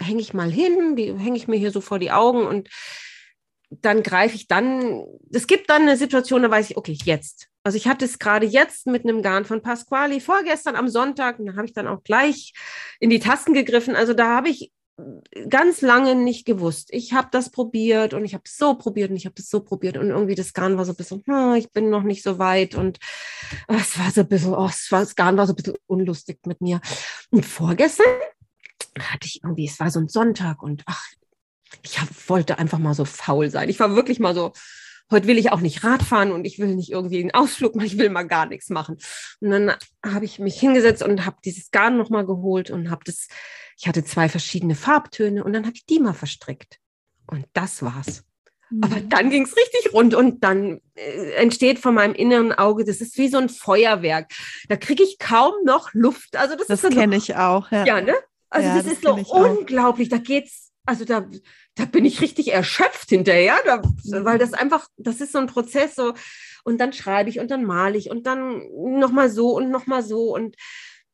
hänge 0.00 0.20
ich 0.20 0.34
mal 0.34 0.50
hin, 0.50 0.96
die 0.96 1.12
hänge 1.18 1.36
ich 1.36 1.48
mir 1.48 1.56
hier 1.56 1.70
so 1.70 1.80
vor 1.80 1.98
die 1.98 2.10
Augen 2.10 2.46
und 2.46 2.68
dann 3.70 4.02
greife 4.02 4.36
ich 4.36 4.46
dann, 4.46 5.04
es 5.32 5.46
gibt 5.46 5.70
dann 5.70 5.82
eine 5.82 5.96
Situation, 5.96 6.42
da 6.42 6.50
weiß 6.50 6.70
ich, 6.70 6.76
okay, 6.76 6.96
jetzt. 7.04 7.48
Also 7.64 7.76
ich 7.76 7.88
hatte 7.88 8.04
es 8.04 8.20
gerade 8.20 8.46
jetzt 8.46 8.86
mit 8.86 9.02
einem 9.02 9.22
Garn 9.22 9.44
von 9.44 9.60
Pasquali 9.60 10.20
vorgestern 10.20 10.76
am 10.76 10.88
Sonntag, 10.88 11.40
und 11.40 11.46
da 11.46 11.56
habe 11.56 11.66
ich 11.66 11.72
dann 11.72 11.88
auch 11.88 12.04
gleich 12.04 12.52
in 13.00 13.10
die 13.10 13.18
Tasten 13.18 13.54
gegriffen. 13.54 13.96
Also 13.96 14.14
da 14.14 14.36
habe 14.36 14.50
ich 14.50 14.70
ganz 15.48 15.82
lange 15.82 16.14
nicht 16.14 16.46
gewusst. 16.46 16.88
Ich 16.90 17.12
habe 17.12 17.28
das 17.30 17.50
probiert 17.50 18.14
und 18.14 18.24
ich 18.24 18.34
habe 18.34 18.44
es 18.46 18.56
so 18.56 18.74
probiert 18.74 19.10
und 19.10 19.16
ich 19.16 19.26
habe 19.26 19.34
das 19.34 19.50
so 19.50 19.60
probiert 19.60 19.98
und 19.98 20.08
irgendwie 20.08 20.34
das 20.34 20.54
Garn 20.54 20.78
war 20.78 20.84
so 20.84 20.92
ein 20.92 20.96
bisschen, 20.96 21.22
hm, 21.26 21.54
ich 21.54 21.70
bin 21.70 21.90
noch 21.90 22.02
nicht 22.02 22.22
so 22.22 22.38
weit 22.38 22.74
und 22.74 22.98
oh, 23.68 23.74
es 23.74 23.98
war 23.98 24.10
so 24.10 24.22
ein 24.22 24.28
bisschen, 24.28 24.54
oh, 24.54 24.66
es 24.66 24.90
war, 24.90 25.00
das 25.00 25.14
Garn 25.14 25.36
war 25.36 25.46
so 25.46 25.52
ein 25.52 25.56
bisschen 25.56 25.76
unlustig 25.86 26.40
mit 26.46 26.60
mir. 26.60 26.80
Und 27.30 27.44
vorgestern 27.44 28.06
hatte 28.98 29.26
ich 29.26 29.40
irgendwie, 29.42 29.66
es 29.66 29.78
war 29.80 29.90
so 29.90 30.00
ein 30.00 30.08
Sonntag 30.08 30.62
und 30.62 30.82
ach, 30.86 31.04
ich 31.82 32.00
hab, 32.00 32.08
wollte 32.28 32.58
einfach 32.58 32.78
mal 32.78 32.94
so 32.94 33.04
faul 33.04 33.50
sein. 33.50 33.68
Ich 33.68 33.80
war 33.80 33.94
wirklich 33.94 34.18
mal 34.18 34.34
so, 34.34 34.52
heute 35.10 35.26
will 35.26 35.38
ich 35.38 35.52
auch 35.52 35.60
nicht 35.60 35.84
Radfahren 35.84 36.32
und 36.32 36.44
ich 36.44 36.58
will 36.58 36.74
nicht 36.74 36.90
irgendwie 36.90 37.20
einen 37.20 37.34
Ausflug 37.34 37.74
machen, 37.74 37.86
ich 37.86 37.98
will 37.98 38.10
mal 38.10 38.24
gar 38.24 38.46
nichts 38.46 38.70
machen. 38.70 38.98
Und 39.40 39.50
dann 39.50 39.74
habe 40.04 40.24
ich 40.24 40.38
mich 40.38 40.58
hingesetzt 40.58 41.02
und 41.02 41.24
habe 41.24 41.36
dieses 41.44 41.70
Garn 41.70 41.96
nochmal 41.96 42.26
geholt 42.26 42.70
und 42.70 42.90
habe 42.90 43.04
das, 43.04 43.28
ich 43.78 43.86
hatte 43.86 44.04
zwei 44.04 44.28
verschiedene 44.28 44.74
Farbtöne 44.74 45.44
und 45.44 45.52
dann 45.52 45.64
habe 45.64 45.76
ich 45.76 45.86
die 45.86 46.00
mal 46.00 46.14
verstrickt. 46.14 46.78
Und 47.26 47.46
das 47.52 47.82
war's. 47.82 48.24
Aber 48.82 48.96
mhm. 48.96 49.08
dann 49.08 49.30
ging 49.30 49.44
es 49.44 49.56
richtig 49.56 49.92
rund 49.92 50.14
und 50.14 50.42
dann 50.42 50.80
äh, 50.94 51.32
entsteht 51.34 51.78
von 51.78 51.94
meinem 51.94 52.14
inneren 52.14 52.52
Auge, 52.52 52.84
das 52.84 53.00
ist 53.00 53.16
wie 53.16 53.28
so 53.28 53.38
ein 53.38 53.48
Feuerwerk. 53.48 54.32
Da 54.68 54.76
kriege 54.76 55.04
ich 55.04 55.18
kaum 55.18 55.52
noch 55.64 55.94
Luft. 55.94 56.34
Also 56.36 56.56
das, 56.56 56.66
das 56.66 56.82
so 56.82 56.88
kenne 56.88 57.16
ich 57.16 57.36
auch. 57.36 57.70
Ja, 57.70 57.86
ja 57.86 58.00
ne? 58.00 58.14
Also 58.50 58.68
ja, 58.68 58.74
das, 58.76 58.84
das, 58.84 58.92
ist 58.94 59.02
so 59.02 59.14
unglaublich. 59.34 60.08
Da 60.08 60.18
geht's, 60.18 60.65
also 60.86 61.04
da, 61.04 61.28
da 61.74 61.84
bin 61.84 62.04
ich 62.04 62.20
richtig 62.20 62.52
erschöpft 62.52 63.10
hinterher, 63.10 63.56
da, 63.64 63.82
weil 64.24 64.38
das 64.38 64.52
einfach, 64.52 64.88
das 64.96 65.20
ist 65.20 65.32
so 65.32 65.38
ein 65.38 65.46
Prozess 65.46 65.94
so. 65.94 66.14
Und 66.64 66.78
dann 66.78 66.92
schreibe 66.92 67.28
ich 67.28 67.38
und 67.38 67.50
dann 67.50 67.64
male 67.64 67.98
ich 67.98 68.10
und 68.10 68.26
dann 68.26 68.62
nochmal 68.72 69.30
so 69.30 69.50
und 69.56 69.70
nochmal 69.70 70.02
so 70.02 70.34
und 70.34 70.56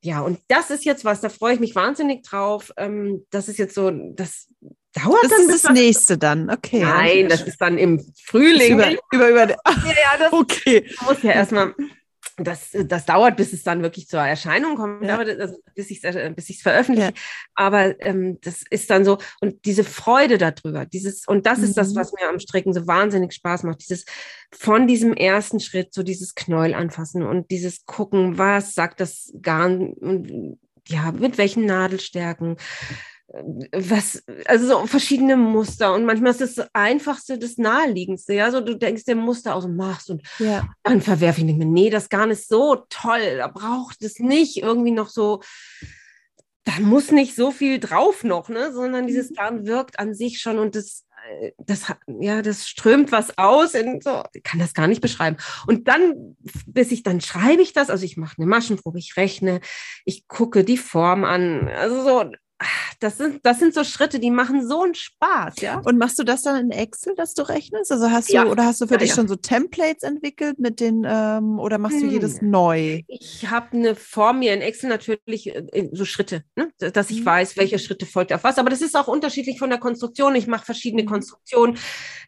ja, 0.04 0.20
und 0.20 0.40
das 0.48 0.70
ist 0.70 0.84
jetzt 0.84 1.04
was, 1.04 1.20
da 1.20 1.28
freue 1.28 1.54
ich 1.54 1.60
mich 1.60 1.76
wahnsinnig 1.76 2.24
drauf. 2.24 2.72
Ähm, 2.76 3.24
das 3.30 3.48
ist 3.48 3.58
jetzt 3.58 3.74
so, 3.74 3.90
das 3.90 4.48
dauert 4.92 5.22
das 5.22 5.30
dann. 5.30 5.46
Das 5.46 5.56
ist 5.56 5.64
das 5.64 5.72
nächste 5.72 6.18
dann, 6.18 6.50
okay. 6.50 6.80
Nein, 6.80 7.28
das 7.28 7.42
ist 7.42 7.60
dann 7.60 7.78
im 7.78 8.04
Frühling. 8.24 8.72
Über, 8.72 8.90
über, 9.12 9.28
über, 9.30 9.48
ja, 9.48 9.56
ja, 9.64 10.18
das 10.18 10.32
okay. 10.32 10.90
muss 11.04 11.22
ja 11.22 11.32
erstmal 11.32 11.74
das, 12.36 12.70
das 12.86 13.04
dauert, 13.04 13.36
bis 13.36 13.52
es 13.52 13.62
dann 13.62 13.82
wirklich 13.82 14.08
zur 14.08 14.20
Erscheinung 14.20 14.76
kommt, 14.76 15.04
ja. 15.04 15.18
also, 15.18 15.56
bis 15.74 15.90
ich 15.90 16.02
es 16.02 16.34
bis 16.34 16.50
ich's 16.50 16.62
veröffentliche. 16.62 17.08
Ja. 17.08 17.14
Aber 17.54 18.00
ähm, 18.00 18.38
das 18.42 18.62
ist 18.70 18.90
dann 18.90 19.04
so, 19.04 19.18
und 19.40 19.64
diese 19.64 19.84
Freude 19.84 20.38
darüber, 20.38 20.86
dieses, 20.86 21.26
und 21.26 21.46
das 21.46 21.58
mhm. 21.58 21.64
ist 21.64 21.76
das, 21.76 21.90
mhm. 21.90 21.96
was 21.96 22.12
mir 22.12 22.28
am 22.28 22.40
Stricken 22.40 22.72
so 22.72 22.86
wahnsinnig 22.86 23.32
Spaß 23.32 23.64
macht, 23.64 23.80
dieses 23.80 24.04
von 24.52 24.86
diesem 24.86 25.12
ersten 25.14 25.60
Schritt, 25.60 25.92
so 25.94 26.02
dieses 26.02 26.34
Knäuel 26.34 26.74
anfassen 26.74 27.22
und 27.22 27.50
dieses 27.50 27.84
Gucken, 27.86 28.38
was 28.38 28.74
sagt 28.74 29.00
das 29.00 29.32
Garn, 29.40 29.92
und 29.92 30.58
ja, 30.86 31.12
mit 31.12 31.38
welchen 31.38 31.64
Nadelstärken 31.64 32.56
was, 33.72 34.22
also 34.46 34.66
so 34.66 34.86
verschiedene 34.86 35.36
Muster. 35.36 35.94
Und 35.94 36.04
manchmal 36.04 36.32
ist 36.32 36.40
das 36.40 36.68
Einfachste 36.72 37.38
das 37.38 37.56
Naheliegendste, 37.56 38.34
ja, 38.34 38.50
so 38.50 38.60
du 38.60 38.76
denkst 38.76 39.04
dir 39.04 39.16
Muster 39.16 39.54
aus 39.54 39.64
und 39.64 39.76
machst 39.76 40.10
und 40.10 40.22
ja. 40.38 40.68
dann 40.82 41.00
verwerfe 41.00 41.40
ich 41.40 41.46
nicht 41.46 41.58
mehr, 41.58 41.66
nee, 41.66 41.90
das 41.90 42.08
gar 42.08 42.26
nicht 42.26 42.46
so 42.46 42.84
toll, 42.88 43.38
da 43.38 43.48
braucht 43.48 44.02
es 44.02 44.18
nicht 44.18 44.62
irgendwie 44.62 44.90
noch 44.90 45.08
so, 45.08 45.40
da 46.64 46.72
muss 46.80 47.10
nicht 47.10 47.34
so 47.34 47.50
viel 47.50 47.80
drauf 47.80 48.22
noch, 48.22 48.48
ne, 48.48 48.72
sondern 48.72 49.06
dieses 49.06 49.30
mhm. 49.30 49.34
Garn 49.34 49.66
wirkt 49.66 49.98
an 49.98 50.14
sich 50.14 50.40
schon 50.40 50.58
und 50.58 50.74
das, 50.74 51.04
das, 51.58 51.86
ja, 52.20 52.42
das 52.42 52.68
strömt 52.68 53.12
was 53.12 53.38
aus, 53.38 53.74
in 53.74 54.00
so, 54.00 54.24
ich 54.32 54.42
kann 54.42 54.60
das 54.60 54.74
gar 54.74 54.88
nicht 54.88 55.00
beschreiben. 55.00 55.36
Und 55.66 55.88
dann, 55.88 56.36
bis 56.66 56.90
ich 56.92 57.02
dann 57.02 57.20
schreibe 57.20 57.62
ich 57.62 57.72
das, 57.72 57.90
also 57.90 58.04
ich 58.04 58.16
mache 58.16 58.36
eine 58.38 58.46
Maschenprobe, 58.46 58.98
ich 58.98 59.16
rechne, 59.16 59.60
ich 60.04 60.28
gucke 60.28 60.64
die 60.64 60.78
Form 60.78 61.24
an, 61.24 61.68
also 61.68 62.02
so, 62.02 62.32
das 63.00 63.18
sind, 63.18 63.40
das 63.44 63.58
sind 63.58 63.74
so 63.74 63.84
Schritte, 63.84 64.18
die 64.18 64.30
machen 64.30 64.66
so 64.66 64.82
einen 64.82 64.94
Spaß, 64.94 65.60
ja. 65.60 65.80
Und 65.84 65.98
machst 65.98 66.18
du 66.18 66.24
das 66.24 66.42
dann 66.42 66.56
in 66.56 66.70
Excel, 66.70 67.14
dass 67.16 67.34
du 67.34 67.42
rechnest? 67.42 67.90
Also 67.92 68.10
hast 68.10 68.30
du, 68.30 68.34
ja. 68.34 68.46
oder 68.46 68.64
hast 68.64 68.80
du 68.80 68.86
für 68.86 68.94
ja, 68.94 68.98
dich 68.98 69.10
ja. 69.10 69.16
schon 69.16 69.28
so 69.28 69.36
Templates 69.36 70.02
entwickelt 70.02 70.58
mit 70.58 70.80
den, 70.80 71.06
ähm, 71.08 71.58
oder 71.58 71.78
machst 71.78 72.00
hm. 72.00 72.08
du 72.08 72.12
jedes 72.12 72.40
hm. 72.40 72.50
neu? 72.50 73.02
Ich 73.08 73.48
habe 73.50 73.76
eine 73.76 73.94
Form 73.94 74.40
mir 74.40 74.54
in 74.54 74.60
Excel 74.60 74.88
natürlich, 74.88 75.54
äh, 75.54 75.88
so 75.92 76.04
Schritte, 76.04 76.44
ne? 76.56 76.70
dass 76.78 77.10
ich 77.10 77.18
hm. 77.18 77.26
weiß, 77.26 77.56
welche 77.56 77.78
Schritte 77.78 78.06
folgt 78.06 78.32
auf 78.32 78.44
was. 78.44 78.58
Aber 78.58 78.70
das 78.70 78.82
ist 78.82 78.96
auch 78.96 79.08
unterschiedlich 79.08 79.58
von 79.58 79.70
der 79.70 79.78
Konstruktion. 79.78 80.34
Ich 80.34 80.46
mache 80.46 80.64
verschiedene 80.64 81.02
hm. 81.02 81.08
Konstruktionen. 81.08 81.78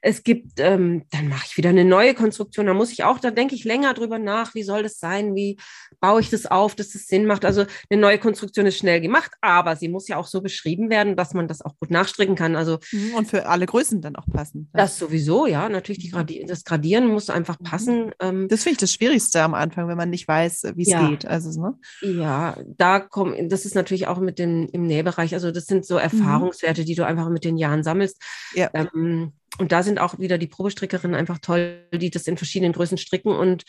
Es 0.01 0.23
gibt, 0.23 0.59
ähm, 0.59 1.05
dann 1.11 1.29
mache 1.29 1.47
ich 1.47 1.57
wieder 1.57 1.71
eine 1.71 1.85
neue 1.85 2.15
Konstruktion. 2.15 2.67
Da 2.67 2.75
muss 2.75 2.93
ich 2.93 3.05
auch, 3.05 3.19
da 3.19 3.31
denke 3.31 3.55
ich 3.55 3.65
länger 3.65 3.95
drüber 3.95 4.19
nach, 4.19 4.55
wie 4.55 4.63
soll 4.63 4.83
das 4.83 4.99
sein, 4.99 5.35
wie 5.35 5.57
baue 6.05 6.21
ich 6.21 6.29
das 6.29 6.45
auf, 6.45 6.75
dass 6.75 6.95
es 6.95 7.07
Sinn 7.07 7.25
macht. 7.25 7.47
Also 7.47 7.65
eine 7.89 7.99
neue 7.99 8.19
Konstruktion 8.19 8.67
ist 8.67 8.77
schnell 8.77 9.01
gemacht, 9.01 9.31
aber 9.41 9.75
sie 9.75 9.89
muss 9.89 10.07
ja 10.07 10.19
auch 10.19 10.27
so 10.27 10.43
beschrieben 10.43 10.91
werden, 10.91 11.17
dass 11.17 11.33
man 11.33 11.49
das 11.49 11.63
auch 11.63 11.79
gut 11.79 11.91
nachstricken 11.91 12.35
kann. 12.35 12.57
Also 12.57 12.79
mhm, 12.93 13.15
und 13.15 13.27
für 13.27 13.47
alle 13.47 13.65
Größen 13.65 14.03
dann 14.03 14.15
auch 14.15 14.27
passen. 14.31 14.69
Das 14.75 14.99
sowieso, 14.99 15.47
ja. 15.47 15.67
Natürlich 15.71 16.01
die 16.01 16.11
Gradi 16.11 16.45
das 16.47 16.65
Gradieren 16.65 17.09
muss 17.09 17.31
einfach 17.31 17.59
mhm. 17.59 17.65
passen. 17.65 18.11
Ähm, 18.21 18.49
das 18.49 18.65
finde 18.65 18.73
ich 18.75 18.81
das 18.81 18.93
Schwierigste 18.93 19.41
am 19.41 19.55
Anfang, 19.55 19.89
wenn 19.89 19.97
man 19.97 20.11
nicht 20.11 20.29
weiß, 20.29 20.73
wie 20.75 20.83
es 20.83 20.89
ja. 20.89 21.09
geht. 21.09 21.25
Also 21.25 21.59
ne? 21.59 21.79
ja, 22.03 22.55
da 22.77 23.01
kommt, 23.01 23.51
das 23.51 23.65
ist 23.65 23.75
natürlich 23.75 24.07
auch 24.07 24.19
mit 24.19 24.39
den 24.39 24.69
im 24.69 24.87
Nähbereich. 24.87 25.33
Also 25.33 25.53
das 25.53 25.65
sind 25.65 25.87
so 25.87 25.95
mhm. 25.95 26.01
Erfahrungswerte, 26.01 26.83
mhm. 26.83 26.85
die 26.85 26.97
du 26.97 27.07
einfach 27.07 27.31
mit 27.31 27.45
den 27.45 27.57
Jahren 27.57 27.83
sammelst. 27.83 28.21
Ja. 28.55 28.69
Ähm, 28.75 29.33
und 29.57 29.73
da 29.73 29.83
sind 29.83 29.99
auch 29.99 30.19
wieder 30.19 30.37
die 30.37 30.49
Probestrickerinnen 30.49 31.17
einfach 31.17 31.39
toll, 31.39 31.79
die 31.95 32.11
das 32.11 32.27
in 32.27 32.37
verschiedenen 32.37 32.75
Größen 32.75 32.99
stricken 32.99 33.33
und 33.33 33.65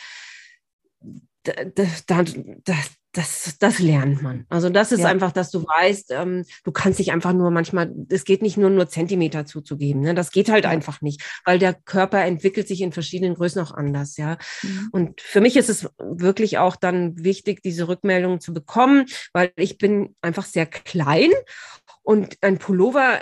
das, 1.76 2.06
das, 2.06 2.36
das, 3.16 3.58
das 3.60 3.80
lernt 3.80 4.22
man. 4.22 4.46
Also 4.50 4.70
das 4.70 4.92
ist 4.92 5.02
ja. 5.02 5.08
einfach, 5.08 5.32
dass 5.32 5.50
du 5.50 5.64
weißt, 5.64 6.12
ähm, 6.12 6.44
du 6.64 6.72
kannst 6.72 7.00
dich 7.00 7.12
einfach 7.14 7.32
nur 7.32 7.50
manchmal, 7.50 7.94
es 8.10 8.26
geht 8.26 8.42
nicht 8.42 8.58
nur 8.58 8.70
nur 8.70 8.90
Zentimeter 8.90 9.46
zuzugeben. 9.46 10.02
Ne? 10.02 10.14
Das 10.14 10.32
geht 10.32 10.50
halt 10.50 10.66
ja. 10.66 10.70
einfach 10.70 11.02
nicht, 11.02 11.24
weil 11.46 11.58
der 11.58 11.74
Körper 11.74 12.24
entwickelt 12.24 12.68
sich 12.68 12.82
in 12.82 12.92
verschiedenen 12.92 13.36
Größen 13.36 13.62
auch 13.62 13.72
anders. 13.72 14.18
Ja. 14.18 14.38
Mhm. 14.64 14.90
Und 14.92 15.22
für 15.22 15.40
mich 15.40 15.56
ist 15.56 15.70
es 15.70 15.90
wirklich 16.00 16.58
auch 16.58 16.76
dann 16.76 17.24
wichtig, 17.24 17.62
diese 17.64 17.88
Rückmeldungen 17.88 18.42
zu 18.42 18.54
bekommen, 18.54 19.06
weil 19.32 19.52
ich 19.56 19.78
bin 19.78 20.16
einfach 20.22 20.46
sehr 20.46 20.66
klein 20.66 21.32
und 22.04 22.38
ein 22.42 22.58
Pullover 22.58 23.22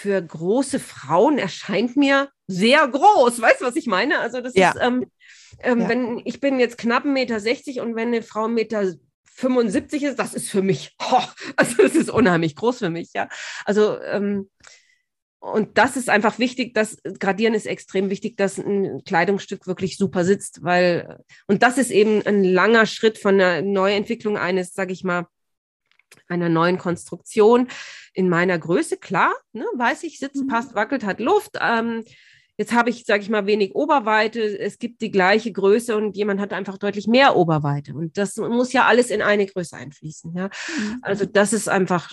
für 0.00 0.22
große 0.22 0.80
Frauen 0.80 1.38
erscheint 1.38 1.96
mir 1.96 2.30
sehr 2.46 2.88
groß. 2.88 3.40
Weißt 3.40 3.60
du, 3.60 3.66
was 3.66 3.76
ich 3.76 3.86
meine? 3.86 4.18
Also 4.18 4.40
das 4.40 4.54
ja. 4.54 4.70
ist, 4.70 4.78
ähm, 4.80 5.06
ähm, 5.62 5.80
ja. 5.80 5.88
wenn 5.88 6.22
ich 6.24 6.40
bin 6.40 6.60
jetzt 6.60 6.78
knapp 6.78 7.04
1,60 7.04 7.08
Meter 7.12 7.82
und 7.82 7.96
wenn 7.96 8.08
eine 8.08 8.22
Frau 8.22 8.46
1,75 8.46 8.48
Meter 8.48 8.94
75 9.24 10.02
ist, 10.02 10.18
das 10.18 10.34
ist 10.34 10.50
für 10.50 10.62
mich, 10.62 10.96
oh, 11.12 11.22
also 11.56 11.82
das 11.82 11.94
ist 11.94 12.10
unheimlich 12.10 12.56
groß 12.56 12.78
für 12.78 12.90
mich, 12.90 13.10
ja. 13.14 13.28
Also 13.64 14.00
ähm, 14.00 14.50
und 15.42 15.78
das 15.78 15.96
ist 15.96 16.10
einfach 16.10 16.38
wichtig, 16.38 16.74
das 16.74 16.98
Gradieren 17.18 17.54
ist 17.54 17.66
extrem 17.66 18.10
wichtig, 18.10 18.36
dass 18.36 18.58
ein 18.58 19.02
Kleidungsstück 19.04 19.66
wirklich 19.66 19.96
super 19.96 20.24
sitzt, 20.24 20.62
weil 20.62 21.24
und 21.46 21.62
das 21.62 21.78
ist 21.78 21.90
eben 21.90 22.24
ein 22.26 22.44
langer 22.44 22.84
Schritt 22.84 23.16
von 23.16 23.38
der 23.38 23.62
Neuentwicklung 23.62 24.36
eines, 24.36 24.74
sage 24.74 24.92
ich 24.92 25.02
mal, 25.02 25.26
einer 26.28 26.48
neuen 26.48 26.76
Konstruktion 26.76 27.68
in 28.12 28.28
meiner 28.28 28.58
Größe, 28.58 28.98
klar, 28.98 29.32
ne, 29.52 29.64
weiß 29.76 30.02
ich, 30.02 30.18
sitzt, 30.18 30.42
mhm. 30.42 30.48
passt, 30.48 30.74
wackelt, 30.74 31.04
hat 31.04 31.20
Luft. 31.20 31.56
Ähm, 31.60 32.04
Jetzt 32.60 32.74
habe 32.74 32.90
ich, 32.90 33.06
sage 33.06 33.22
ich 33.22 33.30
mal, 33.30 33.46
wenig 33.46 33.74
Oberweite. 33.74 34.42
Es 34.42 34.78
gibt 34.78 35.00
die 35.00 35.10
gleiche 35.10 35.50
Größe 35.50 35.96
und 35.96 36.14
jemand 36.14 36.42
hat 36.42 36.52
einfach 36.52 36.76
deutlich 36.76 37.06
mehr 37.06 37.34
Oberweite. 37.34 37.94
Und 37.94 38.18
das 38.18 38.36
muss 38.36 38.74
ja 38.74 38.84
alles 38.84 39.08
in 39.08 39.22
eine 39.22 39.46
Größe 39.46 39.74
einfließen. 39.74 40.34
Ja? 40.36 40.44
Mhm. 40.44 40.98
Also 41.00 41.24
das 41.24 41.54
ist 41.54 41.70
einfach 41.70 42.12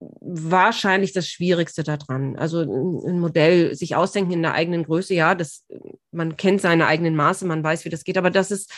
wahrscheinlich 0.00 1.12
das 1.12 1.28
Schwierigste 1.28 1.82
daran. 1.82 2.36
Also 2.36 2.60
ein 2.60 3.20
Modell 3.20 3.74
sich 3.74 3.94
ausdenken 3.94 4.32
in 4.32 4.40
der 4.40 4.54
eigenen 4.54 4.84
Größe, 4.84 5.12
ja, 5.12 5.34
das, 5.34 5.66
man 6.12 6.38
kennt 6.38 6.62
seine 6.62 6.86
eigenen 6.86 7.14
Maße, 7.14 7.44
man 7.44 7.62
weiß, 7.62 7.84
wie 7.84 7.90
das 7.90 8.04
geht, 8.04 8.16
aber 8.16 8.30
dass 8.30 8.50
es 8.50 8.68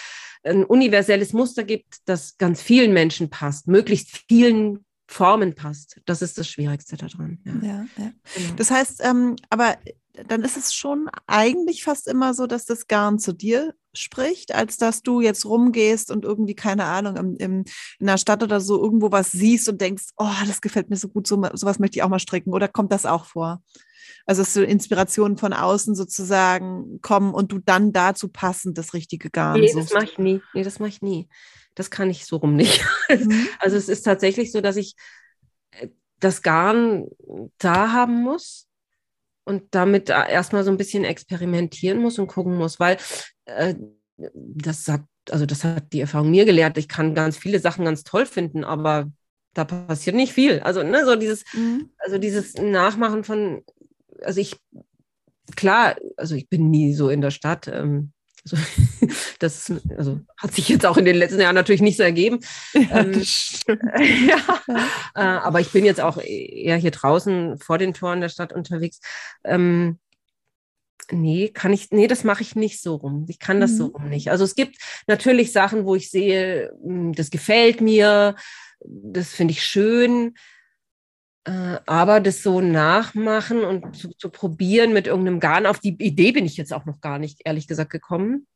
ein 0.43 0.65
universelles 0.65 1.33
Muster 1.33 1.63
gibt, 1.63 1.99
das 2.07 2.37
ganz 2.37 2.63
vielen 2.63 2.93
Menschen 2.93 3.31
passt, 3.31 3.69
möglichst 3.69 4.25
vielen 4.27 4.85
Formen 5.07 5.55
passt. 5.55 6.01
Das 6.05 6.21
ist 6.21 6.37
das 6.37 6.49
Schwierigste 6.49 6.97
daran. 6.97 7.39
Ja, 7.45 7.53
ja, 7.63 7.87
ja. 7.97 8.13
Genau. 8.35 8.55
Das 8.57 8.73
heißt, 8.73 9.03
ähm, 9.05 9.37
aber 9.51 9.77
dann 10.13 10.43
ist 10.43 10.57
es 10.57 10.75
schon 10.75 11.09
eigentlich 11.27 11.85
fast 11.85 12.09
immer 12.09 12.35
so, 12.35 12.47
dass 12.47 12.65
das 12.65 12.87
Garn 12.87 13.19
zu 13.19 13.33
dir 13.33 13.75
spricht, 13.93 14.55
als 14.55 14.77
dass 14.77 15.03
du 15.03 15.21
jetzt 15.21 15.45
rumgehst 15.45 16.11
und 16.11 16.25
irgendwie, 16.25 16.55
keine 16.55 16.85
Ahnung, 16.85 17.17
im, 17.17 17.37
im, 17.37 17.65
in 17.99 18.07
der 18.07 18.19
Stadt 18.19 18.43
oder 18.43 18.61
so 18.61 18.81
irgendwo 18.83 19.13
was 19.13 19.33
siehst 19.33 19.69
und 19.69 19.81
denkst, 19.81 20.09
oh, 20.17 20.31
das 20.47 20.61
gefällt 20.61 20.91
mir 20.91 20.97
so 20.97 21.09
gut, 21.09 21.27
so, 21.27 21.43
sowas 21.55 21.79
möchte 21.79 21.99
ich 21.99 22.03
auch 22.03 22.09
mal 22.09 22.19
stricken. 22.19 22.53
Oder 22.53 22.69
kommt 22.69 22.93
das 22.93 23.07
auch 23.07 23.25
vor? 23.25 23.63
Also, 24.27 24.43
dass 24.43 24.55
so 24.55 24.63
Inspirationen 24.63 25.39
von 25.39 25.53
außen 25.53 25.95
sozusagen 25.95 27.01
kommen 27.01 27.33
und 27.35 27.53
du 27.53 27.59
dann 27.59 27.93
dazu 27.93 28.29
passend 28.29 28.79
das 28.79 28.95
richtige 28.95 29.31
Garn 29.31 29.61
Nee, 29.61 29.69
suchst. 29.69 29.91
das 29.91 29.95
mache 29.95 30.05
ich 30.05 30.19
nie. 30.19 30.43
Nee, 30.55 30.63
das 30.63 30.79
mache 30.79 30.91
ich 30.91 31.03
nie. 31.03 31.29
Das 31.75 31.91
kann 31.91 32.11
ich 32.11 32.27
so 32.27 32.37
rum 32.37 32.55
nicht. 32.57 32.85
Mhm. 33.11 33.49
Also, 33.59 33.77
es 33.77 33.89
ist 33.89 34.03
tatsächlich 34.03 34.53
so, 34.53 34.61
dass 34.61 34.77
ich 34.77 34.95
äh, 35.73 35.89
das 36.21 36.43
Garn 36.43 37.07
da 37.59 37.93
haben 37.93 38.23
muss 38.23 38.70
und 39.51 39.65
damit 39.73 40.09
erstmal 40.09 40.65
so 40.65 40.71
ein 40.71 40.77
bisschen 40.77 41.05
experimentieren 41.05 41.99
muss 41.99 42.19
und 42.19 42.29
gucken 42.29 42.57
muss, 42.57 42.81
weil 42.81 42.97
äh, 43.45 43.75
das 44.33 44.85
sagt, 44.85 45.05
also 45.31 45.45
das 45.45 45.65
hat 45.65 45.93
die 45.93 46.01
Erfahrung 46.01 46.31
mir 46.31 46.45
gelehrt. 46.45 46.79
Ich 46.79 46.89
kann 46.89 47.15
ganz 47.15 47.37
viele 47.37 47.59
Sachen 47.59 47.85
ganz 47.85 48.05
toll 48.05 48.27
finden, 48.27 48.65
aber 48.65 49.11
da 49.55 49.65
passiert 49.65 50.17
nicht 50.17 50.33
viel. 50.33 50.61
Also, 50.61 50.83
ne, 50.83 51.05
so 51.05 51.17
dieses, 51.17 51.45
mhm. 51.53 51.91
also 51.99 52.19
dieses 52.19 52.55
Nachmachen 52.55 53.25
von, 53.25 53.65
also 54.23 54.41
ich, 54.41 54.57
klar, 55.57 55.97
also 56.17 56.37
ich 56.37 56.49
bin 56.49 56.71
nie 56.71 56.95
so 56.95 57.11
in 57.11 57.21
der 57.21 57.33
Stadt. 57.33 57.69
Ähm, 57.69 58.13
also, 58.45 58.57
das 59.39 59.73
also 59.97 60.21
hat 60.37 60.55
sich 60.55 60.69
jetzt 60.69 60.87
auch 60.87 60.97
in 60.97 61.05
den 61.05 61.17
letzten 61.17 61.41
Jahren 61.41 61.55
natürlich 61.55 61.83
nicht 61.83 61.97
so 61.97 62.03
ergeben. 62.03 62.41
Ja, 62.73 63.01
ähm, 63.01 63.13
ja. 64.29 64.63
Äh, 65.15 65.21
aber 65.21 65.61
ich 65.61 65.71
bin 65.71 65.85
jetzt 65.85 66.01
auch 66.01 66.19
eher 66.19 66.77
hier 66.77 66.91
draußen 66.91 67.59
vor 67.59 67.79
den 67.79 67.95
Toren 67.95 68.21
der 68.21 68.29
Stadt 68.29 68.53
unterwegs. 68.53 69.01
Ähm, 69.45 69.99
nee, 71.11 71.49
kann 71.49 71.73
ich, 71.73 71.91
nee, 71.91 72.07
das 72.07 72.25
mache 72.25 72.43
ich 72.43 72.57
nicht 72.57 72.81
so 72.81 72.97
rum. 72.97 73.27
Ich 73.29 73.39
kann 73.39 73.61
das 73.61 73.73
mhm. 73.73 73.77
so 73.77 73.87
rum 73.87 74.09
nicht. 74.09 74.31
Also 74.31 74.45
es 74.45 74.55
gibt 74.55 74.77
natürlich 75.07 75.53
Sachen, 75.53 75.85
wo 75.85 75.95
ich 75.95 76.11
sehe, 76.11 76.73
hm, 76.83 77.13
das 77.13 77.31
gefällt 77.31 77.81
mir, 77.81 78.37
das 78.81 79.31
finde 79.31 79.53
ich 79.53 79.63
schön. 79.63 80.35
Äh, 81.45 81.79
aber 81.87 82.21
das 82.21 82.43
so 82.43 82.61
nachmachen 82.61 83.65
und 83.65 83.97
zu, 83.97 84.11
zu, 84.11 84.29
probieren 84.29 84.93
mit 84.93 85.07
irgendeinem 85.07 85.41
Garn, 85.41 85.67
auf 85.67 85.79
die 85.79 85.97
Idee 85.99 86.33
bin 86.33 86.45
ich 86.45 86.57
jetzt 86.57 86.73
auch 86.73 86.85
noch 86.85 87.01
gar 87.01 87.19
nicht, 87.19 87.41
ehrlich 87.45 87.67
gesagt, 87.67 87.91
gekommen. 87.91 88.47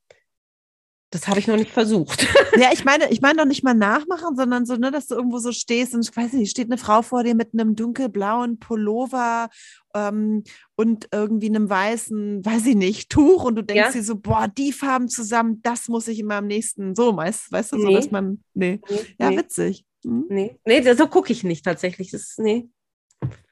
Das 1.10 1.28
habe 1.28 1.38
ich 1.38 1.46
noch 1.46 1.56
nicht 1.56 1.70
versucht. 1.70 2.26
Ja, 2.56 2.68
ich 2.72 2.84
meine, 2.84 3.10
ich 3.10 3.20
meine 3.20 3.38
doch 3.38 3.46
nicht 3.46 3.64
mal 3.64 3.74
nachmachen, 3.74 4.36
sondern 4.36 4.64
so, 4.64 4.76
ne, 4.76 4.92
dass 4.92 5.08
du 5.08 5.16
irgendwo 5.16 5.38
so 5.38 5.50
stehst 5.50 5.92
und 5.92 6.08
ich 6.08 6.16
weiß 6.16 6.34
nicht, 6.34 6.52
steht 6.52 6.68
eine 6.68 6.78
Frau 6.78 7.02
vor 7.02 7.24
dir 7.24 7.34
mit 7.34 7.52
einem 7.52 7.74
dunkelblauen 7.74 8.60
Pullover 8.60 9.48
ähm, 9.92 10.44
und 10.76 11.08
irgendwie 11.10 11.48
einem 11.48 11.68
weißen, 11.68 12.44
weiß 12.44 12.66
ich 12.66 12.76
nicht, 12.76 13.10
Tuch 13.10 13.42
und 13.42 13.56
du 13.56 13.62
denkst 13.62 13.86
ja? 13.86 13.90
dir 13.90 14.04
so, 14.04 14.14
boah, 14.14 14.46
die 14.46 14.70
Farben 14.70 15.08
zusammen, 15.08 15.60
das 15.62 15.88
muss 15.88 16.06
ich 16.06 16.20
in 16.20 16.26
meinem 16.26 16.46
nächsten, 16.46 16.94
so, 16.94 17.16
weißt, 17.16 17.50
weißt 17.50 17.72
du, 17.72 17.76
nee. 17.78 17.82
so, 17.82 17.90
dass 17.90 18.10
man, 18.12 18.44
nee, 18.54 18.80
nee 18.88 19.00
ja, 19.18 19.30
nee. 19.30 19.38
witzig. 19.38 19.84
Hm? 20.04 20.26
Nee, 20.28 20.58
nee, 20.64 20.92
so 20.94 21.08
gucke 21.08 21.32
ich 21.32 21.44
nicht 21.44 21.64
tatsächlich. 21.64 22.10
Das 22.10 22.22
ist, 22.22 22.38
nee. 22.38 22.68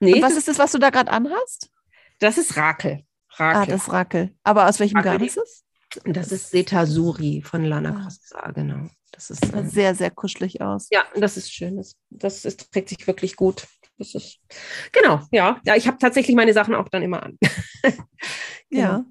nee. 0.01 0.15
Und 0.15 0.23
was 0.23 0.37
ist 0.37 0.49
das, 0.49 0.59
was 0.59 0.73
du 0.73 0.79
da 0.79 0.91
gerade 0.91 1.11
anhast? 1.11 1.71
Das 2.19 2.39
ist 2.39 2.57
Rakel. 2.57 3.05
Rakel. 3.31 3.63
Ah, 3.63 3.67
das 3.67 3.91
Rakel. 3.91 4.35
Aber 4.43 4.69
aus 4.69 4.79
welchem. 4.79 5.03
Garn 5.03 5.23
ist 5.23 5.39
es? 5.39 5.65
Das 6.05 6.33
ist 6.33 6.51
Setasuri 6.51 7.43
von 7.45 7.65
Lana 7.65 7.91
ah. 7.91 8.03
Crossa, 8.03 8.51
genau. 8.53 8.89
Das 9.11 9.31
ist 9.31 9.55
ähm, 9.55 9.69
sehr, 9.69 9.95
sehr 9.95 10.11
kuschelig 10.11 10.61
aus. 10.63 10.89
Ja, 10.91 11.05
das 11.15 11.37
ist 11.37 11.53
schön. 11.53 11.77
Das, 11.77 11.97
das 12.09 12.45
ist, 12.45 12.73
trägt 12.73 12.89
sich 12.89 13.07
wirklich 13.07 13.37
gut. 13.37 13.67
Das 13.99 14.15
ist, 14.15 14.39
genau, 14.91 15.21
ja. 15.31 15.61
ja 15.67 15.77
ich 15.77 15.87
habe 15.87 15.99
tatsächlich 15.99 16.35
meine 16.35 16.55
Sachen 16.55 16.75
auch 16.75 16.89
dann 16.89 17.03
immer 17.03 17.23
an. 17.23 17.39
genau. 17.83 18.01
Ja. 18.71 19.05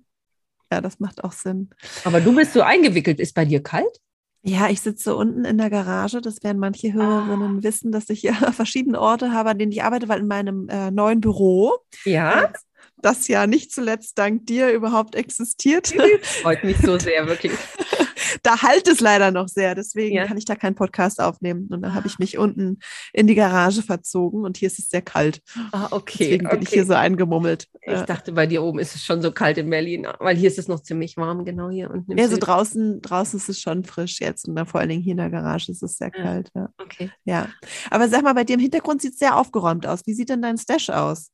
Ja, 0.72 0.82
das 0.82 1.00
macht 1.00 1.24
auch 1.24 1.34
Sinn. 1.34 1.70
Aber 2.06 2.22
du 2.22 2.34
bist 2.34 2.54
so 2.54 2.62
eingewickelt. 2.62 3.20
Ist 3.20 3.36
bei 3.36 3.44
dir 3.46 3.62
kalt? 3.62 4.00
Ja, 4.44 4.70
ich 4.70 4.82
sitze 4.82 5.16
unten 5.16 5.46
in 5.46 5.58
der 5.58 5.70
Garage. 5.70 6.20
Das 6.20 6.44
werden 6.44 6.58
manche 6.58 6.94
Hörerinnen 6.94 7.60
ah. 7.60 7.64
wissen, 7.64 7.92
dass 7.92 8.10
ich 8.10 8.24
ja 8.24 8.34
verschiedene 8.52 9.00
Orte 9.00 9.32
habe, 9.32 9.52
an 9.52 9.60
denen 9.60 9.72
ich 9.72 9.84
arbeite, 9.84 10.10
weil 10.10 10.22
in 10.22 10.28
meinem 10.28 10.68
äh, 10.70 10.90
neuen 10.92 11.22
Büro. 11.22 11.78
Ja. 12.06 12.46
Äh, 12.46 12.54
das 13.02 13.28
ja 13.28 13.48
nicht 13.48 13.72
zuletzt 13.72 14.18
dank 14.18 14.46
dir 14.46 14.72
überhaupt 14.72 15.16
existiert. 15.16 15.94
Freut 16.22 16.64
mich 16.64 16.78
so 16.78 16.98
sehr, 17.00 17.28
wirklich. 17.28 17.52
da 18.44 18.62
halt 18.62 18.88
es 18.88 19.00
leider 19.00 19.32
noch 19.32 19.48
sehr, 19.48 19.76
deswegen 19.76 20.16
ja. 20.16 20.26
kann 20.26 20.38
ich 20.38 20.46
da 20.46 20.56
keinen 20.56 20.76
Podcast 20.76 21.22
aufnehmen. 21.22 21.68
Und 21.70 21.82
dann 21.82 21.94
habe 21.94 22.08
ich 22.08 22.20
mich 22.20 22.38
unten 22.38 22.80
in 23.14 23.28
die 23.28 23.36
Garage 23.36 23.82
verzogen 23.82 24.44
und 24.44 24.58
hier 24.58 24.68
ist 24.68 24.80
es 24.80 24.90
sehr 24.90 25.02
kalt. 25.02 25.42
Ah, 25.72 25.88
okay. 25.92 26.18
Deswegen 26.20 26.50
bin 26.50 26.58
okay. 26.58 26.64
ich 26.64 26.70
hier 26.70 26.86
so 26.86 26.94
eingemummelt. 26.94 27.68
Ich 27.82 28.02
dachte, 28.02 28.32
bei 28.32 28.46
dir 28.48 28.64
oben 28.64 28.80
ist 28.80 28.96
es 28.96 29.04
schon 29.04 29.22
so 29.22 29.32
kalt 29.32 29.58
in 29.58 29.70
Berlin, 29.70 30.08
weil 30.20 30.36
hier 30.36 30.48
ist 30.48 30.60
es 30.60 30.68
noch 30.68 30.82
ziemlich 30.82 31.18
warm, 31.18 31.46
genau 31.46 31.70
hier 31.70 31.90
unten. 31.90 32.18
Ja, 32.18 32.28
so 32.28 32.38
draußen, 32.38 33.02
draußen 33.02 33.38
ist 33.38 33.50
es 33.50 33.60
schon 33.60 33.84
frisch 33.84 34.20
jetzt 34.20 34.48
und 34.48 34.56
dann 34.56 34.66
vor 34.66 34.80
allen 34.80 34.90
Dingen 34.90 35.02
hier 35.02 35.12
in 35.12 35.18
der 35.18 35.30
Garage 35.30 35.72
ist 35.72 35.84
es 35.84 35.98
sehr 35.98 36.12
kalt. 36.12 36.50
Ja. 36.56 36.70
Okay. 36.78 37.12
Ja. 37.26 37.50
Aber 37.90 38.08
sag 38.08 38.24
mal, 38.24 38.34
bei 38.34 38.44
dir 38.44 38.54
im 38.54 38.60
Hintergrund 38.60 39.02
sieht 39.02 39.14
es 39.14 39.20
sehr 39.20 39.38
aufgeräumt 39.38 39.88
aus. 39.88 40.02
Wie 40.06 40.14
sieht 40.14 40.30
denn 40.30 40.42
dein 40.42 40.58
Stash 40.58 40.90
aus? 40.90 41.32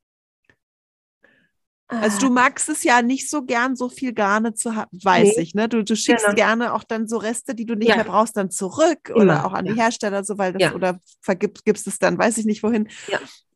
Also 1.90 2.20
du 2.20 2.28
ah. 2.28 2.32
magst 2.32 2.68
es 2.68 2.84
ja 2.84 3.02
nicht 3.02 3.30
so 3.30 3.44
gern, 3.44 3.76
so 3.78 3.88
viel 3.88 4.14
Garne 4.14 4.54
zu 4.54 4.76
haben, 4.76 4.90
weiß 4.92 5.36
nee. 5.38 5.42
ich, 5.42 5.56
ne? 5.56 5.70
Du, 5.70 5.84
du 5.84 5.96
schickst 5.96 6.26
genau. 6.26 6.36
gerne 6.36 6.74
auch 6.74 6.84
dann 6.84 7.08
so 7.08 7.18
Reste, 7.18 7.56
die 7.56 7.66
du 7.66 7.76
nicht 7.76 7.90
ja. 7.90 7.96
mehr 7.96 8.06
brauchst, 8.06 8.36
dann 8.36 8.52
zurück 8.52 9.10
Immer. 9.10 9.22
oder 9.22 9.46
auch 9.46 9.54
an 9.54 9.66
ja. 9.66 9.74
die 9.74 9.80
Hersteller, 9.80 10.24
so 10.24 10.38
weil 10.38 10.54
das 10.54 10.62
ja. 10.62 10.74
oder 10.74 11.00
vergibst 11.22 11.64
gibst 11.64 11.88
es 11.88 11.98
dann, 11.98 12.18
weiß 12.18 12.38
ich 12.40 12.46
nicht 12.46 12.62
wohin. 12.64 12.90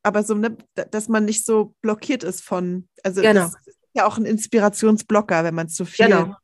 Aber 0.03 0.24
so, 0.24 0.34
ne, 0.34 0.58
dass 0.76 1.10
man 1.10 1.26
nicht 1.26 1.45
so 1.45 1.76
blockiert 1.82 2.24
ist 2.24 2.41
von, 2.41 2.88
also 3.03 3.22
genau. 3.22 3.41
das 3.41 3.56
ist 3.66 3.78
ja 3.94 4.06
auch 4.06 4.18
ein 4.18 4.26
Inspirationsblocker, 4.26 5.44
wenn 5.44 5.56
man 5.56 5.68
zu 5.68 5.86
viel 5.86 6.08
genau 6.08 6.36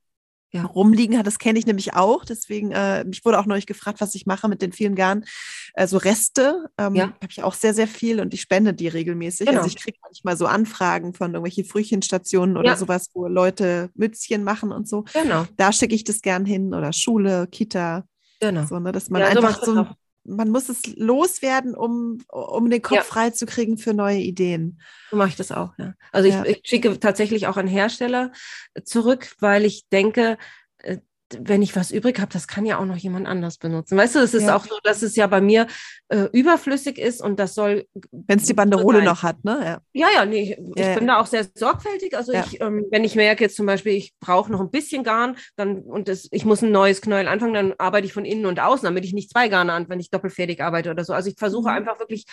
ja. 0.51 0.63
rumliegen 0.65 1.17
hat. 1.17 1.27
Das 1.27 1.39
kenne 1.39 1.59
ich 1.59 1.65
nämlich 1.65 1.93
auch. 1.93 2.25
Deswegen, 2.25 2.71
äh, 2.71 3.03
mich 3.03 3.23
wurde 3.25 3.39
auch 3.39 3.45
neulich 3.45 3.65
gefragt, 3.65 4.01
was 4.01 4.15
ich 4.15 4.25
mache 4.25 4.47
mit 4.47 4.61
den 4.61 4.71
vielen 4.71 4.95
Garn. 4.95 5.25
Also 5.73 5.97
Reste 5.97 6.69
ähm, 6.77 6.95
ja. 6.95 7.03
habe 7.05 7.27
ich 7.29 7.43
auch 7.43 7.53
sehr, 7.53 7.73
sehr 7.73 7.87
viel 7.87 8.19
und 8.19 8.33
ich 8.33 8.41
spende 8.41 8.73
die 8.73 8.87
regelmäßig. 8.87 9.47
Genau. 9.47 9.59
Also 9.59 9.69
ich 9.69 9.81
kriege 9.81 9.97
manchmal 10.01 10.37
so 10.37 10.45
Anfragen 10.45 11.13
von 11.13 11.33
irgendwelchen 11.33 11.65
Frühchenstationen 11.65 12.57
oder 12.57 12.71
ja. 12.71 12.77
sowas, 12.77 13.09
wo 13.13 13.27
Leute 13.27 13.89
Mützchen 13.95 14.43
machen 14.43 14.71
und 14.71 14.87
so. 14.87 15.03
Genau. 15.13 15.45
Da 15.57 15.71
schicke 15.71 15.95
ich 15.95 16.03
das 16.03 16.21
gern 16.21 16.45
hin 16.45 16.73
oder 16.73 16.93
Schule, 16.93 17.47
Kita. 17.47 18.05
Genau. 18.39 18.65
So, 18.65 18.79
ne, 18.79 18.91
dass 18.91 19.09
man 19.09 19.21
ja, 19.21 19.27
einfach 19.27 19.63
so, 19.63 19.73
so 19.73 19.87
man 20.27 20.49
muss 20.49 20.69
es 20.69 20.95
loswerden, 20.95 21.75
um, 21.75 22.19
um 22.27 22.69
den 22.69 22.81
Kopf 22.81 22.97
ja. 22.97 23.03
frei 23.03 23.29
zu 23.31 23.45
kriegen 23.45 23.77
für 23.77 23.93
neue 23.93 24.19
Ideen. 24.19 24.79
So 25.09 25.15
mache 25.15 25.29
ich 25.29 25.35
das 25.35 25.51
auch, 25.51 25.73
ja. 25.77 25.93
Also 26.11 26.29
ja. 26.29 26.43
Ich, 26.45 26.57
ich, 26.57 26.61
schicke 26.63 26.99
tatsächlich 26.99 27.47
auch 27.47 27.57
an 27.57 27.67
Hersteller 27.67 28.31
zurück, 28.83 29.35
weil 29.39 29.65
ich 29.65 29.87
denke, 29.89 30.37
wenn 31.39 31.61
ich 31.61 31.75
was 31.75 31.91
übrig 31.91 32.19
habe, 32.19 32.31
das 32.31 32.47
kann 32.47 32.65
ja 32.65 32.79
auch 32.79 32.85
noch 32.85 32.95
jemand 32.95 33.27
anders 33.27 33.57
benutzen. 33.57 33.97
Weißt 33.97 34.15
du, 34.15 34.19
es 34.19 34.33
ist 34.33 34.43
ja. 34.43 34.55
auch 34.55 34.65
so, 34.65 34.77
dass 34.83 35.01
es 35.01 35.15
ja 35.15 35.27
bei 35.27 35.41
mir 35.41 35.67
äh, 36.09 36.27
überflüssig 36.31 36.97
ist 36.97 37.21
und 37.21 37.39
das 37.39 37.53
soll. 37.53 37.85
Wenn 38.11 38.39
es 38.39 38.45
die 38.45 38.53
Banderole 38.53 39.03
noch 39.03 39.23
hat, 39.23 39.43
ne? 39.43 39.81
Ja, 39.93 40.07
ja, 40.07 40.07
ja 40.15 40.25
nee, 40.25 40.57
ich, 40.75 40.83
ja, 40.83 40.95
bin 40.95 41.07
da 41.07 41.19
auch 41.19 41.25
sehr 41.25 41.45
sorgfältig. 41.53 42.15
Also 42.15 42.31
ich, 42.33 42.61
ähm, 42.61 42.85
wenn 42.91 43.03
ich 43.03 43.15
merke 43.15 43.43
jetzt 43.43 43.55
zum 43.55 43.65
Beispiel, 43.65 43.93
ich 43.93 44.13
brauche 44.19 44.51
noch 44.51 44.61
ein 44.61 44.71
bisschen 44.71 45.03
Garn, 45.03 45.35
dann 45.55 45.81
und 45.81 46.07
das, 46.07 46.27
ich 46.31 46.45
muss 46.45 46.61
ein 46.61 46.71
neues 46.71 47.01
Knäuel 47.01 47.27
anfangen, 47.27 47.53
dann 47.53 47.73
arbeite 47.77 48.07
ich 48.07 48.13
von 48.13 48.25
innen 48.25 48.45
und 48.45 48.59
außen, 48.59 48.85
damit 48.85 49.03
ich 49.03 49.13
nicht 49.13 49.31
zwei 49.31 49.49
Garne 49.49 49.73
an, 49.73 49.89
wenn 49.89 49.99
ich 49.99 50.09
doppelfertig 50.09 50.61
arbeite 50.61 50.91
oder 50.91 51.03
so. 51.03 51.13
Also 51.13 51.29
ich 51.29 51.37
versuche 51.37 51.69
mhm. 51.69 51.77
einfach 51.77 51.99
wirklich 51.99 52.25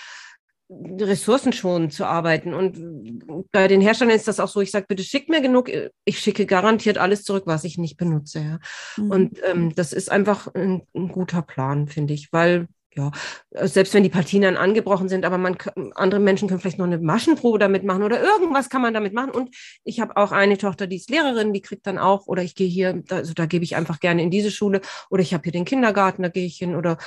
ressourcenschonend 0.71 1.93
zu 1.93 2.07
arbeiten. 2.07 2.55
Und 2.55 3.49
bei 3.53 3.69
den 3.69 3.81
Herstellern 3.81 4.15
ist 4.15 4.29
das 4.29 4.41
auch 4.41 4.49
so, 4.49 4.61
ich 4.61 4.71
sage, 4.71 4.87
bitte 4.89 5.03
schickt 5.03 5.29
mir 5.29 5.41
genug, 5.41 5.71
ich 6.05 6.19
schicke 6.19 6.47
garantiert 6.47 6.99
alles 6.99 7.25
zurück, 7.25 7.45
was 7.47 7.65
ich 7.65 7.79
nicht 7.79 7.97
benutze. 7.97 8.41
Ja. 8.41 8.59
Mhm. 8.97 9.11
Und 9.11 9.41
ähm, 9.45 9.75
das 9.75 9.93
ist 9.93 10.11
einfach 10.11 10.49
ein, 10.55 10.83
ein 10.95 11.09
guter 11.09 11.43
Plan, 11.43 11.89
finde 11.89 12.15
ich, 12.15 12.33
weil 12.33 12.69
ja, 12.97 13.11
selbst 13.51 13.95
wenn 13.95 14.03
die 14.03 14.09
Partien 14.09 14.43
dann 14.43 14.57
angebrochen 14.57 15.09
sind, 15.09 15.25
aber 15.25 15.39
man 15.39 15.57
andere 15.95 16.21
Menschen 16.21 16.49
können 16.49 16.61
vielleicht 16.61 16.79
noch 16.79 16.87
eine 16.87 16.99
Maschenprobe 16.99 17.59
damit 17.59 17.85
machen 17.85 18.03
oder 18.03 18.23
irgendwas 18.23 18.69
kann 18.69 18.83
man 18.83 18.95
damit 18.95 19.13
machen. 19.13 19.31
Und 19.31 19.55
ich 19.85 20.01
habe 20.01 20.17
auch 20.17 20.33
eine 20.33 20.59
Tochter, 20.59 20.87
die 20.87 20.97
ist 20.97 21.11
Lehrerin, 21.11 21.53
die 21.53 21.63
kriegt 21.63 21.87
dann 21.87 21.99
auch, 21.99 22.27
oder 22.27 22.43
ich 22.43 22.55
gehe 22.55 22.69
hier, 22.69 23.03
also 23.11 23.35
da 23.35 23.47
gebe 23.47 23.65
ich 23.65 23.77
einfach 23.77 24.01
gerne 24.01 24.23
in 24.23 24.31
diese 24.31 24.51
Schule, 24.51 24.81
oder 25.11 25.23
ich 25.23 25.35
habe 25.35 25.43
hier 25.43 25.53
den 25.53 25.65
Kindergarten, 25.65 26.23
da 26.23 26.29
gehe 26.29 26.47
ich 26.47 26.57
hin, 26.57 26.77
oder 26.77 26.99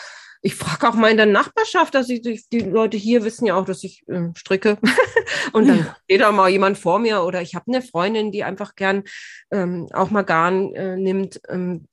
ich 0.41 0.55
frage 0.55 0.87
auch 0.87 0.93
mal 0.93 1.11
in 1.11 1.17
der 1.17 1.25
Nachbarschaft, 1.25 1.95
dass 1.95 2.09
ich, 2.09 2.21
die 2.21 2.59
Leute 2.59 2.97
hier 2.97 3.23
wissen 3.23 3.45
ja 3.45 3.55
auch, 3.55 3.65
dass 3.65 3.83
ich 3.83 4.07
äh, 4.07 4.29
stricke. 4.35 4.77
und 5.53 5.67
dann 5.67 5.87
steht 6.03 6.21
da 6.21 6.31
mal 6.31 6.49
jemand 6.49 6.77
vor 6.77 6.99
mir 6.99 7.23
oder 7.23 7.41
ich 7.41 7.55
habe 7.55 7.65
eine 7.67 7.81
Freundin, 7.81 8.31
die 8.31 8.43
einfach 8.43 8.75
gern 8.75 9.03
ähm, 9.51 9.87
auch 9.93 10.09
mal 10.09 10.23
Garn 10.23 10.73
äh, 10.75 10.95
nimmt. 10.95 11.41
Ähm, 11.49 11.87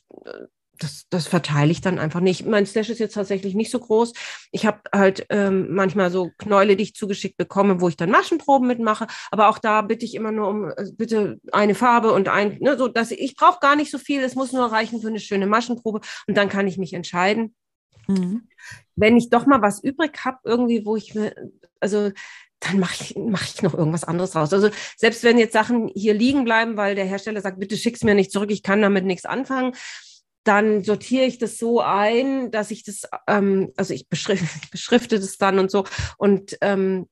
das, 0.79 1.07
das 1.09 1.27
verteile 1.27 1.71
ich 1.71 1.81
dann 1.81 1.99
einfach 1.99 2.21
nicht. 2.21 2.47
Mein 2.47 2.67
Stash 2.67 2.91
ist 2.91 2.99
jetzt 2.99 3.15
tatsächlich 3.15 3.55
nicht 3.55 3.71
so 3.71 3.79
groß. 3.79 4.13
Ich 4.51 4.67
habe 4.67 4.81
halt 4.93 5.27
ähm, 5.31 5.75
manchmal 5.75 6.11
so 6.11 6.31
Knäule, 6.39 6.77
die 6.77 6.85
ich 6.85 6.95
zugeschickt 6.95 7.37
bekomme, 7.37 7.81
wo 7.81 7.89
ich 7.89 7.97
dann 7.97 8.11
Maschenproben 8.11 8.67
mitmache. 8.67 9.07
Aber 9.31 9.49
auch 9.49 9.59
da 9.59 9.83
bitte 9.83 10.05
ich 10.05 10.15
immer 10.15 10.33
nur 10.33 10.49
um 10.49 10.71
äh, 10.71 10.91
bitte 10.93 11.41
eine 11.53 11.75
Farbe 11.75 12.13
und 12.13 12.29
ein, 12.29 12.59
ne, 12.61 12.77
so 12.77 12.89
dass 12.89 13.11
ich, 13.11 13.37
brauche 13.37 13.61
gar 13.61 13.77
nicht 13.77 13.91
so 13.91 13.99
viel. 13.99 14.23
Es 14.23 14.35
muss 14.35 14.53
nur 14.53 14.71
reichen 14.71 15.01
für 15.01 15.09
eine 15.09 15.21
schöne 15.21 15.47
Maschenprobe 15.47 16.01
und 16.27 16.37
dann 16.37 16.49
kann 16.49 16.67
ich 16.67 16.79
mich 16.79 16.93
entscheiden. 16.93 17.55
Mhm. 18.07 18.49
Wenn 18.97 19.17
ich 19.17 19.31
doch 19.31 19.47
mal 19.47 19.63
was 19.63 19.83
übrig 19.83 20.25
habe, 20.25 20.39
irgendwie, 20.45 20.85
wo 20.85 20.97
ich 20.97 21.15
mir, 21.15 21.35
also 21.81 22.11
dann 22.61 22.79
mache 22.79 22.95
ich, 23.01 23.15
mach 23.17 23.45
ich 23.45 23.63
noch 23.63 23.75
irgendwas 23.75 24.05
anderes 24.05 24.35
raus. 24.35 24.53
Also 24.53 24.71
selbst 24.97 25.23
wenn 25.23 25.39
jetzt 25.39 25.53
Sachen 25.53 25.91
hier 25.95 26.15
liegen 26.15 26.45
bleiben, 26.45 26.77
weil 26.77 26.95
der 26.95 27.05
Hersteller 27.05 27.41
sagt, 27.41 27.61
bitte 27.61 27.77
schick's 27.77 28.03
mir 28.03 28.15
nicht 28.15 28.33
zurück, 28.33 28.51
ich 28.51 28.63
kann 28.63 28.83
damit 28.83 29.05
nichts 29.05 29.27
anfangen, 29.27 29.75
dann 30.45 30.85
sortiere 30.85 31.25
ich 31.25 31.39
das 31.39 31.59
so 31.59 31.81
ein, 31.81 32.51
dass 32.51 32.71
ich 32.71 32.85
das, 32.85 33.03
ähm, 33.27 33.73
also 33.77 33.95
ich 33.95 34.09
beschrifte, 34.09 34.47
beschrifte 34.71 35.19
das 35.19 35.39
dann 35.39 35.59
und 35.59 35.71
so 35.71 35.85
und 36.19 36.57
ähm, 36.61 37.09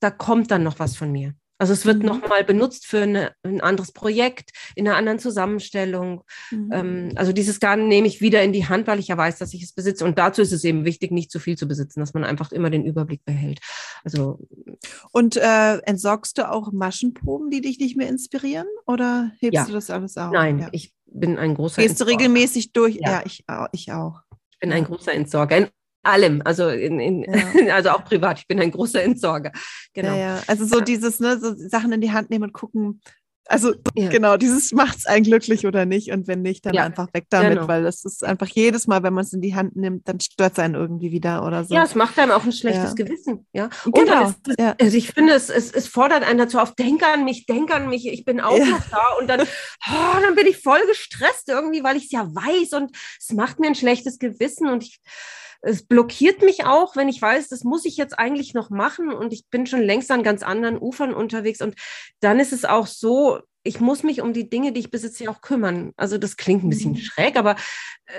da 0.00 0.10
kommt 0.10 0.50
dann 0.50 0.62
noch 0.62 0.78
was 0.78 0.96
von 0.96 1.10
mir. 1.10 1.34
Also 1.58 1.72
es 1.72 1.86
wird 1.86 1.98
mhm. 1.98 2.06
nochmal 2.06 2.42
benutzt 2.44 2.86
für 2.86 3.02
eine, 3.02 3.32
ein 3.42 3.60
anderes 3.60 3.92
Projekt, 3.92 4.50
in 4.74 4.88
einer 4.88 4.96
anderen 4.96 5.18
Zusammenstellung. 5.18 6.22
Mhm. 6.50 6.70
Ähm, 6.72 7.12
also 7.14 7.32
dieses 7.32 7.60
Garn 7.60 7.86
nehme 7.86 8.08
ich 8.08 8.20
wieder 8.20 8.42
in 8.42 8.52
die 8.52 8.66
Hand, 8.66 8.86
weil 8.86 8.98
ich 8.98 9.08
ja 9.08 9.16
weiß, 9.16 9.38
dass 9.38 9.54
ich 9.54 9.62
es 9.62 9.72
besitze. 9.72 10.04
Und 10.04 10.18
dazu 10.18 10.42
ist 10.42 10.52
es 10.52 10.64
eben 10.64 10.84
wichtig, 10.84 11.12
nicht 11.12 11.30
zu 11.30 11.38
viel 11.38 11.56
zu 11.56 11.68
besitzen, 11.68 12.00
dass 12.00 12.12
man 12.12 12.24
einfach 12.24 12.50
immer 12.50 12.70
den 12.70 12.84
Überblick 12.84 13.24
behält. 13.24 13.60
Also 14.02 14.40
Und 15.12 15.36
äh, 15.36 15.78
entsorgst 15.78 16.38
du 16.38 16.50
auch 16.50 16.72
Maschenproben, 16.72 17.50
die 17.50 17.60
dich 17.60 17.78
nicht 17.78 17.96
mehr 17.96 18.08
inspirieren? 18.08 18.66
Oder 18.86 19.30
hebst 19.38 19.54
ja. 19.54 19.64
du 19.64 19.72
das 19.72 19.90
alles 19.90 20.16
auf? 20.16 20.32
Nein, 20.32 20.58
ja. 20.58 20.68
ich 20.72 20.92
bin 21.06 21.38
ein 21.38 21.54
großer 21.54 21.82
Gehst 21.82 22.00
du 22.00 22.04
regelmäßig 22.04 22.72
durch? 22.72 22.96
Ja, 22.96 23.12
ja 23.12 23.22
ich, 23.24 23.44
ich 23.72 23.92
auch. 23.92 24.20
Ich 24.50 24.58
bin 24.58 24.72
ein 24.72 24.84
großer 24.84 25.12
Entsorger. 25.12 25.68
Allem, 26.04 26.42
also 26.44 26.68
in, 26.68 27.00
in 27.00 27.22
ja. 27.24 27.74
also 27.74 27.90
auch 27.90 28.04
privat. 28.04 28.38
Ich 28.38 28.46
bin 28.46 28.60
ein 28.60 28.70
großer 28.70 29.02
Entsorger. 29.02 29.52
Genau. 29.92 30.10
Ja, 30.10 30.16
ja. 30.16 30.42
Also 30.46 30.64
so 30.64 30.80
dieses, 30.80 31.20
ne, 31.20 31.38
so 31.38 31.54
Sachen 31.56 31.92
in 31.92 32.00
die 32.00 32.12
Hand 32.12 32.30
nehmen 32.30 32.44
und 32.44 32.52
gucken, 32.52 33.00
also 33.46 33.74
genau, 33.94 34.36
dieses 34.36 34.72
macht 34.72 34.98
es 34.98 35.06
einen 35.06 35.24
glücklich 35.24 35.66
oder 35.66 35.84
nicht. 35.84 36.10
Und 36.10 36.26
wenn 36.26 36.42
nicht, 36.42 36.64
dann 36.64 36.78
einfach 36.78 37.12
weg 37.12 37.26
damit, 37.28 37.58
genau. 37.58 37.68
weil 37.68 37.82
das 37.82 38.04
ist 38.04 38.24
einfach 38.24 38.48
jedes 38.48 38.86
Mal, 38.86 39.02
wenn 39.02 39.12
man 39.12 39.24
es 39.24 39.32
in 39.32 39.42
die 39.42 39.54
Hand 39.54 39.76
nimmt, 39.76 40.08
dann 40.08 40.18
stört 40.20 40.54
es 40.54 40.58
einen 40.58 40.74
irgendwie 40.74 41.10
wieder 41.10 41.46
oder 41.46 41.64
so. 41.64 41.74
Ja, 41.74 41.82
es 41.82 41.94
macht 41.94 42.18
einem 42.18 42.32
auch 42.32 42.44
ein 42.44 42.52
schlechtes. 42.52 42.94
Gewissen. 42.94 43.46
Ja. 43.52 43.68
Genau. 43.84 44.26
Und 44.26 44.36
es, 44.46 44.58
also 44.80 44.96
ich 44.96 45.10
finde, 45.10 45.34
es, 45.34 45.50
es, 45.50 45.72
es, 45.72 45.88
fordert 45.88 46.22
einen 46.22 46.38
dazu 46.38 46.58
auf, 46.58 46.74
denk 46.74 47.02
an 47.02 47.24
mich, 47.24 47.46
denk 47.46 47.74
an 47.74 47.88
mich, 47.88 48.06
ich 48.06 48.24
bin 48.24 48.40
auch 48.40 48.58
noch 48.58 48.80
da. 48.90 49.14
Und 49.18 49.28
dann, 49.28 49.40
oh, 49.42 50.20
dann 50.22 50.34
bin 50.34 50.46
ich 50.46 50.58
voll 50.58 50.80
gestresst 50.86 51.48
irgendwie, 51.48 51.82
weil 51.82 51.96
ich 51.96 52.04
es 52.04 52.12
ja 52.12 52.26
weiß 52.26 52.72
und 52.72 52.96
es 53.18 53.32
macht 53.32 53.58
mir 53.58 53.66
ein 53.66 53.74
schlechtes 53.74 54.18
Gewissen 54.18 54.68
und 54.68 54.84
ich 54.84 55.00
es 55.64 55.86
blockiert 55.86 56.42
mich 56.42 56.64
auch, 56.64 56.94
wenn 56.96 57.08
ich 57.08 57.20
weiß, 57.20 57.48
das 57.48 57.64
muss 57.64 57.84
ich 57.84 57.96
jetzt 57.96 58.18
eigentlich 58.18 58.54
noch 58.54 58.70
machen 58.70 59.10
und 59.10 59.32
ich 59.32 59.46
bin 59.50 59.66
schon 59.66 59.82
längst 59.82 60.10
an 60.10 60.22
ganz 60.22 60.42
anderen 60.42 60.78
Ufern 60.78 61.14
unterwegs. 61.14 61.60
Und 61.62 61.74
dann 62.20 62.38
ist 62.38 62.52
es 62.52 62.64
auch 62.64 62.86
so, 62.86 63.40
ich 63.62 63.80
muss 63.80 64.02
mich 64.02 64.20
um 64.20 64.34
die 64.34 64.50
Dinge, 64.50 64.72
die 64.72 64.80
ich 64.80 64.90
besitze, 64.90 65.28
auch 65.30 65.40
kümmern. 65.40 65.92
Also 65.96 66.18
das 66.18 66.36
klingt 66.36 66.64
ein 66.64 66.68
bisschen 66.68 66.92
mhm. 66.92 66.98
schräg, 66.98 67.36
aber 67.36 67.56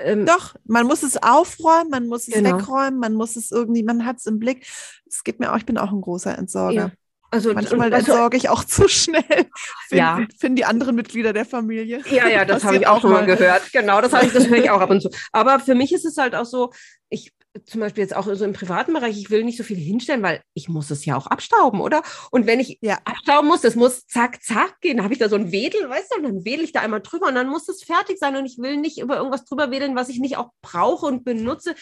ähm, 0.02 0.26
doch, 0.26 0.56
man 0.64 0.86
muss 0.86 1.04
es 1.04 1.22
aufräumen, 1.22 1.90
man 1.90 2.08
muss 2.08 2.26
es 2.26 2.34
genau. 2.34 2.58
wegräumen, 2.58 2.98
man 2.98 3.14
muss 3.14 3.36
es 3.36 3.52
irgendwie, 3.52 3.84
man 3.84 4.04
hat 4.04 4.16
es 4.16 4.26
im 4.26 4.40
Blick. 4.40 4.66
Es 5.06 5.22
geht 5.22 5.38
mir 5.38 5.52
auch, 5.52 5.56
ich 5.56 5.66
bin 5.66 5.78
auch 5.78 5.92
ein 5.92 6.00
großer 6.00 6.36
Entsorger. 6.36 6.74
Ja. 6.74 6.90
Also 7.30 7.52
manchmal 7.52 7.92
also, 7.92 8.12
entsorge 8.12 8.36
ich 8.36 8.48
auch 8.48 8.64
zu 8.64 8.88
schnell. 8.88 9.22
Finden, 9.22 9.50
ja. 9.90 10.26
finden 10.38 10.56
die 10.56 10.64
anderen 10.64 10.94
Mitglieder 10.94 11.32
der 11.32 11.44
Familie. 11.44 12.02
Ja, 12.10 12.28
ja, 12.28 12.44
das 12.44 12.64
habe 12.64 12.76
ich 12.76 12.86
auch 12.86 13.00
schon 13.00 13.12
mal 13.12 13.26
gehört. 13.26 13.72
Genau, 13.72 14.00
das 14.00 14.12
habe 14.12 14.26
ich, 14.26 14.32
das 14.32 14.48
höre 14.48 14.58
ich 14.58 14.70
auch 14.70 14.80
ab 14.80 14.90
und 14.90 15.02
zu. 15.02 15.10
Aber 15.32 15.60
für 15.60 15.74
mich 15.74 15.92
ist 15.92 16.04
es 16.04 16.16
halt 16.16 16.34
auch 16.34 16.44
so, 16.44 16.72
ich 17.08 17.32
zum 17.64 17.80
Beispiel 17.80 18.02
jetzt 18.02 18.14
auch 18.14 18.26
so 18.32 18.44
im 18.44 18.52
privaten 18.52 18.92
Bereich, 18.92 19.18
ich 19.18 19.30
will 19.30 19.44
nicht 19.44 19.56
so 19.56 19.64
viel 19.64 19.76
hinstellen, 19.76 20.22
weil 20.22 20.40
ich 20.54 20.68
muss 20.68 20.90
es 20.90 21.04
ja 21.04 21.16
auch 21.16 21.26
abstauben, 21.26 21.80
oder? 21.80 22.02
Und 22.30 22.46
wenn 22.46 22.60
ich 22.60 22.78
ja. 22.80 22.98
abstauben 23.04 23.48
muss, 23.48 23.60
das 23.60 23.74
muss 23.74 24.06
zack, 24.06 24.42
zack 24.42 24.80
gehen, 24.80 25.02
habe 25.02 25.12
ich 25.12 25.18
da 25.18 25.28
so 25.28 25.36
ein 25.36 25.52
Wedel, 25.52 25.88
weißt 25.88 26.12
du, 26.12 26.16
und 26.18 26.22
dann 26.24 26.44
wedel 26.44 26.64
ich 26.64 26.72
da 26.72 26.80
einmal 26.80 27.00
drüber 27.00 27.28
und 27.28 27.34
dann 27.34 27.48
muss 27.48 27.68
es 27.68 27.82
fertig 27.82 28.18
sein 28.18 28.36
und 28.36 28.46
ich 28.46 28.58
will 28.58 28.76
nicht 28.76 28.98
über 28.98 29.16
irgendwas 29.16 29.44
drüber 29.44 29.70
wedeln, 29.70 29.96
was 29.96 30.08
ich 30.08 30.18
nicht 30.18 30.36
auch 30.36 30.50
brauche 30.62 31.06
und 31.06 31.24
benutze. 31.24 31.74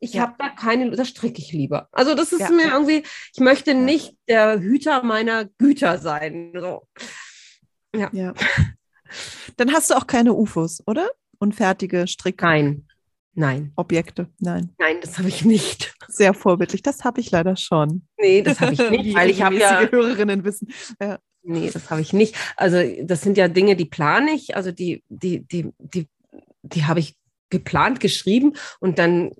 Ich 0.00 0.14
ja. 0.14 0.22
habe 0.22 0.34
da 0.38 0.48
keine, 0.48 0.90
das 0.90 1.08
stricke 1.08 1.40
ich 1.40 1.52
lieber. 1.52 1.88
Also 1.92 2.14
das 2.14 2.32
ist 2.32 2.40
ja. 2.40 2.50
mir 2.50 2.72
irgendwie, 2.72 3.02
ich 3.34 3.40
möchte 3.40 3.74
nicht 3.74 4.16
der 4.28 4.58
Hüter 4.60 5.02
meiner 5.02 5.44
Güter 5.44 5.98
sein. 5.98 6.52
So. 6.58 6.88
Ja. 7.94 8.08
ja. 8.12 8.34
Dann 9.56 9.72
hast 9.72 9.90
du 9.90 9.94
auch 9.94 10.06
keine 10.06 10.32
UFOs, 10.32 10.82
oder? 10.86 11.10
Unfertige 11.38 12.06
Stricke. 12.06 12.44
Nein. 12.44 12.86
Nein. 13.34 13.72
Objekte, 13.76 14.28
nein. 14.38 14.70
Nein, 14.78 14.96
das 15.00 15.18
habe 15.18 15.28
ich 15.28 15.44
nicht. 15.44 15.94
Sehr 16.08 16.34
vorbildlich, 16.34 16.82
das 16.82 17.04
habe 17.04 17.20
ich 17.20 17.30
leider 17.30 17.56
schon. 17.56 18.02
Nee, 18.18 18.42
das 18.42 18.60
habe 18.60 18.72
ich 18.72 18.90
nicht, 18.90 19.14
weil 19.14 19.30
ich 19.30 19.42
habe 19.42 19.56
ja 19.56 19.88
Hörerinnen 19.88 20.44
wissen. 20.44 20.72
Ja. 21.00 21.18
Nee, 21.42 21.70
das 21.70 21.90
habe 21.90 22.00
ich 22.00 22.12
nicht. 22.12 22.36
Also 22.56 22.82
das 23.02 23.22
sind 23.22 23.38
ja 23.38 23.48
Dinge, 23.48 23.76
die 23.76 23.86
plane 23.86 24.32
ich, 24.32 24.56
also 24.56 24.72
die 24.72 25.02
die 25.08 25.46
die 25.46 25.70
die 25.78 26.08
die 26.62 26.84
habe 26.84 27.00
ich 27.00 27.16
geplant, 27.48 28.00
geschrieben 28.00 28.54
und 28.78 28.98
dann 28.98 29.32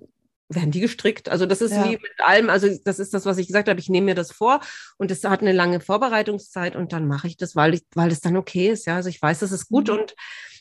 werden 0.49 0.71
die 0.71 0.81
gestrickt. 0.81 1.29
Also 1.29 1.45
das 1.45 1.61
ist 1.61 1.71
ja. 1.71 1.85
wie 1.85 1.91
mit 1.91 2.19
allem, 2.19 2.49
also 2.49 2.67
das 2.83 2.99
ist 2.99 3.13
das, 3.13 3.25
was 3.25 3.37
ich 3.37 3.47
gesagt 3.47 3.69
habe, 3.69 3.79
ich 3.79 3.89
nehme 3.89 4.05
mir 4.05 4.15
das 4.15 4.31
vor 4.31 4.59
und 4.97 5.11
es 5.11 5.23
hat 5.23 5.41
eine 5.41 5.53
lange 5.53 5.79
Vorbereitungszeit 5.79 6.75
und 6.75 6.91
dann 6.91 7.07
mache 7.07 7.27
ich 7.27 7.37
das, 7.37 7.55
weil 7.55 7.73
ich, 7.73 7.83
weil 7.95 8.11
es 8.11 8.19
dann 8.19 8.35
okay 8.35 8.69
ist. 8.69 8.85
Ja, 8.85 8.95
also 8.95 9.09
ich 9.09 9.21
weiß, 9.21 9.39
das 9.39 9.51
ist 9.51 9.69
gut 9.69 9.87
mhm. 9.87 9.99
und 9.99 10.15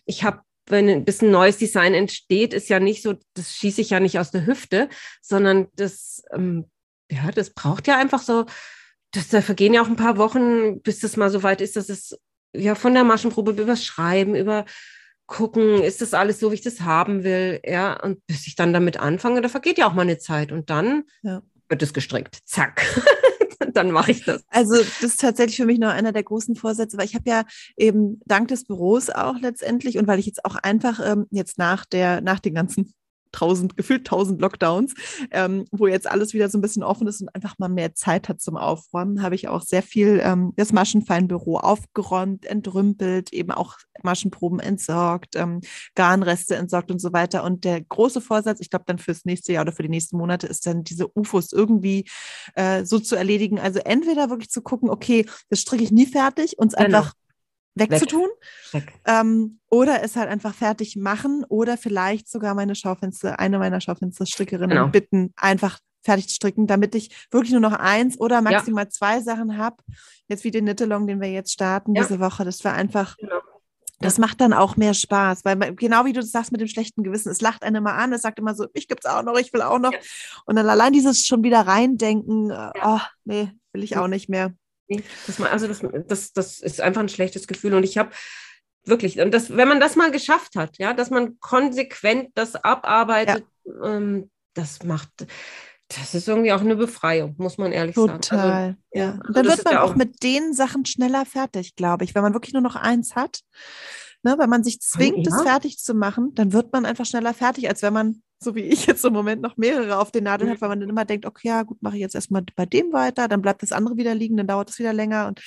ich 0.06 0.24
habe 0.24 0.42
wenn 0.70 0.88
ein 0.88 1.04
bisschen 1.04 1.30
neues 1.30 1.58
Design 1.58 1.94
entsteht, 1.94 2.54
ist 2.54 2.68
ja 2.68 2.80
nicht 2.80 3.02
so, 3.02 3.14
das 3.34 3.54
schieße 3.56 3.80
ich 3.80 3.90
ja 3.90 4.00
nicht 4.00 4.18
aus 4.18 4.30
der 4.30 4.46
Hüfte, 4.46 4.88
sondern 5.20 5.68
das, 5.76 6.22
ähm, 6.32 6.70
ja, 7.10 7.30
das 7.30 7.50
braucht 7.50 7.86
ja 7.86 7.98
einfach 7.98 8.22
so, 8.22 8.46
das, 9.12 9.28
da 9.28 9.42
vergehen 9.42 9.74
ja 9.74 9.82
auch 9.82 9.88
ein 9.88 9.96
paar 9.96 10.16
Wochen, 10.16 10.80
bis 10.82 11.00
das 11.00 11.16
mal 11.16 11.30
so 11.30 11.42
weit 11.42 11.60
ist, 11.60 11.76
dass 11.76 11.88
es 11.88 12.18
ja 12.54 12.74
von 12.74 12.94
der 12.94 13.04
Maschenprobe 13.04 13.52
über 13.52 13.76
Schreiben, 13.76 14.34
über 14.34 14.64
gucken, 15.26 15.82
ist 15.82 16.02
das 16.02 16.12
alles 16.12 16.40
so, 16.40 16.50
wie 16.50 16.56
ich 16.56 16.60
das 16.60 16.80
haben 16.80 17.22
will, 17.22 17.60
ja, 17.64 17.98
und 18.02 18.26
bis 18.26 18.48
ich 18.48 18.56
dann 18.56 18.72
damit 18.72 18.98
anfange, 18.98 19.40
da 19.40 19.48
vergeht 19.48 19.78
ja 19.78 19.86
auch 19.88 19.94
mal 19.94 20.02
eine 20.02 20.18
Zeit 20.18 20.50
und 20.50 20.70
dann 20.70 21.04
ja. 21.22 21.40
wird 21.68 21.82
es 21.82 21.94
gestrickt, 21.94 22.38
zack. 22.44 22.84
dann 23.74 23.90
mache 23.90 24.12
ich 24.12 24.24
das. 24.24 24.42
Also 24.48 24.76
das 24.76 25.02
ist 25.02 25.20
tatsächlich 25.20 25.56
für 25.56 25.66
mich 25.66 25.78
noch 25.78 25.90
einer 25.90 26.12
der 26.12 26.22
großen 26.22 26.56
Vorsätze, 26.56 26.96
weil 26.98 27.06
ich 27.06 27.14
habe 27.14 27.28
ja 27.28 27.44
eben 27.76 28.20
dank 28.26 28.48
des 28.48 28.64
Büros 28.64 29.10
auch 29.10 29.38
letztendlich 29.40 29.98
und 29.98 30.06
weil 30.06 30.18
ich 30.18 30.26
jetzt 30.26 30.44
auch 30.44 30.56
einfach 30.56 31.00
ähm, 31.04 31.26
jetzt 31.30 31.58
nach 31.58 31.84
der, 31.84 32.20
nach 32.20 32.40
den 32.40 32.54
ganzen 32.54 32.92
tausend, 33.32 33.76
gefühlt 33.76 34.06
tausend 34.06 34.40
Lockdowns, 34.40 34.94
ähm, 35.30 35.64
wo 35.70 35.86
jetzt 35.86 36.10
alles 36.10 36.34
wieder 36.34 36.48
so 36.48 36.58
ein 36.58 36.62
bisschen 36.62 36.82
offen 36.82 37.06
ist 37.06 37.20
und 37.20 37.34
einfach 37.34 37.58
mal 37.58 37.68
mehr 37.68 37.94
Zeit 37.94 38.28
hat 38.28 38.40
zum 38.40 38.56
Aufräumen, 38.56 39.22
habe 39.22 39.34
ich 39.34 39.48
auch 39.48 39.62
sehr 39.62 39.82
viel 39.82 40.20
ähm, 40.22 40.52
das 40.56 40.72
Maschenfeinbüro 40.72 41.58
aufgeräumt, 41.58 42.46
entrümpelt, 42.46 43.32
eben 43.32 43.50
auch 43.50 43.76
Maschenproben 44.02 44.60
entsorgt, 44.60 45.36
ähm, 45.36 45.60
Garnreste 45.94 46.56
entsorgt 46.56 46.90
und 46.90 47.00
so 47.00 47.12
weiter. 47.12 47.44
Und 47.44 47.64
der 47.64 47.80
große 47.80 48.20
Vorsatz, 48.20 48.60
ich 48.60 48.70
glaube 48.70 48.84
dann 48.86 48.98
fürs 48.98 49.24
nächste 49.24 49.52
Jahr 49.52 49.62
oder 49.62 49.72
für 49.72 49.82
die 49.82 49.88
nächsten 49.88 50.16
Monate, 50.16 50.46
ist 50.46 50.66
dann 50.66 50.84
diese 50.84 51.06
UFOs 51.14 51.52
irgendwie 51.52 52.08
äh, 52.54 52.84
so 52.84 52.98
zu 52.98 53.16
erledigen. 53.16 53.58
Also 53.58 53.80
entweder 53.80 54.30
wirklich 54.30 54.50
zu 54.50 54.62
gucken, 54.62 54.90
okay, 54.90 55.26
das 55.48 55.60
stricke 55.60 55.84
ich 55.84 55.92
nie 55.92 56.06
fertig, 56.06 56.58
uns 56.58 56.74
genau. 56.74 56.86
einfach 56.86 57.14
wegzutun. 57.80 58.28
Weg. 58.72 58.92
Ähm, 59.06 59.58
oder 59.68 60.02
es 60.02 60.16
halt 60.16 60.28
einfach 60.28 60.54
fertig 60.54 60.96
machen 60.96 61.44
oder 61.48 61.76
vielleicht 61.76 62.28
sogar 62.28 62.54
meine 62.54 62.74
Schaufenster, 62.74 63.38
eine 63.38 63.58
meiner 63.58 63.80
Schaufensterstrickerinnen 63.80 64.76
genau. 64.76 64.88
bitten, 64.88 65.32
einfach 65.36 65.78
fertig 66.02 66.28
zu 66.28 66.34
stricken, 66.34 66.66
damit 66.66 66.94
ich 66.94 67.26
wirklich 67.30 67.52
nur 67.52 67.60
noch 67.60 67.72
eins 67.72 68.18
oder 68.18 68.40
maximal 68.42 68.84
ja. 68.84 68.90
zwei 68.90 69.20
Sachen 69.20 69.58
habe. 69.58 69.76
Jetzt 70.28 70.44
wie 70.44 70.50
den 70.50 70.64
Knittelong, 70.64 71.06
den 71.06 71.20
wir 71.20 71.30
jetzt 71.30 71.52
starten 71.52 71.94
ja. 71.94 72.02
diese 72.02 72.20
Woche. 72.20 72.44
Das 72.44 72.64
war 72.64 72.72
einfach, 72.72 73.16
genau. 73.16 73.40
das 74.00 74.18
macht 74.18 74.40
dann 74.40 74.52
auch 74.52 74.76
mehr 74.76 74.94
Spaß, 74.94 75.44
weil 75.44 75.74
genau 75.74 76.04
wie 76.04 76.12
du 76.12 76.20
das 76.20 76.30
sagst 76.30 76.52
mit 76.52 76.60
dem 76.60 76.68
schlechten 76.68 77.02
Gewissen, 77.02 77.30
es 77.30 77.40
lacht 77.40 77.62
einen 77.62 77.76
immer 77.76 77.94
an, 77.94 78.12
es 78.12 78.22
sagt 78.22 78.38
immer 78.38 78.54
so, 78.54 78.66
ich 78.72 78.88
gibt's 78.88 79.06
auch 79.06 79.22
noch, 79.22 79.38
ich 79.38 79.52
will 79.52 79.62
auch 79.62 79.78
noch. 79.78 79.92
Ja. 79.92 79.98
Und 80.46 80.56
dann 80.56 80.68
allein 80.68 80.92
dieses 80.92 81.26
schon 81.26 81.42
wieder 81.42 81.60
reindenken, 81.60 82.52
oh, 82.82 83.00
nee, 83.24 83.50
will 83.72 83.82
ich 83.82 83.96
auch 83.96 84.08
nicht 84.08 84.28
mehr. 84.28 84.54
Das, 85.26 85.40
also 85.40 85.68
das, 85.68 85.82
das, 86.06 86.32
das 86.32 86.60
ist 86.60 86.80
einfach 86.80 87.00
ein 87.00 87.08
schlechtes 87.08 87.46
Gefühl. 87.46 87.74
Und 87.74 87.84
ich 87.84 87.98
habe 87.98 88.10
wirklich, 88.84 89.20
und 89.20 89.32
das, 89.32 89.56
wenn 89.56 89.68
man 89.68 89.80
das 89.80 89.96
mal 89.96 90.10
geschafft 90.10 90.56
hat, 90.56 90.78
ja, 90.78 90.92
dass 90.94 91.10
man 91.10 91.38
konsequent 91.40 92.30
das 92.34 92.56
abarbeitet, 92.56 93.44
ja. 93.64 93.96
ähm, 93.96 94.30
das 94.54 94.82
macht, 94.82 95.10
das 95.88 96.14
ist 96.14 96.28
irgendwie 96.28 96.52
auch 96.52 96.60
eine 96.60 96.76
Befreiung, 96.76 97.34
muss 97.38 97.58
man 97.58 97.72
ehrlich 97.72 97.94
Total, 97.94 98.22
sagen. 98.22 98.22
Total, 98.22 98.62
also, 98.62 98.76
ja. 98.92 99.10
Also 99.20 99.32
dann 99.32 99.46
wird 99.46 99.64
man 99.64 99.74
ja 99.74 99.82
auch 99.82 99.94
mit 99.96 100.22
den 100.22 100.54
Sachen 100.54 100.86
schneller 100.86 101.26
fertig, 101.26 101.76
glaube 101.76 102.04
ich. 102.04 102.14
Wenn 102.14 102.22
man 102.22 102.32
wirklich 102.32 102.52
nur 102.52 102.62
noch 102.62 102.76
eins 102.76 103.16
hat, 103.16 103.40
ne, 104.22 104.36
wenn 104.38 104.50
man 104.50 104.64
sich 104.64 104.80
zwingt, 104.80 105.26
ja. 105.26 105.30
das 105.30 105.42
fertig 105.42 105.78
zu 105.78 105.94
machen, 105.94 106.34
dann 106.34 106.52
wird 106.52 106.72
man 106.72 106.86
einfach 106.86 107.06
schneller 107.06 107.34
fertig, 107.34 107.68
als 107.68 107.82
wenn 107.82 107.92
man 107.92 108.22
so 108.42 108.54
wie 108.54 108.60
ich 108.60 108.86
jetzt 108.86 109.04
im 109.04 109.12
Moment 109.12 109.42
noch 109.42 109.56
mehrere 109.56 109.98
auf 109.98 110.10
den 110.10 110.24
Nadeln 110.24 110.48
mhm. 110.48 110.54
hat, 110.54 110.60
weil 110.62 110.70
man 110.70 110.80
dann 110.80 110.88
immer 110.88 111.04
denkt, 111.04 111.26
okay, 111.26 111.48
ja, 111.48 111.62
gut, 111.62 111.82
mache 111.82 111.96
ich 111.96 112.00
jetzt 112.00 112.14
erstmal 112.14 112.42
bei 112.56 112.66
dem 112.66 112.92
weiter, 112.92 113.28
dann 113.28 113.42
bleibt 113.42 113.62
das 113.62 113.72
andere 113.72 113.96
wieder 113.96 114.14
liegen, 114.14 114.36
dann 114.36 114.46
dauert 114.46 114.70
es 114.70 114.78
wieder 114.78 114.92
länger 114.92 115.28
und 115.28 115.42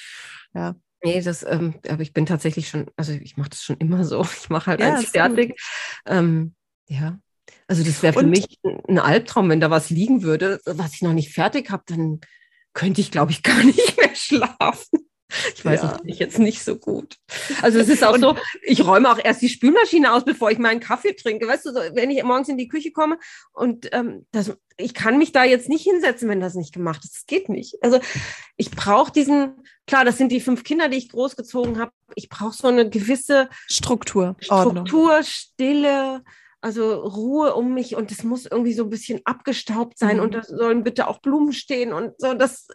ja. 0.54 0.76
Nee, 1.04 1.22
das, 1.22 1.44
ähm, 1.44 1.76
aber 1.90 2.02
ich 2.02 2.14
bin 2.14 2.26
tatsächlich 2.26 2.70
schon, 2.70 2.86
also 2.96 3.12
ich 3.12 3.36
mache 3.36 3.50
das 3.50 3.62
schon 3.62 3.78
immer 3.78 4.06
so. 4.06 4.22
Ich 4.42 4.50
mache 4.50 4.68
halt 4.68 4.80
ja, 4.80 4.96
eins 4.96 5.10
fertig. 5.10 5.60
Ähm, 6.06 6.56
ja. 6.88 7.20
Also 7.68 7.84
das 7.84 8.02
wäre 8.04 8.14
für 8.14 8.20
und, 8.20 8.30
mich 8.30 8.60
ein 8.88 9.00
Albtraum, 9.00 9.50
wenn 9.50 9.60
da 9.60 9.70
was 9.70 9.90
liegen 9.90 10.22
würde, 10.22 10.62
was 10.66 10.94
ich 10.94 11.02
noch 11.02 11.14
nicht 11.14 11.34
fertig 11.34 11.72
habe, 11.72 11.84
dann 11.88 12.22
könnte 12.74 13.02
ich, 13.02 13.12
glaube 13.12 13.32
ich, 13.32 13.44
gar 13.44 13.64
nicht 13.64 13.98
mehr 13.98 14.16
schlafen. 14.16 15.10
Ich 15.56 15.66
weiß 15.66 15.82
ja. 15.82 16.00
nicht, 16.04 16.20
jetzt 16.20 16.40
nicht 16.40 16.64
so 16.64 16.76
gut. 16.76 17.18
Also 17.62 17.80
es 17.80 17.90
ist 17.90 18.04
auch 18.04 18.18
so, 18.18 18.36
ich 18.62 18.86
räume 18.86 19.12
auch 19.12 19.20
erst 19.24 19.42
die 19.42 19.50
Spülmaschine 19.50 20.14
aus, 20.14 20.26
bevor 20.26 20.52
ich 20.52 20.58
meinen 20.58 20.80
Kaffee 20.80 21.14
trinke. 21.14 21.48
Weißt 21.48 21.66
du, 21.66 21.72
so, 21.72 21.80
wenn 21.94 22.12
ich 22.12 22.24
morgens 22.24 22.50
in 22.50 22.58
die 22.58 22.68
Küche 22.68 22.92
komme 22.92 23.18
und 23.52 23.90
ähm, 23.92 24.26
das, 24.32 24.54
ich 24.78 24.94
kann 24.94 25.18
mich 25.18 25.32
da 25.32 25.44
jetzt 25.44 25.70
nicht 25.70 25.84
hinsetzen, 25.84 26.30
wenn 26.30 26.40
das 26.40 26.56
nicht 26.56 26.74
gemacht 26.74 27.04
ist. 27.04 27.16
Das 27.16 27.26
geht 27.26 27.50
nicht. 27.50 27.78
Also 27.82 28.00
ich 28.58 28.72
brauche 28.72 29.12
diesen, 29.12 29.54
klar, 29.88 30.06
das 30.06 30.18
sind 30.18 30.32
die 30.32 30.42
fünf 30.42 30.64
Kinder, 30.64 30.90
die 30.90 30.98
ich 30.98 31.10
großgezogen 31.10 31.80
habe. 31.80 31.92
Ich 32.16 32.30
brauche 32.30 32.54
so 32.54 32.68
eine 32.68 32.90
gewisse 32.90 33.50
Struktur, 33.68 34.36
Struktur, 34.40 35.12
Ordnung. 35.12 35.24
Stille, 35.24 36.24
also 36.62 36.94
Ruhe 36.94 37.56
um 37.56 37.74
mich 37.74 37.96
und 37.96 38.12
es 38.12 38.24
muss 38.24 38.46
irgendwie 38.46 38.74
so 38.74 38.84
ein 38.84 38.90
bisschen 38.90 39.22
abgestaubt 39.26 39.98
sein 39.98 40.18
mhm. 40.18 40.24
und 40.24 40.34
da 40.34 40.44
sollen 40.44 40.84
bitte 40.84 41.08
auch 41.08 41.20
Blumen 41.20 41.54
stehen 41.54 41.92
und 41.92 42.14
so. 42.18 42.34
Das, 42.34 42.68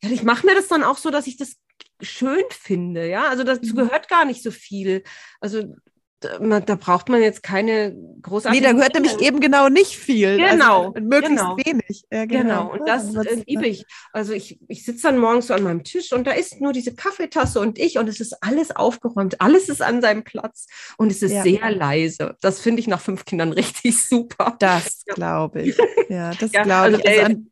ich 0.00 0.22
mache 0.22 0.46
mir 0.46 0.54
das 0.54 0.68
dann 0.68 0.84
auch 0.84 0.98
so, 0.98 1.10
dass 1.10 1.26
ich 1.26 1.36
das 1.36 1.56
schön 2.00 2.44
finde. 2.50 3.08
Ja, 3.08 3.28
also 3.28 3.44
dazu 3.44 3.72
mhm. 3.72 3.76
gehört 3.76 4.08
gar 4.08 4.24
nicht 4.24 4.42
so 4.42 4.50
viel. 4.50 5.02
Also 5.40 5.74
da 6.20 6.74
braucht 6.74 7.08
man 7.08 7.22
jetzt 7.22 7.42
keine 7.42 7.94
großartige. 8.22 8.60
Nee, 8.60 8.66
da 8.66 8.72
gehört 8.72 8.94
nämlich 8.94 9.20
eben 9.20 9.40
genau 9.40 9.68
nicht 9.68 9.96
viel. 9.96 10.40
Also 10.40 10.52
genau. 10.52 10.92
Also 10.92 11.06
möglichst 11.06 11.36
genau. 11.36 11.56
wenig. 11.56 12.04
Ja, 12.10 12.24
genau. 12.24 12.42
genau. 12.42 12.72
Und 12.72 12.88
das 12.88 13.12
ja, 13.14 13.22
äh, 13.22 13.42
liebe 13.46 13.66
ich. 13.66 13.84
Also 14.12 14.32
ich, 14.32 14.58
ich 14.68 14.84
sitze 14.84 15.04
dann 15.04 15.18
morgens 15.18 15.46
so 15.46 15.54
an 15.54 15.62
meinem 15.62 15.84
Tisch 15.84 16.12
und 16.12 16.26
da 16.26 16.32
ist 16.32 16.60
nur 16.60 16.72
diese 16.72 16.94
Kaffeetasse 16.94 17.60
und 17.60 17.78
ich 17.78 17.98
und 17.98 18.08
es 18.08 18.20
ist 18.20 18.36
alles 18.42 18.74
aufgeräumt. 18.74 19.40
Alles 19.40 19.68
ist 19.68 19.80
an 19.80 20.02
seinem 20.02 20.24
Platz 20.24 20.66
und 20.96 21.12
es 21.12 21.22
ist 21.22 21.32
ja. 21.32 21.42
sehr 21.42 21.70
leise. 21.70 22.36
Das 22.40 22.60
finde 22.60 22.80
ich 22.80 22.88
nach 22.88 23.00
fünf 23.00 23.24
Kindern 23.24 23.52
richtig 23.52 24.02
super. 24.02 24.56
Das 24.58 25.04
glaube 25.06 25.62
ich. 25.62 25.78
Ja, 26.08 26.32
das 26.34 26.50
glaube 26.52 26.72
also 26.72 26.98
ich. 26.98 27.08
Also 27.08 27.22
an, 27.22 27.50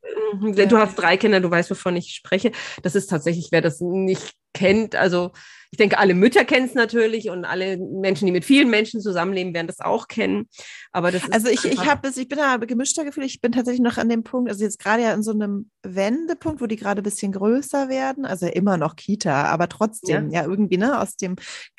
du 0.68 0.78
hast 0.78 0.96
drei 0.96 1.16
Kinder, 1.16 1.40
du 1.40 1.50
weißt, 1.50 1.70
wovon 1.70 1.94
ich 1.96 2.14
spreche. 2.14 2.50
Das 2.82 2.96
ist 2.96 3.08
tatsächlich, 3.08 3.48
wer 3.52 3.60
das 3.60 3.80
nicht 3.80 4.34
kennt, 4.54 4.96
also 4.96 5.32
ich 5.70 5.78
denke, 5.78 5.98
alle 5.98 6.14
Mütter 6.14 6.44
kennen 6.44 6.66
es 6.66 6.74
natürlich 6.74 7.30
und 7.30 7.44
alle 7.44 7.76
Menschen, 7.76 8.26
die 8.26 8.32
mit 8.32 8.44
vielen 8.44 8.70
Menschen 8.70 9.00
zusammenleben, 9.00 9.54
werden 9.54 9.66
das 9.66 9.80
auch 9.80 10.08
kennen. 10.08 10.48
Aber 10.92 11.10
das 11.10 11.30
also 11.30 11.48
ich, 11.48 11.64
ich 11.64 11.86
habe 11.86 12.08
ich 12.08 12.28
bin 12.28 12.38
da 12.38 12.56
gemischter 12.56 13.04
Gefühl. 13.04 13.24
Ich 13.24 13.40
bin 13.40 13.52
tatsächlich 13.52 13.82
noch 13.82 13.98
an 13.98 14.08
dem 14.08 14.22
Punkt, 14.22 14.50
also 14.50 14.64
jetzt 14.64 14.78
gerade 14.78 15.02
ja 15.02 15.12
in 15.12 15.22
so 15.22 15.32
einem 15.32 15.70
Wendepunkt, 15.82 16.60
wo 16.60 16.66
die 16.66 16.76
gerade 16.76 17.02
ein 17.02 17.04
bisschen 17.04 17.32
größer 17.32 17.88
werden, 17.88 18.24
also 18.24 18.46
immer 18.46 18.76
noch 18.76 18.96
Kita, 18.96 19.44
aber 19.44 19.68
trotzdem 19.68 20.30
ja, 20.30 20.42
ja 20.42 20.48
irgendwie 20.48 20.78
ne 20.78 21.00
aus 21.00 21.16
dem 21.16 21.36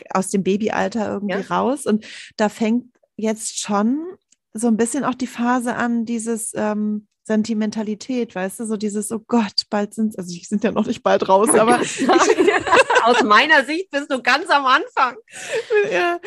aus 0.10 0.30
dem 0.30 0.44
Babyalter 0.44 1.12
irgendwie 1.14 1.36
ja. 1.36 1.56
raus 1.56 1.86
und 1.86 2.06
da 2.36 2.50
fängt 2.50 2.86
jetzt 3.16 3.60
schon 3.60 4.06
so 4.54 4.68
ein 4.68 4.78
bisschen 4.78 5.04
auch 5.04 5.16
die 5.16 5.28
Phase 5.28 5.76
an, 5.76 6.06
dieses 6.06 6.52
ähm, 6.56 7.08
Sentimentalität, 7.28 8.34
weißt 8.36 8.62
du, 8.62 8.66
so 8.66 8.78
dieses, 8.78 9.12
oh 9.12 9.20
Gott, 9.28 9.64
bald 9.70 9.94
sind, 9.94 10.18
also 10.18 10.34
ich 10.34 10.48
sind 10.48 10.64
ja 10.64 10.72
noch 10.72 10.88
nicht 10.88 11.04
bald 11.04 11.28
raus, 11.28 11.50
aber 11.50 11.80
aus 13.04 13.24
meiner 13.24 13.64
Sicht 13.66 13.90
bist 13.92 14.12
du 14.12 14.22
ganz 14.22 14.50
am 14.50 14.66
Anfang. 14.66 15.16
Ja, 15.92 16.20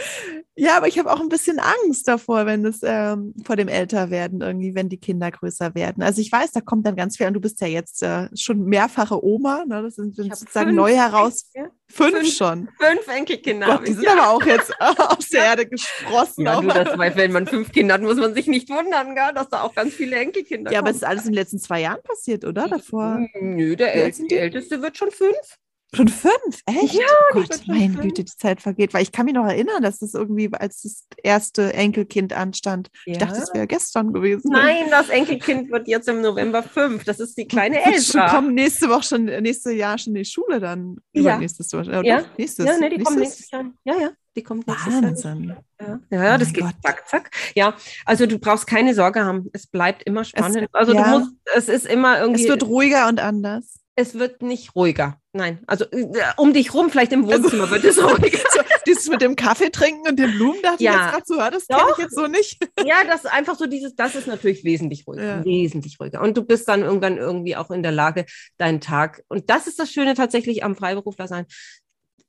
ja 0.57 0.77
aber 0.77 0.89
ich 0.89 0.99
habe 0.99 1.13
auch 1.13 1.21
ein 1.21 1.29
bisschen 1.29 1.59
Angst 1.59 2.09
davor, 2.09 2.47
wenn 2.47 2.65
es 2.65 2.81
ähm, 2.83 3.35
vor 3.45 3.57
dem 3.57 3.69
Älterwerden 3.69 4.41
irgendwie, 4.41 4.75
wenn 4.75 4.89
die 4.89 4.99
Kinder 4.99 5.31
größer 5.31 5.75
werden. 5.75 6.03
Also 6.03 6.21
ich 6.21 6.33
weiß, 6.33 6.53
da 6.53 6.61
kommt 6.61 6.87
dann 6.87 6.97
ganz 6.97 7.17
viel, 7.17 7.27
und 7.27 7.35
du 7.35 7.41
bist 7.41 7.61
ja 7.61 7.67
jetzt 7.67 8.03
äh, 8.03 8.29
schon 8.37 8.65
mehrfache 8.65 9.25
Oma, 9.25 9.65
ne? 9.67 9.83
das 9.83 9.97
sind, 9.97 10.17
sind 10.17 10.35
sozusagen 10.37 10.75
neue 10.75 10.97
Herausforderungen. 10.97 11.81
Fünf, 11.93 12.17
fünf, 12.17 12.33
schon. 12.33 12.69
Fünf 12.79 13.09
Enkelkinder. 13.09 13.67
Gott, 13.67 13.89
die 13.89 13.93
sind 13.93 14.05
ja. 14.05 14.13
aber 14.13 14.31
auch 14.31 14.45
jetzt 14.45 14.73
aus 14.81 15.29
der 15.29 15.45
Erde 15.45 15.67
gesprossen. 15.67 16.47
Ja, 16.47 16.61
nur 16.61 16.73
das, 16.73 16.97
weil 16.99 17.17
wenn 17.17 17.33
man 17.33 17.47
fünf 17.49 17.73
Kinder 17.73 17.95
hat, 17.95 18.03
muss 18.03 18.17
man 18.17 18.33
sich 18.33 18.47
nicht 18.47 18.71
wundern, 18.71 19.17
gell, 19.17 19.35
dass 19.35 19.49
da 19.49 19.63
auch 19.63 19.75
ganz 19.75 19.95
viele 19.95 20.17
Enkelkinder 20.17 20.71
Ja, 20.71 20.79
kommen. 20.79 20.89
aber 20.89 20.91
es 20.91 21.03
ist 21.03 21.05
alles 21.05 21.25
in 21.25 21.33
den 21.33 21.35
letzten 21.35 21.59
zwei 21.59 21.81
Jahren 21.81 22.03
passiert, 22.03 22.45
oder? 22.45 22.69
Davor? 22.69 23.27
Nö, 23.41 23.75
der 23.75 23.95
El 23.95 24.13
die 24.13 24.37
Älteste 24.37 24.83
wird 24.83 24.97
schon 24.97 25.11
fünf. 25.11 25.59
Schon 25.93 26.07
fünf? 26.07 26.63
Echt? 26.67 26.95
Ja, 26.95 27.05
oh 27.33 27.41
Gott, 27.41 27.63
meine. 27.67 27.95
Güte, 27.95 28.23
die 28.23 28.37
Zeit 28.37 28.61
vergeht. 28.61 28.95
Weil 28.95 29.03
ich 29.03 29.11
kann 29.11 29.27
mich 29.27 29.35
noch 29.35 29.47
erinnern, 29.47 29.83
dass 29.83 29.99
das 29.99 30.15
irgendwie, 30.15 30.49
als 30.53 30.83
das 30.83 31.07
erste 31.23 31.73
Enkelkind 31.73 32.33
anstand, 32.33 32.91
ja. 33.07 33.13
ich 33.13 33.19
dachte, 33.19 33.41
es 33.41 33.53
wäre 33.53 33.67
gestern 33.67 34.13
gewesen. 34.13 34.51
Nein, 34.53 34.87
das 34.91 35.09
Enkelkind 35.09 35.71
wird 35.73 35.89
jetzt 35.89 36.09
im 36.09 36.21
November 36.21 36.63
fünf. 36.63 37.03
Das 37.05 37.19
ist 37.19 37.37
die 37.37 37.49
kleine 37.49 37.85
Elsa. 37.85 38.27
Die 38.27 38.31
kommen 38.31 38.55
nächste 38.55 38.89
Woche 38.89 39.03
schon, 39.03 39.25
nächstes 39.25 39.75
Jahr 39.75 39.99
schon 39.99 40.15
in 40.15 40.23
die 40.23 40.31
Schule 40.31 40.61
dann. 40.61 40.97
Ja. 41.13 41.39
Nächstes 41.39 41.73
Jahr. 41.73 41.85
Ja, 41.85 42.03
ja. 42.03 42.25
nächstes. 42.39 42.67
Ja, 42.67 42.79
nee, 42.79 42.89
die 42.89 42.97
nächstes? 42.97 43.05
kommen 43.05 43.19
nächstes 43.21 43.51
Jahr. 43.51 43.65
Ja, 43.85 43.95
ja. 44.01 44.11
Die 44.37 44.45
kommt 44.45 44.69
Wahnsinn. 44.69 45.57
Ja, 45.81 46.01
ja 46.09 46.39
das 46.39 46.53
geht 46.53 46.63
Gott. 46.63 46.75
zack, 46.85 47.09
zack. 47.09 47.31
Ja, 47.57 47.75
also 48.05 48.27
du 48.27 48.39
brauchst 48.39 48.69
keine 48.69 48.95
Sorge 48.95 49.25
haben. 49.25 49.51
Es 49.53 49.67
bleibt 49.67 50.05
immer 50.05 50.23
spannend. 50.23 50.69
Es, 50.69 50.69
also 50.73 50.95
ja. 50.95 51.03
du 51.03 51.19
musst, 51.19 51.33
es 51.57 51.69
ist 51.69 51.87
immer 51.87 52.21
irgendwie. 52.21 52.45
Es 52.45 52.49
wird 52.49 52.63
ruhiger 52.63 53.09
und 53.09 53.19
anders 53.19 53.81
es 54.01 54.19
wird 54.19 54.43
nicht 54.43 54.75
ruhiger. 54.75 55.21
Nein, 55.33 55.61
also 55.67 55.85
äh, 55.93 56.09
um 56.37 56.53
dich 56.53 56.75
rum, 56.75 56.91
vielleicht 56.91 57.13
im 57.13 57.25
Wohnzimmer 57.25 57.71
also, 57.71 57.75
wird 57.75 57.85
es 57.85 57.99
ruhiger. 58.03 58.39
So, 58.39 58.61
dieses 58.87 59.09
mit 59.09 59.21
dem 59.21 59.37
Kaffee 59.37 59.71
trinken 59.71 60.09
und 60.09 60.19
den 60.19 60.33
Blumen, 60.33 60.61
dachte 60.63 60.83
ja. 60.83 60.93
ich 60.93 60.99
jetzt 60.99 61.11
gerade 61.11 61.25
so, 61.27 61.37
das 61.37 61.67
kenne 61.69 61.93
ich 61.93 62.03
jetzt 62.03 62.15
so 62.15 62.27
nicht. 62.27 62.59
Ja, 62.85 63.05
das 63.07 63.25
ist 63.25 63.31
einfach 63.31 63.57
so 63.57 63.67
dieses, 63.67 63.95
das 63.95 64.15
ist 64.15 64.27
natürlich 64.27 64.65
wesentlich 64.65 65.07
ruhiger, 65.07 65.23
ja. 65.23 65.45
wesentlich 65.45 66.01
ruhiger. 66.01 66.23
Und 66.23 66.37
du 66.37 66.43
bist 66.43 66.67
dann 66.67 66.83
irgendwann 66.83 67.19
irgendwie 67.19 67.55
auch 67.57 67.71
in 67.71 67.83
der 67.83 67.93
Lage, 67.93 68.25
deinen 68.57 68.81
Tag, 68.81 69.23
und 69.29 69.51
das 69.51 69.67
ist 69.67 69.79
das 69.79 69.93
Schöne 69.93 70.15
tatsächlich 70.15 70.65
am 70.65 70.75
Freiberufler 70.75 71.29
sein, 71.29 71.47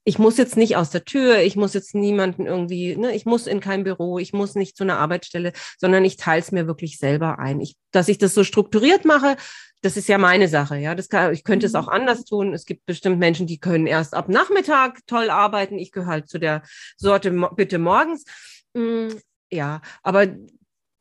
ich 0.03 0.17
muss 0.17 0.37
jetzt 0.37 0.57
nicht 0.57 0.75
aus 0.75 0.89
der 0.89 1.05
Tür, 1.05 1.39
ich 1.39 1.55
muss 1.55 1.73
jetzt 1.73 1.93
niemanden 1.93 2.47
irgendwie, 2.47 2.95
ne, 2.95 3.15
ich 3.15 3.25
muss 3.25 3.47
in 3.47 3.59
kein 3.59 3.83
Büro, 3.83 4.17
ich 4.17 4.33
muss 4.33 4.55
nicht 4.55 4.75
zu 4.75 4.83
einer 4.83 4.97
Arbeitsstelle, 4.97 5.53
sondern 5.77 6.03
ich 6.05 6.17
teile 6.17 6.41
es 6.41 6.51
mir 6.51 6.67
wirklich 6.67 6.97
selber 6.97 7.39
ein. 7.39 7.61
Ich, 7.61 7.75
dass 7.91 8.07
ich 8.07 8.17
das 8.17 8.33
so 8.33 8.43
strukturiert 8.43 9.05
mache, 9.05 9.37
das 9.81 9.97
ist 9.97 10.07
ja 10.07 10.17
meine 10.17 10.47
Sache, 10.47 10.77
ja. 10.77 10.95
Das 10.95 11.09
kann, 11.09 11.33
ich 11.33 11.43
könnte 11.43 11.65
es 11.65 11.75
auch 11.75 11.87
mhm. 11.87 11.93
anders 11.93 12.23
tun. 12.23 12.53
Es 12.53 12.65
gibt 12.65 12.85
bestimmt 12.85 13.19
Menschen, 13.19 13.47
die 13.47 13.59
können 13.59 13.87
erst 13.87 14.13
ab 14.13 14.29
Nachmittag 14.29 14.99
toll 15.07 15.29
arbeiten. 15.29 15.77
Ich 15.77 15.91
gehöre 15.91 16.07
halt 16.07 16.29
zu 16.29 16.39
der 16.39 16.61
Sorte 16.97 17.31
bitte 17.55 17.79
morgens. 17.79 18.25
Mm, 18.73 19.09
ja, 19.51 19.81
aber 20.03 20.27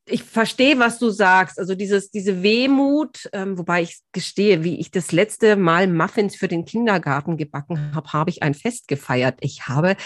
ich 0.06 0.22
verstehe, 0.22 0.78
was 0.78 0.98
du 0.98 1.10
sagst. 1.10 1.58
Also 1.58 1.74
dieses, 1.74 2.10
diese 2.10 2.42
Wehmut, 2.42 3.28
ähm, 3.32 3.58
wobei 3.58 3.82
ich 3.82 4.00
gestehe, 4.12 4.64
wie 4.64 4.80
ich 4.80 4.90
das 4.90 5.12
letzte 5.12 5.56
Mal 5.56 5.86
Muffins 5.86 6.36
für 6.36 6.48
den 6.48 6.64
Kindergarten 6.64 7.36
gebacken 7.36 7.94
habe, 7.94 8.12
habe 8.12 8.30
ich 8.30 8.42
ein 8.42 8.54
Fest 8.54 8.88
gefeiert. 8.88 9.38
Ich 9.40 9.68
habe 9.68 9.96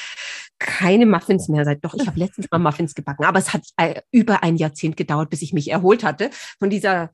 keine 0.59 1.07
Muffins 1.07 1.49
mehr 1.49 1.65
seit, 1.65 1.85
doch, 1.85 1.95
ich 1.95 2.07
habe 2.07 2.19
letztens 2.19 2.51
mal 2.51 2.59
Muffins 2.59 2.95
gebacken, 2.95 3.25
aber 3.25 3.39
es 3.39 3.53
hat 3.53 3.63
äh, 3.77 4.01
über 4.11 4.43
ein 4.43 4.57
Jahrzehnt 4.57 4.97
gedauert, 4.97 5.31
bis 5.31 5.43
ich 5.43 5.53
mich 5.53 5.71
erholt 5.71 6.05
hatte 6.05 6.31
von 6.59 6.71
dieser 6.71 7.11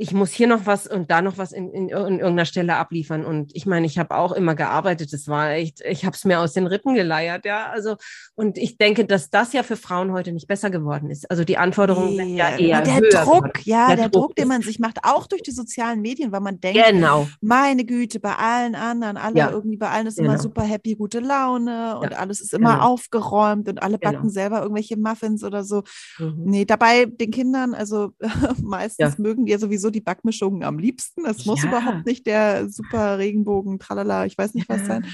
ich 0.00 0.14
muss 0.14 0.30
hier 0.30 0.46
noch 0.46 0.64
was 0.64 0.86
und 0.86 1.10
da 1.10 1.20
noch 1.20 1.36
was 1.36 1.52
in, 1.52 1.70
in, 1.72 1.88
in 1.90 1.90
irgendeiner 1.90 2.46
Stelle 2.46 2.76
abliefern. 2.76 3.26
Und 3.26 3.54
ich 3.54 3.66
meine, 3.66 3.84
ich 3.84 3.98
habe 3.98 4.16
auch 4.16 4.32
immer 4.32 4.54
gearbeitet. 4.54 5.12
Das 5.12 5.28
war 5.28 5.50
echt, 5.50 5.82
ich 5.82 6.06
habe 6.06 6.16
es 6.16 6.24
mir 6.24 6.40
aus 6.40 6.54
den 6.54 6.66
Rippen 6.66 6.94
geleiert, 6.94 7.44
ja. 7.44 7.66
Also, 7.66 7.96
und 8.34 8.56
ich 8.56 8.78
denke, 8.78 9.04
dass 9.04 9.28
das 9.28 9.52
ja 9.52 9.62
für 9.62 9.76
Frauen 9.76 10.12
heute 10.12 10.32
nicht 10.32 10.48
besser 10.48 10.70
geworden 10.70 11.10
ist. 11.10 11.30
Also 11.30 11.44
die 11.44 11.58
Anforderungen 11.58 12.16
sind 12.16 12.34
ja 12.34 12.56
eher. 12.56 12.80
Der 12.80 12.94
höher 12.94 13.10
Druck, 13.10 13.24
geworden. 13.24 13.52
ja, 13.64 13.88
der, 13.88 13.96
der 13.96 14.08
Druck, 14.08 14.28
Druck 14.28 14.36
den 14.36 14.48
man 14.48 14.62
sich 14.62 14.78
macht, 14.78 15.00
auch 15.02 15.26
durch 15.26 15.42
die 15.42 15.50
sozialen 15.50 16.00
Medien, 16.00 16.32
weil 16.32 16.40
man 16.40 16.58
denkt, 16.60 16.82
genau. 16.82 17.28
meine 17.42 17.84
Güte, 17.84 18.20
bei 18.20 18.34
allen 18.36 18.76
anderen, 18.76 19.18
alle 19.18 19.36
ja. 19.36 19.50
irgendwie, 19.50 19.76
bei 19.76 19.90
allen 19.90 20.06
ist 20.06 20.16
genau. 20.16 20.30
immer 20.30 20.38
super 20.40 20.62
happy, 20.62 20.94
gute 20.94 21.20
Laune 21.20 21.98
und 21.98 22.12
ja. 22.12 22.16
alles 22.16 22.40
ist 22.40 22.54
immer 22.54 22.72
genau. 22.72 22.86
aufgeräumt 22.86 23.68
und 23.68 23.82
alle 23.82 23.98
backen 23.98 24.22
genau. 24.22 24.32
selber 24.32 24.62
irgendwelche 24.62 24.96
Muffins 24.96 25.44
oder 25.44 25.62
so. 25.62 25.82
Mhm. 26.18 26.42
Nee, 26.46 26.64
dabei 26.64 27.04
den 27.04 27.30
Kindern, 27.30 27.74
also 27.74 28.12
meistens 28.62 29.18
ja. 29.18 29.22
mögen 29.22 29.44
die 29.44 29.52
ja 29.52 29.58
sowieso 29.58 29.89
die 29.90 30.00
Backmischungen 30.00 30.64
am 30.64 30.78
liebsten. 30.78 31.24
Es 31.26 31.46
muss 31.46 31.62
ja. 31.62 31.68
überhaupt 31.68 32.06
nicht 32.06 32.26
der 32.26 32.68
super 32.68 33.18
Regenbogen, 33.18 33.78
tralala, 33.78 34.26
ich 34.26 34.36
weiß 34.38 34.54
nicht 34.54 34.68
was 34.68 34.86
sein. 34.86 35.06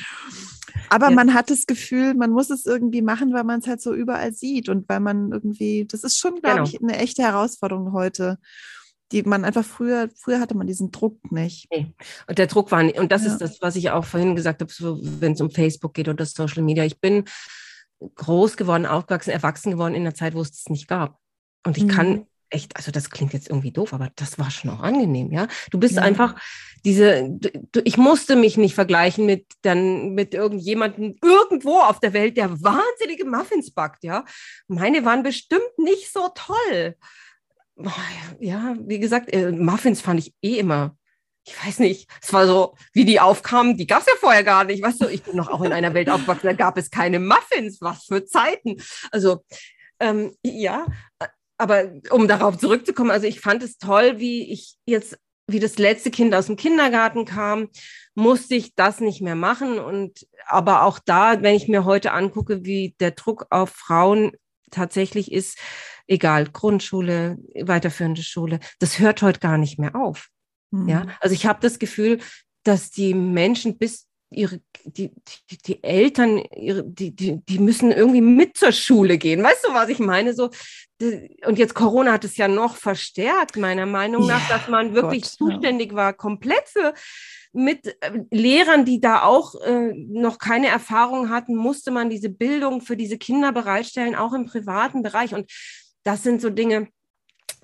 Aber 0.90 1.09
ja. 1.09 1.15
man 1.15 1.35
hat 1.35 1.51
das 1.51 1.66
Gefühl, 1.66 2.15
man 2.15 2.31
muss 2.31 2.51
es 2.51 2.66
irgendwie 2.66 3.03
machen, 3.03 3.32
weil 3.32 3.44
man 3.44 3.61
es 3.61 3.66
halt 3.66 3.81
so 3.81 3.94
überall 3.94 4.32
sieht 4.32 4.69
und 4.69 4.89
weil 4.89 5.01
man 5.01 5.32
irgendwie, 5.32 5.86
das 5.86 6.05
ist 6.05 6.19
schon, 6.19 6.40
glaube 6.40 6.65
genau. 6.65 6.69
ich, 6.69 6.82
eine 6.82 6.98
echte 6.98 7.23
Herausforderung 7.23 7.93
heute 7.93 8.39
die 9.12 9.23
man 9.23 9.44
einfach 9.44 9.65
früher, 9.65 10.09
früher 10.16 10.40
hatte 10.40 10.57
man 10.57 10.66
diesen 10.66 10.90
Druck 10.90 11.31
nicht. 11.31 11.69
Nee. 11.70 11.93
Und 12.27 12.39
der 12.39 12.48
Druck 12.48 12.73
war 12.73 12.82
nicht, 12.82 12.98
und 12.98 13.12
das 13.12 13.24
ja. 13.24 13.32
ist 13.32 13.39
das, 13.39 13.61
was 13.62 13.77
ich 13.77 13.90
auch 13.90 14.05
vorhin 14.05 14.35
gesagt 14.35 14.61
habe, 14.61 14.73
so, 14.73 14.98
wenn 15.01 15.32
es 15.32 15.40
um 15.40 15.51
Facebook 15.51 15.94
geht 15.94 16.09
oder 16.09 16.27
Social 16.27 16.62
Media. 16.62 16.85
Ich 16.85 17.01
bin 17.01 17.24
groß 18.16 18.57
geworden, 18.57 18.85
aufgewachsen, 18.85 19.31
erwachsen 19.31 19.70
geworden 19.70 19.94
in 19.94 20.03
einer 20.03 20.15
Zeit, 20.15 20.35
wo 20.35 20.40
es 20.40 20.51
das 20.51 20.66
nicht 20.69 20.89
gab. 20.89 21.19
Und 21.65 21.77
ich 21.77 21.85
mhm. 21.85 21.89
kann 21.89 22.27
echt, 22.51 22.77
also 22.77 22.90
das 22.90 23.10
klingt 23.10 23.32
jetzt 23.32 23.48
irgendwie 23.48 23.73
doof, 23.73 23.93
aber 23.93 24.10
das 24.16 24.39
war 24.39 24.51
schon 24.51 24.70
auch 24.70 24.81
angenehm, 24.81 25.32
ja. 25.32 25.48
Du 25.70 25.78
bist 25.78 25.97
ja. 25.97 26.02
einfach 26.02 26.35
diese, 26.85 27.28
du, 27.31 27.81
ich 27.85 27.97
musste 27.97 28.36
mich 28.36 28.56
nicht 28.56 28.74
vergleichen 28.74 29.27
mit 29.27 29.47
dann 29.62 30.14
mit 30.14 30.35
irgendjemandem 30.35 31.16
irgendwo 31.23 31.78
auf 31.81 32.01
der 32.01 32.12
Welt, 32.12 32.36
der 32.36 32.62
wahnsinnige 32.62 33.24
Muffins 33.24 33.73
backt, 33.73 34.05
ja. 34.05 34.24
Meine 34.68 35.05
waren 35.05 35.23
bestimmt 35.23 35.78
nicht 35.78 36.12
so 36.12 36.28
toll. 36.35 36.97
Ja, 38.40 38.74
wie 38.81 38.98
gesagt, 38.98 39.32
äh, 39.32 39.52
Muffins 39.52 40.01
fand 40.01 40.20
ich 40.20 40.35
eh 40.43 40.59
immer 40.59 40.97
ich 41.47 41.64
weiß 41.64 41.78
nicht, 41.78 42.10
es 42.20 42.32
war 42.32 42.47
so, 42.47 42.74
wie 42.93 43.05
die 43.05 43.20
aufkamen, 43.20 43.77
die 43.77 43.86
gab 43.86 44.01
es 44.01 44.06
ja 44.06 44.14
vorher 44.18 44.43
gar 44.43 44.64
nicht. 44.64 44.82
Weißt 44.82 45.01
du, 45.01 45.06
ich 45.06 45.23
bin 45.23 45.36
noch 45.36 45.48
auch 45.48 45.62
in 45.62 45.73
einer 45.73 45.94
Welt 45.94 46.10
aufgewachsen, 46.10 46.48
da 46.48 46.52
gab 46.52 46.77
es 46.77 46.90
keine 46.90 47.20
Muffins, 47.20 47.81
was 47.81 48.05
für 48.05 48.24
Zeiten. 48.24 48.77
Also, 49.12 49.44
ähm, 50.01 50.35
ja, 50.43 50.86
aber 51.59 51.91
um 52.11 52.28
darauf 52.28 52.59
zurückzukommen, 52.59 53.11
also 53.11 53.27
ich 53.27 53.41
fand 53.41 53.62
es 53.62 53.78
toll, 53.78 54.19
wie 54.19 54.53
ich 54.53 54.77
jetzt, 54.85 55.19
wie 55.47 55.61
das 55.61 55.78
letzte 55.78 56.11
Kind 56.11 56.35
aus 56.35 56.47
dem 56.47 56.57
Kindergarten 56.57 57.24
kam, 57.24 57.69
musste 58.15 58.55
ich 58.55 58.74
das 58.74 59.01
nicht 59.01 59.23
mehr 59.23 59.37
machen. 59.37 59.78
Und 59.78 60.27
aber 60.47 60.83
auch 60.83 60.99
da, 60.99 61.43
wenn 61.43 61.55
ich 61.55 61.69
mir 61.69 61.85
heute 61.85 62.12
angucke, 62.12 62.65
wie 62.65 62.95
der 63.01 63.12
Druck 63.12 63.47
auf 63.51 63.70
Frauen 63.70 64.33
tatsächlich 64.70 65.33
ist, 65.33 65.59
egal, 66.07 66.47
Grundschule, 66.47 67.39
weiterführende 67.55 68.23
Schule, 68.23 68.61
das 68.78 68.99
hört 68.99 69.23
heute 69.23 69.41
gar 69.41 69.59
nicht 69.59 69.78
mehr 69.78 69.95
auf. 69.95 70.28
Mhm. 70.70 70.89
Ja, 70.89 71.07
also 71.20 71.35
ich 71.35 71.47
habe 71.47 71.61
das 71.61 71.78
Gefühl, 71.78 72.20
dass 72.65 72.91
die 72.91 73.15
Menschen 73.15 73.78
bis 73.78 74.06
ihre, 74.31 74.61
die, 74.85 75.12
die, 75.51 75.59
die 75.59 75.82
Eltern, 75.85 76.39
ihre, 76.39 76.85
die, 76.85 77.15
die, 77.15 77.44
die 77.44 77.59
müssen 77.59 77.93
irgendwie 77.93 78.20
mit 78.20 78.57
zur 78.57 78.73
Schule 78.73 79.19
gehen. 79.19 79.43
Weißt 79.43 79.65
du, 79.65 79.73
was 79.73 79.89
ich 79.89 79.98
meine? 79.98 80.35
So, 80.35 80.51
und 81.47 81.59
jetzt 81.59 81.74
Corona 81.74 82.12
hat 82.12 82.24
es 82.24 82.36
ja 82.36 82.48
noch 82.48 82.77
verstärkt, 82.77 83.57
meiner 83.57 83.86
Meinung 83.86 84.27
nach, 84.27 84.48
dass 84.48 84.69
man 84.69 84.94
wirklich 84.94 85.23
Gott, 85.23 85.32
zuständig 85.32 85.93
ja. 85.93 85.97
war, 85.97 86.12
komplett 86.12 86.69
für 86.69 86.94
mit 87.53 87.86
äh, 88.03 88.20
Lehrern, 88.31 88.85
die 88.85 89.01
da 89.01 89.23
auch 89.23 89.55
äh, 89.62 89.93
noch 89.94 90.39
keine 90.39 90.69
Erfahrung 90.69 91.31
hatten, 91.31 91.57
musste 91.57 91.90
man 91.90 92.11
diese 92.11 92.28
Bildung 92.28 92.82
für 92.82 92.97
diese 92.97 93.16
Kinder 93.16 93.51
bereitstellen, 93.51 94.15
auch 94.15 94.35
im 94.35 94.47
privaten 94.47 95.03
Bereich. 95.03 95.35
Und 95.35 95.51
das 96.03 96.23
sind 96.23 96.43
so 96.43 96.51
Dinge, 96.51 96.89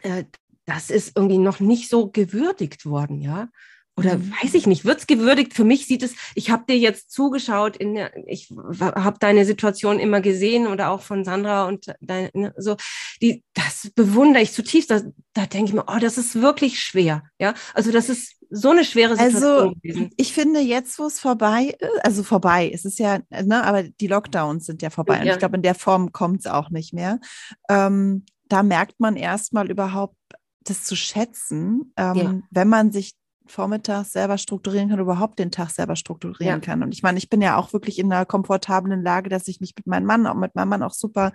äh, 0.02 0.24
das 0.64 0.90
ist 0.90 1.16
irgendwie 1.16 1.38
noch 1.38 1.60
nicht 1.60 1.90
so 1.90 2.10
gewürdigt 2.10 2.86
worden, 2.86 3.20
ja. 3.20 3.48
Oder 3.96 4.18
weiß 4.18 4.54
ich 4.54 4.66
nicht, 4.66 4.86
wird 4.86 5.00
es 5.00 5.06
gewürdigt? 5.06 5.52
Für 5.52 5.64
mich 5.64 5.86
sieht 5.86 6.02
es, 6.02 6.14
ich 6.34 6.50
habe 6.50 6.64
dir 6.66 6.78
jetzt 6.78 7.10
zugeschaut, 7.10 7.76
in 7.76 7.94
der, 7.94 8.10
ich 8.26 8.50
habe 8.80 9.18
deine 9.20 9.44
Situation 9.44 9.98
immer 9.98 10.22
gesehen 10.22 10.66
oder 10.66 10.90
auch 10.90 11.02
von 11.02 11.24
Sandra 11.24 11.66
und 11.66 11.94
deine, 12.00 12.30
ne, 12.32 12.54
so, 12.56 12.76
die, 13.20 13.44
das 13.52 13.90
bewundere 13.94 14.42
ich 14.42 14.52
zutiefst. 14.52 14.90
Da, 14.90 15.02
da 15.34 15.44
denke 15.44 15.68
ich 15.68 15.74
mir, 15.74 15.84
oh, 15.88 15.98
das 16.00 16.16
ist 16.16 16.40
wirklich 16.40 16.80
schwer. 16.80 17.24
Ja, 17.38 17.52
also 17.74 17.92
das 17.92 18.08
ist 18.08 18.36
so 18.48 18.70
eine 18.70 18.84
schwere 18.84 19.16
Situation 19.16 19.52
also, 19.52 19.74
gewesen. 19.82 20.10
Ich 20.16 20.32
finde, 20.32 20.60
jetzt, 20.60 20.98
wo 20.98 21.06
es 21.06 21.20
vorbei 21.20 21.76
ist, 21.78 22.04
also 22.04 22.22
vorbei, 22.22 22.70
es 22.72 22.86
ist 22.86 22.98
ja, 22.98 23.20
ne, 23.30 23.62
aber 23.62 23.82
die 23.82 24.06
Lockdowns 24.06 24.66
sind 24.66 24.80
ja 24.80 24.88
vorbei. 24.88 25.16
Ja. 25.16 25.20
Und 25.20 25.28
ich 25.28 25.38
glaube, 25.38 25.56
in 25.56 25.62
der 25.62 25.74
Form 25.74 26.12
kommt 26.12 26.40
es 26.40 26.46
auch 26.46 26.70
nicht 26.70 26.94
mehr. 26.94 27.20
Ähm, 27.68 28.24
da 28.48 28.62
merkt 28.62 29.00
man 29.00 29.16
erstmal 29.16 29.70
überhaupt, 29.70 30.16
das 30.64 30.84
zu 30.84 30.96
schätzen, 30.96 31.92
ähm, 31.96 32.16
ja. 32.16 32.40
wenn 32.50 32.68
man 32.68 32.92
sich 32.92 33.14
vormittags 33.46 34.12
selber 34.12 34.38
strukturieren 34.38 34.88
kann, 34.88 34.98
überhaupt 34.98 35.38
den 35.38 35.50
Tag 35.50 35.70
selber 35.70 35.96
strukturieren 35.96 36.60
ja. 36.60 36.64
kann. 36.64 36.82
Und 36.82 36.92
ich 36.92 37.02
meine, 37.02 37.18
ich 37.18 37.28
bin 37.28 37.40
ja 37.40 37.56
auch 37.56 37.72
wirklich 37.72 37.98
in 37.98 38.12
einer 38.12 38.24
komfortablen 38.24 39.02
Lage, 39.02 39.28
dass 39.28 39.48
ich 39.48 39.60
mich 39.60 39.74
mit 39.76 39.86
meinem 39.86 40.06
Mann, 40.06 40.26
auch 40.26 40.34
mit 40.34 40.54
meinem 40.54 40.68
Mann 40.68 40.82
auch 40.82 40.94
super 40.94 41.32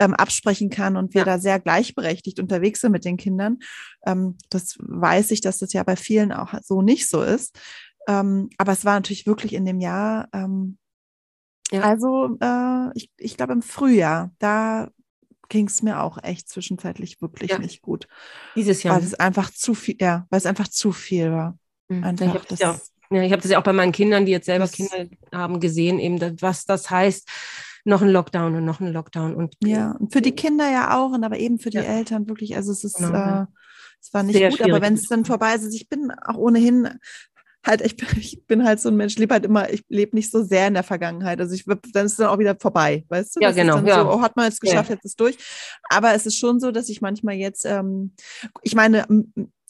ähm, 0.00 0.14
absprechen 0.14 0.70
kann 0.70 0.96
und 0.96 1.14
wir 1.14 1.20
ja. 1.20 1.24
da 1.24 1.38
sehr 1.38 1.60
gleichberechtigt 1.60 2.40
unterwegs 2.40 2.80
sind 2.80 2.92
mit 2.92 3.04
den 3.04 3.16
Kindern. 3.16 3.58
Ähm, 4.06 4.36
das 4.50 4.76
weiß 4.78 5.30
ich, 5.30 5.40
dass 5.40 5.58
das 5.58 5.72
ja 5.72 5.82
bei 5.82 5.96
vielen 5.96 6.32
auch 6.32 6.54
so 6.62 6.82
nicht 6.82 7.08
so 7.08 7.22
ist. 7.22 7.58
Ähm, 8.08 8.50
aber 8.58 8.72
es 8.72 8.84
war 8.84 8.94
natürlich 8.94 9.26
wirklich 9.26 9.52
in 9.52 9.64
dem 9.64 9.80
Jahr, 9.80 10.28
ähm, 10.32 10.78
ja. 11.70 11.82
also 11.82 12.36
äh, 12.40 12.90
ich, 12.94 13.10
ich 13.16 13.36
glaube 13.36 13.52
im 13.52 13.62
Frühjahr, 13.62 14.30
da 14.38 14.90
ging 15.48 15.66
es 15.66 15.82
mir 15.82 16.02
auch 16.02 16.22
echt 16.22 16.48
zwischenzeitlich 16.48 17.20
wirklich 17.20 17.50
ja. 17.50 17.58
nicht 17.58 17.82
gut. 17.82 18.06
Dieses 18.54 18.82
Jahr. 18.82 18.96
Weil 18.96 19.04
es 19.04 19.14
einfach 19.14 19.50
zu 19.50 19.74
viel, 19.74 19.96
ja, 20.00 20.26
weil 20.30 20.38
es 20.38 20.46
einfach 20.46 20.68
zu 20.68 20.92
viel 20.92 21.32
war. 21.32 21.58
Mhm. 21.88 22.04
Einfach, 22.04 22.26
ich 22.26 22.34
habe 22.34 22.44
das, 22.48 22.58
ja, 22.58 22.78
ja, 23.10 23.22
ich 23.22 23.32
hab 23.32 23.40
das 23.40 23.50
ja 23.50 23.58
auch 23.58 23.64
bei 23.64 23.72
meinen 23.72 23.92
Kindern, 23.92 24.26
die 24.26 24.32
jetzt 24.32 24.46
selber 24.46 24.68
Kinder 24.68 25.08
haben, 25.32 25.60
gesehen, 25.60 25.98
eben, 25.98 26.20
was 26.40 26.64
das 26.64 26.90
heißt, 26.90 27.28
noch 27.84 28.02
ein 28.02 28.08
Lockdown 28.08 28.56
und 28.56 28.64
noch 28.64 28.80
ein 28.80 28.92
Lockdown. 28.92 29.34
Und, 29.34 29.54
ja, 29.62 29.92
und 29.92 30.12
für 30.12 30.20
die 30.20 30.32
Kinder 30.32 30.70
ja 30.70 30.98
auch, 30.98 31.12
und 31.12 31.22
aber 31.22 31.38
eben 31.38 31.58
für 31.58 31.70
die 31.70 31.76
ja. 31.76 31.84
Eltern 31.84 32.28
wirklich, 32.28 32.56
also 32.56 32.72
es 32.72 32.82
ist, 32.82 32.96
genau, 32.96 33.42
äh, 33.42 33.46
es 34.00 34.12
war 34.12 34.22
nicht 34.22 34.36
Sehr 34.36 34.50
gut, 34.50 34.62
aber 34.62 34.80
wenn 34.80 34.94
es 34.94 35.08
dann 35.08 35.24
vorbei 35.24 35.54
ist, 35.54 35.64
also 35.64 35.76
ich 35.76 35.88
bin 35.88 36.10
auch 36.10 36.36
ohnehin 36.36 36.98
halt, 37.66 37.80
ich, 37.82 37.96
ich 38.16 38.46
bin 38.46 38.64
halt 38.64 38.80
so 38.80 38.88
ein 38.88 38.96
Mensch, 38.96 39.14
ich 39.14 39.18
lebe 39.18 39.34
halt 39.34 39.44
immer, 39.44 39.70
ich 39.72 39.84
lebe 39.88 40.16
nicht 40.16 40.30
so 40.30 40.42
sehr 40.42 40.68
in 40.68 40.74
der 40.74 40.82
Vergangenheit. 40.82 41.40
Also 41.40 41.54
ich 41.54 41.64
dann 41.64 42.06
ist 42.06 42.12
es 42.12 42.16
dann 42.18 42.28
auch 42.28 42.38
wieder 42.38 42.56
vorbei, 42.58 43.04
weißt 43.08 43.36
du? 43.36 43.40
Ja, 43.40 43.48
das 43.48 43.56
genau. 43.56 43.78
ja. 43.78 44.02
So, 44.02 44.10
oh, 44.10 44.20
hat 44.22 44.36
man 44.36 44.46
jetzt 44.46 44.60
geschafft, 44.60 44.90
ja. 44.90 44.94
jetzt 44.94 45.04
ist 45.04 45.20
durch. 45.20 45.36
Aber 45.88 46.14
es 46.14 46.26
ist 46.26 46.38
schon 46.38 46.60
so, 46.60 46.70
dass 46.70 46.88
ich 46.88 47.00
manchmal 47.00 47.34
jetzt, 47.34 47.64
ähm, 47.64 48.12
ich 48.62 48.74
meine, 48.74 49.06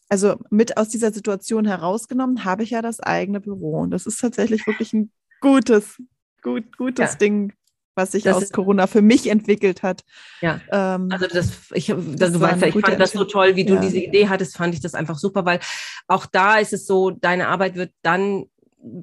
also 0.08 0.36
mit 0.50 0.76
aus 0.76 0.88
dieser 0.88 1.12
Situation 1.12 1.66
herausgenommen, 1.66 2.44
habe 2.44 2.62
ich 2.62 2.70
ja 2.70 2.82
das 2.82 3.00
eigene 3.00 3.40
Büro. 3.40 3.80
Und 3.80 3.90
das 3.90 4.06
ist 4.06 4.20
tatsächlich 4.20 4.66
wirklich 4.66 4.92
ein 4.92 5.10
gutes, 5.40 6.00
gut, 6.42 6.76
gutes 6.76 7.12
ja. 7.12 7.18
Ding 7.18 7.52
was 7.96 8.12
sich 8.12 8.22
das 8.22 8.36
aus 8.36 8.50
Corona 8.50 8.86
für 8.86 9.02
mich 9.02 9.28
entwickelt 9.28 9.82
hat. 9.82 10.04
Ja, 10.40 10.60
ähm, 10.70 11.08
also 11.10 11.26
das, 11.26 11.52
ich, 11.72 11.86
das, 11.86 11.96
das 12.16 12.32
du 12.32 12.40
weißt 12.40 12.62
ja, 12.62 12.68
ich 12.68 12.78
fand 12.78 13.00
das 13.00 13.12
so 13.12 13.24
toll, 13.24 13.56
wie 13.56 13.64
du 13.64 13.74
ja. 13.74 13.80
diese 13.80 13.98
Idee 13.98 14.28
hattest, 14.28 14.56
fand 14.56 14.74
ich 14.74 14.80
das 14.80 14.94
einfach 14.94 15.18
super, 15.18 15.44
weil 15.44 15.60
auch 16.06 16.26
da 16.26 16.58
ist 16.58 16.72
es 16.72 16.86
so, 16.86 17.10
deine 17.10 17.48
Arbeit 17.48 17.74
wird 17.74 17.92
dann 18.02 18.44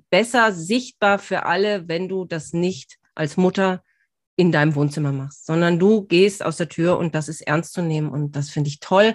besser 0.10 0.53
sichtbar 0.53 1.20
für 1.20 1.45
alle, 1.45 1.88
wenn 1.88 2.07
du 2.07 2.26
das 2.26 2.53
nicht 2.53 2.99
als 3.15 3.36
Mutter 3.36 3.84
in 4.36 4.52
deinem 4.52 4.76
Wohnzimmer 4.76 5.11
machst, 5.11 5.45
sondern 5.45 5.78
du 5.78 6.06
gehst 6.06 6.44
aus 6.44 6.57
der 6.57 6.70
Tür 6.70 6.98
und 6.98 7.14
das 7.14 7.28
ist 7.28 7.41
ernst 7.41 7.74
zu 7.74 7.82
nehmen 7.82 8.10
und 8.10 8.36
das 8.36 8.49
finde 8.49 8.70
ich 8.70 8.80
toll 8.80 9.14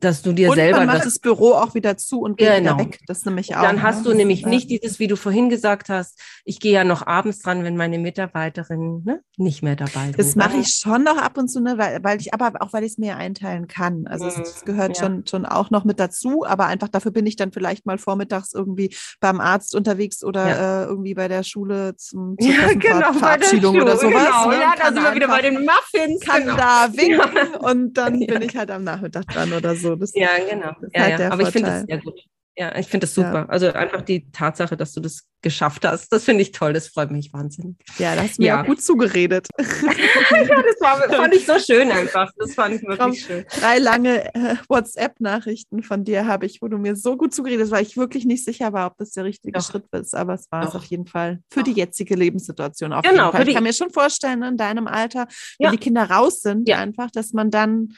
dass 0.00 0.22
du 0.22 0.32
dir 0.32 0.50
und 0.50 0.56
selber 0.56 0.78
man 0.78 0.88
macht 0.88 0.98
das, 0.98 1.14
das, 1.14 1.18
Büro 1.18 1.52
auch 1.52 1.74
wieder 1.74 1.96
zu 1.96 2.20
und 2.20 2.36
geht 2.36 2.48
genau. 2.48 2.74
wieder 2.74 2.84
weg. 2.86 3.00
Das 3.06 3.24
nämlich 3.24 3.56
auch. 3.56 3.62
Dann 3.62 3.82
hast 3.82 4.04
ne? 4.04 4.10
du 4.10 4.16
nämlich 4.16 4.42
ja. 4.42 4.48
nicht 4.48 4.68
dieses, 4.70 4.98
wie 4.98 5.06
du 5.06 5.16
vorhin 5.16 5.48
gesagt 5.48 5.88
hast, 5.88 6.20
ich 6.44 6.60
gehe 6.60 6.72
ja 6.72 6.84
noch 6.84 7.06
abends 7.06 7.40
dran, 7.40 7.64
wenn 7.64 7.76
meine 7.76 7.98
Mitarbeiterinnen 7.98 9.04
ne, 9.04 9.20
nicht 9.36 9.62
mehr 9.62 9.76
dabei 9.76 10.06
sind. 10.06 10.18
Das 10.18 10.36
mache 10.36 10.58
ich 10.58 10.74
schon 10.74 11.02
noch 11.02 11.16
ab 11.16 11.38
und 11.38 11.48
zu, 11.48 11.60
ne, 11.60 11.78
weil, 11.78 12.04
weil 12.04 12.20
ich, 12.20 12.34
aber 12.34 12.52
auch 12.60 12.72
weil 12.72 12.84
ich 12.84 12.92
es 12.92 12.98
mir 12.98 13.16
einteilen 13.16 13.68
kann. 13.68 14.06
Also 14.06 14.26
es, 14.26 14.38
es 14.38 14.64
gehört 14.64 14.98
ja. 14.98 15.04
schon, 15.04 15.26
schon 15.26 15.46
auch 15.46 15.70
noch 15.70 15.84
mit 15.84 15.98
dazu, 15.98 16.44
aber 16.46 16.66
einfach 16.66 16.88
dafür 16.88 17.12
bin 17.12 17.26
ich 17.26 17.36
dann 17.36 17.52
vielleicht 17.52 17.86
mal 17.86 17.98
vormittags 17.98 18.52
irgendwie 18.52 18.94
beim 19.20 19.40
Arzt 19.40 19.74
unterwegs 19.74 20.22
oder 20.22 20.48
ja. 20.48 20.82
äh, 20.82 20.84
irgendwie 20.86 21.14
bei 21.14 21.28
der 21.28 21.42
Schule 21.42 21.96
zum 21.96 22.36
zur 22.40 22.50
ja, 22.50 22.72
genau, 22.74 23.12
Verabschiedung 23.12 23.80
oder 23.80 23.96
sowas. 23.96 24.24
Genau. 24.26 24.50
Ne? 24.50 24.60
Ja, 24.60 24.74
da 24.78 24.92
sind 24.92 25.02
wir 25.02 25.14
wieder 25.14 25.28
bei 25.28 25.42
den 25.42 25.64
Muffins. 25.64 26.20
Kann 26.20 26.42
genau. 26.42 26.56
da 26.56 26.88
winken 26.92 27.54
und 27.60 27.94
dann 27.94 28.18
bin 28.26 28.42
ich 28.42 28.56
halt 28.56 28.70
am 28.70 28.84
Nachmittag 28.84 29.26
dran 29.28 29.52
oder 29.52 29.74
so. 29.74 29.85
Das, 29.94 30.12
ja, 30.14 30.30
genau. 30.50 30.74
Ja, 30.92 31.02
halt 31.02 31.20
ja. 31.20 31.30
Aber 31.30 31.44
Vorteil. 31.44 31.46
ich 31.46 31.52
finde 31.52 31.70
das 31.70 31.82
sehr 31.82 31.98
gut. 32.00 32.20
Ja, 32.58 32.74
ich 32.78 32.86
finde 32.86 33.06
das 33.06 33.14
super. 33.14 33.34
Ja. 33.34 33.46
Also 33.46 33.70
einfach 33.70 34.00
die 34.00 34.30
Tatsache, 34.30 34.78
dass 34.78 34.94
du 34.94 35.00
das 35.00 35.24
geschafft 35.42 35.84
hast, 35.84 36.10
das 36.10 36.24
finde 36.24 36.40
ich 36.40 36.52
toll. 36.52 36.72
Das 36.72 36.88
freut 36.88 37.10
mich 37.10 37.30
wahnsinnig. 37.34 37.76
Ja, 37.98 38.14
das 38.14 38.24
hast 38.24 38.38
mir 38.38 38.46
ja. 38.46 38.62
gut 38.62 38.80
zugeredet. 38.80 39.46
ja, 39.58 39.66
das 39.68 40.80
war, 40.80 40.98
fand 41.02 41.34
ich 41.34 41.44
so 41.44 41.58
schön 41.58 41.90
einfach. 41.90 42.32
Das 42.38 42.54
fand 42.54 42.76
ich 42.76 42.82
wirklich 42.82 42.98
Komm, 42.98 43.14
schön. 43.14 43.44
Drei 43.60 43.78
lange 43.78 44.34
äh, 44.34 44.56
WhatsApp-Nachrichten 44.70 45.82
von 45.82 46.04
dir 46.04 46.26
habe 46.26 46.46
ich, 46.46 46.62
wo 46.62 46.68
du 46.68 46.78
mir 46.78 46.96
so 46.96 47.18
gut 47.18 47.34
zugeredet 47.34 47.64
hast, 47.64 47.72
weil 47.72 47.82
ich 47.82 47.98
wirklich 47.98 48.24
nicht 48.24 48.42
sicher 48.42 48.72
war, 48.72 48.86
ob 48.86 48.96
das 48.96 49.10
der 49.10 49.24
richtige 49.24 49.58
Doch. 49.58 49.70
Schritt 49.70 49.84
ist. 49.92 50.14
Aber 50.14 50.32
es 50.32 50.50
war 50.50 50.62
Doch. 50.62 50.70
es 50.70 50.74
auf 50.76 50.84
jeden 50.86 51.06
Fall 51.06 51.40
für 51.50 51.60
Doch. 51.60 51.64
die 51.66 51.72
jetzige 51.72 52.14
Lebenssituation. 52.14 52.94
Auf 52.94 53.02
genau. 53.02 53.34
Ich 53.34 53.52
kann 53.52 53.64
mir 53.64 53.74
schon 53.74 53.90
vorstellen, 53.90 54.42
in 54.42 54.56
deinem 54.56 54.86
Alter, 54.86 55.26
wenn 55.58 55.72
die 55.72 55.78
Kinder 55.78 56.10
raus 56.10 56.40
sind, 56.40 56.70
einfach, 56.70 57.10
dass 57.10 57.34
man 57.34 57.50
dann 57.50 57.90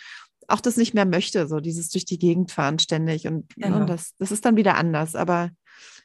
auch 0.49 0.61
das 0.61 0.77
nicht 0.77 0.95
mehr 0.95 1.07
möchte, 1.07 1.47
so 1.47 1.61
dieses 1.61 1.91
durch 1.91 2.05
die 2.05 2.19
Gegend 2.19 2.51
fahren 2.51 2.79
ständig. 2.79 3.27
Und 3.27 3.57
ne, 3.57 3.67
genau. 3.67 3.79
ne, 3.81 3.87
das, 3.87 4.15
das 4.19 4.33
ist 4.33 4.45
dann 4.45 4.57
wieder 4.57 4.77
anders. 4.77 5.15
Aber 5.15 5.51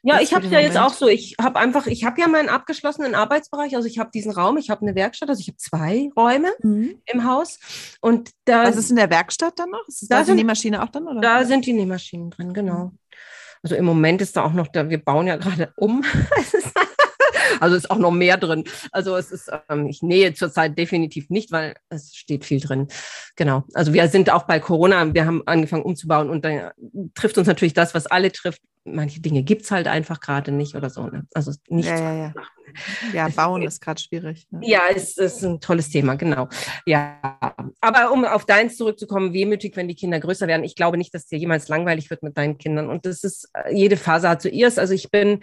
ja, 0.06 0.20
ich 0.20 0.34
habe 0.34 0.45
es 0.45 0.52
ja 0.52 0.60
jetzt 0.60 0.78
auch 0.78 0.94
so. 0.94 1.07
Ich 1.07 1.38
habe 1.41 1.57
einfach, 1.57 1.88
ich 1.88 2.03
habe 2.03 2.20
ja 2.20 2.28
meinen 2.28 2.49
abgeschlossenen 2.49 3.15
Arbeitsbereich. 3.15 3.76
Also 3.76 3.88
ich 3.88 3.99
habe 3.99 4.11
diesen 4.14 4.34
Raum, 4.34 4.57
ich 4.57 4.70
habe 4.70 4.82
eine 4.82 4.95
Werkstatt, 4.95 5.30
also 5.30 5.40
ich 5.40 5.48
habe 5.48 5.57
zwei 5.57 6.10
Räume 6.18 6.52
mhm. 6.61 7.02
im 7.06 7.24
Haus. 7.24 7.57
Und 8.02 8.32
da. 8.44 8.65
Was 8.65 8.76
ist 8.76 8.90
in 8.90 8.98
der 8.98 9.10
Werkstatt 9.10 9.57
dann 9.57 9.70
noch? 9.70 9.88
Ist 9.88 10.11
da, 10.11 10.20
da 10.20 10.26
sind, 10.26 10.36
die 10.36 10.44
Nähmaschine 10.44 10.84
auch 10.84 10.90
dann? 10.90 11.07
Oder? 11.07 11.22
Da 11.22 11.45
sind 11.45 11.65
die 11.65 11.74
Nähmaschinen 11.74 12.32
drin, 12.32 12.53
genau. 12.53 12.86
Mhm. 12.86 12.99
Also 13.64 13.76
im 13.76 13.86
Moment 13.86 14.22
ist 14.22 14.36
da 14.36 14.44
auch 14.44 14.52
noch, 14.52 14.68
da, 14.68 14.90
wir 14.90 15.02
bauen 15.02 15.26
ja 15.26 15.38
gerade 15.38 15.72
um. 15.78 16.03
Also 17.60 17.76
ist 17.76 17.90
auch 17.90 17.98
noch 17.98 18.11
mehr 18.11 18.38
drin. 18.38 18.64
Also 18.91 19.15
es 19.15 19.32
ist, 19.32 19.52
ähm, 19.70 19.88
ich 19.88 20.02
nähe 20.02 20.34
zurzeit 20.34 20.78
definitiv 20.78 21.30
nicht, 21.30 21.52
weil 21.52 21.76
es 21.90 22.15
steht 22.15 22.45
viel 22.45 22.60
drin. 22.60 22.88
Genau. 23.36 23.64
Also 23.74 23.94
wir 23.94 24.07
sind 24.07 24.32
auch 24.32 24.44
bei 24.44 24.60
Corona, 24.60 25.14
wir 25.14 25.26
haben 25.26 25.44
angefangen 25.45 25.84
umzubauen 25.84 26.30
und 26.30 26.45
dann 26.45 26.72
trifft 27.15 27.38
uns 27.38 27.48
natürlich 27.48 27.74
das, 27.74 27.94
was 27.94 28.07
alle 28.07 28.32
trifft. 28.32 28.61
Manche 28.86 29.22
Dinge 29.22 29.44
gibt 29.44 29.64
es 29.64 29.72
halt 29.72 29.88
einfach 29.88 30.20
gerade 30.20 30.52
nicht 30.52 30.76
oder 30.76 30.90
so. 30.90 31.07
Ne? 31.07 31.26
Also 31.34 31.53
nicht. 31.70 31.88
Ja, 31.88 31.98
ja, 31.98 32.14
ja. 32.15 32.34
ja 33.14 33.30
bauen 33.30 33.61
ist 33.61 33.82
gerade 33.82 34.02
schwierig. 34.02 34.45
Ne? 34.52 34.60
Ja, 34.64 34.82
es 34.94 35.18
ist 35.18 35.41
ein 35.44 35.61
tolles 35.61 35.90
Thema, 35.90 36.15
genau. 36.15 36.49
Ja, 36.86 37.18
aber 37.80 38.11
um 38.11 38.26
auf 38.26 38.45
deins 38.45 38.76
zurückzukommen, 38.76 39.32
wehmütig, 39.32 39.78
wenn 39.78 39.88
die 39.88 39.95
Kinder 39.95 40.20
größer 40.20 40.48
werden. 40.48 40.65
Ich 40.65 40.76
glaube 40.76 40.98
nicht, 40.98 41.14
dass 41.14 41.28
dir 41.28 41.40
jemals 41.40 41.70
langweilig 41.70 42.10
wird 42.10 42.24
mit 42.24 42.38
deinen 42.38 42.57
Kindern. 42.57 42.90
Und 42.90 43.06
das 43.06 43.24
ist, 43.24 43.49
jede 43.72 43.95
Phase 43.95 44.28
hat 44.28 44.41
so 44.41 44.49
ihrs. 44.49 44.78
Also 44.78 44.94
ich 44.94 45.10
bin 45.10 45.40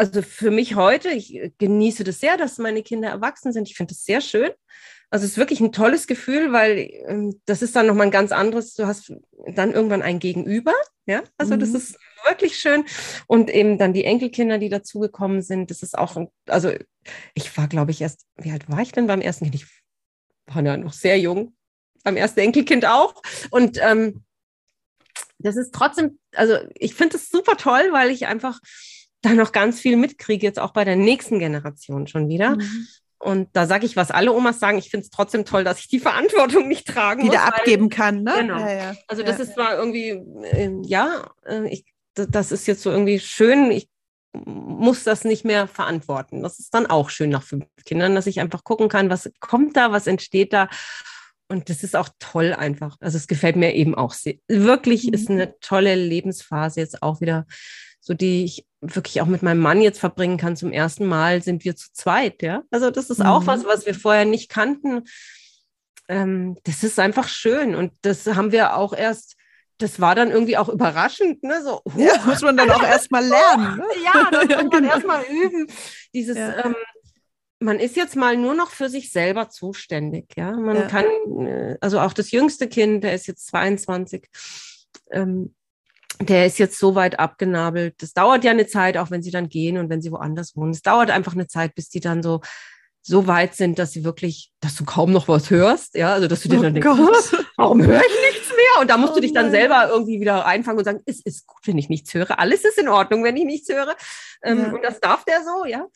also 0.00 0.22
für 0.22 0.50
mich 0.50 0.76
heute, 0.76 1.10
ich 1.10 1.52
genieße 1.58 2.04
das 2.04 2.20
sehr, 2.20 2.38
dass 2.38 2.56
meine 2.56 2.82
Kinder 2.82 3.10
erwachsen 3.10 3.52
sind. 3.52 3.68
Ich 3.68 3.76
finde 3.76 3.92
das 3.92 4.02
sehr 4.06 4.22
schön. 4.22 4.48
Also 5.10 5.26
es 5.26 5.32
ist 5.32 5.36
wirklich 5.36 5.60
ein 5.60 5.72
tolles 5.72 6.06
Gefühl, 6.06 6.52
weil 6.52 6.88
ähm, 7.06 7.38
das 7.44 7.60
ist 7.60 7.76
dann 7.76 7.86
nochmal 7.86 8.06
ein 8.06 8.10
ganz 8.10 8.32
anderes. 8.32 8.72
Du 8.72 8.86
hast 8.86 9.12
dann 9.54 9.72
irgendwann 9.72 10.00
ein 10.00 10.18
Gegenüber. 10.18 10.72
Ja, 11.04 11.22
also 11.36 11.54
mhm. 11.54 11.60
das 11.60 11.74
ist 11.74 11.98
wirklich 12.26 12.58
schön. 12.58 12.86
Und 13.26 13.50
eben 13.50 13.76
dann 13.76 13.92
die 13.92 14.04
Enkelkinder, 14.04 14.56
die 14.56 14.70
dazugekommen 14.70 15.42
sind. 15.42 15.70
Das 15.70 15.82
ist 15.82 15.98
auch, 15.98 16.16
also 16.46 16.72
ich 17.34 17.54
war, 17.58 17.68
glaube 17.68 17.90
ich, 17.90 18.00
erst, 18.00 18.24
wie 18.38 18.52
alt 18.52 18.70
war 18.70 18.80
ich 18.80 18.92
denn 18.92 19.06
beim 19.06 19.20
ersten 19.20 19.50
Kind? 19.50 19.56
Ich 19.56 19.66
war 20.46 20.64
ja 20.64 20.78
noch 20.78 20.94
sehr 20.94 21.18
jung. 21.18 21.54
Beim 22.04 22.16
ersten 22.16 22.40
Enkelkind 22.40 22.86
auch. 22.86 23.20
Und 23.50 23.78
ähm, 23.82 24.24
das 25.36 25.56
ist 25.56 25.74
trotzdem, 25.74 26.18
also 26.34 26.56
ich 26.74 26.94
finde 26.94 27.18
es 27.18 27.28
super 27.28 27.58
toll, 27.58 27.88
weil 27.90 28.10
ich 28.10 28.26
einfach 28.26 28.60
da 29.22 29.34
noch 29.34 29.52
ganz 29.52 29.80
viel 29.80 29.96
mitkriege, 29.96 30.46
jetzt 30.46 30.58
auch 30.58 30.72
bei 30.72 30.84
der 30.84 30.96
nächsten 30.96 31.38
Generation 31.38 32.06
schon 32.06 32.28
wieder. 32.28 32.56
Mhm. 32.56 32.86
Und 33.22 33.48
da 33.52 33.66
sage 33.66 33.84
ich, 33.84 33.96
was 33.96 34.10
alle 34.10 34.32
Omas 34.32 34.60
sagen, 34.60 34.78
ich 34.78 34.90
finde 34.90 35.04
es 35.04 35.10
trotzdem 35.10 35.44
toll, 35.44 35.62
dass 35.62 35.78
ich 35.78 35.88
die 35.88 36.00
Verantwortung 36.00 36.68
nicht 36.68 36.86
tragen 36.86 37.22
Wieder 37.22 37.44
muss. 37.44 37.54
abgeben 37.54 37.90
kann, 37.90 38.22
ne? 38.22 38.34
Genau. 38.38 38.58
Ja, 38.58 38.72
ja. 38.72 38.94
Also 39.06 39.22
das 39.22 39.38
ja. 39.38 39.44
ist 39.44 39.54
zwar 39.54 39.76
irgendwie, 39.76 40.10
äh, 40.44 40.70
ja, 40.84 41.30
äh, 41.46 41.68
ich, 41.68 41.84
das 42.14 42.50
ist 42.50 42.66
jetzt 42.66 42.82
so 42.82 42.90
irgendwie 42.90 43.20
schön. 43.20 43.70
Ich 43.70 43.88
muss 44.32 45.04
das 45.04 45.24
nicht 45.24 45.44
mehr 45.44 45.66
verantworten. 45.66 46.42
Das 46.42 46.58
ist 46.58 46.72
dann 46.72 46.86
auch 46.86 47.10
schön 47.10 47.30
nach 47.30 47.42
fünf 47.42 47.66
Kindern, 47.84 48.14
dass 48.14 48.26
ich 48.26 48.40
einfach 48.40 48.64
gucken 48.64 48.88
kann, 48.88 49.10
was 49.10 49.30
kommt 49.40 49.76
da, 49.76 49.92
was 49.92 50.06
entsteht 50.06 50.52
da. 50.52 50.68
Und 51.48 51.68
das 51.68 51.82
ist 51.82 51.96
auch 51.96 52.08
toll 52.20 52.54
einfach. 52.54 52.96
Also 53.00 53.18
es 53.18 53.26
gefällt 53.26 53.56
mir 53.56 53.74
eben 53.74 53.94
auch 53.94 54.12
sehr. 54.12 54.36
Wirklich 54.48 55.08
mhm. 55.08 55.14
ist 55.14 55.28
eine 55.28 55.58
tolle 55.60 55.94
Lebensphase 55.94 56.80
jetzt 56.80 57.02
auch 57.02 57.20
wieder, 57.20 57.46
so 58.00 58.14
die 58.14 58.44
ich 58.44 58.64
wirklich 58.80 59.20
auch 59.20 59.26
mit 59.26 59.42
meinem 59.42 59.60
Mann 59.60 59.80
jetzt 59.80 60.00
verbringen 60.00 60.36
kann. 60.36 60.56
Zum 60.56 60.72
ersten 60.72 61.06
Mal 61.06 61.42
sind 61.42 61.64
wir 61.64 61.76
zu 61.76 61.92
zweit, 61.92 62.42
ja. 62.42 62.62
Also 62.70 62.90
das 62.90 63.10
ist 63.10 63.18
mhm. 63.18 63.26
auch 63.26 63.46
was, 63.46 63.64
was 63.64 63.86
wir 63.86 63.94
vorher 63.94 64.24
nicht 64.24 64.48
kannten. 64.48 65.04
Ähm, 66.08 66.56
das 66.64 66.82
ist 66.82 66.98
einfach 66.98 67.28
schön. 67.28 67.74
Und 67.74 67.92
das 68.02 68.26
haben 68.26 68.52
wir 68.52 68.76
auch 68.76 68.92
erst 68.92 69.36
das 69.80 70.00
war 70.00 70.14
dann 70.14 70.30
irgendwie 70.30 70.56
auch 70.56 70.68
überraschend, 70.68 71.42
ne? 71.42 71.62
So, 71.62 71.80
huh. 71.84 72.00
ja, 72.00 72.22
muss 72.24 72.42
man 72.42 72.56
dann 72.56 72.70
auch 72.70 72.82
erstmal 72.82 73.24
lernen. 73.26 73.78
Ne? 73.78 73.84
ja, 74.04 74.30
das 74.30 74.44
muss 74.48 74.58
man 74.58 74.70
genau. 74.70 74.92
erstmal 74.92 75.24
üben. 75.24 75.66
Dieses, 76.14 76.36
ja. 76.36 76.64
ähm, 76.64 76.76
man 77.60 77.78
ist 77.78 77.96
jetzt 77.96 78.16
mal 78.16 78.36
nur 78.36 78.54
noch 78.54 78.70
für 78.70 78.88
sich 78.88 79.10
selber 79.10 79.48
zuständig, 79.48 80.34
ja. 80.36 80.52
Man 80.52 80.76
ja. 80.76 80.86
kann, 80.86 81.06
äh, 81.46 81.76
also 81.80 82.00
auch 82.00 82.12
das 82.12 82.30
jüngste 82.30 82.68
Kind, 82.68 83.04
der 83.04 83.14
ist 83.14 83.26
jetzt 83.26 83.46
22, 83.48 84.28
ähm, 85.10 85.54
der 86.20 86.46
ist 86.46 86.58
jetzt 86.58 86.78
so 86.78 86.94
weit 86.94 87.18
abgenabelt. 87.18 87.94
Das 87.98 88.12
dauert 88.12 88.44
ja 88.44 88.50
eine 88.50 88.66
Zeit, 88.66 88.96
auch 88.96 89.10
wenn 89.10 89.22
sie 89.22 89.30
dann 89.30 89.48
gehen 89.48 89.78
und 89.78 89.88
wenn 89.88 90.02
sie 90.02 90.12
woanders 90.12 90.54
wohnen. 90.56 90.72
Es 90.72 90.82
dauert 90.82 91.10
einfach 91.10 91.32
eine 91.32 91.46
Zeit, 91.46 91.74
bis 91.74 91.88
die 91.88 92.00
dann 92.00 92.22
so 92.22 92.40
so 93.02 93.26
weit 93.26 93.54
sind, 93.54 93.78
dass 93.78 93.92
sie 93.92 94.04
wirklich, 94.04 94.52
dass 94.60 94.76
du 94.76 94.84
kaum 94.84 95.10
noch 95.12 95.26
was 95.26 95.50
hörst, 95.50 95.94
ja, 95.94 96.12
also 96.12 96.28
dass 96.28 96.42
du 96.42 96.48
dir 96.48 96.58
oh 96.58 96.62
dann 96.62 96.74
denkst, 96.74 96.86
Gott. 96.86 97.46
warum 97.56 97.82
höre 97.82 98.00
ich 98.00 98.32
nichts 98.32 98.50
mehr? 98.50 98.80
Und 98.80 98.90
da 98.90 98.96
musst 98.96 99.12
oh 99.12 99.14
du 99.16 99.20
dich 99.22 99.32
dann 99.32 99.46
nein. 99.46 99.52
selber 99.52 99.88
irgendwie 99.90 100.20
wieder 100.20 100.44
einfangen 100.46 100.78
und 100.78 100.84
sagen, 100.84 101.00
es 101.06 101.20
ist 101.20 101.46
gut, 101.46 101.66
wenn 101.66 101.78
ich 101.78 101.88
nichts 101.88 102.12
höre, 102.12 102.38
alles 102.38 102.64
ist 102.64 102.78
in 102.78 102.88
Ordnung, 102.88 103.24
wenn 103.24 103.36
ich 103.36 103.44
nichts 103.44 103.68
höre. 103.70 103.96
Ähm, 104.42 104.58
ja. 104.58 104.72
Und 104.72 104.84
das 104.84 105.00
darf 105.00 105.24
der 105.24 105.42
so, 105.42 105.64
ja. 105.64 105.86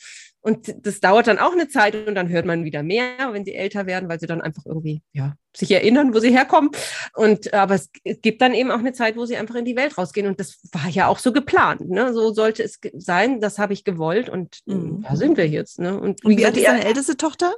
Und 0.45 0.87
das 0.87 1.01
dauert 1.01 1.27
dann 1.27 1.39
auch 1.39 1.53
eine 1.53 1.69
Zeit 1.69 1.95
und 2.07 2.15
dann 2.15 2.29
hört 2.29 2.45
man 2.45 2.65
wieder 2.65 2.83
mehr, 2.83 3.33
wenn 3.33 3.47
sie 3.47 3.55
älter 3.55 3.87
werden, 3.87 4.11
weil 4.11 4.21
sie 4.21 4.27
dann 4.27 4.43
einfach 4.43 4.67
irgendwie 4.67 5.01
ja, 5.15 5.39
sich 5.57 5.71
erinnern, 5.71 6.13
wo 6.13 6.19
sie 6.19 6.37
herkommen. 6.37 6.71
Und 7.15 7.55
aber 7.55 7.77
es, 7.77 7.91
gibt 8.21 8.43
dann 8.43 8.53
eben 8.53 8.71
auch 8.71 8.79
eine 8.79 8.93
Zeit, 8.93 9.17
wo 9.17 9.25
sie 9.25 9.39
einfach 9.39 9.55
in 9.55 9.65
die 9.65 9.75
Welt 9.75 9.97
rausgehen. 9.97 10.27
Und 10.27 10.39
das 10.39 10.59
war 10.71 10.87
ja 10.91 11.07
auch 11.07 11.19
so 11.19 11.33
geplant. 11.33 11.89
Ne? 11.89 12.13
So 12.13 12.35
sollte 12.35 12.63
es 12.63 12.79
sein. 12.93 13.41
Das 13.41 13.59
habe 13.59 13.73
ich 13.73 13.85
gewollt 13.85 14.29
und 14.29 14.59
mhm. 14.67 15.03
da 15.09 15.17
sind 15.17 15.39
wir 15.39 15.49
jetzt. 15.49 15.79
Ne? 15.79 15.99
Und 15.99 16.23
wie, 16.25 16.37
wie 16.37 16.45
alt 16.45 16.59
ist 16.59 16.67
deine 16.67 16.85
älteste 16.85 17.17
Tochter? 17.17 17.55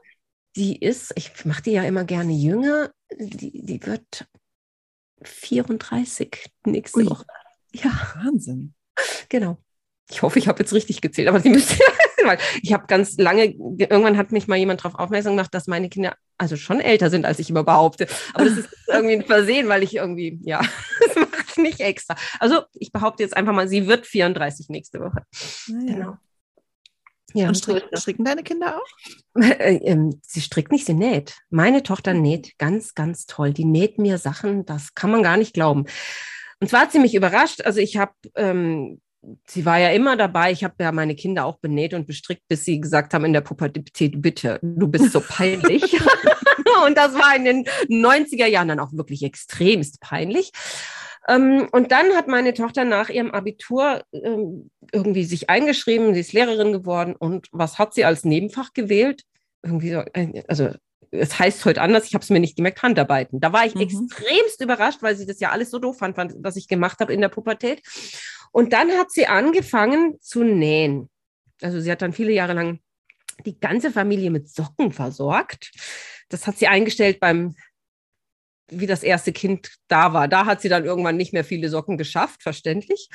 Die 0.55 0.81
ist, 0.81 1.13
ich 1.17 1.45
mache 1.45 1.63
die 1.63 1.73
ja 1.73 1.83
immer 1.83 2.05
gerne 2.05 2.35
jünger. 2.35 2.93
Die, 3.19 3.63
die 3.65 3.85
wird 3.85 4.29
34 5.25 6.53
nächste 6.67 7.01
Ui. 7.01 7.11
Woche. 7.11 7.27
Ja. 7.73 7.91
Wahnsinn. 8.15 8.75
Genau. 9.29 9.59
Ich 10.09 10.23
hoffe, 10.23 10.39
ich 10.39 10.47
habe 10.47 10.61
jetzt 10.61 10.73
richtig 10.73 11.01
gezählt, 11.01 11.27
aber 11.27 11.41
sie 11.41 11.51
müsste 11.51 11.83
weil 12.27 12.39
ich 12.63 12.73
habe 12.73 12.87
ganz 12.87 13.17
lange, 13.19 13.55
irgendwann 13.79 14.17
hat 14.17 14.33
mich 14.33 14.49
mal 14.49 14.57
jemand 14.57 14.81
darauf 14.81 14.99
aufmerksam 14.99 15.37
gemacht, 15.37 15.55
dass 15.55 15.67
meine 15.67 15.89
Kinder 15.89 16.15
also 16.39 16.57
schon 16.57 16.81
älter 16.81 17.11
sind, 17.11 17.25
als 17.25 17.39
ich 17.39 17.51
immer 17.51 17.65
behaupte. 17.65 18.07
Aber 18.35 18.45
das 18.45 18.59
ist 18.59 18.69
irgendwie 18.89 19.17
ein 19.17 19.25
Versehen, 19.25 19.69
weil 19.69 19.83
ich 19.83 19.97
irgendwie, 19.97 20.39
ja, 20.43 20.61
das 21.07 21.17
mache 21.17 21.45
ich 21.49 21.57
nicht 21.57 21.81
extra. 21.81 22.17
Also 22.41 22.63
ich 22.75 22.93
behaupte 22.93 23.23
jetzt 23.23 23.37
einfach 23.37 23.53
mal, 23.53 23.69
sie 23.69 23.87
wird 23.87 24.07
34 24.07 24.69
nächste 24.69 25.01
Woche. 25.01 25.23
Naja. 25.69 25.95
Genau. 25.95 26.17
Ja, 27.35 27.49
und 27.49 27.57
strick, 27.57 27.85
stricken 27.93 28.25
deine 28.25 28.43
Kinder 28.43 28.79
auch? 28.79 29.41
Äh, 29.43 29.77
ähm, 29.85 30.21
sie 30.23 30.41
strickt 30.41 30.73
nicht, 30.73 30.87
sie 30.87 30.95
näht. 30.95 31.37
Meine 31.51 31.83
Tochter 31.83 32.15
näht 32.15 32.57
ganz, 32.57 32.95
ganz 32.95 33.27
toll. 33.27 33.53
Die 33.53 33.67
näht 33.67 33.99
mir 33.99 34.17
Sachen, 34.17 34.65
das 34.65 34.95
kann 34.95 35.11
man 35.11 35.23
gar 35.23 35.37
nicht 35.37 35.53
glauben. 35.53 35.85
Und 36.61 36.69
zwar 36.71 36.83
hat 36.83 36.93
sie 36.93 36.99
mich 36.99 37.15
überrascht. 37.15 37.61
Also 37.63 37.81
ich 37.81 37.99
habe 37.99 38.15
ähm, 38.37 39.03
sie 39.47 39.65
war 39.65 39.79
ja 39.79 39.91
immer 39.91 40.17
dabei. 40.17 40.53
Ich 40.53 40.65
habe 40.65 40.75
ja 40.81 40.93
meine 40.93 41.15
Kinder 41.15 41.45
auch 41.45 41.59
benäht 41.59 41.95
und 41.95 42.07
bestrickt, 42.07 42.43
bis 42.49 42.65
sie 42.65 42.81
gesagt 42.81 43.15
haben 43.15 43.25
in 43.25 43.33
der 43.33 43.41
Pubertät, 43.41 44.21
bitte, 44.23 44.59
du 44.63 44.89
bist 44.89 45.13
so 45.13 45.21
peinlich. 45.21 45.83
und 46.87 46.97
das 46.97 47.15
war 47.15 47.35
in 47.37 47.45
den 47.45 47.65
90er 47.89 48.47
Jahren 48.47 48.69
dann 48.69 48.81
auch 48.81 48.93
wirklich 48.93 49.23
extremst 49.23 50.01
peinlich. 50.01 50.53
Ähm, 51.29 51.69
und 51.73 51.91
dann 51.91 52.13
hat 52.15 52.29
meine 52.29 52.55
Tochter 52.55 52.85
nach 52.85 53.09
ihrem 53.09 53.33
Abitur 53.33 54.03
ähm, 54.13 54.71
irgendwie 54.93 55.25
sich 55.25 55.51
eingeschrieben, 55.51 56.15
sie 56.15 56.21
ist 56.21 56.33
Lehrerin 56.33 56.73
geworden. 56.73 57.17
Und 57.17 57.49
was 57.53 57.79
hat 57.79 57.95
sie 57.95 58.05
als 58.05 58.25
Nebenfach 58.25 58.73
gewählt? 58.73 59.23
Irgendwie 59.63 59.91
so, 59.91 60.03
äh, 60.13 60.45
also 60.47 60.71
es 61.11 61.39
heißt 61.39 61.65
heute 61.65 61.81
anders, 61.81 62.07
ich 62.07 62.15
habe 62.15 62.23
es 62.23 62.31
mir 62.31 62.41
nicht 62.41 62.57
gemerkt, 62.57 62.83
Handarbeiten. 62.83 63.41
Da 63.41 63.53
war 63.53 63.67
ich 63.67 63.75
mhm. 63.75 63.83
extremst 63.83 64.61
überrascht, 64.61 65.03
weil 65.03 65.17
sie 65.17 65.27
das 65.27 65.41
ja 65.41 65.51
alles 65.51 65.71
so 65.71 65.79
doof 65.79 65.99
fand, 65.99 66.17
was 66.17 66.57
ich 66.57 66.69
gemacht 66.69 67.01
habe 67.01 67.13
in 67.13 67.21
der 67.21 67.29
Pubertät. 67.29 67.83
Und 68.57 68.73
dann 68.73 68.91
hat 68.93 69.11
sie 69.11 69.27
angefangen 69.27 70.19
zu 70.23 70.43
nähen. 70.43 71.11
Also 71.61 71.79
sie 71.79 71.93
hat 71.93 72.01
dann 72.01 72.15
viele 72.15 72.33
Jahre 72.33 72.55
lang 72.55 72.81
die 73.45 73.61
ganze 73.61 73.91
Familie 73.91 74.31
mit 74.31 74.49
Socken 74.49 74.93
versorgt. 74.93 75.73
Das 76.31 76.47
hat 76.47 76.57
sie 76.57 76.67
eingestellt 76.67 77.21
beim, 77.21 77.55
wie 78.69 78.87
das 78.87 79.03
erste 79.03 79.35
Kind 79.35 79.77
da 79.89 80.15
war. 80.15 80.27
Da 80.27 80.47
hat 80.47 80.63
sie 80.63 80.71
dann 80.71 80.87
irgendwann 80.87 81.19
nicht 81.19 81.35
mehr 81.35 81.45
viele 81.45 81.69
Socken 81.69 81.99
geschafft, 81.99 82.43
verständlich. 82.43 83.11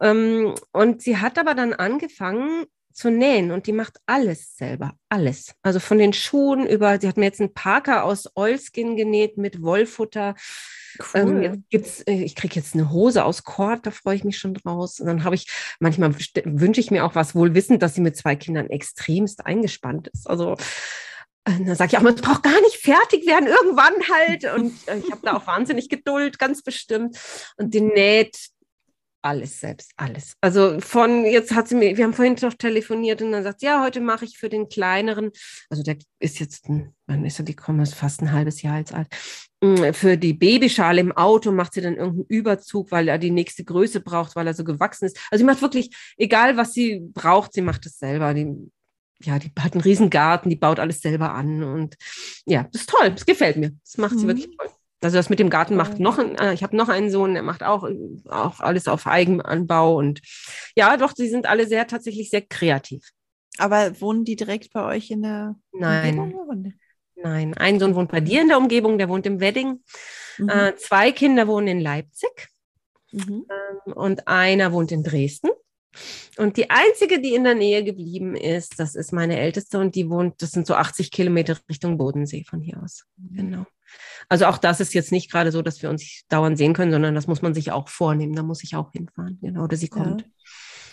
Ähm, 0.00 0.54
und 0.70 1.02
sie 1.02 1.16
hat 1.16 1.40
aber 1.40 1.56
dann 1.56 1.72
angefangen, 1.72 2.66
zu 2.94 3.10
nähen 3.10 3.50
und 3.50 3.66
die 3.66 3.72
macht 3.72 3.98
alles 4.06 4.56
selber, 4.56 4.94
alles. 5.08 5.54
Also 5.62 5.80
von 5.80 5.98
den 5.98 6.12
Schuhen 6.12 6.66
über, 6.66 6.98
sie 7.00 7.08
hat 7.08 7.16
mir 7.16 7.24
jetzt 7.24 7.40
einen 7.40 7.52
Parker 7.52 8.04
aus 8.04 8.30
Oilskin 8.36 8.96
genäht 8.96 9.36
mit 9.36 9.60
Wollfutter. 9.60 10.36
Ähm, 11.12 11.28
cool. 11.28 11.44
Ähm, 11.44 11.64
gibt's, 11.70 12.02
äh, 12.02 12.22
ich 12.22 12.36
kriege 12.36 12.54
jetzt 12.54 12.74
eine 12.74 12.90
Hose 12.90 13.24
aus 13.24 13.42
Kord, 13.42 13.84
da 13.84 13.90
freue 13.90 14.14
ich 14.14 14.24
mich 14.24 14.38
schon 14.38 14.54
draus. 14.54 15.00
Und 15.00 15.08
dann 15.08 15.24
habe 15.24 15.34
ich, 15.34 15.50
manchmal 15.80 16.14
wünsche 16.44 16.80
ich 16.80 16.92
mir 16.92 17.04
auch 17.04 17.16
was, 17.16 17.34
wohl 17.34 17.54
wissend, 17.54 17.82
dass 17.82 17.96
sie 17.96 18.00
mit 18.00 18.16
zwei 18.16 18.36
Kindern 18.36 18.70
extremst 18.70 19.44
eingespannt 19.44 20.08
ist. 20.08 20.30
Also 20.30 20.52
äh, 21.46 21.52
dann 21.64 21.74
sage 21.74 21.90
ich 21.92 21.98
auch, 21.98 22.02
man 22.02 22.14
braucht 22.14 22.44
gar 22.44 22.60
nicht 22.60 22.76
fertig 22.76 23.26
werden, 23.26 23.48
irgendwann 23.48 23.94
halt. 24.08 24.44
Und 24.54 24.72
äh, 24.86 24.98
ich 24.98 25.10
habe 25.10 25.20
da 25.24 25.36
auch 25.36 25.46
wahnsinnig 25.48 25.88
Geduld, 25.88 26.38
ganz 26.38 26.62
bestimmt. 26.62 27.18
Und 27.56 27.74
die 27.74 27.80
näht 27.80 28.38
alles 29.24 29.58
selbst, 29.58 29.92
alles. 29.96 30.34
Also 30.40 30.78
von, 30.80 31.24
jetzt 31.24 31.54
hat 31.54 31.68
sie 31.68 31.74
mir, 31.74 31.96
wir 31.96 32.04
haben 32.04 32.12
vorhin 32.12 32.36
noch 32.42 32.54
telefoniert 32.54 33.22
und 33.22 33.32
dann 33.32 33.42
sagt 33.42 33.60
sie, 33.60 33.66
ja, 33.66 33.82
heute 33.82 34.00
mache 34.00 34.26
ich 34.26 34.36
für 34.36 34.50
den 34.50 34.68
kleineren, 34.68 35.30
also 35.70 35.82
der 35.82 35.96
ist 36.18 36.40
jetzt, 36.40 36.68
wann 37.06 37.24
ist 37.24 37.38
er 37.38 37.44
gekommen, 37.44 37.80
ist 37.80 37.94
fast 37.94 38.20
ein 38.20 38.32
halbes 38.32 38.60
Jahr 38.60 38.78
jetzt 38.78 38.92
alt, 38.92 39.08
mm, 39.62 39.92
für 39.92 40.18
die 40.18 40.34
Babyschale 40.34 41.00
im 41.00 41.12
Auto 41.12 41.52
macht 41.52 41.72
sie 41.72 41.80
dann 41.80 41.96
irgendeinen 41.96 42.26
Überzug, 42.28 42.90
weil 42.90 43.08
er 43.08 43.18
die 43.18 43.30
nächste 43.30 43.64
Größe 43.64 44.00
braucht, 44.00 44.36
weil 44.36 44.46
er 44.46 44.54
so 44.54 44.62
gewachsen 44.62 45.06
ist. 45.06 45.18
Also 45.30 45.42
sie 45.42 45.46
macht 45.46 45.62
wirklich, 45.62 45.96
egal 46.18 46.58
was 46.58 46.74
sie 46.74 47.00
braucht, 47.14 47.54
sie 47.54 47.62
macht 47.62 47.86
es 47.86 47.98
selber. 47.98 48.34
Die, 48.34 48.54
ja, 49.22 49.38
die 49.38 49.50
hat 49.58 49.72
einen 49.72 49.82
riesen 49.82 50.10
Garten, 50.10 50.50
die 50.50 50.56
baut 50.56 50.78
alles 50.78 51.00
selber 51.00 51.32
an 51.32 51.62
und 51.62 51.96
ja, 52.44 52.68
das 52.72 52.82
ist 52.82 52.90
toll, 52.90 53.10
das 53.10 53.24
gefällt 53.24 53.56
mir. 53.56 53.72
Das 53.84 53.96
macht 53.96 54.18
sie 54.18 54.24
mhm. 54.24 54.28
wirklich 54.28 54.56
toll. 54.56 54.68
Also 55.04 55.16
das 55.16 55.30
mit 55.30 55.38
dem 55.38 55.50
Garten 55.50 55.76
macht 55.76 56.00
noch, 56.00 56.18
ein, 56.18 56.36
äh, 56.36 56.54
ich 56.54 56.62
habe 56.62 56.76
noch 56.76 56.88
einen 56.88 57.10
Sohn, 57.10 57.34
der 57.34 57.42
macht 57.42 57.62
auch, 57.62 57.88
auch 58.28 58.60
alles 58.60 58.88
auf 58.88 59.06
Eigenanbau 59.06 59.96
und 59.96 60.20
ja, 60.76 60.96
doch, 60.96 61.12
sie 61.14 61.28
sind 61.28 61.46
alle 61.46 61.66
sehr 61.66 61.86
tatsächlich 61.86 62.30
sehr 62.30 62.42
kreativ. 62.42 63.10
Aber 63.58 64.00
wohnen 64.00 64.24
die 64.24 64.36
direkt 64.36 64.72
bei 64.72 64.84
euch 64.84 65.10
in 65.10 65.22
der 65.22 65.56
Nein. 65.72 66.18
Umgebung? 66.18 66.74
Nein, 67.16 67.54
ein 67.54 67.78
Sohn 67.78 67.94
wohnt 67.94 68.10
bei 68.10 68.20
dir 68.20 68.42
in 68.42 68.48
der 68.48 68.58
Umgebung, 68.58 68.98
der 68.98 69.08
wohnt 69.08 69.26
im 69.26 69.40
Wedding. 69.40 69.82
Mhm. 70.38 70.48
Äh, 70.48 70.76
zwei 70.76 71.12
Kinder 71.12 71.46
wohnen 71.46 71.68
in 71.68 71.80
Leipzig 71.80 72.48
mhm. 73.12 73.46
ähm, 73.48 73.92
und 73.92 74.26
einer 74.26 74.72
wohnt 74.72 74.90
in 74.92 75.04
Dresden. 75.04 75.50
Und 76.36 76.56
die 76.56 76.70
einzige, 76.70 77.20
die 77.20 77.34
in 77.34 77.44
der 77.44 77.54
Nähe 77.54 77.84
geblieben 77.84 78.34
ist, 78.34 78.80
das 78.80 78.96
ist 78.96 79.12
meine 79.12 79.38
älteste 79.38 79.78
und 79.78 79.94
die 79.94 80.10
wohnt, 80.10 80.42
das 80.42 80.50
sind 80.50 80.66
so 80.66 80.74
80 80.74 81.12
Kilometer 81.12 81.56
Richtung 81.68 81.96
Bodensee 81.96 82.44
von 82.44 82.60
hier 82.60 82.82
aus. 82.82 83.04
Mhm. 83.16 83.36
Genau. 83.36 83.66
Also 84.28 84.46
auch 84.46 84.58
das 84.58 84.80
ist 84.80 84.94
jetzt 84.94 85.12
nicht 85.12 85.30
gerade 85.30 85.52
so, 85.52 85.62
dass 85.62 85.82
wir 85.82 85.90
uns 85.90 86.22
dauernd 86.28 86.58
sehen 86.58 86.74
können, 86.74 86.92
sondern 86.92 87.14
das 87.14 87.26
muss 87.26 87.42
man 87.42 87.54
sich 87.54 87.72
auch 87.72 87.88
vornehmen. 87.88 88.34
Da 88.34 88.42
muss 88.42 88.64
ich 88.64 88.76
auch 88.76 88.92
hinfahren, 88.92 89.38
genau, 89.40 89.64
oder 89.64 89.76
sie 89.76 89.88
kommt. 89.88 90.24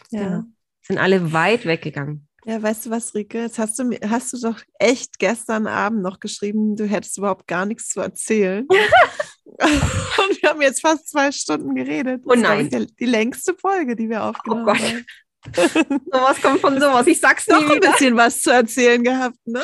Ja. 0.10 0.22
ja. 0.22 0.28
Genau. 0.28 0.44
Sind 0.82 0.98
alle 0.98 1.32
weit 1.32 1.66
weggegangen. 1.66 2.28
Ja, 2.44 2.62
weißt 2.62 2.88
du 2.88 2.90
was, 2.90 3.14
Rike? 3.14 3.40
Jetzt 3.40 3.60
hast 3.60 3.78
du, 3.78 3.92
hast 4.10 4.34
du 4.34 4.40
doch 4.40 4.60
echt 4.80 5.20
gestern 5.20 5.68
Abend 5.68 6.02
noch 6.02 6.20
geschrieben, 6.20 6.76
du 6.76 6.86
hättest 6.86 7.18
überhaupt 7.20 7.48
gar 7.48 7.66
nichts 7.66 7.90
zu 7.90 8.02
erzählen. 8.02 8.68
Und 9.46 10.42
wir 10.42 10.50
haben 10.50 10.62
jetzt 10.62 10.82
fast 10.82 11.10
zwei 11.10 11.32
Stunden 11.32 11.76
geredet. 11.76 12.24
Das 12.26 12.36
oh 12.36 12.40
nein. 12.40 12.70
Die, 12.70 12.88
die, 12.96 13.06
längste 13.06 13.54
Folge, 13.54 13.96
die 13.96 14.10
wir 14.10 14.24
aufgenommen 14.24 14.64
oh 14.64 14.74
Gott. 14.74 14.80
haben. 14.80 15.06
sowas 16.12 16.42
kommt 16.42 16.62
von 16.62 16.80
sowas. 16.80 17.06
Ich 17.06 17.20
sag's 17.20 17.48
noch 17.48 17.70
ein 17.70 17.80
bisschen 17.80 18.16
was 18.16 18.42
zu 18.42 18.52
erzählen 18.52 19.04
gehabt, 19.04 19.38
ne? 19.46 19.62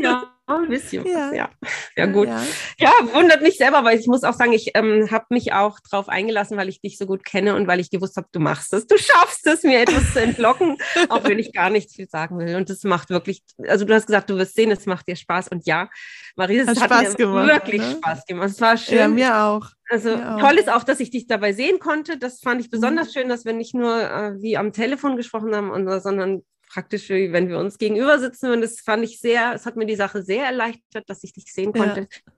Ja. 0.00 0.36
Ein 0.56 0.68
bisschen 0.68 1.06
ja. 1.06 1.28
was, 1.28 1.36
ja. 1.36 1.50
Ja, 1.96 2.06
gut. 2.06 2.28
Ja. 2.28 2.42
ja. 2.78 2.92
wundert 3.14 3.42
mich 3.42 3.56
selber, 3.56 3.84
weil 3.84 3.98
ich 3.98 4.06
muss 4.06 4.24
auch 4.24 4.34
sagen, 4.34 4.52
ich 4.52 4.72
ähm, 4.74 5.10
habe 5.10 5.26
mich 5.30 5.52
auch 5.52 5.78
darauf 5.90 6.08
eingelassen, 6.08 6.56
weil 6.56 6.68
ich 6.68 6.80
dich 6.80 6.98
so 6.98 7.06
gut 7.06 7.24
kenne 7.24 7.54
und 7.54 7.66
weil 7.66 7.80
ich 7.80 7.90
gewusst 7.90 8.16
habe, 8.16 8.28
du 8.32 8.40
machst 8.40 8.72
es. 8.72 8.86
Du 8.86 8.96
schaffst 8.98 9.46
es, 9.46 9.62
mir 9.62 9.80
etwas 9.80 10.12
zu 10.12 10.20
entlocken, 10.20 10.76
auch 11.08 11.24
wenn 11.24 11.38
ich 11.38 11.52
gar 11.52 11.70
nicht 11.70 11.92
viel 11.92 12.08
sagen 12.08 12.38
will. 12.38 12.56
Und 12.56 12.70
das 12.70 12.84
macht 12.84 13.10
wirklich, 13.10 13.42
also 13.66 13.84
du 13.84 13.94
hast 13.94 14.06
gesagt, 14.06 14.30
du 14.30 14.36
wirst 14.36 14.54
sehen, 14.54 14.70
es 14.70 14.86
macht 14.86 15.08
dir 15.08 15.16
Spaß. 15.16 15.48
Und 15.48 15.66
ja, 15.66 15.88
Marie, 16.36 16.58
es 16.58 16.68
hat, 16.68 16.90
hat 16.90 17.08
mir 17.08 17.14
gemacht, 17.14 17.48
wirklich 17.48 17.82
ne? 17.82 17.96
Spaß 17.98 18.26
gemacht. 18.26 18.50
Es 18.50 18.60
war 18.60 18.76
schön. 18.76 18.98
Ja, 18.98 19.08
mir 19.08 19.36
auch. 19.36 19.68
Also 19.90 20.16
mir 20.16 20.38
toll 20.38 20.56
ist 20.58 20.70
auch, 20.70 20.84
dass 20.84 21.00
ich 21.00 21.10
dich 21.10 21.26
dabei 21.26 21.52
sehen 21.52 21.80
konnte. 21.80 22.16
Das 22.16 22.40
fand 22.40 22.60
ich 22.60 22.70
besonders 22.70 23.08
mhm. 23.08 23.12
schön, 23.12 23.28
dass 23.28 23.44
wir 23.44 23.52
nicht 23.52 23.74
nur 23.74 24.00
äh, 24.00 24.40
wie 24.40 24.56
am 24.56 24.72
Telefon 24.72 25.16
gesprochen 25.16 25.54
haben, 25.54 26.00
sondern 26.00 26.42
praktisch, 26.70 27.10
wenn 27.10 27.48
wir 27.48 27.58
uns 27.58 27.78
gegenüber 27.78 28.18
sitzen. 28.18 28.50
Und 28.50 28.60
das 28.62 28.80
fand 28.80 29.04
ich 29.04 29.20
sehr, 29.20 29.52
es 29.54 29.66
hat 29.66 29.76
mir 29.76 29.86
die 29.86 29.96
Sache 29.96 30.22
sehr 30.22 30.46
erleichtert, 30.46 31.08
dass 31.08 31.22
ich 31.24 31.32
dich 31.32 31.52
sehen 31.52 31.72
konnte. 31.72 32.08
Ja. 32.10 32.32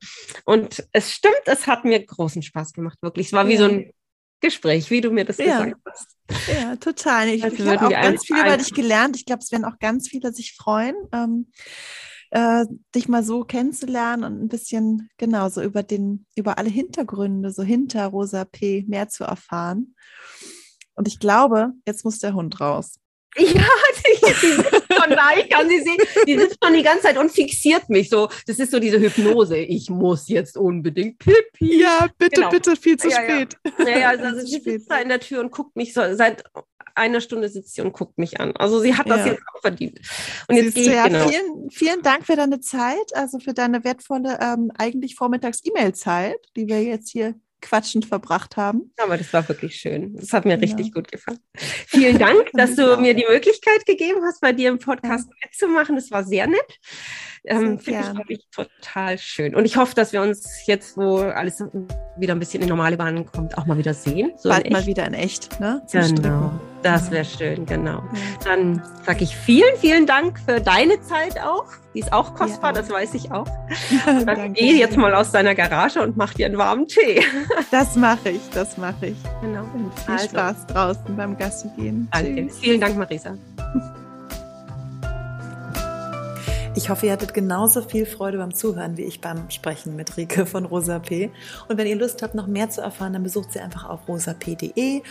Und 0.44 0.86
es 0.92 1.12
stimmt, 1.12 1.42
es 1.44 1.66
hat 1.66 1.84
mir 1.84 2.04
großen 2.04 2.42
Spaß 2.42 2.72
gemacht, 2.72 2.98
wirklich. 3.02 3.26
Es 3.28 3.32
war 3.32 3.46
wie 3.46 3.54
ja. 3.54 3.58
so 3.58 3.64
ein 3.66 3.92
Gespräch, 4.40 4.90
wie 4.90 5.00
du 5.00 5.10
mir 5.10 5.24
das 5.24 5.38
ja. 5.38 5.64
gesagt 5.64 5.82
hast. 5.86 6.16
Ja, 6.48 6.76
total. 6.76 7.28
Ich, 7.28 7.44
also 7.44 7.62
ich 7.62 7.68
habe 7.68 7.86
auch 7.86 7.90
ganz 7.90 8.26
viel 8.26 8.38
über 8.38 8.56
dich 8.56 8.72
gelernt. 8.72 9.16
Ich 9.16 9.26
glaube, 9.26 9.42
es 9.42 9.52
werden 9.52 9.64
auch 9.64 9.78
ganz 9.78 10.08
viele 10.08 10.32
sich 10.32 10.54
freuen, 10.56 10.96
ähm, 11.12 11.50
äh, 12.30 12.64
dich 12.94 13.08
mal 13.08 13.22
so 13.22 13.44
kennenzulernen 13.44 14.24
und 14.24 14.42
ein 14.42 14.48
bisschen 14.48 15.10
genau 15.18 15.50
so 15.50 15.62
über 15.62 15.82
den, 15.82 16.26
über 16.34 16.56
alle 16.56 16.70
Hintergründe, 16.70 17.50
so 17.50 17.62
hinter 17.62 18.06
Rosa 18.06 18.46
P 18.46 18.84
mehr 18.88 19.08
zu 19.08 19.24
erfahren. 19.24 19.94
Und 20.94 21.06
ich 21.06 21.18
glaube, 21.18 21.72
jetzt 21.86 22.04
muss 22.04 22.18
der 22.18 22.34
Hund 22.34 22.60
raus. 22.60 22.94
Ja, 23.38 23.64
die, 23.96 24.20
die 24.20 24.32
sitzt 24.32 24.92
schon 24.92 25.10
da, 25.10 25.30
ich 25.38 25.48
kann 25.48 25.68
sie 25.68 25.80
sehen. 25.80 25.96
Die 26.26 26.38
sitzt 26.38 26.58
schon 26.62 26.74
die 26.74 26.82
ganze 26.82 27.04
Zeit 27.04 27.18
und 27.18 27.30
fixiert 27.30 27.88
mich 27.88 28.10
so. 28.10 28.28
Das 28.46 28.58
ist 28.58 28.70
so 28.70 28.78
diese 28.78 29.00
Hypnose. 29.00 29.56
Ich 29.56 29.88
muss 29.88 30.28
jetzt 30.28 30.56
unbedingt 30.58 31.18
pipi. 31.18 31.80
Ja, 31.80 32.08
bitte, 32.18 32.36
genau. 32.36 32.50
bitte, 32.50 32.76
viel 32.76 32.98
zu 32.98 33.08
ja, 33.08 33.22
spät. 33.22 33.56
Ja, 33.78 33.88
ja, 33.88 33.98
ja 33.98 34.08
also, 34.10 34.40
sie 34.46 34.60
sitzt 34.60 34.90
da 34.90 34.98
in 34.98 35.08
der 35.08 35.20
Tür 35.20 35.40
und 35.40 35.50
guckt 35.50 35.76
mich 35.76 35.94
so, 35.94 36.02
seit 36.14 36.44
einer 36.94 37.20
Stunde 37.22 37.48
sitzt 37.48 37.74
sie 37.74 37.80
und 37.80 37.92
guckt 37.92 38.18
mich 38.18 38.38
an. 38.40 38.54
Also 38.56 38.80
sie 38.80 38.94
hat 38.94 39.08
das 39.08 39.24
ja. 39.24 39.32
jetzt 39.32 39.42
auch 39.54 39.60
verdient. 39.60 40.00
Und 40.48 40.56
jetzt 40.56 40.74
gehe 40.74 40.92
ich, 40.92 41.04
genau. 41.04 41.28
vielen, 41.28 41.70
vielen 41.70 42.02
Dank 42.02 42.26
für 42.26 42.36
deine 42.36 42.60
Zeit, 42.60 43.14
also 43.14 43.38
für 43.38 43.54
deine 43.54 43.82
wertvolle, 43.84 44.38
ähm, 44.40 44.70
eigentlich 44.76 45.14
Vormittags-E-Mail-Zeit, 45.14 46.36
die 46.56 46.66
wir 46.68 46.82
jetzt 46.82 47.10
hier 47.10 47.34
quatschend 47.62 48.04
verbracht 48.04 48.56
haben. 48.56 48.92
Aber 48.98 49.16
das 49.16 49.32
war 49.32 49.48
wirklich 49.48 49.76
schön. 49.76 50.14
Das 50.16 50.32
hat 50.32 50.44
mir 50.44 50.54
ja. 50.54 50.58
richtig 50.58 50.92
gut 50.92 51.10
gefallen. 51.10 51.38
Vielen 51.86 52.18
Dank, 52.18 52.50
dass 52.52 52.74
du 52.74 52.96
mir 52.98 53.14
die 53.14 53.26
Möglichkeit 53.26 53.86
gegeben 53.86 54.20
hast, 54.24 54.40
bei 54.40 54.52
dir 54.52 54.68
im 54.68 54.78
Podcast 54.78 55.28
ja. 55.30 55.36
mitzumachen. 55.44 55.94
Das 55.94 56.10
war 56.10 56.24
sehr 56.24 56.46
nett. 56.46 56.78
Ähm, 57.44 57.78
Finde 57.78 58.22
ich, 58.28 58.38
ich 58.38 58.46
total 58.50 59.18
schön. 59.18 59.54
Und 59.54 59.64
ich 59.64 59.76
hoffe, 59.76 59.94
dass 59.96 60.12
wir 60.12 60.22
uns 60.22 60.66
jetzt, 60.66 60.96
wo 60.96 61.18
alles 61.18 61.62
wieder 62.16 62.34
ein 62.34 62.38
bisschen 62.38 62.62
in 62.62 62.68
normale 62.68 62.96
Bahnen 62.96 63.26
kommt, 63.26 63.58
auch 63.58 63.66
mal 63.66 63.76
wieder 63.78 63.94
sehen. 63.94 64.32
So 64.36 64.48
Bald 64.48 64.70
mal 64.70 64.86
wieder 64.86 65.06
in 65.06 65.14
echt, 65.14 65.58
ne? 65.58 65.82
Zum 65.86 66.00
genau. 66.02 66.06
Stricken. 66.06 66.60
Das 66.82 67.10
wäre 67.10 67.24
schön, 67.24 67.64
genau. 67.64 68.02
Dann 68.44 68.82
sage 69.06 69.22
ich 69.24 69.36
vielen, 69.36 69.76
vielen 69.76 70.06
Dank 70.06 70.38
für 70.40 70.60
deine 70.60 71.00
Zeit 71.00 71.40
auch. 71.40 71.66
Die 71.94 72.00
ist 72.00 72.12
auch 72.12 72.34
kostbar, 72.34 72.74
ja. 72.74 72.80
das 72.80 72.90
weiß 72.90 73.14
ich 73.14 73.30
auch. 73.30 73.46
Und 74.06 74.26
dann 74.26 74.52
geh 74.52 74.78
jetzt 74.78 74.96
mal 74.96 75.14
aus 75.14 75.30
deiner 75.30 75.54
Garage 75.54 76.00
und 76.00 76.16
mach 76.16 76.34
dir 76.34 76.46
einen 76.46 76.58
warmen 76.58 76.88
Tee. 76.88 77.22
das 77.70 77.96
mache 77.96 78.30
ich, 78.30 78.50
das 78.52 78.76
mache 78.78 79.06
ich. 79.06 79.16
Genau. 79.40 79.62
Und 79.74 79.92
viel 80.00 80.14
also. 80.14 80.28
Spaß 80.28 80.66
draußen 80.68 81.16
beim 81.16 81.36
Gassi 81.36 81.68
gehen. 81.76 82.08
Danke. 82.10 82.48
Vielen 82.60 82.80
Dank, 82.80 82.96
Marisa. 82.96 83.36
Ich 86.74 86.88
hoffe, 86.88 87.06
ihr 87.06 87.12
hattet 87.12 87.34
genauso 87.34 87.82
viel 87.82 88.06
Freude 88.06 88.38
beim 88.38 88.54
Zuhören 88.54 88.96
wie 88.96 89.02
ich 89.02 89.20
beim 89.20 89.50
Sprechen 89.50 89.94
mit 89.94 90.16
Rike 90.16 90.46
von 90.46 90.64
Rosa 90.64 90.98
P. 91.00 91.30
Und 91.68 91.76
wenn 91.76 91.86
ihr 91.86 91.96
Lust 91.96 92.22
habt, 92.22 92.34
noch 92.34 92.46
mehr 92.46 92.70
zu 92.70 92.80
erfahren, 92.80 93.12
dann 93.12 93.22
besucht 93.22 93.52
sie 93.52 93.60
einfach 93.60 93.88
auf 93.88 94.08
rosap.de 94.08 95.02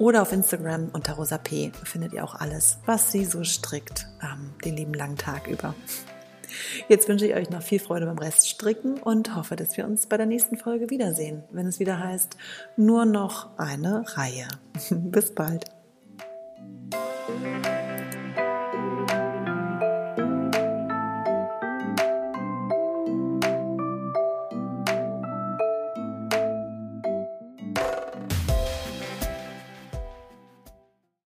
oder 0.00 0.22
auf 0.22 0.32
Instagram 0.32 0.88
unter 0.92 1.12
Rosa 1.14 1.38
P. 1.38 1.70
findet 1.84 2.14
ihr 2.14 2.24
auch 2.24 2.34
alles, 2.34 2.78
was 2.84 3.12
sie 3.12 3.24
so 3.24 3.44
strickt, 3.44 4.08
ähm, 4.22 4.54
den 4.64 4.76
lieben 4.76 4.92
langen 4.92 5.16
Tag 5.16 5.46
über. 5.46 5.74
Jetzt 6.88 7.08
wünsche 7.08 7.26
ich 7.26 7.34
euch 7.34 7.48
noch 7.48 7.62
viel 7.62 7.78
Freude 7.78 8.06
beim 8.06 8.18
Rest 8.18 8.48
stricken 8.48 8.98
und 8.98 9.36
hoffe, 9.36 9.54
dass 9.54 9.76
wir 9.76 9.86
uns 9.86 10.06
bei 10.06 10.16
der 10.16 10.26
nächsten 10.26 10.56
Folge 10.56 10.90
wiedersehen, 10.90 11.44
wenn 11.52 11.66
es 11.66 11.78
wieder 11.78 12.00
heißt, 12.00 12.36
nur 12.76 13.04
noch 13.04 13.56
eine 13.56 14.04
Reihe. 14.16 14.48
Bis 14.90 15.32
bald. 15.32 15.64